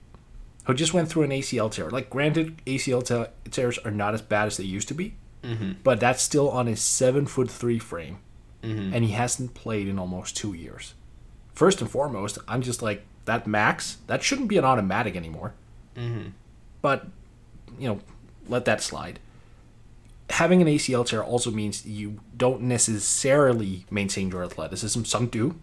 who 0.66 0.74
just 0.74 0.94
went 0.94 1.10
through 1.10 1.24
an 1.24 1.32
ACL 1.32 1.72
tear. 1.72 1.90
Like, 1.90 2.10
granted, 2.10 2.62
ACL 2.66 3.04
te- 3.04 3.50
tears 3.50 3.78
are 3.80 3.92
not 3.92 4.14
as 4.14 4.22
bad 4.22 4.48
as 4.48 4.58
they 4.58 4.64
used 4.64 4.88
to 4.90 4.94
be, 4.94 5.16
mm-hmm. 5.44 5.74
but 5.84 6.00
that's 6.00 6.22
still 6.22 6.50
on 6.50 6.68
his 6.68 6.82
seven 6.82 7.26
foot 7.26 7.50
three 7.50 7.80
frame, 7.80 8.20
mm-hmm. 8.62 8.94
and 8.94 9.04
he 9.04 9.12
hasn't 9.12 9.54
played 9.54 9.88
in 9.88 9.98
almost 9.98 10.38
two 10.38 10.54
years. 10.54 10.94
First 11.54 11.82
and 11.82 11.90
foremost, 11.90 12.38
I'm 12.48 12.62
just 12.62 12.82
like 12.82 13.04
that 13.26 13.48
max. 13.48 13.98
That 14.08 14.24
shouldn't 14.24 14.48
be 14.48 14.58
an 14.58 14.66
automatic 14.66 15.16
anymore. 15.16 15.54
Mm-hmm. 15.96 16.30
But 16.82 17.08
you 17.80 17.88
know, 17.88 18.00
let 18.48 18.66
that 18.66 18.82
slide. 18.82 19.20
Having 20.30 20.62
an 20.62 20.68
ACL 20.68 21.06
tear 21.06 21.24
also 21.24 21.52
means 21.52 21.86
you 21.86 22.20
don't 22.38 22.62
necessarily 22.62 23.86
maintain 23.92 24.30
your 24.30 24.44
athleticism. 24.44 25.04
Some 25.04 25.28
do, 25.28 25.60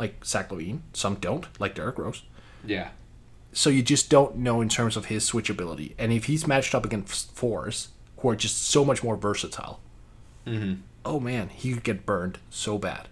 like 0.00 0.24
Zach 0.24 0.48
LaVine. 0.48 0.80
Some 0.94 1.14
don't, 1.16 1.46
like 1.60 1.76
Derrick 1.76 1.98
Rose. 1.98 2.22
Yeah. 2.64 2.88
So 3.52 3.70
you 3.70 3.82
just 3.82 4.10
don't 4.10 4.36
know 4.38 4.60
in 4.60 4.68
terms 4.68 4.96
of 4.96 5.04
his 5.06 5.28
switchability. 5.30 5.92
And 5.98 6.12
if 6.12 6.24
he's 6.24 6.46
matched 6.46 6.74
up 6.74 6.84
against 6.84 7.32
fours 7.36 7.88
who 8.18 8.28
are 8.30 8.36
just 8.36 8.62
so 8.64 8.84
much 8.84 9.04
more 9.04 9.16
versatile, 9.16 9.80
Mm-hmm. 10.46 10.80
oh 11.04 11.20
man, 11.20 11.50
he 11.50 11.74
could 11.74 11.84
get 11.84 12.06
burned 12.06 12.38
so 12.48 12.78
bad. 12.78 13.08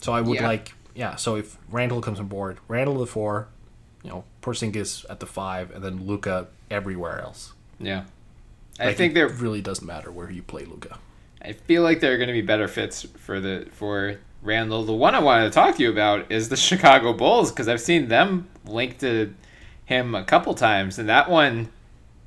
So 0.00 0.12
I 0.12 0.20
would 0.20 0.36
Yeah. 0.36 0.46
like, 0.46 0.74
yeah. 0.94 1.16
So 1.16 1.36
if 1.36 1.56
Randle 1.70 2.00
comes 2.00 2.20
on 2.20 2.26
board, 2.26 2.58
Randle 2.68 2.98
the 2.98 3.06
four, 3.06 3.48
you 4.02 4.10
know, 4.10 4.24
Porzingis 4.42 5.04
at 5.10 5.20
the 5.20 5.26
five, 5.26 5.70
and 5.70 5.82
then 5.84 6.06
Luka 6.06 6.48
everywhere 6.70 7.20
else. 7.20 7.52
Yeah. 7.78 8.04
I 8.78 8.86
Like, 8.88 8.96
think 8.96 9.12
it 9.12 9.14
they're 9.14 9.28
really 9.28 9.60
doesn't 9.60 9.86
matter 9.86 10.10
where 10.10 10.30
you 10.30 10.42
play 10.42 10.64
Luka. 10.64 10.98
I 11.42 11.52
feel 11.52 11.82
like 11.82 12.00
there 12.00 12.12
are 12.12 12.16
going 12.16 12.28
to 12.28 12.34
be 12.34 12.42
better 12.42 12.68
fits 12.68 13.02
for 13.16 13.40
the 13.40 13.66
for 13.72 14.18
Randle. 14.42 14.84
The 14.84 14.92
one 14.92 15.14
I 15.14 15.20
wanted 15.20 15.44
to 15.44 15.50
talk 15.50 15.76
to 15.76 15.82
you 15.82 15.90
about 15.90 16.30
is 16.30 16.48
the 16.48 16.56
Chicago 16.68 17.12
Bulls 17.12 17.50
because 17.50 17.68
I've 17.68 17.80
seen 17.80 18.08
them 18.08 18.48
linked 18.64 19.00
to 19.00 19.34
him 19.84 20.14
a 20.14 20.24
couple 20.24 20.54
times, 20.54 20.98
and 20.98 21.08
that 21.08 21.28
one, 21.28 21.70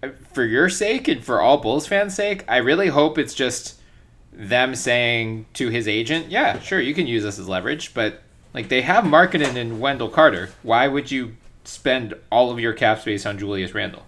uh, 0.02 0.10
for 0.34 0.44
your 0.44 0.70
sake 0.70 1.08
and 1.08 1.24
for 1.24 1.42
all 1.42 1.58
Bulls 1.58 1.88
fans' 1.88 2.16
sake, 2.16 2.44
I 2.48 2.58
really 2.58 2.88
hope 2.88 3.18
it's 3.18 3.34
just 3.34 3.80
them 4.32 4.76
saying 4.76 5.46
to 5.54 5.70
his 5.70 5.88
agent, 5.88 6.30
"Yeah, 6.30 6.60
sure, 6.60 6.80
you 6.80 6.94
can 6.94 7.08
use 7.08 7.24
this 7.24 7.40
as 7.40 7.48
leverage," 7.48 7.94
but 7.94 8.22
like 8.54 8.70
they 8.70 8.82
have 8.82 9.04
Markkanen 9.04 9.56
and 9.56 9.80
Wendell 9.80 10.10
Carter. 10.10 10.50
Why 10.64 10.88
would 10.88 11.12
you 11.12 11.36
spend 11.64 12.14
all 12.32 12.52
of 12.52 12.60
your 12.60 12.74
cap 12.74 13.00
space 13.00 13.26
on 13.26 13.38
Julius 13.38 13.74
Randle? 13.74 14.06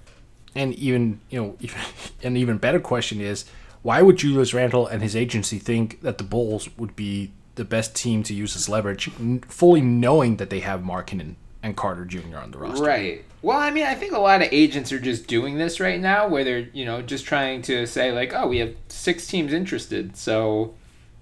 And 0.55 0.73
even 0.75 1.19
you 1.29 1.41
know, 1.41 1.55
even, 1.61 1.79
an 2.23 2.37
even 2.37 2.57
better 2.57 2.79
question 2.79 3.21
is 3.21 3.45
why 3.85 4.01
would 4.01 4.17
Julius 4.17 4.51
Randle 4.51 4.87
and 4.87 5.03
his 5.03 5.15
agency 5.15 5.59
think 5.59 6.01
that 6.01 6.17
the 6.17 6.23
Bulls 6.23 6.75
would 6.75 6.95
be 6.95 7.31
the 7.53 7.63
best 7.63 7.93
team 7.93 8.23
to 8.23 8.33
use 8.33 8.55
as 8.55 8.67
leverage, 8.67 9.11
fully 9.47 9.79
knowing 9.79 10.37
that 10.37 10.49
they 10.49 10.61
have 10.61 10.81
Markkanen 10.81 11.35
and 11.61 11.77
Carter 11.77 12.03
Jr. 12.03 12.39
on 12.39 12.49
the 12.49 12.57
roster? 12.57 12.83
Right. 12.83 13.23
Well, 13.43 13.59
I 13.59 13.69
mean, 13.69 13.85
I 13.85 13.93
think 13.93 14.13
a 14.13 14.19
lot 14.19 14.41
of 14.41 14.47
agents 14.51 14.91
are 14.91 14.99
just 14.99 15.27
doing 15.27 15.59
this 15.59 15.79
right 15.79 16.01
now, 16.01 16.27
where 16.27 16.43
they're 16.43 16.67
you 16.73 16.83
know 16.83 17.03
just 17.03 17.25
trying 17.25 17.61
to 17.61 17.85
say 17.85 18.11
like, 18.11 18.33
oh, 18.33 18.47
we 18.47 18.57
have 18.57 18.73
six 18.87 19.27
teams 19.27 19.53
interested, 19.53 20.17
so 20.17 20.73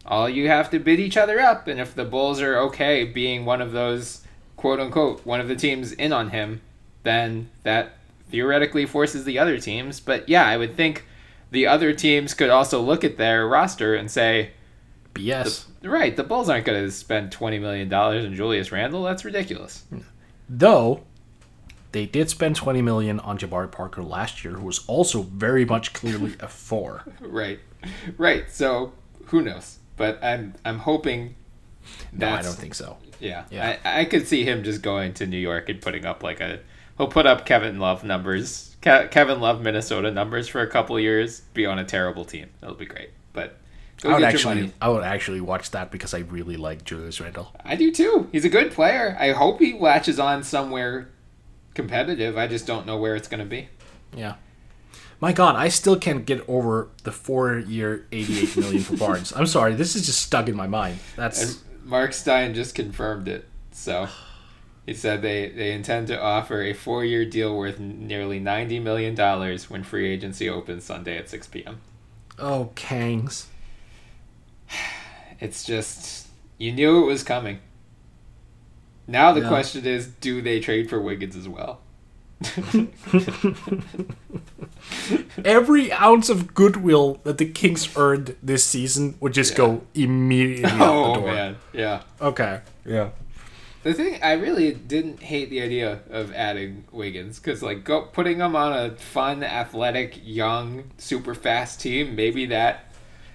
all 0.06 0.30
you 0.30 0.48
have 0.48 0.70
to 0.70 0.80
bid 0.80 1.02
each 1.02 1.18
other 1.18 1.42
up, 1.42 1.68
and 1.68 1.82
if 1.82 1.94
the 1.94 2.06
Bulls 2.06 2.40
are 2.40 2.58
okay 2.60 3.04
being 3.04 3.44
one 3.44 3.60
of 3.60 3.74
those 3.74 4.22
quote 4.56 4.80
unquote 4.80 5.26
one 5.26 5.42
of 5.42 5.50
the 5.50 5.58
teams 5.58 5.92
in 5.92 6.14
on 6.14 6.30
him, 6.30 6.62
then 7.04 7.50
that 7.64 7.98
theoretically 8.32 8.86
forces 8.86 9.26
the 9.26 9.38
other 9.38 9.60
teams. 9.60 10.00
But 10.00 10.30
yeah, 10.30 10.48
I 10.48 10.56
would 10.56 10.78
think 10.78 11.04
the 11.54 11.68
other 11.68 11.94
teams 11.94 12.34
could 12.34 12.50
also 12.50 12.82
look 12.82 13.04
at 13.04 13.18
their 13.18 13.48
roster 13.48 13.94
and 13.94 14.10
say, 14.10 14.52
BS. 15.14 15.66
right, 15.84 16.16
the 16.16 16.24
Bulls 16.24 16.50
aren't 16.50 16.66
going 16.66 16.84
to 16.84 16.92
spend 16.92 17.32
$20 17.32 17.62
million 17.62 17.94
on 17.94 18.34
Julius 18.34 18.72
Randle. 18.72 19.04
That's 19.04 19.24
ridiculous. 19.24 19.86
Though 20.50 21.04
they 21.92 22.08
did 22.08 22.32
spend 22.32 22.56
20 22.56 22.82
million 22.82 23.20
on 23.20 23.38
Jabari 23.38 23.72
Parker 23.72 24.02
last 24.02 24.44
year, 24.44 24.56
who 24.56 24.66
was 24.66 24.84
also 24.88 25.22
very 25.22 25.64
much 25.64 25.94
clearly 25.94 26.36
a 26.40 26.48
four. 26.48 27.04
Right. 27.22 27.60
Right. 28.18 28.50
So 28.50 28.94
who 29.28 29.42
knows? 29.42 29.78
But 29.96 30.24
I'm 30.24 30.56
I'm 30.66 30.80
hoping 30.80 31.36
No, 32.12 32.30
I 32.30 32.42
don't 32.42 32.56
think 32.56 32.74
so. 32.74 32.98
Yeah, 33.20 33.46
Yeah. 33.52 33.78
I, 33.84 34.02
I 34.02 34.06
could 34.06 34.28
see 34.28 34.44
him 34.44 34.64
just 34.64 34.82
going 34.82 35.14
to 35.16 35.28
New 35.28 35.38
York 35.38 35.70
and 35.70 35.80
putting 35.80 36.06
up 36.06 36.24
like 36.24 36.42
a. 36.42 36.62
He'll 36.98 37.08
put 37.08 37.26
up 37.26 37.46
Kevin 37.46 37.80
Love 37.80 38.04
numbers, 38.04 38.73
Ke- 38.84 39.10
Kevin 39.10 39.40
Love 39.40 39.62
Minnesota 39.62 40.12
numbers 40.12 40.48
for 40.48 40.62
a 40.62 40.68
couple 40.68 41.00
years. 41.00 41.40
Be 41.54 41.66
on 41.66 41.80
a 41.80 41.86
terrible 41.86 42.26
team. 42.26 42.50
That'll 42.60 42.76
be 42.76 42.86
great. 42.86 43.10
But 43.32 43.58
I 44.04 44.14
would 44.14 44.24
actually. 44.24 44.74
I 44.82 44.90
would 44.90 45.04
actually 45.04 45.42
watch 45.42 45.72
that 45.72 45.90
because 45.90 46.14
I 46.14 46.20
really 46.20 46.58
like 46.58 46.84
Julius 46.84 47.22
Randle. 47.22 47.54
I 47.64 47.76
do 47.76 47.92
too. 47.92 48.28
He's 48.32 48.46
a 48.46 48.50
good 48.50 48.72
player. 48.72 49.16
I 49.20 49.32
hope 49.32 49.60
he 49.60 49.74
latches 49.74 50.20
on 50.20 50.44
somewhere 50.44 51.10
competitive. 51.74 52.38
I 52.38 52.48
just 52.48 52.68
don't 52.68 52.86
know 52.86 52.98
where 52.98 53.16
it's 53.16 53.28
going 53.28 53.40
to 53.40 53.46
be. 53.46 53.70
Yeah. 54.16 54.36
My 55.20 55.32
God, 55.32 55.56
I 55.56 55.70
still 55.70 55.96
can't 55.96 56.26
get 56.26 56.44
over 56.50 56.90
the 57.04 57.12
four-year, 57.14 58.06
eighty-eight 58.12 58.58
million 58.58 58.84
for 58.84 58.98
Barnes. 58.98 59.32
I'm 59.34 59.48
sorry, 59.48 59.74
this 59.74 59.96
is 59.96 60.06
just 60.06 60.22
stuck 60.22 60.50
in 60.50 60.56
my 60.56 60.68
mind. 60.68 61.00
That's 61.16 61.42
And 61.42 61.90
Mark 61.90 62.12
Stein 62.12 62.54
just 62.54 62.76
confirmed 62.76 63.30
it. 63.30 63.48
So 63.72 64.10
he 64.86 64.94
said 64.94 65.22
they, 65.22 65.50
they 65.50 65.72
intend 65.72 66.08
to 66.08 66.20
offer 66.22 66.62
a 66.62 66.74
four 66.74 67.04
year 67.06 67.26
deal 67.26 67.56
worth 67.58 67.80
nearly 67.80 68.40
$90 68.40 68.82
million 68.82 69.16
when 69.70 69.84
free 69.84 70.10
agency 70.12 70.50
opens 70.50 70.84
Sunday 70.84 71.18
at 71.18 71.30
6 71.30 71.48
p.m. 71.48 71.80
oh, 72.40 72.72
Kangs. 72.76 73.46
It's 75.40 75.64
just, 75.64 76.28
you 76.58 76.72
knew 76.72 77.04
it 77.04 77.06
was 77.06 77.24
coming. 77.24 77.60
Now 79.08 79.32
the 79.34 79.42
Yeah. 79.42 79.50
question 79.50 79.86
is 79.86 80.08
do 80.08 80.42
they 80.42 80.60
trade 80.60 80.90
for 80.90 81.00
Wiggins 81.02 81.36
as 81.36 81.48
well? 81.50 81.82
Every 85.46 85.92
ounce 85.94 86.30
of 86.30 86.54
goodwill 86.54 87.20
that 87.24 87.38
the 87.38 87.46
Kings 87.46 87.96
earned 87.98 88.36
this 88.44 88.66
season 88.66 89.16
would 89.20 89.34
just 89.34 89.56
go 89.56 89.82
immediately 89.94 90.66
out 90.72 90.78
the 90.78 90.86
Oh, 90.86 91.14
door. 91.16 91.26
man. 91.28 91.56
Yeah. 91.74 92.02
Okay. 92.22 92.62
Yeah. 92.86 93.10
The 93.84 93.94
thing, 93.94 94.20
I 94.24 94.34
really 94.34 94.74
didn't 94.74 95.22
hate 95.22 95.50
the 95.50 95.62
idea 95.62 96.00
of 96.10 96.34
adding 96.34 96.86
Wiggins 96.92 97.38
because, 97.40 97.62
like, 97.62 97.84
go 97.84 98.04
putting 98.04 98.40
him 98.40 98.56
on 98.56 98.72
a 98.72 98.92
fun, 98.96 99.44
athletic, 99.44 100.20
young, 100.24 100.86
super 100.98 101.36
fast 101.36 101.82
team. 101.82 102.16
Maybe 102.16 102.46
that 102.46 102.86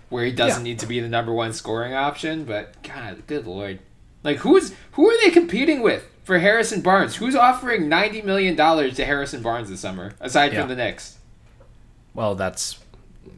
where 0.08 0.24
he 0.24 0.32
doesn't 0.32 0.64
Yeah. 0.64 0.70
need 0.72 0.78
to 0.78 0.86
be 0.86 1.00
the 1.00 1.08
number 1.08 1.32
one 1.34 1.52
scoring 1.52 1.92
option. 1.92 2.44
But 2.44 2.82
God, 2.82 3.24
good 3.26 3.46
lord, 3.46 3.80
like 4.24 4.38
who's 4.38 4.72
who 4.92 5.10
are 5.10 5.16
they 5.22 5.30
competing 5.30 5.82
with 5.82 6.08
for 6.24 6.38
Harrison 6.38 6.80
Barnes? 6.80 7.16
Who's 7.16 7.36
offering 7.36 7.90
ninety 7.90 8.22
million 8.22 8.56
dollars 8.56 8.96
to 8.96 9.04
Harrison 9.04 9.42
Barnes 9.42 9.68
this 9.68 9.80
summer 9.80 10.14
aside 10.18 10.54
Yeah. 10.54 10.60
from 10.60 10.70
the 10.70 10.76
Knicks? 10.76 11.18
Well, 12.14 12.34
that's 12.34 12.78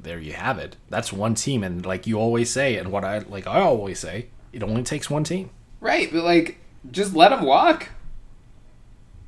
there 0.02 0.20
you 0.20 0.34
have 0.34 0.58
it. 0.58 0.76
That's 0.88 1.12
one 1.12 1.34
team, 1.34 1.64
and 1.64 1.84
like 1.84 2.06
you 2.06 2.20
always 2.20 2.50
say, 2.52 2.76
and 2.76 2.92
what 2.92 3.04
I 3.04 3.18
like 3.18 3.48
I 3.48 3.60
always 3.60 3.98
say, 3.98 4.26
it 4.52 4.62
only 4.62 4.84
takes 4.84 5.10
one 5.10 5.24
team. 5.24 5.50
Right, 5.80 6.08
but 6.12 6.22
like, 6.22 6.58
just 6.90 7.14
let 7.14 7.32
him 7.32 7.42
walk. 7.44 7.88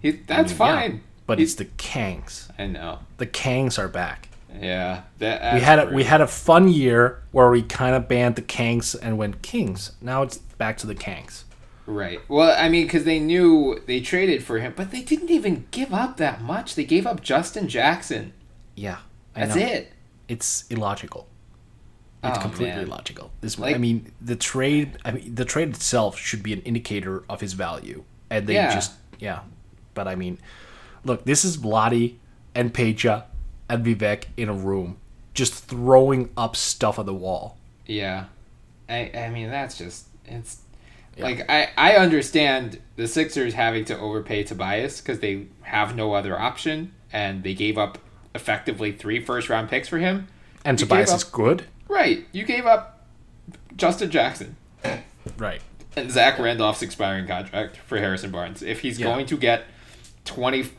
He, 0.01 0.11
that's 0.13 0.53
Yeah, 0.53 0.59
fine. 0.59 1.01
but 1.27 1.39
He- 1.39 1.45
it's 1.45 1.55
the 1.55 1.67
Kangs. 1.67 2.49
I 2.59 2.67
know. 2.67 3.01
The 3.19 3.27
Kangs 3.27 3.79
are 3.79 3.89
back. 3.89 4.29
Yeah, 4.61 5.03
that 5.19 5.55
we 5.55 5.61
had 5.61 5.79
a, 5.79 5.87
we 5.87 6.05
had 6.05 6.21
a 6.21 6.27
fun 6.27 6.69
year 6.69 7.23
where 7.33 7.51
we 7.51 7.63
kind 7.63 7.95
of 7.95 8.07
banned 8.07 8.37
the 8.37 8.43
Kangs 8.43 8.95
and 9.01 9.17
went 9.17 9.41
Kings. 9.41 9.93
Now 10.03 10.23
it's 10.23 10.37
back 10.39 10.77
to 10.79 10.87
the 10.87 10.95
Kangs. 10.95 11.45
Right. 11.87 12.21
Well, 12.29 12.55
I 12.59 12.69
mean, 12.69 12.85
because 12.85 13.05
they 13.05 13.19
knew 13.19 13.81
they 13.87 14.01
traded 14.01 14.45
for 14.45 14.59
him, 14.59 14.75
but 14.77 14.91
they 14.91 15.01
didn't 15.01 15.31
even 15.31 15.67
give 15.71 15.95
up 15.95 16.19
that 16.19 16.43
much. 16.43 16.75
They 16.75 16.85
gave 16.85 17.07
up 17.07 17.23
Justin 17.23 17.67
Jackson. 17.67 18.35
Yeah, 18.75 18.99
I 19.35 19.47
That's 19.47 19.57
know. 19.57 19.63
it. 19.67 19.93
It's 20.29 20.65
illogical. 20.69 21.27
It's 22.25 22.39
Oh, 22.39 22.41
completely 22.41 22.77
man. 22.77 22.85
illogical. 22.85 23.31
This, 23.41 23.59
Like- 23.59 23.75
I 23.75 23.79
mean, 23.79 24.13
the 24.21 24.37
trade. 24.37 24.97
I 25.05 25.11
mean, 25.13 25.35
the 25.35 25.45
trade 25.45 25.71
itself 25.71 26.19
should 26.19 26.43
be 26.43 26.53
an 26.53 26.61
indicator 26.63 27.25
of 27.29 27.41
his 27.41 27.53
value, 27.55 28.05
and 28.31 28.47
they 28.47 28.55
Yeah. 28.55 28.73
just 28.73 28.93
yeah. 29.19 29.41
But 29.95 30.07
I 30.09 30.15
mean, 30.15 30.39
look, 31.05 31.25
this 31.25 31.45
is 31.45 31.57
Vlade 31.57 32.15
and 32.55 32.73
Peja 32.73 33.25
and 33.69 33.85
Vivek 33.85 34.25
in 34.37 34.49
a 34.49 34.53
room, 34.55 34.99
just 35.35 35.53
throwing 35.55 36.31
up 36.37 36.55
stuff 36.57 36.99
on 36.99 37.07
the 37.07 37.15
wall. 37.15 37.57
Yeah. 37.87 38.27
I 38.89 39.11
I 39.17 39.31
mean, 39.31 39.51
that's 39.51 39.77
just 39.77 40.07
it's 40.27 40.59
like 41.19 41.45
I 41.51 41.71
I 41.77 41.97
understand 41.97 42.79
the 42.97 43.09
Sixers 43.09 43.55
having 43.55 43.85
to 43.87 43.99
overpay 43.99 44.45
Tobias 44.45 45.01
because 45.01 45.19
they 45.19 45.47
have 45.63 45.97
no 45.97 46.15
other 46.15 46.39
option, 46.39 46.93
and 47.13 47.43
they 47.43 47.55
gave 47.55 47.77
up 47.77 47.99
effectively 48.35 48.93
three 48.93 49.21
first 49.21 49.49
round 49.49 49.69
picks 49.69 49.89
for 49.89 49.99
him. 49.99 50.29
And 50.65 50.79
You 50.81 50.87
Tobias 50.87 51.13
is 51.13 51.25
good, 51.25 51.65
Right. 51.93 52.27
You 52.33 52.45
gave 52.45 52.65
up 52.67 53.05
Justin 53.77 54.11
Jackson. 54.11 54.57
right? 55.37 55.61
and 55.95 56.11
Zach 56.11 56.39
Randolph's 56.39 56.81
expiring 56.81 57.27
contract 57.27 57.77
for 57.77 57.99
Harrison 57.99 58.31
Barnes. 58.31 58.63
If 58.63 58.81
he's 58.81 58.99
Yeah. 58.99 59.07
going 59.07 59.27
to 59.27 59.37
get 59.37 59.65
twenty 60.25 60.71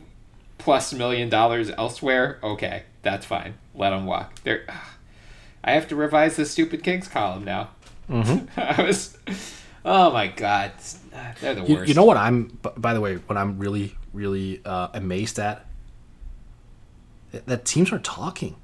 plus 0.57 0.91
million 0.93 1.29
dollars 1.29 1.69
elsewhere, 1.69 2.39
okay, 2.43 2.83
that's 3.03 3.25
fine. 3.25 3.53
Let 3.75 3.93
him 3.93 4.05
walk. 4.07 4.41
There, 4.43 4.65
I 5.63 5.73
have 5.73 5.87
to 5.89 5.95
revise 5.95 6.35
this 6.35 6.49
stupid 6.51 6.83
Kings 6.83 7.07
column 7.07 7.43
now. 7.43 7.69
Mm-hmm. 8.09 8.47
I 8.59 8.81
was, 8.83 9.15
oh 9.85 10.11
my 10.11 10.27
god, 10.27 10.71
they're 11.41 11.53
the 11.55 11.61
You, 11.63 11.75
worst. 11.75 11.89
you 11.89 11.93
know 11.93 12.05
what 12.05 12.17
I'm? 12.17 12.57
By 12.75 12.95
the 12.95 13.01
way, 13.01 13.15
what 13.17 13.37
I'm 13.37 13.59
really, 13.59 13.95
really 14.13 14.61
uh, 14.65 14.87
amazed 14.95 15.37
at 15.37 15.65
that, 17.31 17.45
that 17.45 17.65
teams 17.65 17.91
are 17.91 17.99
talking. 17.99 18.55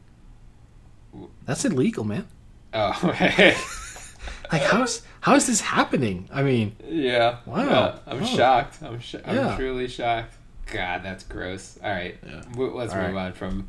That's 1.45 1.63
illegal, 1.65 2.03
man. 2.03 2.27
Oh, 2.73 2.91
Like 4.51 4.63
how's 4.63 5.03
how 5.21 5.35
is 5.35 5.45
this 5.47 5.61
happening? 5.61 6.27
I 6.33 6.41
mean, 6.43 6.75
yeah. 6.87 7.37
Wow. 7.45 7.63
Yeah, 7.65 7.99
I'm 8.07 8.23
Oh. 8.23 8.25
shocked. 8.25 8.81
I'm 8.81 8.99
sh- 8.99 9.15
I'm 9.25 9.35
Yeah. 9.35 9.55
truly 9.55 9.87
shocked. 9.87 10.35
God, 10.71 11.01
that's 11.03 11.23
gross. 11.23 11.77
All 11.83 11.89
right, 11.91 12.19
w- 12.53 12.75
let's 12.75 12.93
All 12.93 13.01
move 13.01 13.13
right. 13.15 13.25
on 13.27 13.33
from 13.33 13.67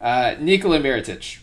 uh, 0.00 0.34
Nikola 0.40 0.78
Mirotic. 0.80 1.38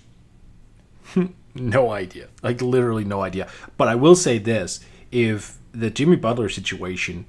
no 1.56 1.92
idea. 1.92 2.28
Like 2.42 2.62
literally 2.62 3.04
no 3.04 3.22
idea. 3.22 3.48
But 3.78 3.88
I 3.88 3.96
will 3.96 4.16
say 4.16 4.38
this: 4.38 4.80
if 5.12 5.58
the 5.72 5.90
Jimmy 5.90 6.16
Butler 6.16 6.50
situation 6.50 7.26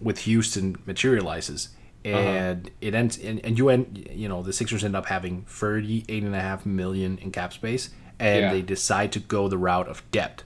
with 0.00 0.20
Houston 0.20 0.76
materializes 0.86 1.70
and 2.04 2.70
it 2.80 2.94
ends 2.94 3.18
and, 3.18 3.44
and 3.44 3.58
you 3.58 3.68
end 3.70 4.08
you 4.12 4.28
know 4.28 4.42
the 4.42 4.52
Sixers 4.52 4.84
end 4.84 4.94
up 4.94 5.06
having 5.06 5.42
38 5.48 6.22
and 6.22 6.34
a 6.34 6.40
half 6.40 6.64
million 6.64 7.18
in 7.18 7.30
cap 7.32 7.52
space 7.52 7.90
and 8.18 8.40
Yeah. 8.40 8.52
they 8.52 8.62
decide 8.62 9.12
to 9.12 9.18
go 9.20 9.48
the 9.48 9.58
route 9.58 9.88
of 9.88 10.02
debt. 10.10 10.42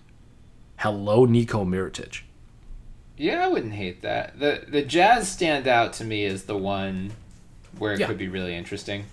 Hello 0.78 1.24
Nico 1.26 1.64
Mirotic. 1.64 2.22
Yeah, 3.16 3.44
I 3.44 3.48
wouldn't 3.48 3.74
hate 3.74 4.02
that. 4.02 4.38
the 4.38 4.64
The 4.66 4.82
Jazz 4.82 5.28
stand 5.30 5.68
out 5.68 5.92
to 5.94 6.04
me 6.04 6.24
as 6.24 6.44
the 6.44 6.56
one 6.56 7.12
where 7.78 7.92
it 7.92 8.00
Yeah. 8.00 8.06
could 8.06 8.18
be 8.18 8.28
really 8.28 8.54
interesting. 8.54 9.04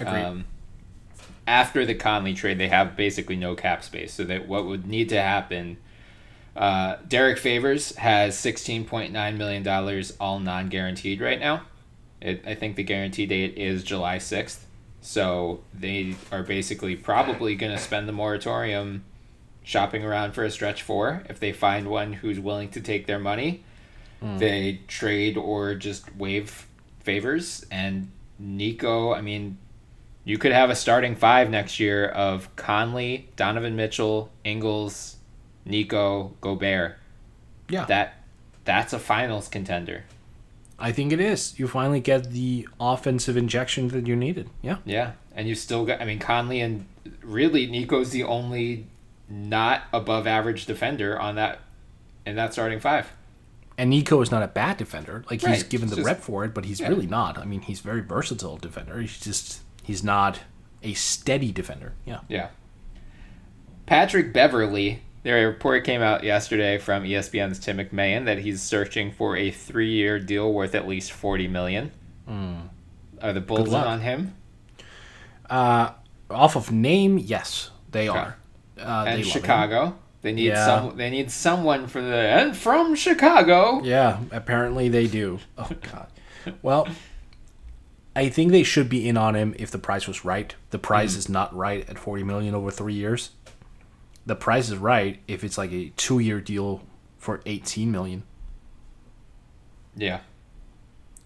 Agreed. 0.00 0.22
Um, 0.22 0.44
after 1.46 1.84
the 1.86 1.94
Conley 1.94 2.34
trade, 2.34 2.58
they 2.58 2.68
have 2.68 2.96
basically 2.96 3.36
no 3.36 3.54
cap 3.54 3.82
space. 3.84 4.12
So 4.14 4.24
that 4.24 4.48
what 4.48 4.66
would 4.66 4.86
need 4.86 5.08
to 5.10 5.20
happen. 5.20 5.76
Uh, 6.56 6.96
Derrick 7.08 7.38
Favors 7.38 7.96
has 7.96 8.36
sixteen 8.38 8.84
point 8.84 9.12
nine 9.12 9.38
million 9.38 9.62
dollars, 9.62 10.12
all 10.20 10.38
non 10.38 10.68
guaranteed 10.68 11.20
right 11.20 11.40
now. 11.40 11.62
It, 12.20 12.44
I 12.46 12.54
think 12.54 12.76
the 12.76 12.82
guarantee 12.84 13.26
date 13.26 13.56
is 13.56 13.82
July 13.82 14.18
sixth. 14.18 14.66
So 15.02 15.60
they 15.74 16.14
are 16.30 16.44
basically 16.44 16.96
probably 16.96 17.56
going 17.56 17.72
to 17.72 17.78
spend 17.78 18.08
the 18.08 18.12
moratorium 18.12 19.04
shopping 19.64 20.04
around 20.04 20.32
for 20.32 20.44
a 20.44 20.50
stretch 20.50 20.82
four. 20.82 21.24
If 21.28 21.40
they 21.40 21.52
find 21.52 21.88
one 21.88 22.14
who's 22.14 22.40
willing 22.40 22.70
to 22.70 22.80
take 22.80 23.06
their 23.06 23.18
money, 23.18 23.64
hmm. 24.20 24.38
they 24.38 24.80
trade 24.86 25.36
or 25.36 25.74
just 25.74 26.14
waive 26.16 26.66
Favors. 27.00 27.66
And 27.70 28.12
Nico, 28.38 29.12
I 29.12 29.22
mean, 29.22 29.58
you 30.24 30.38
could 30.38 30.52
have 30.52 30.70
a 30.70 30.76
starting 30.76 31.16
five 31.16 31.50
next 31.50 31.80
year 31.80 32.06
of 32.06 32.54
Conley, 32.54 33.28
Donovan 33.34 33.74
Mitchell, 33.74 34.30
Ingles, 34.44 35.16
Nico, 35.64 36.34
Gobert. 36.40 36.96
Yeah. 37.68 37.86
That 37.86 38.22
that's 38.64 38.92
a 38.92 39.00
finals 39.00 39.48
contender. 39.48 40.04
I 40.82 40.92
think 40.92 41.12
it 41.12 41.20
is. 41.20 41.58
You 41.58 41.68
finally 41.68 42.00
get 42.00 42.30
the 42.32 42.66
offensive 42.80 43.36
injection 43.36 43.88
that 43.88 44.06
you 44.06 44.16
needed. 44.16 44.50
Yeah. 44.60 44.78
Yeah, 44.84 45.12
and 45.34 45.48
you 45.48 45.54
still 45.54 45.84
got. 45.86 46.00
I 46.02 46.04
mean, 46.04 46.18
Conley 46.18 46.60
and 46.60 46.86
really 47.22 47.66
Nico's 47.66 48.10
the 48.10 48.24
only 48.24 48.86
not 49.28 49.82
above 49.92 50.26
average 50.26 50.66
defender 50.66 51.18
on 51.18 51.36
that 51.36 51.60
in 52.26 52.34
that 52.36 52.52
starting 52.52 52.80
five. 52.80 53.10
and 53.78 53.88
Nico 53.90 54.20
is 54.20 54.30
not 54.30 54.42
a 54.42 54.48
bad 54.48 54.76
defender. 54.76 55.24
Like 55.30 55.40
he's 55.40 55.62
Right, 55.62 55.68
given 55.70 55.88
the 55.88 55.96
just- 55.96 56.06
rep 56.06 56.20
for 56.20 56.44
it, 56.44 56.52
but 56.52 56.64
he's 56.66 56.80
yeah. 56.80 56.88
really 56.88 57.06
not. 57.06 57.38
I 57.38 57.44
mean, 57.44 57.62
he's 57.62 57.80
very 57.80 58.00
versatile 58.02 58.58
defender. 58.58 59.00
He's 59.00 59.18
just 59.18 59.60
he's 59.82 60.04
not 60.04 60.40
a 60.82 60.92
steady 60.94 61.50
defender. 61.52 61.92
Yeah. 62.04 62.20
Yeah. 62.28 62.48
Patrick 63.86 64.32
Beverley. 64.32 65.02
Their 65.22 65.48
report 65.48 65.84
came 65.84 66.02
out 66.02 66.24
yesterday 66.24 66.78
from 66.78 67.04
ESPN's 67.04 67.58
Tim 67.60 67.78
McMahon 67.78 68.24
that 68.24 68.38
he's 68.38 68.60
searching 68.60 69.12
for 69.12 69.36
a 69.36 69.50
three-year 69.50 70.18
deal 70.18 70.52
worth 70.52 70.74
at 70.74 70.88
least 70.88 71.12
forty 71.12 71.46
million. 71.46 71.92
Hmm. 72.26 72.54
Are 73.20 73.32
the 73.32 73.40
Bulls 73.40 73.72
on 73.72 74.00
him? 74.00 74.34
Uh, 75.48 75.90
off 76.28 76.56
of 76.56 76.72
name, 76.72 77.18
yes, 77.18 77.70
they 77.90 78.08
Okay. 78.08 78.18
are. 78.18 78.36
Uh, 78.78 79.04
and 79.06 79.20
him. 79.20 79.26
Chicago. 79.28 79.96
They 80.22 80.32
need 80.32 80.46
Yeah. 80.46 80.64
some. 80.64 80.96
They 80.96 81.10
need 81.10 81.30
someone 81.30 81.86
for 81.86 82.00
the 82.00 82.16
and 82.16 82.56
from 82.56 82.94
Chicago. 82.94 83.80
Yeah, 83.84 84.18
apparently 84.30 84.88
they 84.88 85.06
do. 85.06 85.38
Oh 85.58 85.68
god. 85.92 86.06
Well, 86.62 86.88
I 88.16 88.28
think 88.28 88.50
they 88.50 88.62
should 88.62 88.88
be 88.88 89.08
in 89.08 89.16
on 89.16 89.34
him 89.34 89.54
if 89.58 89.70
the 89.70 89.78
price 89.78 90.06
was 90.08 90.24
right. 90.24 90.54
The 90.70 90.78
price 90.78 91.12
hmm. 91.14 91.18
is 91.20 91.28
not 91.28 91.54
right 91.56 91.88
at 91.88 91.98
40 91.98 92.24
million 92.24 92.54
over 92.54 92.70
3 92.70 92.92
years. 92.92 93.30
The 94.26 94.36
price 94.36 94.68
is 94.70 94.76
right 94.78 95.20
if 95.26 95.42
it's 95.44 95.58
like 95.58 95.72
a 95.72 95.90
2-year 95.96 96.40
deal 96.40 96.82
for 97.18 97.40
18 97.46 97.90
million. 97.90 98.22
Yeah. 99.96 100.20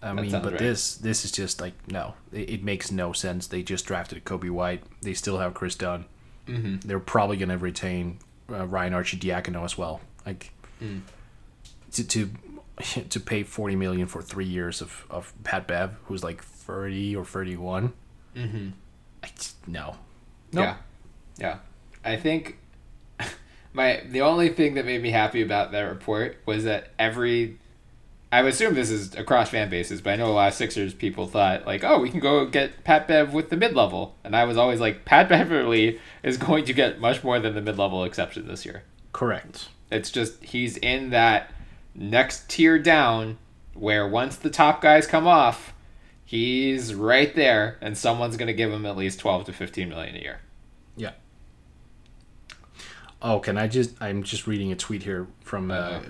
I 0.01 0.13
That 0.13 0.21
mean, 0.21 0.31
but 0.31 0.43
right. 0.43 0.57
this 0.59 0.95
this 0.95 1.25
is 1.25 1.31
just 1.31 1.59
like 1.59 1.73
no, 1.87 2.13
it, 2.31 2.49
it 2.49 2.63
makes 2.63 2.91
no 2.91 3.13
sense. 3.13 3.47
They 3.47 3.63
just 3.63 3.85
drafted 3.85 4.23
Coby 4.25 4.49
White. 4.51 4.83
They 5.01 5.13
still 5.15 5.39
have 5.39 5.53
Kris 5.55 5.73
Dunn. 5.75 6.05
Mm-hmm. 6.47 6.87
They're 6.87 6.99
probably 6.99 7.37
going 7.37 7.49
to 7.49 7.57
retain 7.57 8.19
uh, 8.49 8.67
Ryan 8.67 8.93
Arcidiacono 8.93 9.63
as 9.63 9.77
well. 9.77 10.01
Like 10.25 10.51
Mm. 10.79 11.01
to 11.93 12.03
to 12.07 12.29
to 13.09 13.19
pay 13.19 13.41
forty 13.41 13.75
million 13.75 14.05
for 14.05 14.21
three 14.21 14.45
years 14.45 14.79
of 14.81 15.07
of 15.09 15.33
Pat 15.43 15.67
Bev, 15.67 15.95
who's 16.05 16.23
like 16.23 16.43
thirty 16.43 17.15
or 17.15 17.25
thirty 17.25 17.57
one. 17.57 17.93
Mm-hmm. 18.35 18.69
I 19.23 19.29
no, 19.65 19.95
no. 20.53 20.61
Yeah. 20.61 20.75
Yeah. 21.39 21.57
I 22.05 22.15
think 22.17 22.59
my 23.77 24.01
the 24.09 24.21
only 24.21 24.49
thing 24.49 24.73
that 24.73 24.85
made 24.85 25.01
me 25.01 25.11
happy 25.11 25.41
about 25.41 25.71
that 25.71 25.81
report 25.81 26.37
was 26.45 26.65
that 26.65 26.89
every 26.99 27.59
I 28.29 28.41
would 28.41 28.51
assume 28.51 28.73
this 28.73 28.89
is 28.89 29.15
across 29.15 29.51
fan 29.51 29.69
bases, 29.69 30.01
but 30.01 30.11
I 30.11 30.15
know 30.17 30.27
a 30.27 30.33
lot 30.33 30.49
of 30.49 30.53
Sixers 30.53 30.93
people 30.93 31.27
thought 31.27 31.65
like, 31.65 31.85
oh, 31.85 31.99
we 32.01 32.09
can 32.09 32.19
go 32.19 32.45
get 32.45 32.83
Pat 32.83 33.07
Bev 33.07 33.33
with 33.33 33.49
the 33.49 33.55
mid 33.55 33.73
level, 33.73 34.15
and 34.25 34.35
I 34.35 34.43
was 34.43 34.57
always 34.57 34.81
like, 34.81 35.05
Pat 35.05 35.29
Beverley 35.29 35.99
is 36.23 36.35
going 36.35 36.65
to 36.65 36.73
get 36.73 36.99
much 36.99 37.23
more 37.23 37.39
than 37.39 37.55
the 37.55 37.61
mid 37.61 37.77
level 37.77 38.03
exception 38.03 38.47
this 38.47 38.65
year. 38.65 38.83
correct. 39.13 39.69
It's 39.89 40.11
just 40.11 40.43
he's 40.43 40.75
in 40.77 41.11
that 41.11 41.53
next 41.95 42.49
tier 42.49 42.77
down 42.77 43.37
where 43.73 44.05
once 44.05 44.35
the 44.35 44.49
top 44.49 44.81
guys 44.81 45.07
come 45.07 45.25
off, 45.25 45.73
he's 46.25 46.93
right 46.93 47.33
there, 47.33 47.77
and 47.79 47.97
someone's 47.97 48.35
going 48.35 48.47
to 48.47 48.53
give 48.53 48.73
him 48.73 48.85
at 48.85 48.97
least 48.97 49.19
twelve 49.19 49.45
to 49.45 49.53
fifteen 49.53 49.87
million 49.87 50.15
a 50.15 50.19
year. 50.19 50.39
Yeah. 50.97 51.11
Oh, 53.21 53.39
can 53.39 53.57
I 53.57 53.67
just? 53.67 53.91
I'm 54.01 54.23
just 54.23 54.45
reading 54.47 54.71
a 54.71 54.75
tweet 54.75 55.03
here 55.03 55.27
from 55.41 55.71
uh, 55.71 55.73
Uh-oh. 55.75 56.01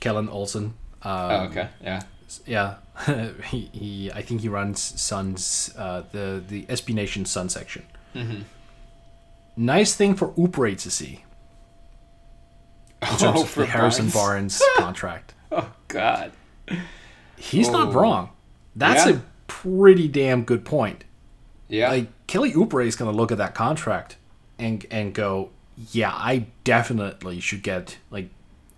Kellan 0.00 0.28
Olson. 0.28 0.74
Uh, 1.02 1.28
oh, 1.30 1.44
okay, 1.50 1.68
yeah. 1.82 2.02
Yeah, 2.46 2.74
he, 3.50 3.68
he 3.72 4.10
I 4.12 4.22
think 4.22 4.40
he 4.40 4.48
runs 4.48 4.80
Suns 4.80 5.72
uh, 5.76 6.02
the 6.12 6.42
the 6.46 6.64
SB 6.66 6.94
Nation 6.94 7.24
Sun 7.24 7.48
section. 7.50 7.84
Mm-hmm. 8.14 8.42
Nice 9.56 9.94
thing 9.94 10.14
for 10.14 10.28
Oubre 10.32 10.78
to 10.78 10.90
see 10.90 11.24
in 13.02 13.08
terms 13.08 13.22
Oh, 13.22 13.42
of 13.42 13.50
for 13.50 13.60
the 13.60 13.66
Harrison 13.66 14.08
Barnes. 14.08 14.58
Barnes 14.58 14.62
contract. 14.78 15.34
Oh 15.50 15.70
God. 15.88 16.32
He's 17.36 17.68
not 17.68 17.88
Oh. 17.88 17.92
wrong. 17.92 18.30
That's 18.76 19.06
Yeah. 19.06 19.16
a 19.16 19.20
pretty 19.46 20.08
damn 20.08 20.44
good 20.44 20.64
point. 20.64 21.04
Yeah. 21.68 21.90
Like 21.90 22.26
Kelly 22.26 22.52
Oubre 22.52 22.86
is 22.86 22.96
going 22.96 23.10
to 23.10 23.16
look 23.16 23.30
at 23.32 23.38
that 23.38 23.54
contract 23.54 24.16
and 24.58 24.86
and 24.90 25.12
go, 25.12 25.50
yeah, 25.90 26.12
I 26.14 26.46
definitely 26.64 27.40
should 27.40 27.62
get 27.62 27.98
like 28.10 28.28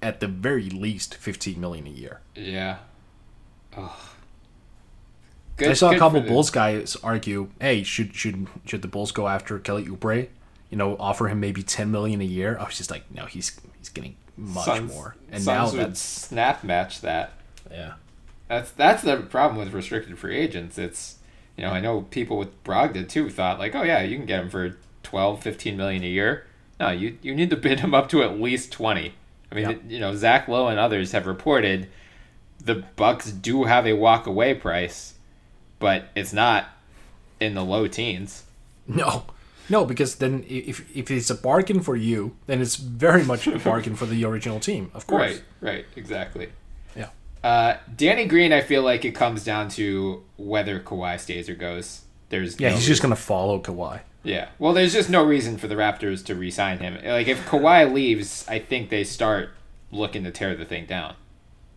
at 0.02 0.20
the 0.20 0.28
very 0.28 0.68
least 0.70 1.14
15 1.16 1.60
million 1.60 1.86
a 1.86 1.90
year. 1.90 2.20
yeah. 2.34 2.78
Oh. 3.76 4.10
I 5.58 5.72
saw 5.72 5.92
a 5.92 5.98
couple 5.98 6.20
Bulls 6.20 6.50
guys 6.50 6.96
argue, 6.96 7.48
"Hey, 7.60 7.82
should 7.84 8.14
should 8.14 8.48
should 8.64 8.82
the 8.82 8.88
Bulls 8.88 9.12
go 9.12 9.28
after 9.28 9.58
Kelly 9.60 9.84
Oubre? 9.84 10.28
You 10.68 10.76
know, 10.76 10.96
offer 10.98 11.28
him 11.28 11.38
maybe 11.38 11.62
ten 11.62 11.90
million 11.92 12.20
a 12.20 12.24
year?" 12.24 12.58
I 12.58 12.64
was 12.64 12.76
just 12.76 12.90
like, 12.90 13.04
"No, 13.14 13.26
he's 13.26 13.60
he's 13.78 13.88
getting 13.88 14.16
much 14.36 14.64
Suns- 14.64 14.92
more." 14.92 15.14
And 15.30 15.42
Suns 15.42 15.46
now 15.46 15.78
would 15.78 15.90
that's 15.90 16.00
snap 16.00 16.64
match 16.64 17.00
that. 17.02 17.34
yeah, 17.70 17.94
That's 18.48 18.72
that's 18.72 19.02
the 19.04 19.18
problem 19.18 19.58
with 19.64 19.72
restricted 19.72 20.18
free 20.18 20.36
agents. 20.36 20.76
It's 20.76 21.18
you 21.56 21.62
know 21.64 21.70
I 21.70 21.80
know 21.80 22.02
people 22.02 22.36
with 22.36 22.62
Brogdon 22.64 23.08
too 23.08 23.30
thought 23.30 23.60
like 23.60 23.76
oh 23.76 23.82
yeah 23.82 24.02
you 24.02 24.16
can 24.16 24.26
get 24.26 24.42
him 24.42 24.50
for 24.50 24.76
12, 25.04 25.40
15 25.40 25.76
million 25.76 26.02
a 26.02 26.08
year. 26.08 26.46
No, 26.84 26.90
you 26.90 27.18
you 27.22 27.34
need 27.34 27.50
to 27.50 27.56
bid 27.56 27.80
him 27.80 27.94
up 27.94 28.08
to 28.10 28.22
at 28.22 28.38
least 28.40 28.72
twenty. 28.72 29.14
I 29.50 29.54
mean 29.54 29.70
Yeah. 29.70 29.76
you 29.88 30.00
know 30.00 30.14
Zach 30.14 30.48
Lowe 30.48 30.68
and 30.68 30.78
others 30.78 31.12
have 31.12 31.26
reported 31.26 31.88
the 32.64 32.84
Bucks 32.96 33.30
do 33.30 33.64
have 33.64 33.86
a 33.86 33.92
walk 33.94 34.26
away 34.26 34.54
price, 34.54 35.14
but 35.78 36.08
it's 36.14 36.32
not 36.32 36.68
in 37.40 37.54
the 37.54 37.62
low 37.64 37.86
teens. 37.86 38.44
no, 38.86 39.24
no, 39.68 39.84
because 39.84 40.16
then 40.16 40.44
if 40.48 40.84
if 40.96 41.10
it's 41.10 41.30
a 41.30 41.34
bargain 41.34 41.80
for 41.80 41.96
you, 41.96 42.36
then 42.46 42.60
it's 42.60 42.76
very 42.76 43.24
much 43.24 43.46
a 43.46 43.58
bargain 43.58 43.94
for 43.96 44.06
the 44.06 44.24
original 44.24 44.60
team, 44.60 44.90
of 44.94 45.06
course. 45.06 45.20
Right, 45.32 45.42
right, 45.60 45.84
exactly. 45.96 46.48
Yeah, 46.96 47.08
Uh, 47.42 47.76
Danny 47.96 48.26
Green, 48.26 48.52
I 48.52 48.60
feel 48.62 48.82
like 48.82 49.04
it 49.04 49.12
comes 49.14 49.42
down 49.44 49.68
to 49.70 50.22
whether 50.36 50.80
Kawhi 50.80 51.18
stays 51.20 51.48
or 51.48 51.54
goes. 51.54 52.02
There's 52.30 52.58
yeah, 52.60 52.70
no 52.70 52.76
he's 52.76 52.86
just 52.86 53.02
gonna 53.02 53.16
follow 53.16 53.58
Kawhi. 53.60 54.00
Yeah. 54.24 54.48
Well, 54.58 54.72
there's 54.72 54.92
just 54.94 55.08
no 55.10 55.22
reason 55.24 55.58
for 55.58 55.68
the 55.68 55.74
Raptors 55.76 56.24
to 56.26 56.34
re-sign 56.34 56.78
him. 56.78 56.94
Like 57.04 57.28
if 57.28 57.46
Kawhi 57.46 57.92
leaves, 57.92 58.44
I 58.48 58.58
think 58.58 58.88
they 58.90 59.04
start 59.04 59.50
looking 59.92 60.24
to 60.24 60.30
tear 60.32 60.56
the 60.56 60.64
thing 60.64 60.86
down. 60.86 61.14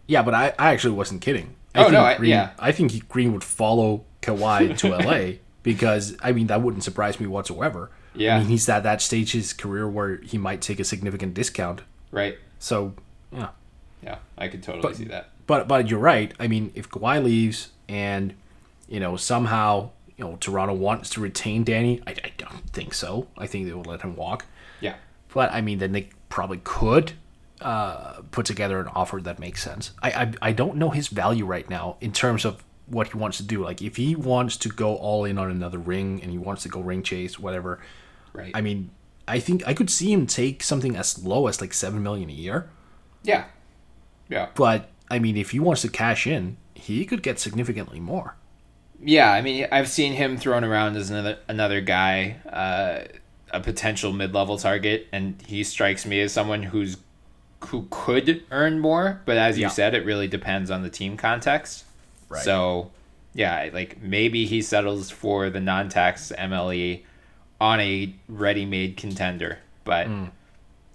Yeah, 0.07 0.23
but 0.23 0.33
I, 0.33 0.53
I 0.57 0.71
actually 0.73 0.93
wasn't 0.95 1.21
kidding. 1.21 1.55
I 1.75 1.79
Oh, 1.79 1.83
think 1.83 1.93
no, 1.93 2.01
I- 2.03 2.15
Green, 2.17 2.29
yeah. 2.31 2.51
I 2.57 2.71
think 2.71 3.07
Green 3.09 3.33
would 3.33 3.43
follow 3.43 4.05
Kawhi 4.21 4.77
to 4.79 4.89
LA 4.97 5.33
because 5.61 6.15
I 6.23 6.31
mean 6.31 6.47
that 6.47 6.61
wouldn't 6.61 6.83
surprise 6.83 7.19
me 7.19 7.27
whatsoever. 7.27 7.91
Yeah. 8.15 8.37
I 8.37 8.39
mean 8.39 8.47
he's 8.47 8.67
at 8.69 8.83
that 8.83 9.01
stage 9.01 9.35
in 9.35 9.41
his 9.41 9.53
career 9.53 9.87
where 9.87 10.15
he 10.17 10.37
might 10.37 10.61
take 10.61 10.79
a 10.79 10.83
significant 10.85 11.33
discount. 11.33 11.81
Right. 12.11 12.37
So 12.59 12.93
yeah, 13.31 13.49
Yeah, 14.01 14.19
I 14.37 14.47
could 14.47 14.63
totally 14.63 14.81
But- 14.81 14.95
see 14.95 15.05
that. 15.05 15.29
but 15.45 15.67
but 15.67 15.89
you're 15.89 15.99
right. 15.99 16.33
I 16.39 16.47
mean 16.47 16.71
if 16.73 16.89
Kawhi 16.89 17.21
leaves 17.23 17.69
and 17.89 18.33
you 18.87 18.99
know 19.01 19.17
somehow 19.17 19.89
you 20.17 20.25
know 20.25 20.35
Toronto 20.37 20.73
wants 20.73 21.09
to 21.11 21.21
retain 21.21 21.63
Danny, 21.63 22.01
I, 22.07 22.11
I 22.11 22.31
don't 22.37 22.69
think 22.71 22.93
so. 22.93 23.27
I 23.37 23.47
think 23.47 23.65
they 23.67 23.73
will 23.73 23.83
let 23.83 24.01
him 24.01 24.15
walk. 24.15 24.45
Yeah. 24.81 24.95
But 25.33 25.51
I 25.51 25.61
mean, 25.61 25.77
then 25.79 25.91
they 25.91 26.09
probably 26.29 26.59
could 26.63 27.13
uh, 27.61 28.21
put 28.31 28.45
together 28.45 28.79
an 28.79 28.87
offer 28.87 29.19
that 29.21 29.39
makes 29.39 29.63
sense. 29.63 29.91
I, 30.01 30.09
I 30.11 30.33
I 30.49 30.51
don't 30.51 30.75
know 30.77 30.89
his 30.89 31.07
value 31.07 31.45
right 31.45 31.69
now 31.69 31.97
in 32.01 32.11
terms 32.11 32.45
of 32.45 32.63
what 32.87 33.09
he 33.09 33.17
wants 33.17 33.37
to 33.37 33.43
do. 33.43 33.63
Like 33.63 33.81
if 33.81 33.97
he 33.97 34.15
wants 34.15 34.57
to 34.57 34.69
go 34.69 34.95
all 34.95 35.25
in 35.25 35.37
on 35.37 35.51
another 35.51 35.77
ring 35.77 36.21
and 36.21 36.31
he 36.31 36.37
wants 36.37 36.63
to 36.63 36.69
go 36.69 36.79
ring 36.79 37.03
chase, 37.03 37.37
whatever. 37.37 37.79
Right. 38.33 38.51
I 38.53 38.61
mean, 38.61 38.91
I 39.27 39.39
think 39.39 39.67
I 39.67 39.73
could 39.73 39.89
see 39.89 40.11
him 40.11 40.25
take 40.25 40.63
something 40.63 40.95
as 40.95 41.23
low 41.23 41.47
as 41.47 41.59
like 41.61 41.73
seven 41.73 42.01
million 42.03 42.29
a 42.29 42.33
year. 42.33 42.69
yeah. 43.23 43.45
Yeah. 44.29 44.49
But 44.55 44.89
I 45.09 45.19
mean, 45.19 45.37
if 45.37 45.51
he 45.51 45.59
wants 45.59 45.81
to 45.83 45.89
cash 45.89 46.27
in, 46.27 46.57
he 46.75 47.05
could 47.05 47.23
get 47.23 47.39
significantly 47.39 47.99
more. 47.99 48.35
Yeah, 49.03 49.31
I 49.31 49.41
mean, 49.41 49.67
I've 49.71 49.87
seen 49.89 50.13
him 50.13 50.37
thrown 50.37 50.63
around 50.63 50.95
as 50.97 51.09
another 51.09 51.37
another 51.47 51.81
guy, 51.81 52.37
uh, 52.51 53.05
a 53.51 53.59
potential 53.61 54.11
mid-level 54.11 54.57
target, 54.57 55.07
and 55.11 55.41
he 55.45 55.63
strikes 55.63 56.05
me 56.05 56.19
as 56.21 56.33
someone 56.33 56.63
who's 56.63 56.97
who 57.67 57.87
could 57.89 58.43
earn 58.51 58.79
more. 58.79 59.21
But 59.25 59.37
as 59.37 59.57
you 59.57 59.63
Yeah. 59.63 59.69
said, 59.69 59.93
it 59.95 60.05
really 60.05 60.27
depends 60.27 60.69
on 60.71 60.83
the 60.83 60.89
team 60.89 61.17
context. 61.17 61.85
Right. 62.29 62.43
So, 62.43 62.91
yeah, 63.33 63.69
like 63.73 64.01
maybe 64.01 64.45
he 64.45 64.61
settles 64.61 65.09
for 65.09 65.49
the 65.49 65.59
non-tax 65.59 66.31
MLE 66.37 67.03
on 67.59 67.79
a 67.79 68.13
ready-made 68.27 68.97
contender, 68.97 69.59
but. 69.83 70.07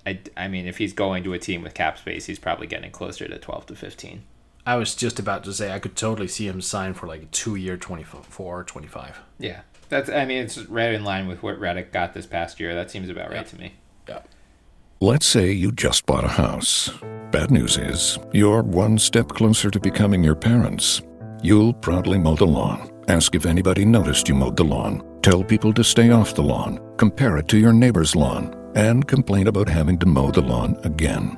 I, 0.05 0.19
I 0.37 0.49
mean, 0.49 0.67
if 0.67 0.79
he's 0.79 0.93
going 0.93 1.23
to 1.23 1.33
a 1.33 1.39
team 1.39 1.63
with 1.63 1.75
cap 1.75 1.97
space, 1.97 2.27
he's 2.27 2.41
probably 2.41 2.67
getting 2.67 2.91
closer 2.91 3.29
to 3.29 3.39
12 3.39 3.67
to 3.67 3.77
15. 3.77 4.25
I 4.65 4.77
was 4.77 4.95
just 4.95 5.19
about 5.19 5.43
to 5.45 5.53
say 5.53 5.73
I 5.73 5.81
could 5.81 5.97
totally 5.97 6.29
see 6.29 6.47
him 6.47 6.61
sign 6.61 6.95
for 6.95 7.07
like 7.07 7.23
a 7.23 7.27
two 7.27 7.57
year 7.57 7.77
24, 7.77 8.65
25. 8.65 9.21
Yeah. 9.39 9.63
That's, 9.89 10.09
I 10.09 10.25
mean, 10.25 10.45
it's 10.45 10.57
right 10.57 10.93
in 10.95 11.05
line 11.05 11.27
with 11.27 11.43
what 11.43 11.61
Redick 11.61 11.93
got 11.93 12.15
this 12.15 12.27
past 12.27 12.61
year. 12.61 12.75
That 12.75 12.91
seems 12.91 13.09
about 13.09 13.31
right 13.31 13.47
to 13.47 13.59
me. 13.59 13.75
Yeah. 14.09 14.21
Let's 15.01 15.27
say 15.27 15.51
you 15.51 15.73
just 15.73 16.07
bought 16.07 16.25
a 16.25 16.29
house. 16.29 16.91
Bad 17.33 17.51
news 17.51 17.77
is, 17.77 18.19
you're 18.33 18.63
one 18.63 18.99
step 18.99 19.29
closer 19.29 19.71
to 19.71 19.81
becoming 19.81 20.23
your 20.23 20.37
parents. 20.37 21.03
You'll 21.43 21.75
proudly 21.75 22.19
mow 22.19 22.37
the 22.37 22.47
lawn. 22.47 22.91
Ask 23.09 23.35
if 23.35 23.47
anybody 23.47 23.85
noticed 23.85 24.29
you 24.29 24.35
mowed 24.37 24.57
the 24.57 24.65
lawn. 24.65 25.03
Tell 25.23 25.43
people 25.43 25.73
to 25.75 25.83
stay 25.83 26.11
off 26.11 26.37
the 26.37 26.43
lawn. 26.43 26.81
Compare 26.99 27.39
it 27.39 27.49
to 27.49 27.59
your 27.59 27.73
neighbor's 27.73 28.15
lawn. 28.15 28.57
And 28.77 29.07
complain 29.07 29.49
about 29.49 29.69
having 29.69 29.99
to 29.99 30.07
mow 30.07 30.31
the 30.31 30.41
lawn 30.41 30.79
again. 30.85 31.37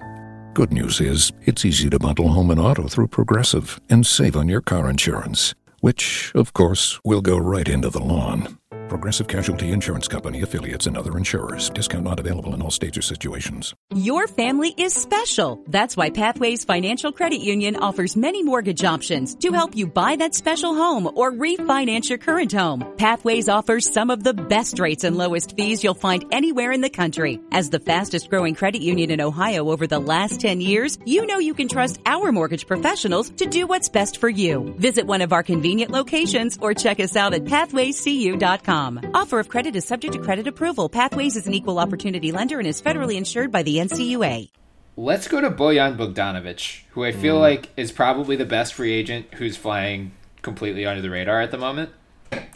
Good 0.55 0.73
news 0.73 1.01
is, 1.01 1.33
it's 1.43 1.65
easy 1.65 1.91
to 1.91 1.99
bundle 1.99 2.29
home 2.29 2.49
and 2.49 2.61
auto 2.61 2.87
through 2.87 3.09
Progressive 3.09 3.81
and 3.91 4.07
save 4.07 4.37
on 4.37 4.49
your 4.49 4.61
car 4.61 4.89
insurance, 4.89 5.53
which, 5.81 6.31
of 6.37 6.53
course, 6.53 7.01
will 7.05 7.23
go 7.23 7.37
right 7.37 7.69
into 7.69 7.91
the 7.91 7.99
lawn. 7.99 8.57
Progressive 8.95 9.27
Casualty 9.27 9.73
Insurance 9.73 10.07
Company 10.07 10.43
affiliates 10.43 10.87
and 10.87 10.97
other 10.97 11.19
insurers. 11.19 11.69
Discount 11.69 12.05
not 12.05 12.21
available 12.21 12.55
in 12.55 12.63
all 12.63 12.71
states 12.71 12.97
or 12.97 13.03
situations. 13.03 13.75
Your 13.93 14.29
family 14.29 14.73
is 14.79 14.95
special. 14.95 15.65
That's 15.67 15.97
why 15.97 16.11
Pathways 16.11 16.65
Financial 16.65 17.11
Credit 17.11 17.41
Union 17.41 17.75
offers 17.75 18.15
many 18.15 18.45
mortgage 18.45 18.85
options 18.85 19.35
to 19.41 19.51
help 19.51 19.75
you 19.75 19.89
buy 19.89 20.15
that 20.15 20.37
special 20.37 20.77
home 20.77 21.09
or 21.17 21.33
refinance 21.33 22.09
your 22.09 22.19
current 22.19 22.53
home. 22.53 22.85
Pathways 22.97 23.49
offers 23.49 23.93
some 23.93 24.11
of 24.11 24.23
the 24.23 24.33
best 24.33 24.79
rates 24.79 25.03
and 25.03 25.17
lowest 25.17 25.57
fees 25.57 25.83
you'll 25.83 25.95
find 25.95 26.25
anywhere 26.31 26.71
in 26.71 26.81
the 26.81 26.89
country. 26.89 27.41
As 27.51 27.71
the 27.71 27.81
fastest 27.81 28.31
growing 28.31 28.55
credit 28.55 28.81
union 28.81 29.11
in 29.11 29.21
Ohio 29.21 29.73
over 29.73 29.89
the 29.89 29.99
last 29.99 30.41
10 30.41 30.61
years, 30.61 31.01
you 31.05 31.27
know 31.27 31.41
you 31.41 31.55
can 31.55 31.67
trust 31.67 31.99
our 32.07 32.31
mortgage 32.31 32.69
professionals 32.69 33.29
to 33.31 33.47
do 33.47 33.67
what's 33.67 33.89
best 33.89 34.19
for 34.19 34.29
you. 34.29 34.73
Visit 34.79 35.05
one 35.05 35.21
of 35.21 35.33
our 35.33 35.43
convenient 35.43 35.91
locations 35.91 36.59
or 36.63 36.75
check 36.75 37.01
us 37.01 37.17
out 37.17 37.35
at 37.35 37.45
pathwayscu.com. 37.45 38.84
Offer 39.15 39.39
of 39.39 39.49
credit 39.49 39.77
is 39.77 39.85
subject 39.85 40.13
to 40.15 40.19
credit 40.19 40.47
approval. 40.47 40.89
Pathways 40.89 41.37
is 41.37 41.47
an 41.47 41.55
equal 41.55 41.79
opportunity 41.79 42.33
lender 42.33 42.59
and 42.59 42.69
is 42.69 42.83
federally 42.83 43.17
insured 43.17 43.51
by 43.51 43.63
the 43.63 43.77
NCUA. 43.77 44.51
Let's 44.97 45.27
go 45.27 45.41
to 45.41 45.51
Bojan 45.51 45.97
Bogdanovic, 45.97 46.83
who 46.91 47.05
I 47.05 47.11
feel 47.13 47.37
hmm. 47.37 47.43
like 47.43 47.71
is 47.77 47.91
probably 47.91 48.37
the 48.37 48.45
best 48.45 48.75
free 48.75 48.93
agent 48.93 49.35
who's 49.35 49.57
flying 49.57 50.13
completely 50.43 50.87
under 50.87 51.03
the 51.03 51.11
radar 51.11 51.41
at 51.41 51.51
the 51.51 51.59
moment. 51.59 51.91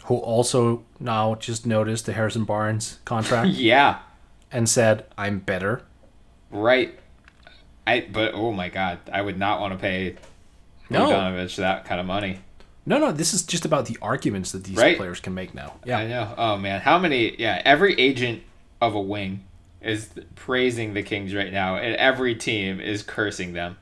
Who 0.05 0.15
also 0.17 0.83
now 0.99 1.35
just 1.35 1.65
noticed 1.65 2.05
the 2.05 2.13
Harrison 2.13 2.45
Barnes 2.45 2.99
contract 3.05 3.49
Yeah, 3.55 3.99
and 4.51 4.69
said, 4.69 5.05
I'm 5.17 5.39
better. 5.39 5.83
right. 6.51 6.97
I 7.87 8.07
but 8.11 8.33
oh 8.35 8.51
my 8.51 8.69
god, 8.69 8.99
I 9.11 9.21
would 9.21 9.39
not 9.39 9.59
want 9.59 9.73
to 9.73 9.79
pay 9.79 10.15
No. 10.89 11.09
Bogdanovic 11.09 11.55
that 11.55 11.85
kind 11.85 11.99
of 11.99 12.05
money. 12.05 12.39
No, 12.89 12.97
no, 12.97 13.11
this 13.11 13.33
is 13.35 13.43
just 13.43 13.65
about 13.65 13.85
the 13.85 13.97
arguments 14.01 14.51
that 14.51 14.63
these 14.63 14.75
Right. 14.75 14.97
players 14.97 15.19
can 15.19 15.33
make 15.35 15.53
now. 15.53 15.75
Yeah, 15.85 15.99
I 15.99 16.07
know. 16.07 16.33
Oh 16.37 16.57
man, 16.57 16.81
how 16.81 16.97
many? 16.97 17.35
Yeah, 17.39 17.61
every 17.63 17.93
agent 17.99 18.41
of 18.81 18.95
a 18.95 18.99
wing 18.99 19.43
is 19.81 20.09
praising 20.35 20.95
the 20.95 21.03
Kings 21.03 21.33
right 21.35 21.53
now, 21.53 21.75
and 21.75 21.95
every 21.95 22.33
team 22.33 22.81
is 22.81 23.03
cursing 23.03 23.53
them. 23.53 23.77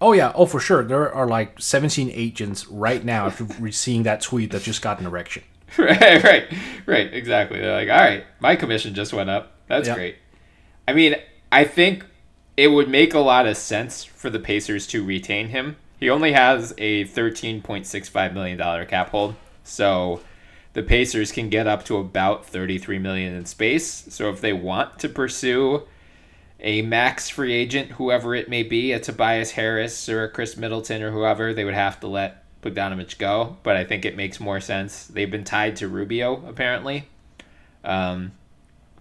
Oh, 0.00 0.12
yeah. 0.12 0.32
Oh, 0.34 0.44
for 0.46 0.58
sure. 0.60 0.84
There 0.84 1.10
are 1.14 1.26
like 1.26 1.60
17 1.60 2.10
agents 2.12 2.66
right 2.68 3.02
now 3.04 3.26
after 3.26 3.46
seeing 3.72 4.02
that 4.04 4.20
tweet 4.22 4.50
that 4.52 4.62
just 4.62 4.82
got 4.82 5.00
an 5.00 5.06
erection. 5.06 5.42
right, 5.78 6.22
right, 6.22 6.46
right. 6.86 7.12
Exactly. 7.14 7.58
They're 7.60 7.72
like, 7.74 7.88
all 7.88 7.96
right, 8.04 8.24
my 8.40 8.56
commission 8.56 8.94
just 8.94 9.12
went 9.12 9.30
up. 9.30 9.52
That's 9.68 9.86
Yeah. 9.88 9.94
great. 9.94 10.16
I 10.88 10.92
mean, 10.94 11.16
I 11.52 11.64
think 11.64 12.04
it 12.56 12.68
would 12.68 12.88
make 12.88 13.14
a 13.14 13.18
lot 13.20 13.46
of 13.46 13.56
sense 13.56 14.04
for 14.04 14.28
the 14.30 14.38
Pacers 14.38 14.86
to 14.88 15.04
retain 15.04 15.48
him. 15.48 15.76
He 15.98 16.10
only 16.10 16.32
has 16.32 16.74
a 16.78 17.04
thirteen 17.04 17.62
point 17.62 17.86
six 17.86 18.08
five 18.08 18.34
million 18.34 18.58
dollar 18.58 18.84
cap 18.84 19.10
hold, 19.10 19.34
so 19.64 20.20
the 20.74 20.82
Pacers 20.82 21.32
can 21.32 21.48
get 21.48 21.66
up 21.66 21.84
to 21.86 21.96
about 21.96 22.44
thirty 22.44 22.76
three 22.76 22.98
million 22.98 23.34
in 23.34 23.46
space. 23.46 24.04
So 24.10 24.28
if 24.28 24.42
they 24.42 24.52
want 24.52 24.98
to 24.98 25.08
pursue 25.08 25.84
a 26.60 26.82
max 26.82 27.30
free 27.30 27.54
agent, 27.54 27.92
whoever 27.92 28.34
it 28.34 28.48
may 28.48 28.62
be, 28.62 28.92
a 28.92 29.00
Tobias 29.00 29.52
Harris 29.52 30.08
or 30.08 30.24
a 30.24 30.28
Khris 30.30 30.56
Middleton 30.56 31.02
or 31.02 31.10
whoever, 31.10 31.54
they 31.54 31.64
would 31.64 31.74
have 31.74 32.00
to 32.00 32.08
let 32.08 32.44
Bogdanovic 32.62 33.18
go. 33.18 33.56
But 33.62 33.76
I 33.76 33.84
think 33.84 34.04
it 34.04 34.16
makes 34.16 34.38
more 34.38 34.60
sense. 34.60 35.06
They've 35.06 35.30
been 35.30 35.44
tied 35.44 35.76
to 35.76 35.88
Rubio 35.88 36.46
apparently, 36.46 37.08
um, 37.84 38.32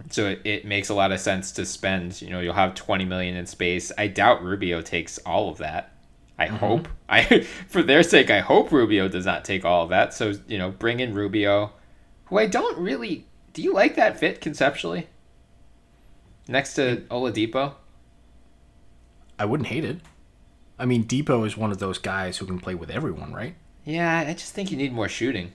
so 0.10 0.28
it, 0.28 0.42
it 0.46 0.66
makes 0.66 0.88
a 0.88 0.94
lot 0.94 1.12
of 1.12 1.20
sense 1.20 1.52
to 1.54 1.66
spend. 1.66 2.22
You 2.22 2.30
know, 2.30 2.40
you'll 2.40 2.54
have 2.54 2.74
twenty 2.74 3.04
million 3.04 3.36
in 3.36 3.48
space. 3.48 3.92
I 3.98 4.08
doubt 4.08 4.44
Rubio 4.44 4.82
takes 4.82 5.18
all 5.20 5.50
of 5.50 5.58
that. 5.58 5.92
I 6.38 6.48
mm-hmm. 6.48 6.56
hope. 6.58 6.88
I 7.10 7.42
for 7.68 7.84
their 7.84 8.04
sake, 8.04 8.30
I 8.30 8.40
hope 8.40 8.72
Rubio 8.72 9.08
does 9.08 9.26
not 9.26 9.46
take 9.46 9.64
all 9.66 9.84
of 9.84 9.90
that. 9.90 10.14
So 10.14 10.34
you 10.48 10.58
know, 10.58 10.72
bring 10.72 11.00
in 11.00 11.14
Rubio, 11.14 11.74
who 12.26 12.38
I 12.38 12.48
don't 12.48 12.78
really. 12.78 13.26
Do 13.54 13.62
you 13.62 13.74
like 13.74 13.96
that 13.96 14.20
fit 14.20 14.42
conceptually? 14.42 15.08
Next 16.48 16.74
to 16.76 17.06
Oladipo. 17.10 17.76
I 19.40 19.46
wouldn't 19.46 19.68
hate 19.68 19.86
it. 19.86 20.00
I 20.78 20.86
mean, 20.86 21.06
Dipo 21.06 21.46
is 21.46 21.56
one 21.56 21.72
of 21.72 21.80
those 21.80 21.98
guys 21.98 22.38
who 22.38 22.46
can 22.46 22.60
play 22.60 22.76
with 22.76 22.90
everyone, 22.90 23.34
right? 23.34 23.56
Yeah, 23.86 24.26
I 24.28 24.34
just 24.34 24.54
think 24.54 24.72
you 24.72 24.78
need 24.78 24.94
more 24.94 25.08
shooting. 25.08 25.54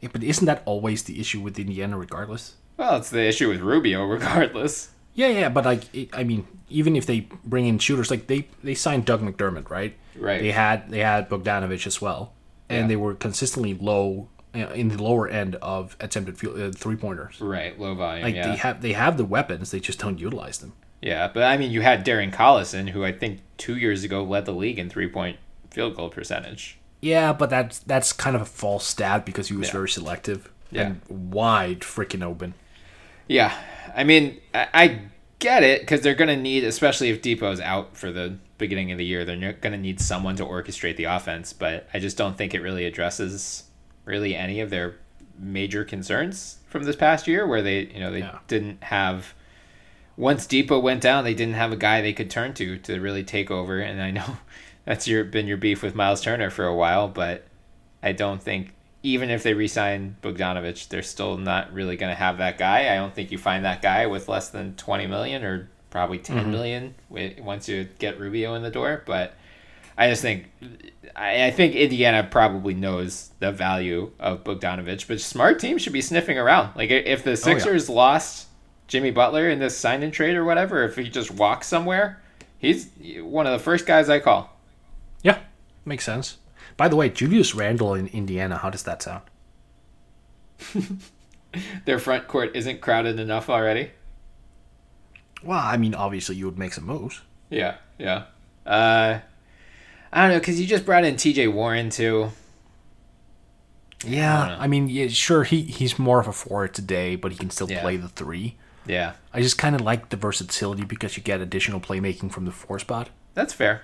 Yeah, 0.00 0.08
but 0.12 0.22
isn't 0.22 0.46
that 0.46 0.62
always 0.64 1.04
the 1.04 1.20
issue 1.20 1.40
with 1.40 1.58
Indiana, 1.58 1.96
regardless? 1.96 2.56
Well, 2.76 2.96
it's 2.96 3.10
the 3.10 3.26
issue 3.26 3.48
with 3.48 3.60
Rubio, 3.60 4.04
regardless. 4.04 4.90
Yeah, 5.14 5.28
yeah, 5.28 5.48
but 5.48 5.64
like, 5.64 5.92
it, 5.94 6.10
I 6.12 6.22
mean, 6.24 6.46
even 6.68 6.94
if 6.96 7.06
they 7.06 7.28
bring 7.44 7.66
in 7.66 7.78
shooters, 7.78 8.10
like 8.10 8.26
they 8.28 8.48
they 8.62 8.74
signed 8.74 9.04
Doug 9.04 9.20
McDermott, 9.22 9.70
right? 9.70 9.96
Right. 10.16 10.40
They 10.40 10.52
had 10.52 10.90
they 10.90 11.00
had 11.00 11.28
Bogdanovic 11.28 11.86
as 11.86 12.00
well, 12.00 12.32
and 12.68 12.82
Yeah. 12.82 12.86
they 12.88 12.96
were 12.96 13.14
consistently 13.14 13.74
low 13.74 14.28
in 14.54 14.88
the 14.88 15.02
lower 15.02 15.28
end 15.28 15.56
of 15.56 15.96
attempted 16.00 16.38
field, 16.38 16.58
uh, 16.60 16.70
three 16.72 16.96
pointers. 16.96 17.40
Right, 17.40 17.78
low 17.78 17.94
volume. 17.94 18.24
Like 18.24 18.34
yeah. 18.34 18.48
they 18.50 18.56
have 18.56 18.80
they 18.82 18.92
have 18.92 19.16
the 19.16 19.24
weapons, 19.24 19.70
they 19.70 19.80
just 19.80 19.98
don't 19.98 20.18
utilize 20.18 20.58
them. 20.58 20.72
Yeah, 21.02 21.28
but 21.32 21.44
I 21.44 21.56
mean, 21.56 21.70
you 21.70 21.80
had 21.82 22.04
Darren 22.04 22.32
Collison, 22.32 22.88
who 22.90 23.04
I 23.04 23.12
think 23.12 23.40
two 23.56 23.76
years 23.76 24.02
ago 24.04 24.22
led 24.24 24.46
the 24.46 24.52
league 24.52 24.78
in 24.78 24.88
three 24.90 25.08
point 25.08 25.36
field 25.70 25.96
goal 25.96 26.08
percentage. 26.10 26.78
Yeah, 27.00 27.32
but 27.32 27.50
that's 27.50 27.78
that's 27.80 28.12
kind 28.12 28.34
of 28.34 28.42
a 28.42 28.46
false 28.46 28.84
stat 28.86 29.24
because 29.24 29.48
he 29.48 29.54
was 29.56 29.68
Yeah. 29.68 29.72
very 29.72 29.88
selective 29.88 30.50
Yeah. 30.72 30.82
and 30.82 31.00
wide 31.08 31.80
freaking 31.80 32.22
open. 32.24 32.54
Yeah, 33.28 33.54
I 33.94 34.04
mean, 34.04 34.40
I, 34.54 34.68
I 34.74 35.00
get 35.38 35.62
it 35.62 35.80
because 35.82 36.00
they're 36.00 36.14
going 36.14 36.28
to 36.28 36.36
need, 36.36 36.64
especially 36.64 37.10
if 37.10 37.22
Dipo's 37.22 37.60
out 37.60 37.96
for 37.96 38.10
the 38.10 38.38
beginning 38.56 38.90
of 38.90 38.98
the 38.98 39.04
year, 39.04 39.24
they're 39.24 39.52
going 39.52 39.72
to 39.72 39.78
need 39.78 40.00
someone 40.00 40.34
to 40.36 40.44
orchestrate 40.44 40.96
the 40.96 41.04
offense. 41.04 41.52
But 41.52 41.88
I 41.94 41.98
just 41.98 42.16
don't 42.16 42.36
think 42.36 42.54
it 42.54 42.60
really 42.62 42.86
addresses 42.86 43.64
really 44.04 44.34
any 44.34 44.60
of 44.60 44.70
their 44.70 44.96
major 45.38 45.84
concerns 45.84 46.58
from 46.66 46.82
this 46.84 46.96
past 46.96 47.28
year, 47.28 47.46
where 47.46 47.62
they, 47.62 47.82
you 47.86 48.00
know, 48.00 48.10
they 48.10 48.20
Yeah. 48.20 48.38
didn't 48.48 48.82
have. 48.84 49.34
Once 50.16 50.46
Depot 50.46 50.80
went 50.80 51.00
down, 51.00 51.22
they 51.22 51.34
didn't 51.34 51.54
have 51.54 51.70
a 51.72 51.76
guy 51.76 52.00
they 52.00 52.12
could 52.12 52.28
turn 52.30 52.52
to 52.54 52.76
to 52.78 52.98
really 52.98 53.22
take 53.22 53.50
over. 53.52 53.78
And 53.78 54.02
I 54.02 54.10
know 54.10 54.38
that's 54.84 55.06
your 55.06 55.22
been 55.24 55.46
your 55.46 55.56
beef 55.58 55.82
with 55.82 55.94
Myles 55.94 56.20
Turner 56.22 56.50
for 56.50 56.64
a 56.64 56.74
while, 56.74 57.06
but 57.08 57.46
I 58.02 58.12
don't 58.12 58.42
think 58.42 58.74
even 59.02 59.30
if 59.30 59.42
they 59.42 59.54
re-sign 59.54 60.16
Bogdanovic, 60.22 60.88
they're 60.88 61.02
still 61.02 61.36
not 61.36 61.72
really 61.72 61.96
going 61.96 62.10
to 62.10 62.18
have 62.18 62.38
that 62.38 62.58
guy. 62.58 62.92
I 62.92 62.96
don't 62.96 63.14
think 63.14 63.30
you 63.30 63.38
find 63.38 63.64
that 63.64 63.80
guy 63.80 64.06
with 64.06 64.28
less 64.28 64.50
than 64.50 64.74
20 64.74 65.06
million 65.06 65.44
or 65.44 65.70
probably 65.90 66.18
10 66.18 66.36
mm-hmm. 66.36 66.50
million 66.50 66.94
wi- 67.08 67.36
once 67.40 67.68
you 67.68 67.88
get 67.98 68.18
Rubio 68.18 68.54
in 68.54 68.62
the 68.62 68.70
door. 68.70 69.02
But 69.06 69.34
I 69.96 70.08
just 70.08 70.22
think 70.22 70.46
I, 71.14 71.46
I 71.46 71.50
think 71.50 71.74
Indiana 71.74 72.26
probably 72.28 72.74
knows 72.74 73.30
the 73.38 73.52
value 73.52 74.12
of 74.18 74.44
Bogdanovic, 74.44 75.06
but 75.08 75.20
smart 75.20 75.58
teams 75.58 75.82
should 75.82 75.92
be 75.92 76.00
sniffing 76.00 76.38
around. 76.38 76.76
Like 76.76 76.90
if 76.90 77.24
the 77.24 77.32
oh, 77.32 77.36
Sixers 77.36 77.88
lost 77.88 78.48
Jimmy 78.86 79.10
Butler 79.10 79.48
in 79.48 79.58
this 79.58 79.76
sign 79.76 80.02
and 80.02 80.12
trade 80.12 80.36
or 80.36 80.44
whatever, 80.44 80.84
if 80.84 80.96
he 80.96 81.08
just 81.08 81.30
walks 81.30 81.66
somewhere, 81.66 82.20
he's 82.58 82.88
one 83.20 83.46
of 83.46 83.52
the 83.52 83.62
first 83.62 83.86
guys 83.86 84.08
I 84.08 84.18
call. 84.20 84.56
Yeah, 85.22 85.38
makes 85.84 86.04
sense. 86.04 86.38
By 86.78 86.88
the 86.88 86.96
way, 86.96 87.10
Julius 87.10 87.54
Randle 87.54 87.92
in 87.94 88.06
Indiana, 88.06 88.56
how 88.56 88.70
does 88.70 88.84
that 88.84 89.02
sound? 89.02 89.22
Their 91.84 91.98
front 91.98 92.26
court 92.28 92.54
isn't 92.54 92.80
crowded 92.80 93.18
enough 93.20 93.50
already. 93.50 93.90
Well, 95.42 95.58
I 95.62 95.76
mean, 95.76 95.94
obviously 95.94 96.36
you 96.36 96.46
would 96.46 96.58
make 96.58 96.72
some 96.72 96.84
moves. 96.86 97.20
Yeah, 97.50 97.76
yeah. 97.98 98.24
Uh, 98.66 99.18
I 100.12 100.22
don't 100.22 100.30
know 100.30 100.38
because 100.38 100.60
you 100.60 100.66
just 100.66 100.84
brought 100.86 101.04
in 101.04 101.16
T.J. 101.16 101.48
Warren 101.48 101.90
too. 101.90 102.30
Yeah, 104.04 104.56
I 104.60 104.68
mean, 104.68 104.88
yeah, 104.88 105.08
sure, 105.08 105.42
he 105.44 105.62
he's 105.62 105.98
more 105.98 106.20
of 106.20 106.28
a 106.28 106.32
forward 106.32 106.72
today, 106.74 107.16
but 107.16 107.32
he 107.32 107.38
can 107.38 107.50
still 107.50 107.68
Yeah. 107.70 107.80
play 107.80 107.96
the 107.96 108.08
three. 108.08 108.56
Yeah, 108.86 109.14
I 109.34 109.42
just 109.42 109.58
kind 109.58 109.74
of 109.74 109.80
like 109.80 110.10
the 110.10 110.16
versatility 110.16 110.84
because 110.84 111.16
you 111.16 111.22
get 111.22 111.40
additional 111.40 111.80
playmaking 111.80 112.30
from 112.30 112.44
the 112.44 112.52
four 112.52 112.78
spot. 112.78 113.10
that's 113.34 113.52
fair. 113.52 113.82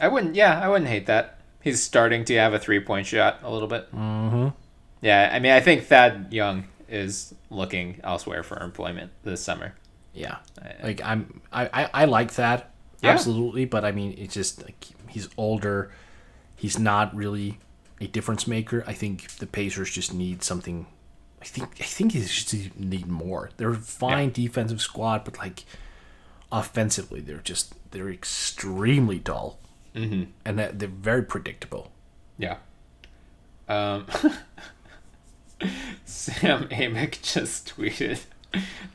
I 0.00 0.06
wouldn't. 0.08 0.36
Yeah, 0.36 0.60
I 0.60 0.68
wouldn't 0.68 0.88
hate 0.88 1.06
that. 1.06 1.37
He's 1.68 1.82
starting 1.82 2.24
to 2.26 2.34
have 2.36 2.54
a 2.54 2.58
three 2.58 2.80
point 2.80 3.06
shot 3.06 3.40
a 3.42 3.50
little 3.52 3.68
bit. 3.68 3.90
Mm-hmm. 3.94 4.48
Yeah, 5.00 5.30
I 5.32 5.38
mean, 5.38 5.52
I 5.52 5.60
think 5.60 5.84
Thad 5.84 6.28
Young 6.32 6.64
is 6.88 7.34
looking 7.50 8.00
elsewhere 8.02 8.42
for 8.42 8.58
employment 8.62 9.12
this 9.22 9.42
summer. 9.42 9.74
Yeah, 10.14 10.38
like 10.82 11.00
I'm, 11.04 11.40
I, 11.52 11.66
I, 11.72 11.90
I 11.94 12.04
like 12.06 12.34
that 12.34 12.70
Yeah. 13.02 13.10
absolutely, 13.10 13.64
but 13.66 13.84
I 13.84 13.92
mean, 13.92 14.14
it's 14.18 14.34
just 14.34 14.62
like 14.64 14.86
he's 15.08 15.28
older. 15.36 15.92
He's 16.56 16.78
not 16.78 17.14
really 17.14 17.58
a 18.00 18.06
difference 18.08 18.46
maker. 18.48 18.82
I 18.86 18.94
think 18.94 19.28
the 19.36 19.46
Pacers 19.46 19.90
just 19.90 20.12
need 20.12 20.42
something. 20.42 20.86
I 21.40 21.44
think 21.44 21.68
I 21.78 21.84
think 21.84 22.14
they 22.14 22.20
just 22.20 22.52
need 22.76 23.06
more. 23.06 23.50
They're 23.58 23.70
a 23.70 23.76
fine 23.76 24.32
defensive 24.32 24.80
squad, 24.80 25.24
but 25.24 25.38
like 25.38 25.64
offensively, 26.50 27.20
they're 27.20 27.36
just 27.38 27.74
they're 27.92 28.10
extremely 28.10 29.18
dull, 29.18 29.58
mm-hmm. 29.94 30.24
and 30.44 30.58
that- 30.58 30.78
they're 30.78 30.88
very 30.88 31.22
predictable. 31.22 31.90
Yeah. 32.38 32.58
Um, 33.68 34.06
Sam 36.04 36.68
Amick 36.68 37.20
just 37.22 37.74
tweeted 37.76 38.20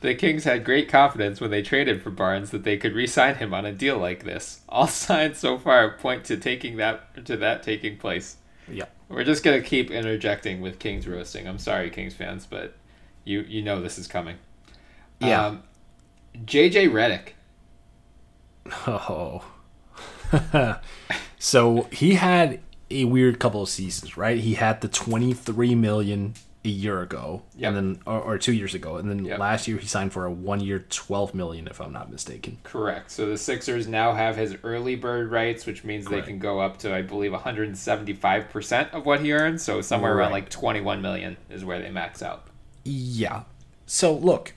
The 0.00 0.14
Kings 0.14 0.44
had 0.44 0.64
great 0.64 0.88
confidence 0.88 1.40
when 1.40 1.50
they 1.50 1.62
traded 1.62 2.02
for 2.02 2.10
Barnes 2.10 2.50
that 2.50 2.64
they 2.64 2.76
could 2.76 2.92
re-sign 2.94 3.36
him 3.36 3.54
on 3.54 3.64
a 3.64 3.72
deal 3.72 3.98
like 3.98 4.24
this. 4.24 4.60
All 4.68 4.86
signs 4.88 5.38
so 5.38 5.58
far 5.58 5.90
point 5.98 6.24
to 6.24 6.36
taking 6.36 6.76
that 6.76 7.24
to 7.26 7.36
that 7.36 7.62
taking 7.62 7.96
place. 7.96 8.36
Yeah. 8.68 8.86
We're 9.08 9.24
just 9.24 9.44
gonna 9.44 9.60
keep 9.60 9.90
interjecting 9.90 10.60
with 10.60 10.78
Kings 10.78 11.06
roasting. 11.06 11.46
I'm 11.46 11.58
sorry, 11.58 11.90
Kings 11.90 12.14
fans, 12.14 12.46
but 12.46 12.74
you 13.24 13.40
you 13.42 13.62
know 13.62 13.80
this 13.80 13.98
is 13.98 14.06
coming. 14.06 14.36
Yeah. 15.20 15.46
Um, 15.46 15.62
JJ 16.44 16.90
Redick. 16.90 17.28
Oh. 18.86 19.44
so 21.38 21.82
he 21.92 22.14
had 22.14 22.60
a 22.90 23.04
weird 23.04 23.38
couple 23.38 23.62
of 23.62 23.68
seasons, 23.68 24.16
right? 24.16 24.38
He 24.38 24.54
had 24.54 24.80
the 24.80 24.88
23 24.88 25.74
million 25.74 26.34
a 26.66 26.68
year 26.70 27.02
ago, 27.02 27.42
Yep. 27.56 27.68
and 27.68 27.76
then 27.76 28.02
or, 28.06 28.20
or 28.20 28.38
two 28.38 28.52
years 28.54 28.72
ago, 28.74 28.96
and 28.96 29.10
then 29.10 29.24
Yep. 29.26 29.38
last 29.38 29.68
year 29.68 29.76
he 29.76 29.86
signed 29.86 30.14
for 30.14 30.24
a 30.24 30.30
one-year 30.30 30.86
12 30.88 31.34
million, 31.34 31.66
if 31.66 31.78
I'm 31.78 31.92
not 31.92 32.10
mistaken. 32.10 32.56
Correct. 32.62 33.10
So 33.10 33.26
the 33.26 33.36
Sixers 33.36 33.86
now 33.86 34.14
have 34.14 34.36
his 34.36 34.56
early 34.64 34.96
bird 34.96 35.30
rights, 35.30 35.66
which 35.66 35.84
means 35.84 36.06
Correct. 36.06 36.24
they 36.24 36.32
can 36.32 36.38
go 36.38 36.60
up 36.60 36.78
to 36.78 36.94
I 36.94 37.02
believe 37.02 37.32
175% 37.32 38.92
of 38.94 39.04
what 39.04 39.20
he 39.20 39.32
earns, 39.34 39.62
so 39.62 39.82
somewhere 39.82 40.16
around 40.16 40.32
like 40.32 40.48
21 40.48 41.02
million 41.02 41.36
is 41.50 41.64
where 41.66 41.80
they 41.80 41.90
max 41.90 42.22
out. 42.22 42.46
Yeah. 42.84 43.42
So 43.86 44.14
look, 44.14 44.54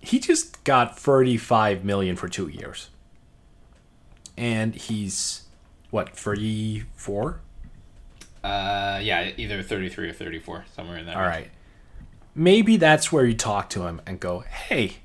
he 0.00 0.18
just 0.18 0.64
got 0.64 0.98
35 0.98 1.82
million 1.84 2.16
for 2.16 2.28
two 2.28 2.48
years, 2.48 2.90
and 4.36 4.74
he's 4.74 5.42
what 5.90 6.10
34. 6.16 7.40
Uh 8.44 9.00
yeah, 9.02 9.32
either 9.36 9.62
33 9.62 10.10
or 10.10 10.12
34, 10.12 10.66
somewhere 10.74 10.98
in 10.98 11.06
that. 11.06 11.16
All 11.16 11.22
range. 11.22 11.34
right. 11.34 11.50
Maybe 12.34 12.76
that's 12.76 13.10
where 13.10 13.24
you 13.24 13.34
talk 13.34 13.70
to 13.70 13.86
him 13.86 14.00
and 14.06 14.20
go, 14.20 14.40
"Hey, 14.40 14.98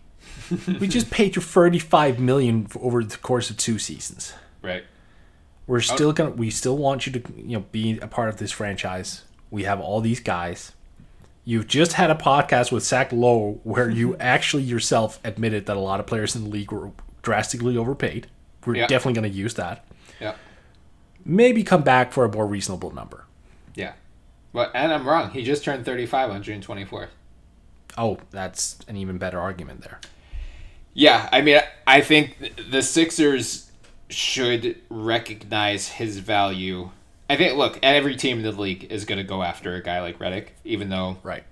we 0.80 0.88
just 0.88 1.10
paid 1.12 1.36
you 1.36 1.42
35 1.42 2.20
million 2.20 2.68
over 2.80 3.04
the 3.04 3.18
course 3.18 3.50
of 3.50 3.58
two 3.58 3.80
seasons. 3.80 4.34
Right. 4.62 4.84
We're 5.68 5.82
still 5.82 6.12
gonna, 6.12 6.32
we 6.32 6.50
still 6.50 6.78
want 6.78 7.06
you 7.06 7.14
to, 7.14 7.24
you 7.38 7.58
know, 7.58 7.66
be 7.72 7.98
a 8.00 8.08
part 8.08 8.30
of 8.30 8.38
this 8.38 8.52
franchise. 8.52 9.24
We 9.50 9.64
have 9.64 9.80
all 9.80 10.02
these 10.02 10.20
guys. 10.20 10.74
You've 11.46 11.68
just 11.68 11.94
had 11.94 12.12
a 12.12 12.16
podcast 12.16 12.72
with 12.72 12.84
Zach 12.84 13.12
Lowe 13.12 13.60
where 13.64 13.90
you 13.90 14.16
actually 14.20 14.64
yourself 14.64 15.20
admitted 15.24 15.66
that 15.68 15.78
a 15.78 15.80
lot 15.80 16.00
of 16.00 16.08
players 16.08 16.36
in 16.36 16.44
the 16.44 16.50
league 16.50 16.72
were 16.72 16.92
drastically 17.22 17.78
overpaid. 17.78 18.28
We're 18.66 18.76
Yeah. 18.76 18.88
definitely 18.88 19.20
going 19.22 19.32
to 19.32 19.38
use 19.38 19.54
that. 19.56 19.86
Yeah. 20.20 20.36
Maybe 21.26 21.64
come 21.64 21.82
back 21.84 22.12
for 22.12 22.26
a 22.26 22.32
more 22.32 22.48
reasonable 22.48 22.92
number. 22.92 23.26
Yeah. 23.76 23.94
But 24.54 24.72
and 24.74 24.92
I'm 24.94 25.08
wrong. 25.08 25.32
He 25.32 25.44
just 25.44 25.64
turned 25.64 25.86
35 25.86 26.30
on 26.32 26.44
June 26.44 26.62
24th. 26.62 27.10
Oh, 27.98 28.18
that's 28.32 28.80
an 28.88 28.98
even 28.98 29.18
better 29.18 29.40
argument 29.40 29.82
there. 29.82 30.00
Yeah, 30.94 31.30
I 31.32 31.42
mean, 31.42 31.60
I 31.88 32.02
think 32.02 32.54
the 32.70 32.82
Sixers 32.82 33.72
should 34.10 34.78
recognize 34.90 35.88
his 35.90 36.18
value. 36.20 36.92
I 37.30 37.38
think, 37.38 37.58
look, 37.58 37.80
every 37.82 38.16
team 38.18 38.38
in 38.38 38.44
the 38.44 38.52
league 38.52 38.92
is 38.92 39.06
going 39.06 39.18
to 39.18 39.24
go 39.24 39.42
after 39.42 39.74
a 39.76 39.82
guy 39.82 40.02
like 40.02 40.20
Redick, 40.20 40.48
even 40.66 40.90
though 40.90 41.18
Right. 41.24 41.44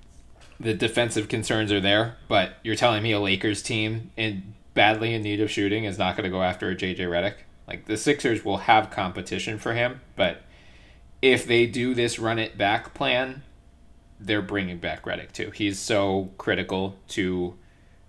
the 0.60 0.74
defensive 0.74 1.30
concerns 1.30 1.72
are 1.72 1.80
there. 1.80 2.18
But 2.28 2.56
you're 2.64 2.76
telling 2.76 3.02
me 3.02 3.14
a 3.14 3.20
Lakers 3.20 3.62
team 3.62 4.12
in 4.18 4.56
badly 4.80 5.14
in 5.14 5.22
need 5.22 5.42
of 5.42 5.52
shooting 5.52 5.84
is 5.84 5.98
not 5.98 6.16
going 6.16 6.24
to 6.24 6.30
go 6.30 6.42
after 6.42 6.70
a 6.70 6.74
JJ 6.74 7.00
Redick? 7.00 7.34
Like 7.68 7.84
the 7.84 7.98
Sixers 7.98 8.46
will 8.46 8.60
have 8.60 8.90
competition 8.90 9.60
for 9.60 9.74
him, 9.74 10.00
but 10.16 10.42
if 11.22 11.46
they 11.46 11.66
do 11.66 11.94
this 11.94 12.18
run 12.18 12.40
it 12.40 12.58
back 12.58 12.94
plan, 12.94 13.44
they're 14.22 14.42
bringing 14.42 14.78
back 14.78 15.04
Redick 15.04 15.34
too. 15.34 15.52
He's 15.52 15.80
so 15.80 16.32
critical 16.38 16.96
to 17.10 17.56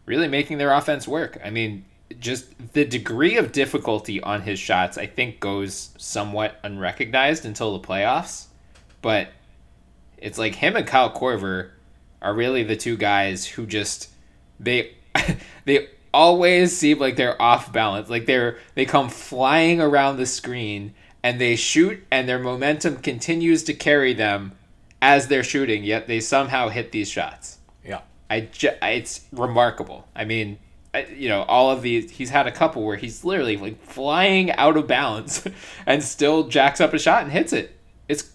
really 0.06 0.28
making 0.28 0.58
their 0.58 0.72
offense 0.72 1.08
work. 1.08 1.40
I 1.44 1.50
mean, 1.50 1.86
just 2.20 2.72
the 2.72 2.84
degree 2.84 3.36
of 3.36 3.50
difficulty 3.50 4.22
on 4.22 4.42
his 4.42 4.60
shots, 4.60 4.96
I 4.96 5.06
think, 5.06 5.40
goes 5.40 5.90
somewhat 5.98 6.60
unrecognized 6.62 7.44
until 7.44 7.76
the 7.76 7.84
playoffs. 7.84 8.46
But 9.02 9.30
it's 10.18 10.38
like 10.38 10.54
him 10.54 10.76
and 10.76 10.86
Kyle 10.86 11.12
Korver 11.12 11.70
are 12.22 12.32
really 12.32 12.62
the 12.62 12.76
two 12.76 12.96
guys 12.96 13.44
who 13.44 13.66
just 13.66 14.10
they 14.60 14.94
they 15.64 15.88
always 16.12 16.76
seem 16.76 16.98
like 16.98 17.16
they're 17.16 17.40
off 17.40 17.72
balance. 17.72 18.08
Like 18.08 18.26
they're 18.26 18.58
they 18.74 18.84
come 18.84 19.08
flying 19.08 19.80
around 19.80 20.16
the 20.16 20.26
screen 20.26 20.94
and 21.22 21.40
they 21.40 21.56
shoot 21.56 22.04
and 22.10 22.28
their 22.28 22.38
momentum 22.38 22.96
continues 22.96 23.62
to 23.64 23.74
carry 23.74 24.12
them 24.12 24.52
as 25.02 25.28
they're 25.28 25.44
shooting, 25.44 25.84
yet 25.84 26.06
they 26.06 26.20
somehow 26.20 26.68
hit 26.68 26.92
these 26.92 27.08
shots. 27.08 27.58
Yeah. 27.84 28.00
I 28.28 28.40
ju- 28.40 28.76
it's 28.82 29.26
remarkable. 29.32 30.06
I 30.14 30.24
mean, 30.24 30.58
I, 30.92 31.06
you 31.06 31.28
know, 31.28 31.42
all 31.42 31.70
of 31.70 31.82
these. 31.82 32.10
He's 32.10 32.30
had 32.30 32.46
a 32.46 32.52
couple 32.52 32.84
where 32.84 32.96
he's 32.96 33.24
literally 33.24 33.56
like 33.56 33.82
flying 33.82 34.50
out 34.52 34.76
of 34.76 34.86
balance 34.86 35.46
and 35.86 36.02
still 36.02 36.48
jacks 36.48 36.80
up 36.80 36.92
a 36.92 36.98
shot 36.98 37.22
and 37.22 37.32
hits 37.32 37.52
it. 37.52 37.76
It's 38.08 38.30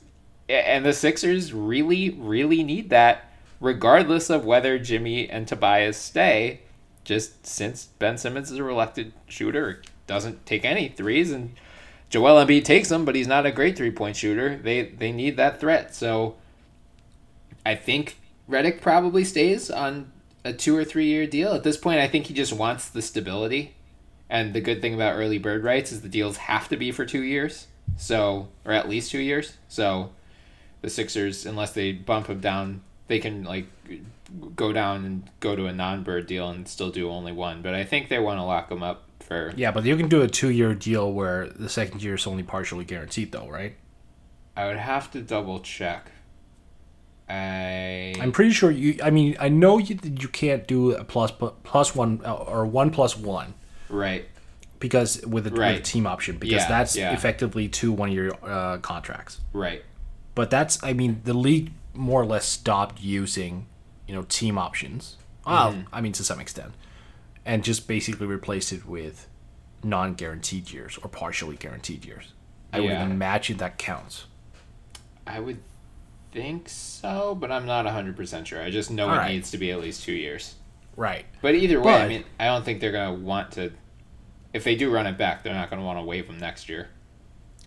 and 0.47 0.85
the 0.85 0.93
Sixers 0.93 1.53
really, 1.53 2.11
really 2.11 2.64
need 2.64 2.89
that, 2.91 3.31
regardless 3.60 4.30
of 4.30 4.45
whether 4.45 4.80
Jimmy 4.80 5.30
and 5.30 5.47
Tobias 5.47 5.97
stay. 5.97 6.61
Just 7.06 7.45
since 7.48 7.86
Ben 7.99 8.18
Simmons 8.18 8.52
is 8.52 8.57
a 8.57 8.64
reluctant 8.64 9.14
shooter, 9.27 9.82
doesn't 10.07 10.45
take 10.45 10.65
any 10.65 10.90
threes, 10.90 11.32
and 11.32 11.56
Joel 12.10 12.44
Embiid 12.44 12.65
takes 12.65 12.90
them, 12.90 13.06
but 13.06 13.15
he's 13.15 13.27
not 13.27 13.45
a 13.45 13.52
great 13.52 13.77
three 13.77 13.91
point 13.91 14.15
shooter. 14.18 14.57
They 14.57 14.84
they 14.84 15.11
need 15.11 15.38
that 15.38 15.60
threat. 15.60 15.95
So 15.95 16.36
I 17.65 17.76
think 17.76 18.18
Redick 18.49 18.82
probably 18.82 19.23
stays 19.23 19.72
on 19.72 20.11
a 20.44 20.53
two 20.53 20.76
or 20.76 20.86
three 20.86 21.07
year 21.07 21.26
deal. 21.26 21.53
At 21.53 21.64
this 21.64 21.77
point, 21.77 21.99
I 21.99 22.07
think 22.07 22.27
he 22.27 22.34
just 22.34 22.53
wants 22.53 22.90
the 22.90 23.02
stability. 23.02 23.76
And 24.30 24.53
the 24.53 24.61
good 24.61 24.82
thing 24.82 24.94
about 24.95 25.15
early 25.15 25.38
bird 25.38 25.64
rights 25.64 25.91
is 25.91 26.02
the 26.02 26.10
deals 26.10 26.38
have 26.38 26.68
to 26.69 26.77
be 26.77 26.91
for 26.91 27.06
two 27.06 27.22
years, 27.22 27.68
so 27.95 28.48
or 28.65 28.72
at 28.72 28.90
least 28.90 29.11
two 29.11 29.19
years. 29.19 29.57
So 29.68 30.11
the 30.82 30.90
Sixers, 30.90 31.45
unless 31.45 31.73
they 31.73 31.91
bump 31.91 32.27
him 32.27 32.40
down, 32.40 32.82
they 33.07 33.19
can 33.19 33.44
like 33.44 33.68
go 34.56 34.73
down 34.73 35.06
and 35.06 35.30
go 35.39 35.56
to 35.56 35.65
a 35.68 35.73
non 35.73 36.03
bird 36.03 36.27
deal 36.27 36.49
and 36.49 36.68
still 36.68 36.89
do 36.89 37.10
only 37.10 37.31
one. 37.31 37.61
But 37.61 37.73
I 37.76 37.84
think 37.84 38.10
they 38.10 38.19
want 38.19 38.39
to 38.39 38.43
lock 38.43 38.72
him 38.72 38.84
up 38.84 39.03
for 39.19 39.53
Yeah, 39.56 39.72
but 39.72 39.85
you 39.85 39.95
can 39.97 40.07
do 40.07 40.22
a 40.22 40.27
two-year 40.27 40.76
deal 40.76 41.11
where 41.11 41.47
the 41.47 41.69
second 41.69 42.02
year 42.02 42.15
is 42.15 42.27
only 42.27 42.43
partially 42.43 42.85
guaranteed, 42.85 43.31
though, 43.31 43.47
right? 43.47 43.76
I 44.56 44.68
would 44.68 44.77
have 44.77 45.11
to 45.11 45.22
double 45.22 45.60
check. 45.60 46.11
I 47.27 48.14
I'm 48.19 48.31
pretty 48.31 48.52
sure 48.52 48.69
you. 48.69 48.99
I 49.03 49.10
mean, 49.10 49.35
I 49.39 49.49
know 49.49 49.77
you 49.80 49.97
you 50.03 50.27
can't 50.27 50.68
do 50.68 50.93
a 50.93 51.03
plus 51.03 51.31
plus 51.64 51.95
one 51.95 52.22
uh, 52.23 52.34
or 52.34 52.65
one 52.68 52.91
plus 52.91 53.18
one 53.18 53.56
right. 53.89 54.26
because 54.80 55.26
with 55.26 55.47
a, 55.47 55.49
with 55.49 55.60
a 55.60 55.80
team 55.80 56.06
option 56.06 56.38
because 56.38 56.53
Yeah, 56.53 56.68
that's 56.68 56.95
yeah. 56.95 57.14
effectively 57.14 57.68
two 57.68 57.91
one-year 57.91 58.31
uh, 58.43 58.77
contracts. 58.77 59.41
Right. 59.53 59.84
But 60.35 60.52
that's 60.52 60.81
I 60.84 60.93
mean 60.93 61.22
the 61.23 61.34
league 61.34 61.72
more 61.95 62.22
or 62.22 62.26
less 62.27 62.45
stopped 62.45 63.02
using 63.02 63.65
you 64.07 64.14
know 64.15 64.23
team 64.23 64.57
options. 64.57 65.18
Well, 65.45 65.73
Mm-hmm. 65.73 65.95
I 65.95 66.02
mean 66.02 66.11
to 66.14 66.23
some 66.23 66.40
extent, 66.40 66.73
and 67.45 67.64
just 67.64 67.88
basically 67.88 68.27
replace 68.27 68.72
it 68.72 68.86
with 68.86 69.27
non-guaranteed 69.84 70.72
years 70.72 70.98
or 71.03 71.10
partially 71.10 71.56
guaranteed 71.56 72.06
years. 72.06 72.34
I 72.73 72.80
would 72.80 72.90
Yeah. 72.90 73.06
imagine 73.06 73.57
that 73.57 73.77
counts. 73.77 74.26
I 75.27 75.40
would 75.40 75.60
think 76.32 76.68
so, 76.68 77.36
but 77.36 77.52
I'm 77.52 77.65
not 77.65 77.86
100% 77.86 78.45
sure. 78.48 78.61
I 78.61 78.69
just 78.72 78.90
know 78.91 79.07
All 79.07 79.14
it 79.14 79.18
right. 79.18 79.32
needs 79.32 79.52
to 79.52 79.57
be 79.57 79.72
at 79.72 79.80
least 79.80 80.03
two 80.03 80.11
years. 80.14 80.56
Right. 80.98 81.26
But 81.41 81.56
either 81.56 81.80
way, 81.82 81.94
I 81.94 82.07
mean, 82.07 82.23
I 82.40 82.45
don't 82.45 82.65
think 82.65 82.80
they're 82.82 82.91
going 82.91 83.15
to 83.18 83.22
want 83.23 83.52
to. 83.53 83.72
If 84.53 84.64
they 84.64 84.76
do 84.76 84.90
run 84.91 85.06
it 85.07 85.18
back, 85.18 85.44
they're 85.44 85.53
not 85.53 85.69
going 85.69 85.80
to 85.82 85.86
want 85.86 85.99
to 85.99 86.03
waive 86.03 86.27
them 86.27 86.40
next 86.40 86.68
year. 86.69 86.88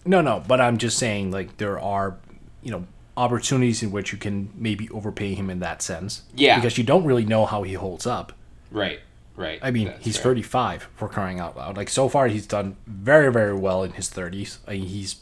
No, 0.05 0.21
no, 0.21 0.43
but 0.47 0.61
I'm 0.61 0.79
just 0.79 0.99
saying 0.99 1.31
like 1.31 1.57
there 1.59 1.79
are, 1.79 2.17
you 2.63 2.71
know, 2.71 2.87
opportunities 3.19 3.83
in 3.83 3.91
which 3.91 4.13
you 4.13 4.19
can 4.19 4.49
maybe 4.55 4.89
overpay 4.91 5.35
him 5.35 5.51
in 5.51 5.59
that 5.61 5.83
sense. 5.83 6.23
Yeah. 6.35 6.57
Because 6.57 6.79
you 6.79 6.85
don't 6.85 7.05
really 7.05 7.25
know 7.25 7.45
how 7.47 7.65
he 7.65 7.75
holds 7.75 8.07
up. 8.07 8.33
Right, 8.71 9.01
right. 9.37 9.59
I 9.63 9.71
mean, 9.71 9.89
That's 9.89 10.05
he's 10.05 10.17
fair. 10.17 10.25
35 10.35 10.89
for 10.95 11.09
crying 11.09 11.41
out 11.41 11.57
loud. 11.57 11.77
Like 11.77 11.89
so 11.89 12.09
far 12.09 12.29
he's 12.29 12.47
done 12.47 12.77
very 12.87 13.33
very 13.33 13.55
well 13.55 13.83
in 13.83 13.93
his 13.93 14.09
30s. 14.09 14.59
I 14.67 14.73
mean, 14.73 14.87
he's 14.87 15.17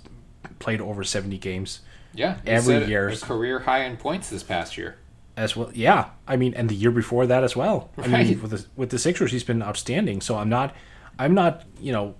played 0.58 0.80
over 0.80 1.02
70 1.04 1.38
games 1.38 1.80
Yeah, 2.14 2.38
every 2.46 2.84
year. 2.86 3.14
Career 3.16 3.60
high 3.60 3.84
in 3.84 3.96
points 3.96 4.28
this 4.30 4.42
past 4.42 4.76
year. 4.78 4.96
as 5.36 5.54
well. 5.56 5.70
Yeah. 5.74 6.10
I 6.28 6.36
mean, 6.36 6.54
and 6.54 6.68
the 6.68 6.74
year 6.74 6.90
before 6.90 7.26
that 7.26 7.42
as 7.44 7.54
well. 7.56 7.90
I 7.98 8.06
mean, 8.08 8.40
with 8.42 8.50
the 8.50 8.66
with 8.76 8.90
the 8.90 8.98
Sixers 8.98 9.32
he's 9.32 9.44
been 9.44 9.62
outstanding. 9.62 10.20
So 10.20 10.36
I'm 10.36 10.48
not 10.50 10.74
I'm 11.18 11.34
not, 11.34 11.62
you 11.80 11.92
know, 11.92 12.14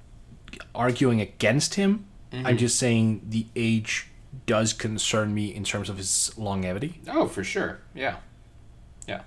arguing 0.74 1.20
against 1.20 1.74
him. 1.74 2.07
Mm-hmm. 2.32 2.47
I'm 2.47 2.57
just 2.57 2.78
saying 2.78 3.23
the 3.28 3.47
age 3.55 4.09
does 4.47 4.73
concern 4.73 5.35
me 5.35 5.55
in 5.55 5.64
terms 5.64 5.89
of 5.90 5.97
his 5.98 6.36
longevity. 6.39 7.01
Oh, 7.09 7.27
for 7.27 7.43
sure. 7.44 7.81
Yeah, 7.94 8.16
yeah. 9.09 9.23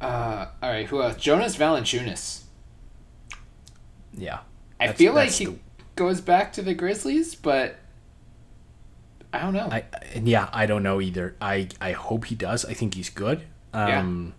Uh, 0.00 0.48
all 0.62 0.70
right. 0.70 0.86
Who 0.86 1.00
else? 1.02 1.16
Jonas 1.16 1.56
Valanciunas. 1.56 2.40
Yeah. 4.16 4.40
I 4.80 4.92
feel 4.92 5.12
like 5.14 5.30
he 5.30 5.44
the- 5.46 5.58
goes 5.94 6.20
back 6.20 6.52
to 6.54 6.62
the 6.62 6.74
Grizzlies, 6.74 7.34
but 7.36 7.76
I 9.32 9.40
don't 9.40 9.54
know. 9.54 9.68
I 9.70 9.84
and 10.14 10.26
yeah, 10.28 10.48
I 10.52 10.66
don't 10.66 10.82
know 10.82 11.00
either. 11.00 11.36
I 11.40 11.68
I 11.80 11.92
hope 11.92 12.24
he 12.26 12.34
does. 12.34 12.64
I 12.64 12.74
think 12.74 12.94
he's 12.94 13.08
good. 13.10 13.44
Um 13.72 14.34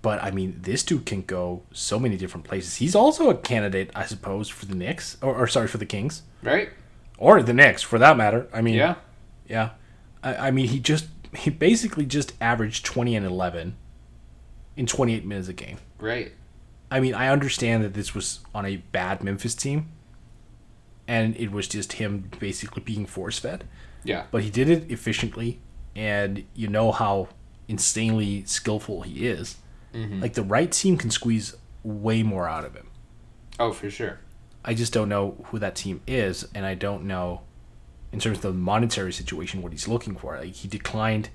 But 0.00 0.22
I 0.22 0.30
mean, 0.30 0.58
this 0.62 0.82
dude 0.82 1.04
can 1.06 1.22
go 1.22 1.62
so 1.72 1.98
many 1.98 2.16
different 2.16 2.44
places. 2.46 2.76
He's 2.76 2.94
also 2.94 3.28
a 3.30 3.34
candidate, 3.36 3.90
I 3.94 4.06
suppose, 4.06 4.48
for 4.48 4.64
the 4.66 4.74
Knicks, 4.74 5.16
or, 5.22 5.34
or 5.36 5.46
sorry, 5.46 5.68
for 5.68 5.78
the 5.78 5.86
Kings, 5.86 6.22
Right? 6.42 6.70
Or 7.18 7.42
the 7.42 7.52
Knicks, 7.52 7.82
for 7.82 7.98
that 7.98 8.16
matter. 8.16 8.48
I 8.52 8.60
mean, 8.60 8.74
Yeah. 8.74 8.96
yeah. 9.48 9.70
I, 10.22 10.48
I 10.48 10.50
mean, 10.50 10.68
he 10.68 10.78
just 10.80 11.06
he 11.36 11.50
basically 11.50 12.06
just 12.06 12.32
averaged 12.40 12.84
twenty 12.84 13.14
and 13.16 13.26
eleven 13.26 13.76
in 14.76 14.86
twenty 14.86 15.14
eight 15.14 15.24
minutes 15.24 15.48
a 15.48 15.52
game. 15.52 15.78
Right. 15.98 16.32
I 16.90 17.00
mean, 17.00 17.14
I 17.14 17.28
understand 17.28 17.82
that 17.84 17.94
this 17.94 18.14
was 18.14 18.40
on 18.54 18.64
a 18.66 18.76
bad 18.76 19.22
Memphis 19.24 19.54
team, 19.54 19.88
and 21.08 21.36
it 21.36 21.50
was 21.50 21.68
just 21.68 21.94
him 21.94 22.30
basically 22.38 22.82
being 22.82 23.06
force 23.06 23.38
fed. 23.38 23.64
Yeah. 24.04 24.24
But 24.30 24.42
he 24.42 24.50
did 24.50 24.68
it 24.70 24.90
efficiently, 24.90 25.60
and 25.96 26.44
you 26.54 26.68
know 26.68 26.92
how 26.92 27.28
insanely 27.68 28.44
skillful 28.44 29.02
he 29.02 29.26
is. 29.26 29.56
Mm-hmm. 29.92 30.20
Like 30.20 30.34
the 30.34 30.42
right 30.42 30.70
team 30.70 30.96
can 30.96 31.10
squeeze 31.10 31.54
way 31.82 32.22
more 32.22 32.48
out 32.48 32.64
of 32.64 32.74
him. 32.74 32.88
Oh, 33.58 33.72
for 33.72 33.90
sure. 33.90 34.18
I 34.64 34.74
just 34.74 34.92
don't 34.92 35.08
know 35.08 35.44
who 35.46 35.58
that 35.58 35.74
team 35.74 36.00
is, 36.06 36.46
and 36.54 36.64
I 36.64 36.74
don't 36.74 37.04
know, 37.04 37.42
in 38.12 38.18
terms 38.20 38.38
of 38.38 38.42
the 38.42 38.52
monetary 38.52 39.12
situation, 39.12 39.60
what 39.62 39.72
he's 39.72 39.86
looking 39.88 40.16
for. 40.16 40.36
Like 40.38 40.54
he 40.54 40.68
declined 40.68 41.28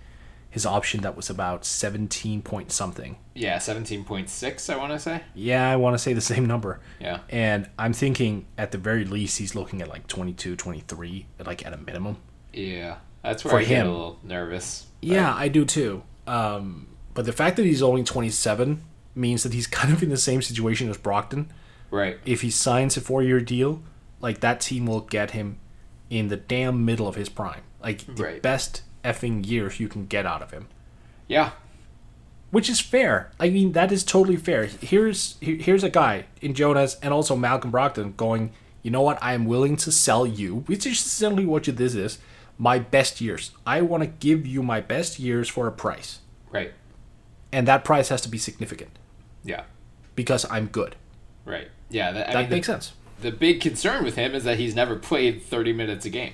his 0.50 0.66
option 0.66 1.02
that 1.02 1.16
was 1.16 1.30
about 1.30 1.64
seventeen 1.66 2.42
point 2.42 2.72
something. 2.72 3.18
Yeah, 3.36 3.58
17.6, 3.58 4.74
I 4.74 4.78
want 4.78 4.92
to 4.94 5.00
say. 5.00 5.22
Yeah, 5.36 5.70
I 5.70 5.76
want 5.76 5.94
to 5.94 5.98
say 6.00 6.14
the 6.14 6.22
same 6.22 6.46
number. 6.46 6.80
Yeah. 7.00 7.20
And 7.30 7.70
I'm 7.78 7.94
thinking 7.94 8.48
at 8.58 8.72
the 8.72 8.78
very 8.78 9.06
least 9.06 9.38
he's 9.38 9.56
looking 9.56 9.82
at 9.82 9.88
like 9.88 10.08
22, 10.08 10.56
23, 10.58 11.26
like 11.46 11.66
at 11.66 11.72
a 11.74 11.78
minimum. 11.78 12.18
Yeah. 12.52 12.98
That's 13.24 13.46
where 13.46 13.52
For 13.52 13.58
I 13.60 13.62
get 13.64 13.70
him. 13.84 13.88
a 13.88 13.92
little 13.92 14.20
nervous. 14.24 14.88
But- 15.02 15.10
Yeah, 15.10 15.34
I 15.34 15.48
do 15.50 15.64
too. 15.66 16.04
Um, 16.28 16.88
but 17.14 17.26
the 17.26 17.32
fact 17.34 17.56
that 17.58 17.64
he's 17.66 17.82
only 17.82 18.04
27 18.04 18.82
means 19.16 19.44
that 19.44 19.54
he's 19.54 19.68
kind 19.80 19.94
of 19.94 20.02
in 20.04 20.10
the 20.10 20.18
same 20.18 20.42
situation 20.42 20.90
as 20.90 20.98
Brogdon. 20.98 21.46
Right. 21.92 22.18
If 22.26 22.42
he 22.42 22.52
signs 22.52 22.98
a 22.98 23.02
four 23.02 23.24
year 23.24 23.40
deal, 23.40 23.82
like 24.22 24.40
that 24.42 24.60
team 24.62 24.86
will 24.86 25.02
get 25.02 25.32
him 25.32 25.58
in 26.10 26.28
the 26.28 26.38
damn 26.38 26.86
middle 26.86 27.08
of 27.08 27.16
his 27.16 27.30
prime. 27.30 27.62
Like 27.82 28.06
the 28.16 28.24
Right. 28.24 28.42
best 28.42 28.82
effing 29.04 29.46
years 29.48 29.80
you 29.80 29.88
can 29.88 30.06
get 30.06 30.26
out 30.26 30.42
of 30.42 30.52
him. 30.52 30.68
Yeah. 31.28 31.52
Which 32.52 32.70
is 32.70 32.80
fair. 32.80 33.32
I 33.40 33.50
mean, 33.50 33.74
that 33.74 33.92
is 33.92 34.04
totally 34.04 34.36
fair. 34.38 34.66
Here's 34.66 35.36
here's 35.40 35.84
a 35.84 35.90
guy 35.90 36.26
in 36.42 36.54
Jonas 36.54 36.98
and 37.02 37.14
also 37.14 37.36
Malcolm 37.36 37.72
Brogdon 37.72 38.18
going, 38.18 38.52
you 38.82 38.90
know 38.92 39.02
what? 39.02 39.20
I 39.22 39.34
am 39.34 39.46
willing 39.46 39.78
to 39.78 39.92
sell 39.92 40.26
you, 40.26 40.64
which 40.66 40.86
is 40.86 40.94
essentially 41.06 41.46
what 41.46 41.68
you- 41.68 41.74
this 41.74 41.94
is, 41.96 42.18
my 42.58 42.80
best 42.80 43.22
years. 43.22 43.52
I 43.66 43.82
want 43.82 44.02
to 44.04 44.08
give 44.08 44.46
you 44.48 44.64
my 44.64 44.82
best 44.82 45.20
years 45.20 45.48
for 45.48 45.68
a 45.68 45.72
price. 45.72 46.20
Right. 46.52 46.74
And 47.52 47.68
that 47.68 47.84
price 47.84 48.10
has 48.10 48.22
to 48.22 48.30
be 48.30 48.38
significant 48.38 48.92
Yeah. 49.44 49.64
because 50.16 50.46
I'm 50.52 50.68
good. 50.68 50.96
Right. 51.46 51.70
Yeah. 51.90 52.12
That, 52.12 52.28
That 52.28 52.36
mean, 52.42 52.50
makes 52.50 52.68
the, 52.68 52.74
sense. 52.74 52.94
The 53.22 53.32
big 53.32 53.62
concern 53.62 54.04
with 54.04 54.16
him 54.16 54.34
is 54.36 54.44
that 54.44 54.58
he's 54.60 54.76
never 54.76 54.96
played 54.96 55.42
30 55.44 55.74
minutes 55.74 56.06
a 56.06 56.10
game. 56.10 56.34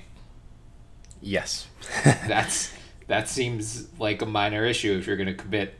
Yes. 1.20 1.66
That's 2.04 2.72
that 3.08 3.28
seems 3.28 3.86
like 3.98 4.20
a 4.22 4.26
minor 4.26 4.64
issue 4.64 4.96
if 4.98 5.06
you're 5.06 5.16
going 5.16 5.28
to 5.28 5.34
commit 5.34 5.74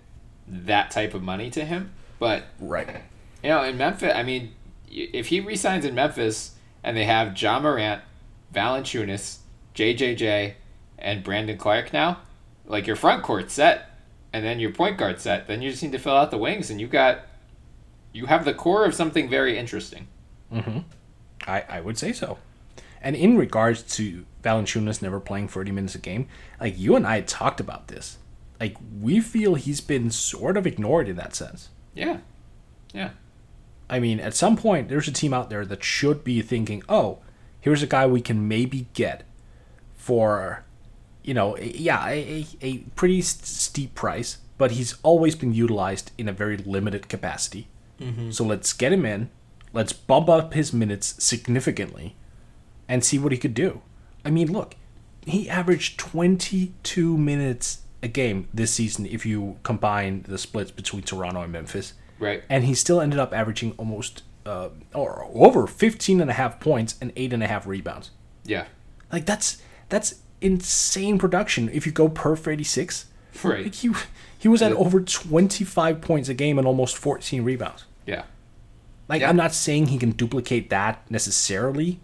that 0.47 0.91
type 0.91 1.13
of 1.15 1.23
money 1.23 1.51
to 1.51 1.65
him. 1.65 1.93
But 2.19 2.45
Right. 2.61 2.89
you 3.43 3.49
know, 3.51 3.63
in 3.65 3.77
Memphis, 3.77 4.13
I 4.15 4.23
mean, 4.23 4.55
if 4.89 5.27
he 5.27 5.41
resigns 5.41 5.85
in 5.85 5.95
Memphis 5.95 6.53
and 6.85 6.97
they 6.97 7.05
have 7.05 7.41
Ja 7.41 7.59
Morant, 7.61 8.03
Valanciunas, 8.55 9.39
JJJ, 9.75 10.55
and 10.99 11.23
Brandon 11.25 11.59
Clarke 11.59 11.93
now, 11.93 12.21
like 12.65 12.87
your 12.87 12.97
front 12.97 13.23
court 13.23 13.51
set, 13.51 13.91
and 14.33 14.45
then 14.45 14.61
your 14.61 14.73
point 14.73 14.97
guard 14.99 15.21
set, 15.21 15.47
then 15.49 15.63
you 15.63 15.71
just 15.71 15.83
need 15.83 15.93
to 15.93 15.99
fill 15.99 16.15
out 16.17 16.31
the 16.31 16.39
wings, 16.39 16.71
and 16.71 16.81
you 16.81 16.87
got, 16.87 17.21
you 18.17 18.27
have 18.27 18.45
the 18.45 18.55
core 18.55 18.85
of 18.85 18.95
something 18.95 19.29
very 19.29 19.59
interesting. 19.59 20.09
Hmm. 20.51 20.79
I, 21.47 21.65
I 21.69 21.81
would 21.81 21.99
say 21.99 22.13
so. 22.13 22.39
And 23.03 23.15
in 23.15 23.37
regards 23.37 23.83
to 23.97 24.25
Valanciunas 24.43 25.03
never 25.03 25.21
playing 25.21 25.49
30 25.49 25.71
minutes 25.71 25.95
a 25.95 25.99
game, 25.99 26.29
like 26.61 26.79
you 26.79 26.97
and 26.97 27.07
I 27.07 27.21
talked 27.21 27.61
about 27.61 27.89
this. 27.89 28.19
Like 28.59 28.77
we 29.01 29.21
feel 29.21 29.55
he's 29.55 29.81
been 29.81 30.11
sort 30.11 30.57
of 30.57 30.67
ignored 30.67 31.09
in 31.09 31.17
that 31.17 31.35
sense. 31.35 31.69
Yeah, 31.95 32.19
yeah, 32.93 33.11
I 33.89 34.01
mean, 34.01 34.19
at 34.19 34.35
some 34.35 34.57
point, 34.57 34.89
there's 34.89 35.09
a 35.09 35.13
team 35.13 35.33
out 35.33 35.51
there 35.51 35.65
that 35.65 35.85
should 35.85 36.25
be 36.25 36.43
thinking, 36.43 36.83
oh, 36.89 37.19
here's 37.61 37.83
a 37.83 37.87
guy 37.87 38.07
we 38.07 38.21
can 38.21 38.49
maybe 38.49 38.87
get 38.95 39.25
for, 39.95 40.65
you 41.23 41.35
know, 41.35 41.57
yeah, 41.59 42.07
a, 42.09 42.13
a, 42.13 42.47
a 42.63 42.79
pretty 42.97 43.23
steep 43.23 43.95
price, 43.95 44.39
but 44.59 44.73
he's 44.73 44.97
always 45.03 45.35
been 45.35 45.55
utilized 45.55 46.11
in 46.19 46.29
a 46.29 46.33
very 46.33 46.57
limited 46.57 47.09
capacity. 47.09 47.69
So 48.31 48.45
let's 48.45 48.73
get 48.75 48.93
him 48.93 49.07
in, 49.07 49.31
let's 49.73 49.93
bump 49.93 50.29
up 50.29 50.53
his 50.55 50.73
minutes 50.73 51.15
significantly, 51.23 52.15
and 52.89 53.03
see 53.05 53.19
what 53.19 53.33
he 53.33 53.39
could 53.39 53.55
do. 53.55 53.81
I 54.25 54.31
mean, 54.31 54.53
look, 54.53 54.77
he 55.25 55.49
averaged 55.49 55.99
22 55.99 57.17
minutes 57.17 57.81
a 58.03 58.09
game 58.09 58.49
this 58.53 58.73
season 58.73 59.07
if 59.07 59.25
you 59.25 59.57
combine 59.63 60.25
the 60.29 60.39
splits 60.39 60.71
between 60.71 61.03
Toronto 61.03 61.41
and 61.43 61.51
Memphis 61.53 61.95
right. 62.19 62.43
and 62.49 62.65
he 62.65 62.75
still 62.75 63.01
ended 63.01 63.19
up 63.19 63.33
averaging 63.33 63.73
almost 63.79 64.23
uh, 64.45 64.69
or 64.95 65.27
over 65.35 65.67
15 65.67 66.21
and 66.21 66.31
a 66.31 66.35
half 66.35 66.61
points 66.61 66.95
and 67.01 67.13
eight 67.17 67.33
and 67.33 67.43
a 67.43 67.47
half 67.47 67.67
rebounds 67.67 68.11
Yeah, 68.45 68.67
like 69.11 69.25
that's 69.27 69.61
that's 69.89 70.17
insane 70.41 71.19
production 71.19 71.69
if 71.71 71.87
you 71.87 71.93
go 71.93 72.09
per 72.09 72.37
86 72.37 73.07
Right. 73.43 73.65
like 73.65 73.75
he, 73.75 73.91
he 74.39 74.49
was 74.49 74.63
at 74.63 74.73
over 74.73 75.01
25 75.01 76.01
points 76.01 76.29
a 76.29 76.35
game 76.35 76.59
and 76.59 76.67
almost 76.67 76.97
14 76.97 77.43
rebounds 77.43 77.85
yeah, 78.07 78.25
like 79.09 79.21
Yeah. 79.21 79.29
i'm 79.31 79.37
not 79.37 79.53
saying 79.53 79.87
he 79.87 79.99
can 79.99 80.11
duplicate 80.13 80.71
that 80.71 81.09
necessarily 81.11 81.99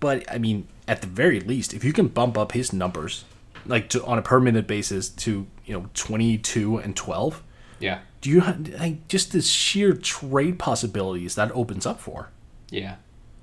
but 0.00 0.24
i 0.30 0.38
mean 0.38 0.66
at 0.86 1.00
the 1.00 1.06
very 1.06 1.40
least 1.40 1.72
if 1.74 1.82
you 1.84 1.92
can 1.92 2.08
bump 2.08 2.36
up 2.36 2.52
his 2.52 2.72
numbers 2.72 3.24
like 3.66 3.88
to, 3.90 4.04
on 4.04 4.18
a 4.18 4.22
per 4.22 4.38
minute 4.40 4.66
basis 4.66 5.08
to 5.08 5.46
you 5.64 5.72
know 5.74 5.88
22 5.94 6.78
and 6.78 6.94
12 6.96 7.42
yeah, 7.80 7.98
do 8.20 8.30
you 8.30 8.40
ha- 8.40 8.56
like 8.78 9.06
just 9.08 9.32
the 9.32 9.42
sheer 9.42 9.92
trade 9.94 10.58
possibilities 10.58 11.34
that 11.34 11.50
opens 11.52 11.84
up 11.84 12.00
for? 12.00 12.28
yeah. 12.70 12.96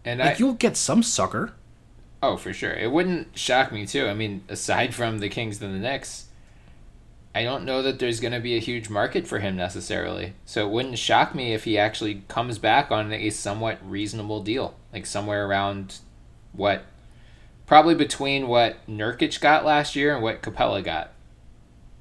And 0.05 0.19
Like 0.19 0.35
I, 0.35 0.38
you'll 0.39 0.53
get 0.53 0.77
some 0.77 1.03
sucker. 1.03 1.53
Oh, 2.23 2.38
for 2.38 2.51
sure. 2.53 2.71
It 2.71 2.91
wouldn't 2.91 3.38
shock 3.38 3.71
me 3.71 3.85
too. 3.85 4.07
I 4.07 4.15
mean, 4.15 4.43
aside 4.49 4.95
from 4.95 5.19
the 5.19 5.29
Kings 5.29 5.61
and 5.61 5.75
the 5.75 5.79
Knicks, 5.79 6.25
I 7.33 7.43
don't 7.43 7.63
know 7.63 7.81
that 7.81 7.99
there's 7.99 8.19
going 8.19 8.33
to 8.33 8.39
be 8.41 8.55
a 8.55 8.59
huge 8.59 8.89
market 8.89 9.25
for 9.25 9.39
him 9.39 9.55
necessarily. 9.55 10.33
So 10.45 10.67
it 10.67 10.71
wouldn't 10.71 10.97
shock 10.97 11.33
me 11.33 11.53
if 11.53 11.63
he 11.63 11.77
actually 11.77 12.23
comes 12.27 12.57
back 12.57 12.91
on 12.91 13.13
a 13.13 13.29
somewhat 13.29 13.79
reasonable 13.89 14.43
deal, 14.43 14.75
like 14.91 15.05
somewhere 15.05 15.47
around 15.47 15.99
what 16.51 16.83
probably 17.65 17.95
between 17.95 18.49
what 18.49 18.85
Nurkic 18.85 19.39
got 19.39 19.63
last 19.63 19.95
year 19.95 20.13
and 20.13 20.21
what 20.21 20.41
Capela 20.41 20.83
got. 20.83 21.13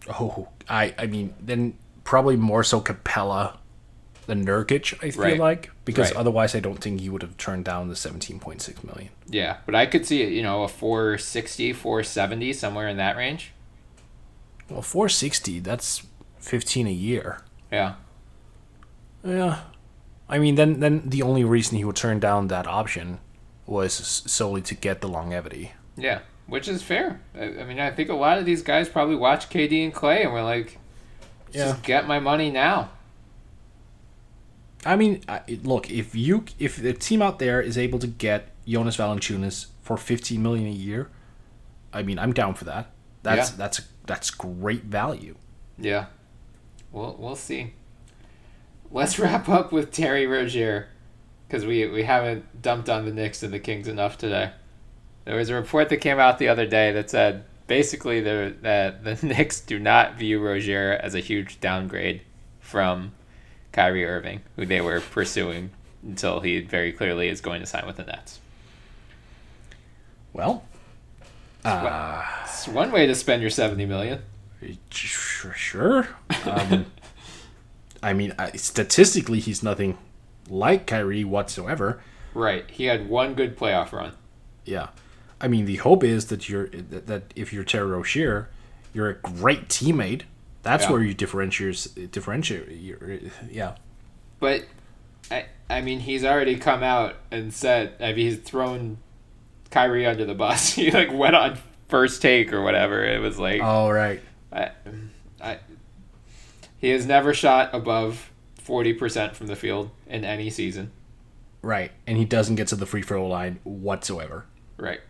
Oh, 0.09 0.49
I 0.69 0.95
I 0.99 1.07
mean 1.07 1.35
then 1.41 1.75
probably 2.03 2.35
more 2.37 2.65
so 2.65 2.81
Capela 2.81 3.57
than 4.27 4.45
Nurkic. 4.45 4.95
I 5.05 5.11
feel 5.11 5.23
Right. 5.23 5.39
like 5.39 5.71
because 5.85 6.11
Right. 6.11 6.17
otherwise 6.19 6.57
I 6.57 6.61
don't 6.61 6.79
think 6.81 7.01
he 7.01 7.09
would 7.09 7.23
have 7.23 7.37
turned 7.37 7.65
down 7.65 7.89
the 7.89 7.95
seventeen 7.95 8.41
point 8.41 8.63
six 8.63 8.83
million. 8.83 9.11
Yeah, 9.29 9.59
but 9.67 9.77
I 9.77 9.87
could 9.87 10.05
see, 10.07 10.25
you 10.27 10.43
know, 10.43 10.65
a 10.65 10.69
460, 10.69 11.73
470 11.73 12.53
somewhere 12.53 12.89
in 12.89 12.97
that 12.97 13.17
range. 13.17 13.53
Well, 14.71 14.83
four 14.83 15.09
sixty. 15.09 15.59
That's 15.59 16.07
fifteen 16.39 16.87
a 16.87 16.93
year. 16.93 17.41
Yeah. 17.73 17.95
Yeah. 19.25 19.61
I 20.29 20.39
mean, 20.39 20.55
then 20.55 20.81
then 20.81 21.03
the 21.05 21.23
only 21.23 21.45
reason 21.45 21.77
he 21.77 21.85
would 21.85 21.97
turn 21.97 22.21
down 22.21 22.49
that 22.49 22.67
option 22.67 23.19
was 23.67 23.93
solely 23.93 24.63
to 24.63 24.75
get 24.75 25.01
the 25.01 25.09
longevity. 25.09 25.73
Yeah, 25.97 26.21
which 26.47 26.69
is 26.69 26.83
fair. 26.83 27.21
I, 27.35 27.45
I 27.61 27.65
mean, 27.65 27.79
I 27.81 27.91
think 27.91 28.09
a 28.09 28.15
lot 28.15 28.39
of 28.39 28.45
these 28.45 28.63
guys 28.63 28.89
probably 28.89 29.17
watch 29.17 29.49
KD 29.51 29.85
and 29.85 29.95
Klay 29.95 30.23
and 30.25 30.33
we're 30.33 30.43
like, 30.43 30.79
Yeah. 31.53 31.67
just 31.71 31.83
get 31.83 32.07
my 32.07 32.19
money 32.21 32.51
now. 32.51 32.91
I 34.87 34.97
mean, 34.97 35.23
look 35.63 35.91
if 35.91 36.15
you 36.15 36.45
if 36.59 36.77
the 36.77 36.93
team 36.95 37.21
out 37.21 37.39
there 37.39 37.61
is 37.61 37.77
able 37.77 37.99
to 37.99 38.07
get 38.07 38.49
Jonas 38.67 38.97
Valanciunas 38.97 39.67
for 39.83 39.97
fifteen 39.97 40.43
million 40.43 40.67
a 40.67 40.71
year, 40.73 41.11
I 41.93 42.03
mean, 42.03 42.19
I'm 42.19 42.33
down 42.33 42.55
for 42.55 42.65
that. 42.65 42.91
That's 43.23 43.51
Yeah. 43.51 43.57
that's 43.59 43.81
that's 44.11 44.31
great 44.33 44.83
value. 44.83 45.37
Yeah. 45.79 46.07
We'll, 46.91 47.15
we'll 47.17 47.37
see. 47.37 47.75
Let's 48.91 49.21
wrap 49.21 49.49
up 49.49 49.71
with 49.71 49.93
Terry 49.93 50.27
Rozier 50.27 50.89
because 51.47 51.65
we, 51.65 51.87
we 51.87 52.03
haven't 52.03 52.61
dumped 52.61 52.89
on 52.89 53.05
the 53.05 53.13
Knicks 53.13 53.45
and 53.45 53.53
the 53.53 53.61
Kings 53.61 53.87
enough 53.87 54.19
today. 54.19 54.51
There 55.25 55.37
was 55.37 55.49
a 55.49 55.55
report 55.55 55.91
that 55.91 55.99
came 55.99 56.19
out 56.19 56.39
the 56.39 56.49
other 56.49 56.67
day 56.67 56.91
that 56.91 57.09
said 57.09 57.45
basically 57.69 58.21
the, 58.21 58.57
that 58.63 59.05
the 59.05 59.15
Knicks 59.27 59.61
do 59.61 59.79
not 59.79 60.17
view 60.17 60.41
Rozier 60.41 60.99
as 61.01 61.15
a 61.15 61.21
huge 61.21 61.61
downgrade 61.61 62.23
from 62.59 63.13
Kyrie 63.71 64.05
Irving, 64.05 64.41
who 64.57 64.67
they 64.67 64.81
were 64.81 65.01
pursuing 65.01 65.71
until 66.03 66.41
he 66.41 66.61
very 66.63 66.93
clearly 66.93 67.29
is 67.29 67.41
going 67.41 67.61
to 67.61 67.67
sign 67.67 67.87
with 67.87 67.97
the 67.97 68.05
Nets. 68.05 68.41
Well, 70.33 70.65
It's 71.65 72.69
one 72.69 72.91
way 72.93 73.07
to 73.07 73.15
spend 73.15 73.43
your 73.43 73.51
seventy 73.51 73.87
million. 73.87 74.23
sure. 74.91 76.09
Um, 76.47 76.87
I 78.03 78.13
mean, 78.13 78.35
statistically, 78.57 79.41
he's 79.41 79.63
nothing 79.63 79.99
like 80.49 80.87
Kyrie 80.87 81.25
whatsoever. 81.25 82.01
Right. 82.35 82.69
He 82.71 82.85
had 82.85 83.09
one 83.09 83.35
good 83.35 83.59
playoff 83.59 83.93
run. 83.93 84.13
Yeah, 84.65 84.89
I 85.41 85.49
mean, 85.49 85.65
the 85.67 85.77
hope 85.77 86.05
is 86.05 86.27
that 86.27 86.49
you're 86.49 86.69
that, 86.69 87.07
that 87.07 87.23
if 87.37 87.53
you're 87.53 87.65
Terry 87.65 87.87
Rozier, 87.91 88.49
you're 88.93 89.09
a 89.11 89.15
great 89.15 89.69
teammate. 89.69 90.23
That's 90.63 90.85
Yeah. 90.85 90.93
where 90.93 91.03
you 91.03 91.15
differentiate. 91.15 92.11
Differentiate. 92.13 93.31
Yeah. 93.51 93.77
But 94.39 94.65
I 95.31 95.47
I 95.69 95.81
mean 95.81 96.01
he's 96.01 96.25
already 96.25 96.57
come 96.57 96.83
out 96.83 97.17
and 97.31 97.53
said 97.53 97.95
I 98.01 98.09
mean 98.13 98.17
he's 98.31 98.39
thrown 98.39 98.99
Kyrie 99.71 100.07
under 100.07 100.25
the 100.25 100.35
bus. 100.35 100.73
he 100.75 100.91
like 100.91 101.13
went 101.13 101.35
on 101.35 101.59
first 101.89 102.23
take 102.23 102.53
or 102.53 102.63
whatever. 102.63 103.05
It 103.05 103.21
was 103.21 103.39
like 103.39 103.61
All 103.63 103.93
right. 103.93 104.21
I, 104.53 104.71
I 105.41 105.59
he 106.79 106.91
has 106.91 107.07
never 107.07 107.35
shot 107.35 107.71
above 107.73 108.31
forty 108.55 108.93
percent 108.93 109.37
from 109.37 109.47
the 109.47 109.57
field 109.57 109.91
in 110.07 110.25
any 110.25 110.51
season. 110.51 110.91
Right, 111.63 111.93
and 112.07 112.17
he 112.17 112.25
doesn't 112.25 112.57
get 112.57 112.69
to 112.69 112.77
the 112.77 112.87
free 112.87 113.03
throw 113.03 113.27
line 113.27 113.61
whatsoever. 113.65 114.47
Right. 114.79 115.01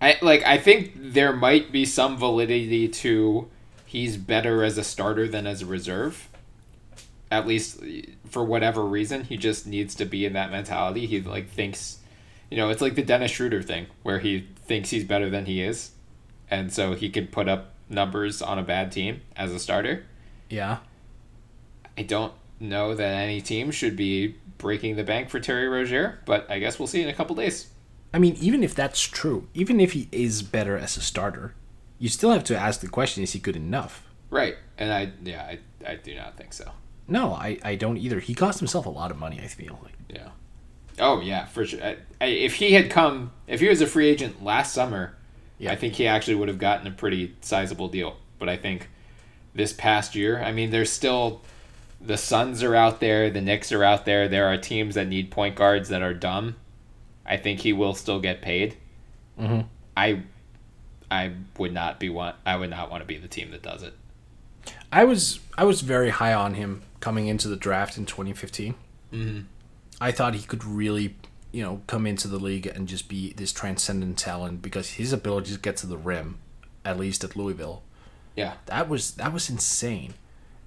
I 0.00 0.18
like 0.22 0.42
I 0.44 0.58
think 0.58 0.92
there 0.96 1.32
might 1.32 1.70
be 1.70 1.84
some 1.84 2.16
validity 2.16 2.88
to 2.88 3.48
he's 3.86 4.16
better 4.16 4.64
as 4.64 4.78
a 4.78 4.84
starter 4.84 5.28
than 5.28 5.46
as 5.46 5.62
a 5.62 5.66
reserve. 5.66 6.28
At 7.30 7.46
least 7.46 7.80
for 8.28 8.44
whatever 8.44 8.84
reason, 8.84 9.24
he 9.24 9.36
just 9.36 9.66
needs 9.66 9.94
to 9.94 10.04
be 10.04 10.26
in 10.26 10.32
that 10.32 10.50
mentality. 10.50 11.06
He 11.06 11.20
like 11.20 11.48
thinks 11.48 11.98
you 12.52 12.58
know, 12.58 12.68
it's 12.68 12.82
like 12.82 12.96
the 12.96 13.02
Dennis 13.02 13.30
Schroeder 13.30 13.62
thing 13.62 13.86
where 14.02 14.18
he 14.18 14.46
thinks 14.66 14.90
he's 14.90 15.04
better 15.04 15.30
than 15.30 15.46
he 15.46 15.62
is. 15.62 15.92
And 16.50 16.70
so 16.70 16.92
he 16.92 17.08
could 17.08 17.32
put 17.32 17.48
up 17.48 17.72
numbers 17.88 18.42
on 18.42 18.58
a 18.58 18.62
bad 18.62 18.92
team 18.92 19.22
as 19.34 19.52
a 19.52 19.58
starter. 19.58 20.04
Yeah. 20.50 20.80
I 21.96 22.02
don't 22.02 22.34
know 22.60 22.94
that 22.94 23.14
any 23.14 23.40
team 23.40 23.70
should 23.70 23.96
be 23.96 24.36
breaking 24.58 24.96
the 24.96 25.02
bank 25.02 25.30
for 25.30 25.40
Terry 25.40 25.66
Rozier, 25.66 26.20
but 26.26 26.48
I 26.50 26.58
guess 26.58 26.78
we'll 26.78 26.88
see 26.88 27.00
in 27.00 27.08
a 27.08 27.14
couple 27.14 27.34
days. 27.36 27.68
I 28.12 28.18
mean, 28.18 28.36
even 28.38 28.62
if 28.62 28.74
that's 28.74 29.00
true, 29.00 29.48
even 29.54 29.80
if 29.80 29.92
he 29.92 30.10
is 30.12 30.42
better 30.42 30.76
as 30.76 30.98
a 30.98 31.00
starter, 31.00 31.54
you 31.98 32.10
still 32.10 32.32
have 32.32 32.44
to 32.44 32.58
ask 32.58 32.80
the 32.80 32.88
question: 32.88 33.22
Is 33.22 33.32
he 33.32 33.38
good 33.38 33.56
enough? 33.56 34.06
Right. 34.28 34.56
And 34.76 34.92
I 34.92 35.12
yeah, 35.24 35.42
I, 35.42 35.58
I 35.90 35.94
do 35.94 36.14
not 36.14 36.36
think 36.36 36.52
so. 36.52 36.70
No, 37.08 37.32
I, 37.32 37.58
I 37.64 37.76
don't 37.76 37.96
either. 37.96 38.20
He 38.20 38.34
cost 38.34 38.58
himself 38.58 38.84
a 38.84 38.90
lot 38.90 39.10
of 39.10 39.16
money. 39.16 39.40
I 39.42 39.46
feel 39.46 39.78
like. 39.82 39.94
Yeah. 40.10 40.28
Oh 40.98 41.20
yeah, 41.20 41.46
for 41.46 41.64
sure. 41.64 41.82
I, 41.82 41.96
I, 42.20 42.26
if 42.26 42.54
he 42.54 42.72
had 42.72 42.90
come, 42.90 43.32
if 43.46 43.60
he 43.60 43.68
was 43.68 43.80
a 43.80 43.86
free 43.86 44.08
agent 44.08 44.42
last 44.44 44.72
summer, 44.74 45.14
Yeah. 45.58 45.72
I 45.72 45.76
think 45.76 45.94
he 45.94 46.06
actually 46.06 46.34
would 46.36 46.48
have 46.48 46.58
gotten 46.58 46.86
a 46.86 46.90
pretty 46.90 47.34
sizable 47.40 47.88
deal. 47.88 48.16
But 48.38 48.48
I 48.48 48.56
think 48.56 48.88
this 49.54 49.72
past 49.72 50.14
year, 50.14 50.42
I 50.42 50.52
mean, 50.52 50.70
there's 50.70 50.90
still 50.90 51.42
the 52.00 52.16
Suns 52.16 52.62
are 52.62 52.74
out 52.74 53.00
there, 53.00 53.30
the 53.30 53.40
Knicks 53.40 53.70
are 53.72 53.84
out 53.84 54.04
there. 54.04 54.28
There 54.28 54.46
are 54.48 54.56
teams 54.56 54.94
that 54.96 55.06
need 55.08 55.30
point 55.30 55.54
guards 55.56 55.88
that 55.90 56.02
are 56.02 56.14
dumb. 56.14 56.56
I 57.24 57.36
think 57.36 57.60
he 57.60 57.72
will 57.72 57.94
still 57.94 58.18
get 58.20 58.42
paid. 58.42 58.76
Mm-hmm. 59.38 59.60
I, 59.96 60.22
I 61.10 61.32
would 61.58 61.72
not 61.72 62.00
be 62.00 62.08
want. 62.08 62.36
I 62.44 62.56
would 62.56 62.70
not 62.70 62.90
want 62.90 63.02
to 63.02 63.06
be 63.06 63.16
the 63.18 63.28
team 63.28 63.52
that 63.52 63.62
does 63.62 63.82
it. 63.82 63.94
I 64.90 65.04
was 65.04 65.40
I 65.56 65.64
was 65.64 65.80
very 65.80 66.10
high 66.10 66.34
on 66.34 66.54
him 66.54 66.82
coming 67.00 67.26
into 67.28 67.48
the 67.48 67.56
draft 67.56 67.96
in 67.96 68.04
2015. 68.06 68.74
Mm-hmm. 69.12 69.40
I 70.02 70.12
thought 70.12 70.34
he 70.34 70.42
could 70.42 70.64
really, 70.64 71.16
you 71.52 71.62
know, 71.62 71.82
come 71.86 72.06
into 72.06 72.28
the 72.28 72.38
league 72.38 72.66
and 72.66 72.88
just 72.88 73.08
be 73.08 73.32
this 73.34 73.52
transcendent 73.52 74.18
talent 74.18 74.60
because 74.62 74.90
his 74.94 75.12
ability 75.12 75.52
to 75.54 75.58
get 75.60 75.76
to 75.78 75.86
the 75.86 75.96
rim, 75.96 76.38
at 76.84 76.98
least 76.98 77.22
at 77.24 77.36
Louisville, 77.36 77.82
Yeah. 78.36 78.54
that 78.66 78.88
was 78.88 79.12
that 79.12 79.32
was 79.32 79.48
insane. 79.48 80.14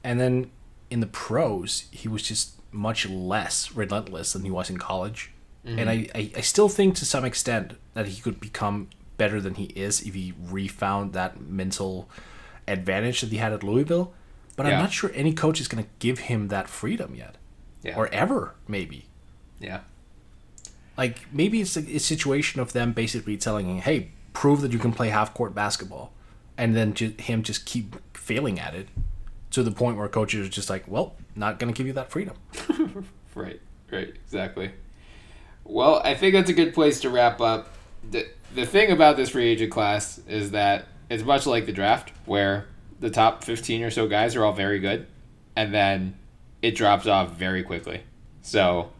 And 0.03 0.19
then 0.19 0.51
in 0.89 0.99
the 0.99 1.07
pros, 1.07 1.85
he 1.91 2.07
was 2.07 2.23
just 2.23 2.53
much 2.71 3.07
less 3.07 3.71
relentless 3.75 4.33
than 4.33 4.43
he 4.43 4.51
was 4.51 4.69
in 4.69 4.77
college. 4.77 5.31
Mm-hmm. 5.65 5.79
And 5.79 5.89
I, 5.89 6.07
I, 6.13 6.31
I 6.37 6.41
still 6.41 6.69
think 6.69 6.95
to 6.95 7.05
some 7.05 7.25
extent 7.25 7.73
that 7.95 8.07
he 8.07 8.21
could 8.21 8.39
become 8.39 8.89
better 9.17 9.41
than 9.41 9.55
he 9.55 9.65
is 9.87 10.01
if 10.01 10.13
he 10.13 10.33
refound 10.39 11.13
that 11.13 11.41
mental 11.41 12.07
advantage 12.67 13.21
that 13.21 13.31
he 13.31 13.37
had 13.37 13.51
at 13.53 13.63
Louisville. 13.63 14.13
But 14.55 14.65
Yeah. 14.67 14.73
I'm 14.73 14.79
not 14.83 14.91
sure 14.93 15.11
any 15.15 15.33
coach 15.33 15.59
is 15.59 15.67
going 15.67 15.83
to 15.83 15.89
give 15.99 16.19
him 16.19 16.49
that 16.49 16.69
freedom 16.69 17.15
yet. 17.15 17.35
Yeah. 17.81 17.95
Or 17.97 18.07
ever, 18.09 18.55
maybe. 18.67 19.05
Yeah. 19.59 19.81
Like, 20.97 21.31
maybe 21.31 21.61
it's 21.61 21.75
a, 21.75 21.81
a 21.81 21.99
situation 21.99 22.61
of 22.61 22.73
them 22.73 22.93
basically 22.93 23.37
telling 23.37 23.67
him, 23.67 23.77
hey, 23.79 24.11
prove 24.33 24.61
that 24.61 24.71
you 24.71 24.79
can 24.79 24.93
play 24.93 25.09
half 25.09 25.33
court 25.33 25.53
basketball. 25.53 26.13
And 26.57 26.75
then 26.75 26.93
ju- 26.93 27.13
him 27.17 27.43
just 27.43 27.65
keep 27.65 27.95
failing 28.15 28.59
at 28.59 28.73
it 28.73 28.87
to 29.51 29.63
the 29.63 29.71
point 29.71 29.97
where 29.97 30.07
coaches 30.07 30.47
are 30.47 30.49
just 30.49 30.69
like, 30.69 30.85
well, 30.87 31.15
not 31.35 31.59
going 31.59 31.73
to 31.73 31.77
give 31.77 31.87
you 31.87 31.93
that 31.93 32.11
freedom. 32.11 32.35
Right, 33.35 33.59
right, 33.91 34.07
exactly. 34.07 34.71
Well, 35.65 36.01
I 36.05 36.15
think 36.15 36.33
that's 36.33 36.49
a 36.49 36.53
good 36.53 36.73
place 36.73 37.01
to 37.01 37.09
wrap 37.09 37.41
up. 37.41 37.69
The, 38.09 38.27
the 38.53 38.65
thing 38.65 38.91
about 38.91 39.17
this 39.17 39.31
free 39.31 39.47
agent 39.47 39.71
class 39.71 40.19
is 40.27 40.51
that 40.51 40.87
it's 41.09 41.23
much 41.23 41.45
like 41.45 41.65
the 41.65 41.73
draft, 41.73 42.13
where 42.25 42.67
the 43.01 43.09
top 43.09 43.43
15 43.43 43.83
or 43.83 43.91
so 43.91 44.07
guys 44.07 44.35
are 44.35 44.45
all 44.45 44.53
very 44.53 44.79
good, 44.79 45.05
and 45.55 45.73
then 45.73 46.17
it 46.61 46.75
drops 46.75 47.07
off 47.07 47.35
very 47.35 47.61
quickly. 47.61 48.03
So 48.41 48.91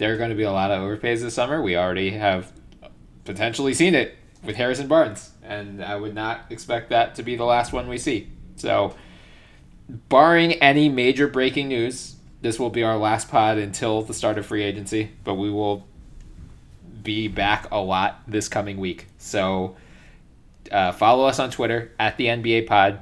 there 0.00 0.14
are 0.14 0.16
going 0.16 0.30
to 0.30 0.36
be 0.36 0.44
a 0.44 0.50
lot 0.50 0.70
of 0.70 0.80
overpays 0.80 1.20
this 1.20 1.34
summer. 1.34 1.60
We 1.60 1.76
already 1.76 2.12
have 2.12 2.50
potentially 3.26 3.74
seen 3.74 3.94
it 3.94 4.16
with 4.42 4.56
Harrison 4.56 4.88
Barnes, 4.88 5.30
and 5.42 5.84
I 5.84 5.94
would 5.94 6.14
not 6.14 6.46
expect 6.48 6.88
that 6.88 7.16
to 7.16 7.22
be 7.22 7.36
the 7.36 7.44
last 7.44 7.74
one 7.74 7.86
we 7.86 7.98
see. 7.98 8.30
So, 8.56 8.94
barring 10.08 10.54
any 10.54 10.88
major 10.88 11.28
breaking 11.28 11.68
news, 11.68 12.16
this 12.40 12.58
will 12.58 12.70
be 12.70 12.82
our 12.82 12.96
last 12.96 13.28
pod 13.28 13.58
until 13.58 14.00
the 14.00 14.14
start 14.14 14.38
of 14.38 14.46
free 14.46 14.62
agency, 14.62 15.10
but 15.22 15.34
we 15.34 15.50
will 15.50 15.86
be 17.02 17.28
back 17.28 17.70
a 17.70 17.78
lot 17.78 18.22
this 18.26 18.48
coming 18.48 18.78
week. 18.78 19.06
So, 19.18 19.76
uh, 20.72 20.92
follow 20.92 21.26
us 21.26 21.38
on 21.38 21.50
Twitter 21.50 21.92
at 21.98 22.16
the 22.16 22.28
NBA 22.28 22.66
Pod. 22.66 23.00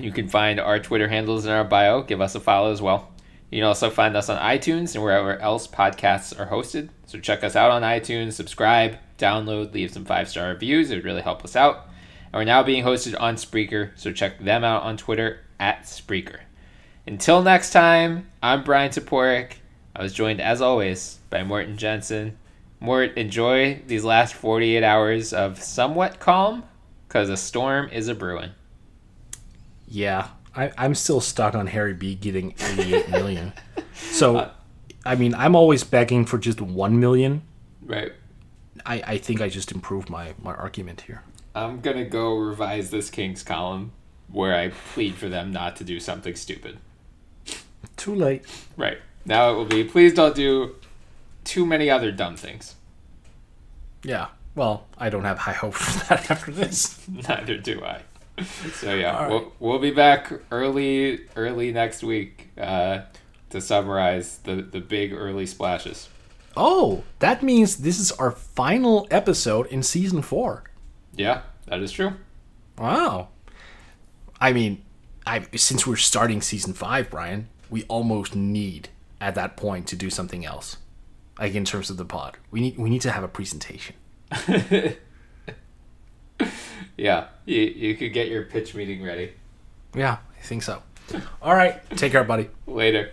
You 0.00 0.10
can 0.10 0.28
find 0.28 0.58
our 0.58 0.80
Twitter 0.80 1.06
handles 1.06 1.46
in 1.46 1.52
our 1.52 1.62
bio. 1.62 2.02
Give 2.02 2.20
us 2.20 2.34
a 2.34 2.40
follow 2.40 2.72
as 2.72 2.82
well. 2.82 3.07
You 3.50 3.58
can 3.58 3.66
also 3.66 3.88
find 3.88 4.16
us 4.16 4.28
on 4.28 4.38
iTunes 4.38 4.94
and 4.94 5.02
wherever 5.02 5.38
else 5.38 5.66
podcasts 5.66 6.38
are 6.38 6.46
hosted. 6.46 6.90
So 7.06 7.18
check 7.18 7.42
us 7.42 7.56
out 7.56 7.70
on 7.70 7.82
iTunes, 7.82 8.34
subscribe, 8.34 8.98
download, 9.16 9.72
leave 9.72 9.92
some 9.92 10.04
five 10.04 10.28
star 10.28 10.48
reviews. 10.48 10.90
It 10.90 10.96
would 10.96 11.04
really 11.04 11.22
help 11.22 11.44
us 11.44 11.56
out. 11.56 11.88
And 12.32 12.34
we're 12.34 12.44
now 12.44 12.62
being 12.62 12.84
hosted 12.84 13.18
on 13.18 13.36
Spreaker, 13.36 13.90
so 13.96 14.12
check 14.12 14.38
them 14.38 14.64
out 14.64 14.82
on 14.82 14.98
Twitter 14.98 15.40
at 15.58 15.84
Spreaker. 15.84 16.40
Until 17.06 17.42
next 17.42 17.72
time, 17.72 18.28
I'm 18.42 18.64
Bryan 18.64 18.90
Toporek. 18.90 19.52
I 19.96 20.02
was 20.02 20.12
joined, 20.12 20.42
as 20.42 20.60
always, 20.60 21.20
by 21.30 21.42
Morten 21.42 21.78
Jensen. 21.78 22.36
Mort, 22.80 23.16
enjoy 23.16 23.80
these 23.86 24.04
last 24.04 24.34
48 24.34 24.84
hours 24.84 25.32
of 25.32 25.60
somewhat 25.60 26.20
calm, 26.20 26.64
because 27.08 27.30
a 27.30 27.36
storm 27.36 27.88
is 27.88 28.08
a 28.08 28.14
brewing. 28.14 28.50
Yeah, 29.88 30.28
I, 30.54 30.72
I'm 30.76 30.94
still 30.94 31.20
stuck 31.20 31.54
on 31.54 31.66
Harry 31.68 31.94
B 31.94 32.14
getting 32.14 32.54
88 32.60 33.10
million. 33.10 33.52
So, 33.94 34.36
uh, 34.38 34.50
I 35.04 35.14
mean, 35.14 35.34
I'm 35.34 35.54
always 35.54 35.84
begging 35.84 36.24
for 36.24 36.38
just 36.38 36.60
1 36.60 36.98
million. 37.00 37.42
Right. 37.82 38.12
I, 38.84 39.02
I 39.06 39.18
think 39.18 39.40
I 39.40 39.48
just 39.48 39.72
improved 39.72 40.10
my, 40.10 40.34
my 40.42 40.54
argument 40.54 41.02
here. 41.02 41.22
I'm 41.54 41.80
gonna 41.80 42.04
go 42.04 42.36
revise 42.36 42.90
this 42.90 43.10
Kings 43.10 43.42
column 43.42 43.92
where 44.30 44.54
I 44.54 44.68
plead 44.68 45.16
for 45.16 45.28
them 45.28 45.52
not 45.52 45.76
to 45.76 45.84
do 45.84 45.98
something 45.98 46.34
stupid. 46.36 46.78
Too 47.96 48.14
late. 48.14 48.44
Right. 48.76 48.98
Now 49.24 49.50
it 49.50 49.54
will 49.54 49.64
be 49.64 49.84
please 49.84 50.14
don't 50.14 50.34
do 50.34 50.76
too 51.44 51.66
many 51.66 51.90
other 51.90 52.12
dumb 52.12 52.36
things. 52.36 52.76
Yeah. 54.02 54.28
Well, 54.54 54.86
I 54.96 55.08
don't 55.08 55.24
have 55.24 55.38
high 55.38 55.52
hopes 55.52 55.78
for 55.84 56.08
that 56.08 56.30
after 56.30 56.50
this. 56.50 57.06
Neither 57.28 57.56
do 57.56 57.84
I. 57.84 58.02
So 58.44 58.94
yeah, 58.94 59.18
All 59.18 59.28
we'll, 59.28 59.52
we'll 59.58 59.78
be 59.78 59.90
back 59.90 60.32
early 60.50 61.26
early 61.36 61.72
next 61.72 62.02
week 62.02 62.50
uh, 62.58 63.02
to 63.50 63.60
summarize 63.60 64.38
the, 64.38 64.56
the 64.56 64.80
big 64.80 65.12
early 65.12 65.46
splashes. 65.46 66.08
Oh, 66.56 67.04
that 67.20 67.42
means 67.42 67.78
this 67.78 67.98
is 68.00 68.12
our 68.12 68.30
final 68.32 69.06
episode 69.10 69.66
in 69.66 69.82
season 69.82 70.22
four. 70.22 70.64
Yeah, 71.14 71.42
that 71.66 71.80
is 71.80 71.92
true. 71.92 72.14
Wow. 72.76 73.28
I 74.40 74.52
mean, 74.52 74.82
I 75.26 75.46
since 75.56 75.86
we're 75.86 75.96
starting 75.96 76.40
season 76.40 76.72
five, 76.72 77.10
Bryan, 77.10 77.48
we 77.70 77.84
almost 77.84 78.34
need 78.36 78.88
at 79.20 79.34
that 79.34 79.56
point 79.56 79.86
to 79.88 79.96
do 79.96 80.10
something 80.10 80.44
else. 80.44 80.76
Like 81.38 81.54
in 81.54 81.64
terms 81.64 81.90
of 81.90 81.96
the 81.96 82.04
pod, 82.04 82.36
we 82.50 82.60
need 82.60 82.78
we 82.78 82.90
need 82.90 83.02
to 83.02 83.10
have 83.10 83.24
a 83.24 83.28
presentation. 83.28 83.96
Yeah, 86.96 87.28
you, 87.46 87.60
you 87.60 87.94
could 87.94 88.12
get 88.12 88.26
your 88.28 88.42
pitch 88.42 88.74
meeting 88.74 89.04
ready 89.04 89.32
Yeah, 89.94 90.16
I 90.36 90.42
think 90.42 90.64
so. 90.64 90.82
All 91.40 91.54
right, 91.54 91.80
take 91.96 92.10
care, 92.10 92.24
buddy. 92.24 92.50
later. 92.66 93.12